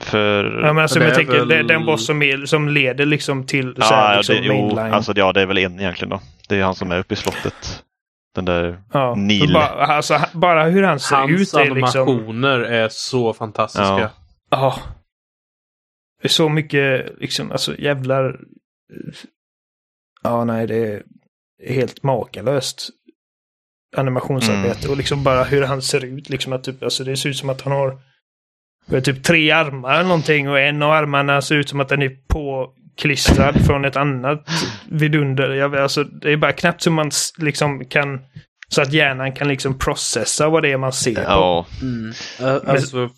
För... 0.00 0.44
Ja, 0.44 0.72
men 0.72 0.82
alltså, 0.82 1.00
jag 1.00 1.14
tänker, 1.14 1.44
väl... 1.44 1.66
den 1.66 1.86
boss 1.86 2.06
som, 2.06 2.22
är, 2.22 2.46
som 2.46 2.68
leder 2.68 3.06
liksom 3.06 3.46
till 3.46 3.74
ja, 3.76 3.84
så 3.84 3.94
här, 3.94 4.16
liksom 4.16 4.36
det. 4.36 4.42
Jo, 4.42 4.78
alltså, 4.78 5.12
ja, 5.16 5.32
det 5.32 5.40
är 5.40 5.46
väl 5.46 5.58
en 5.58 5.80
egentligen 5.80 6.10
då. 6.10 6.20
Det 6.48 6.60
är 6.60 6.64
han 6.64 6.74
som 6.74 6.92
är 6.92 6.98
uppe 6.98 7.14
i 7.14 7.16
slottet. 7.16 7.84
Den 8.34 8.44
där 8.44 8.82
ja, 8.92 9.14
Neil. 9.14 9.52
Bara, 9.52 9.68
alltså, 9.68 10.20
bara 10.32 10.64
hur 10.64 10.82
han 10.82 11.00
ser 11.00 11.16
Hans 11.16 11.30
ut 11.30 11.36
är 11.36 11.40
liksom... 11.40 11.82
Hans 11.82 11.96
animationer 11.96 12.60
är 12.60 12.88
så 12.88 13.32
fantastiska. 13.32 13.98
Ja. 13.98 14.10
ja. 14.50 14.78
Det 16.22 16.26
är 16.26 16.30
så 16.30 16.48
mycket 16.48 17.18
liksom, 17.18 17.52
alltså 17.52 17.78
jävlar. 17.78 18.40
Ja, 20.22 20.44
nej, 20.44 20.66
det 20.66 20.76
är 20.76 21.02
helt 21.68 22.02
makalöst 22.02 22.90
animationsarbete. 23.96 24.78
Mm. 24.78 24.90
Och 24.90 24.96
liksom 24.96 25.24
bara 25.24 25.44
hur 25.44 25.62
han 25.62 25.82
ser 25.82 26.04
ut. 26.04 26.28
Liksom 26.28 26.52
att 26.52 26.64
typ, 26.64 26.82
alltså 26.82 27.04
det 27.04 27.16
ser 27.16 27.28
ut 27.28 27.36
som 27.36 27.50
att 27.50 27.60
han 27.60 27.72
har 27.72 27.98
typ 29.00 29.24
tre 29.24 29.50
armar 29.50 29.94
eller 29.94 30.08
någonting 30.08 30.48
och 30.48 30.60
en 30.60 30.82
av 30.82 30.90
armarna 30.90 31.42
ser 31.42 31.54
ut 31.54 31.68
som 31.68 31.80
att 31.80 31.88
den 31.88 32.02
är 32.02 32.16
påklistrad 32.94 33.66
från 33.66 33.84
ett 33.84 33.96
annat 33.96 34.48
vidunder. 34.88 35.50
Jag, 35.50 35.76
alltså, 35.76 36.04
det 36.04 36.32
är 36.32 36.36
bara 36.36 36.52
knappt 36.52 36.82
så 36.82 36.90
man 36.90 37.10
liksom 37.38 37.84
kan... 37.84 38.20
Så 38.68 38.82
att 38.82 38.92
hjärnan 38.92 39.32
kan 39.32 39.48
liksom 39.48 39.78
processa 39.78 40.48
vad 40.48 40.62
det 40.62 40.72
är 40.72 40.76
man 40.76 40.92
ser 40.92 41.22
ja. 41.22 41.66
på. 41.80 41.84
Mm. 41.84 42.12
Uh, 42.40 42.70
alltså, 42.70 43.10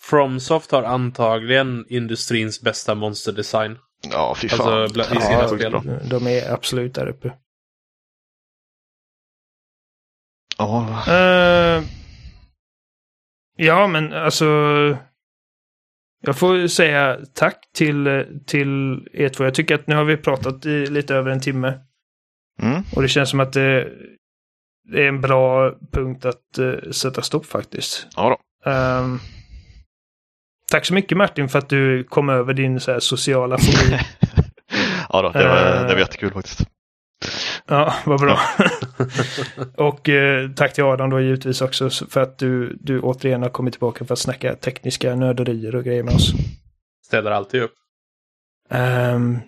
Fromsoft 0.00 0.70
har 0.70 0.82
antagligen 0.82 1.84
industrins 1.88 2.60
bästa 2.60 2.94
monsterdesign. 2.94 3.78
Ja, 4.12 4.34
fy 4.34 4.48
fan. 4.48 4.82
Alltså, 4.82 5.00
i 5.00 5.20
sina 5.20 5.42
ja, 5.42 5.48
spel. 5.48 5.72
De 6.10 6.26
är 6.26 6.52
absolut 6.52 6.94
där 6.94 7.06
uppe. 7.06 7.32
Ja. 10.58 11.02
Uh, 11.08 11.84
Ja, 13.56 13.86
men 13.86 14.12
alltså. 14.12 14.46
Jag 16.20 16.38
får 16.38 16.66
säga 16.66 17.18
tack 17.34 17.58
till, 17.74 18.26
till 18.46 19.00
er 19.12 19.28
två. 19.28 19.44
Jag 19.44 19.54
tycker 19.54 19.74
att 19.74 19.86
nu 19.86 19.94
har 19.94 20.04
vi 20.04 20.16
pratat 20.16 20.66
i 20.66 20.86
lite 20.86 21.14
över 21.14 21.30
en 21.30 21.40
timme. 21.40 21.78
Mm. 22.62 22.82
Och 22.96 23.02
det 23.02 23.08
känns 23.08 23.30
som 23.30 23.40
att 23.40 23.52
det, 23.52 23.88
det 24.92 25.02
är 25.02 25.08
en 25.08 25.20
bra 25.20 25.74
punkt 25.92 26.24
att 26.24 26.58
uh, 26.58 26.90
sätta 26.90 27.22
stopp 27.22 27.46
faktiskt. 27.46 28.06
Ja 28.16 28.38
då. 28.64 28.70
Um, 28.70 29.20
tack 30.70 30.86
så 30.86 30.94
mycket 30.94 31.18
Martin 31.18 31.48
för 31.48 31.58
att 31.58 31.68
du 31.68 32.04
kom 32.04 32.28
över 32.28 32.54
din 32.54 32.80
så 32.80 32.92
här, 32.92 33.00
sociala 33.00 33.58
fobi. 33.58 33.98
ja 35.08 35.22
då, 35.22 35.30
det 35.30 35.48
var, 35.48 35.82
uh, 35.82 35.86
det 35.86 35.92
var 35.94 36.00
jättekul 36.00 36.32
faktiskt. 36.32 36.68
Ja, 37.66 37.94
vad 38.04 38.20
bra. 38.20 38.40
och 39.76 40.08
eh, 40.08 40.50
tack 40.50 40.72
till 40.72 40.84
Adam 40.84 41.10
då 41.10 41.20
givetvis 41.20 41.60
också 41.60 41.90
för 41.90 42.20
att 42.20 42.38
du, 42.38 42.76
du 42.80 43.00
återigen 43.00 43.42
har 43.42 43.48
kommit 43.48 43.74
tillbaka 43.74 44.04
för 44.04 44.12
att 44.12 44.18
snacka 44.18 44.54
tekniska 44.54 45.14
nörderier 45.14 45.74
och 45.74 45.84
grejer 45.84 46.02
med 46.02 46.14
oss. 46.14 46.32
Ställer 47.06 47.30
alltid 47.30 47.62
upp. 47.62 47.74
Um, 48.70 49.40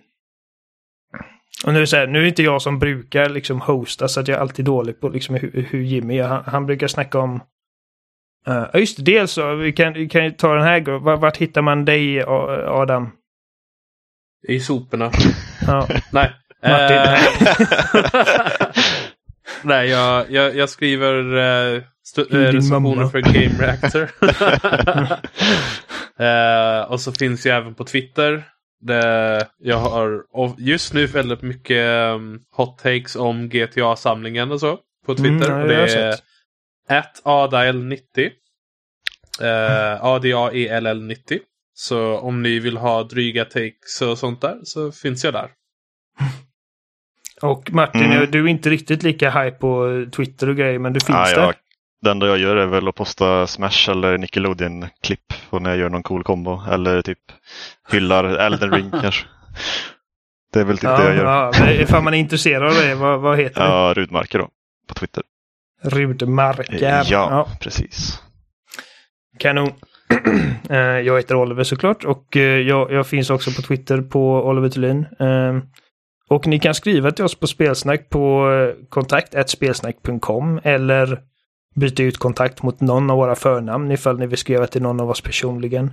och 1.64 1.72
nu 1.72 1.78
är 1.78 1.80
det 1.80 1.86
så 1.86 1.96
här, 1.96 2.06
nu 2.06 2.18
är 2.18 2.22
det 2.22 2.28
inte 2.28 2.42
jag 2.42 2.62
som 2.62 2.78
brukar 2.78 3.28
liksom 3.28 3.60
hosta 3.60 4.08
så 4.08 4.20
att 4.20 4.28
jag 4.28 4.36
är 4.36 4.40
alltid 4.40 4.64
dålig 4.64 5.00
på 5.00 5.08
liksom 5.08 5.34
hur, 5.34 5.66
hur 5.70 5.80
Jimmy 5.80 6.18
är. 6.18 6.26
Han, 6.26 6.44
han 6.46 6.66
brukar 6.66 6.88
snacka 6.88 7.18
om 7.18 7.40
Uh, 8.48 8.80
just 8.80 8.96
det, 8.96 9.02
dels 9.02 9.32
så, 9.32 9.54
vi 9.54 9.72
kan, 9.72 9.92
vi 9.92 10.08
kan 10.08 10.34
ta 10.34 10.54
den 10.54 10.64
här. 10.64 10.98
Vart, 10.98 11.20
vart 11.20 11.36
hittar 11.36 11.62
man 11.62 11.84
dig 11.84 12.22
Adam? 12.22 13.10
I 14.48 14.60
soporna. 14.60 15.10
Ja. 15.66 15.88
Nej, 16.12 16.32
Martin. 16.62 16.98
Eh, 19.58 19.66
nej, 19.66 19.88
jag, 19.88 20.30
jag, 20.30 20.56
jag 20.56 20.68
skriver 20.68 21.36
uh, 21.36 21.82
recensioner 22.30 23.08
för 23.08 23.20
Game 23.20 23.66
Reactor. 23.66 24.10
uh, 26.20 26.90
och 26.92 27.00
så 27.00 27.12
finns 27.12 27.46
jag 27.46 27.56
även 27.56 27.74
på 27.74 27.84
Twitter. 27.84 28.44
Det, 28.80 29.46
jag 29.58 29.76
har 29.76 30.24
just 30.58 30.94
nu 30.94 31.06
väldigt 31.06 31.42
mycket 31.42 32.14
um, 32.14 32.40
hot 32.50 32.78
takes 32.78 33.16
om 33.16 33.48
GTA-samlingen 33.48 34.52
och 34.52 34.60
så 34.60 34.78
på 35.06 35.14
Twitter. 35.14 35.50
Mm, 35.50 35.62
och 35.62 35.68
det 35.68 35.94
är 35.94 36.14
at 36.88 37.22
adael90. 37.24 38.30
Uh, 39.42 40.04
A-D-A-E-L-L 40.04 41.02
90. 41.02 41.38
Så 41.74 42.18
om 42.18 42.42
ni 42.42 42.58
vill 42.58 42.76
ha 42.76 43.02
dryga 43.02 43.44
takes 43.44 44.02
och 44.02 44.18
sånt 44.18 44.40
där 44.40 44.58
så 44.62 44.92
finns 44.92 45.24
jag 45.24 45.32
där. 45.32 45.50
Och 47.42 47.70
Martin, 47.72 48.02
mm. 48.02 48.30
du 48.30 48.44
är 48.44 48.48
inte 48.48 48.70
riktigt 48.70 49.02
lika 49.02 49.30
hype 49.30 49.56
på 49.58 50.04
Twitter 50.16 50.48
och 50.48 50.56
grejer, 50.56 50.78
men 50.78 50.92
du 50.92 51.00
finns 51.00 51.18
ah, 51.18 51.40
där. 51.40 51.54
Det 52.02 52.10
enda 52.10 52.26
jag 52.26 52.38
gör 52.38 52.56
är 52.56 52.66
väl 52.66 52.88
att 52.88 52.94
posta 52.94 53.46
Smash 53.46 53.90
eller 53.90 54.18
Nickelodeon-klipp 54.18 55.32
när 55.60 55.70
jag 55.70 55.78
gör 55.78 55.88
någon 55.88 56.02
cool 56.02 56.24
kombo. 56.24 56.62
Eller 56.70 57.02
typ 57.02 57.18
hyllar 57.90 58.24
Elden 58.24 58.72
Ring 58.72 58.90
kanske. 59.02 59.26
Det 60.52 60.60
är 60.60 60.64
väl 60.64 60.78
typ 60.78 60.84
ja, 60.84 60.98
det 60.98 61.04
jag 61.04 61.16
gör. 61.16 61.24
Ja, 61.24 61.70
ifall 61.70 62.02
man 62.02 62.14
är 62.14 62.18
intresserad 62.18 62.62
av 62.68 62.74
det, 62.74 62.94
vad, 62.94 63.20
vad 63.20 63.38
heter 63.38 63.60
det? 63.60 63.66
Ja, 63.66 63.92
Rudmarker 63.96 64.38
då, 64.38 64.48
på 64.88 64.94
Twitter. 64.94 65.22
Rudmarker. 65.82 66.78
Ja, 66.80 67.04
ja. 67.10 67.48
precis. 67.60 68.22
Kanon. 69.38 69.72
Eh, 70.70 70.76
jag 70.76 71.16
heter 71.16 71.34
Oliver 71.34 71.64
såklart 71.64 72.04
och 72.04 72.36
eh, 72.36 72.42
jag, 72.42 72.92
jag, 72.92 73.06
finns 73.06 73.30
också 73.30 73.50
på 73.50 73.62
Twitter 73.62 74.00
på 74.00 74.46
Oliver 74.46 74.68
Thulin. 74.68 75.06
Och 76.28 76.46
ni 76.46 76.58
kan 76.58 76.74
skriva 76.74 77.10
till 77.10 77.24
oss 77.24 77.34
på 77.34 77.46
Spelsnack 77.46 78.08
på 78.08 78.50
eh, 78.50 78.86
kontakt.spelsnack.com 78.88 80.60
eller 80.62 81.20
byta 81.74 82.02
ut 82.02 82.18
kontakt 82.18 82.62
mot 82.62 82.80
någon 82.80 83.10
av 83.10 83.16
våra 83.16 83.34
förnamn 83.34 83.92
ifall 83.92 84.18
ni 84.18 84.26
vill 84.26 84.38
skriva 84.38 84.66
till 84.66 84.82
någon 84.82 85.00
av 85.00 85.10
oss 85.10 85.20
personligen. 85.20 85.90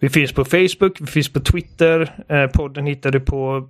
Vi 0.00 0.08
finns 0.08 0.32
på 0.32 0.44
Facebook, 0.44 1.00
vi 1.00 1.06
finns 1.06 1.32
på 1.32 1.40
Twitter. 1.40 2.24
Eh, 2.28 2.46
podden 2.46 2.86
hittar 2.86 3.10
du 3.10 3.20
på 3.20 3.68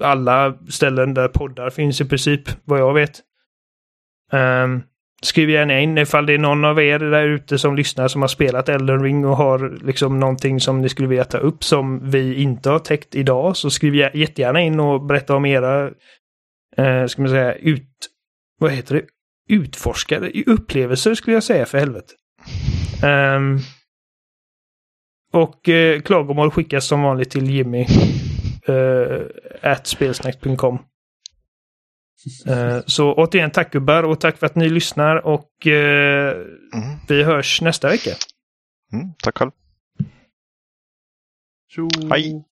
alla 0.00 0.58
ställen 0.68 1.14
där 1.14 1.28
poddar 1.28 1.70
finns 1.70 2.00
i 2.00 2.04
princip, 2.04 2.42
vad 2.64 2.80
jag 2.80 2.94
vet. 2.94 3.20
Um, 4.32 4.82
Skriv 5.22 5.50
gärna 5.50 5.80
in 5.80 5.98
ifall 5.98 6.26
det 6.26 6.34
är 6.34 6.38
någon 6.38 6.64
av 6.64 6.80
er 6.80 6.98
där 6.98 7.26
ute 7.26 7.58
som 7.58 7.76
lyssnar 7.76 8.08
som 8.08 8.20
har 8.20 8.28
spelat 8.28 8.68
Elden 8.68 9.02
Ring 9.02 9.26
och 9.26 9.36
har 9.36 9.78
liksom 9.86 10.20
någonting 10.20 10.60
som 10.60 10.80
ni 10.80 10.88
skulle 10.88 11.08
vilja 11.08 11.24
ta 11.24 11.38
upp 11.38 11.64
som 11.64 12.10
vi 12.10 12.34
inte 12.34 12.70
har 12.70 12.78
täckt 12.78 13.14
idag. 13.14 13.56
Så 13.56 13.70
skriv 13.70 13.94
jättegärna 13.94 14.60
in 14.60 14.80
och 14.80 15.06
berätta 15.06 15.36
om 15.36 15.46
era, 15.46 15.90
eh, 16.76 17.06
ska 17.06 17.22
man 17.22 17.30
säga, 17.30 17.54
ut... 17.54 17.88
Vad 18.60 18.72
heter 18.72 18.94
det? 18.94 19.04
Utforskade 19.54 20.30
upplevelser 20.46 21.14
skulle 21.14 21.36
jag 21.36 21.42
säga 21.42 21.66
för 21.66 21.78
helvete. 21.78 22.14
Um, 23.36 23.58
och 25.32 25.68
eh, 25.68 26.00
klagomål 26.00 26.50
skickas 26.50 26.86
som 26.86 27.02
vanligt 27.02 27.30
till 27.30 27.50
Jimmy. 27.50 27.86
Uh, 28.68 29.20
at 29.62 29.86
spelsnack.com. 29.86 30.78
Eh, 32.46 32.80
så 32.86 33.14
återigen 33.14 33.50
tack 33.50 33.72
gubbar 33.72 34.02
och 34.02 34.20
tack 34.20 34.38
för 34.38 34.46
att 34.46 34.54
ni 34.54 34.68
lyssnar 34.68 35.16
och 35.26 35.50
uh, 35.66 35.72
mm. 35.72 36.98
vi 37.08 37.22
hörs 37.22 37.60
nästa 37.60 37.88
vecka. 37.88 38.10
Mm, 38.92 39.06
tack 39.22 39.38
själv. 39.38 39.50
Tjo. 41.70 41.88
Hej. 42.10 42.44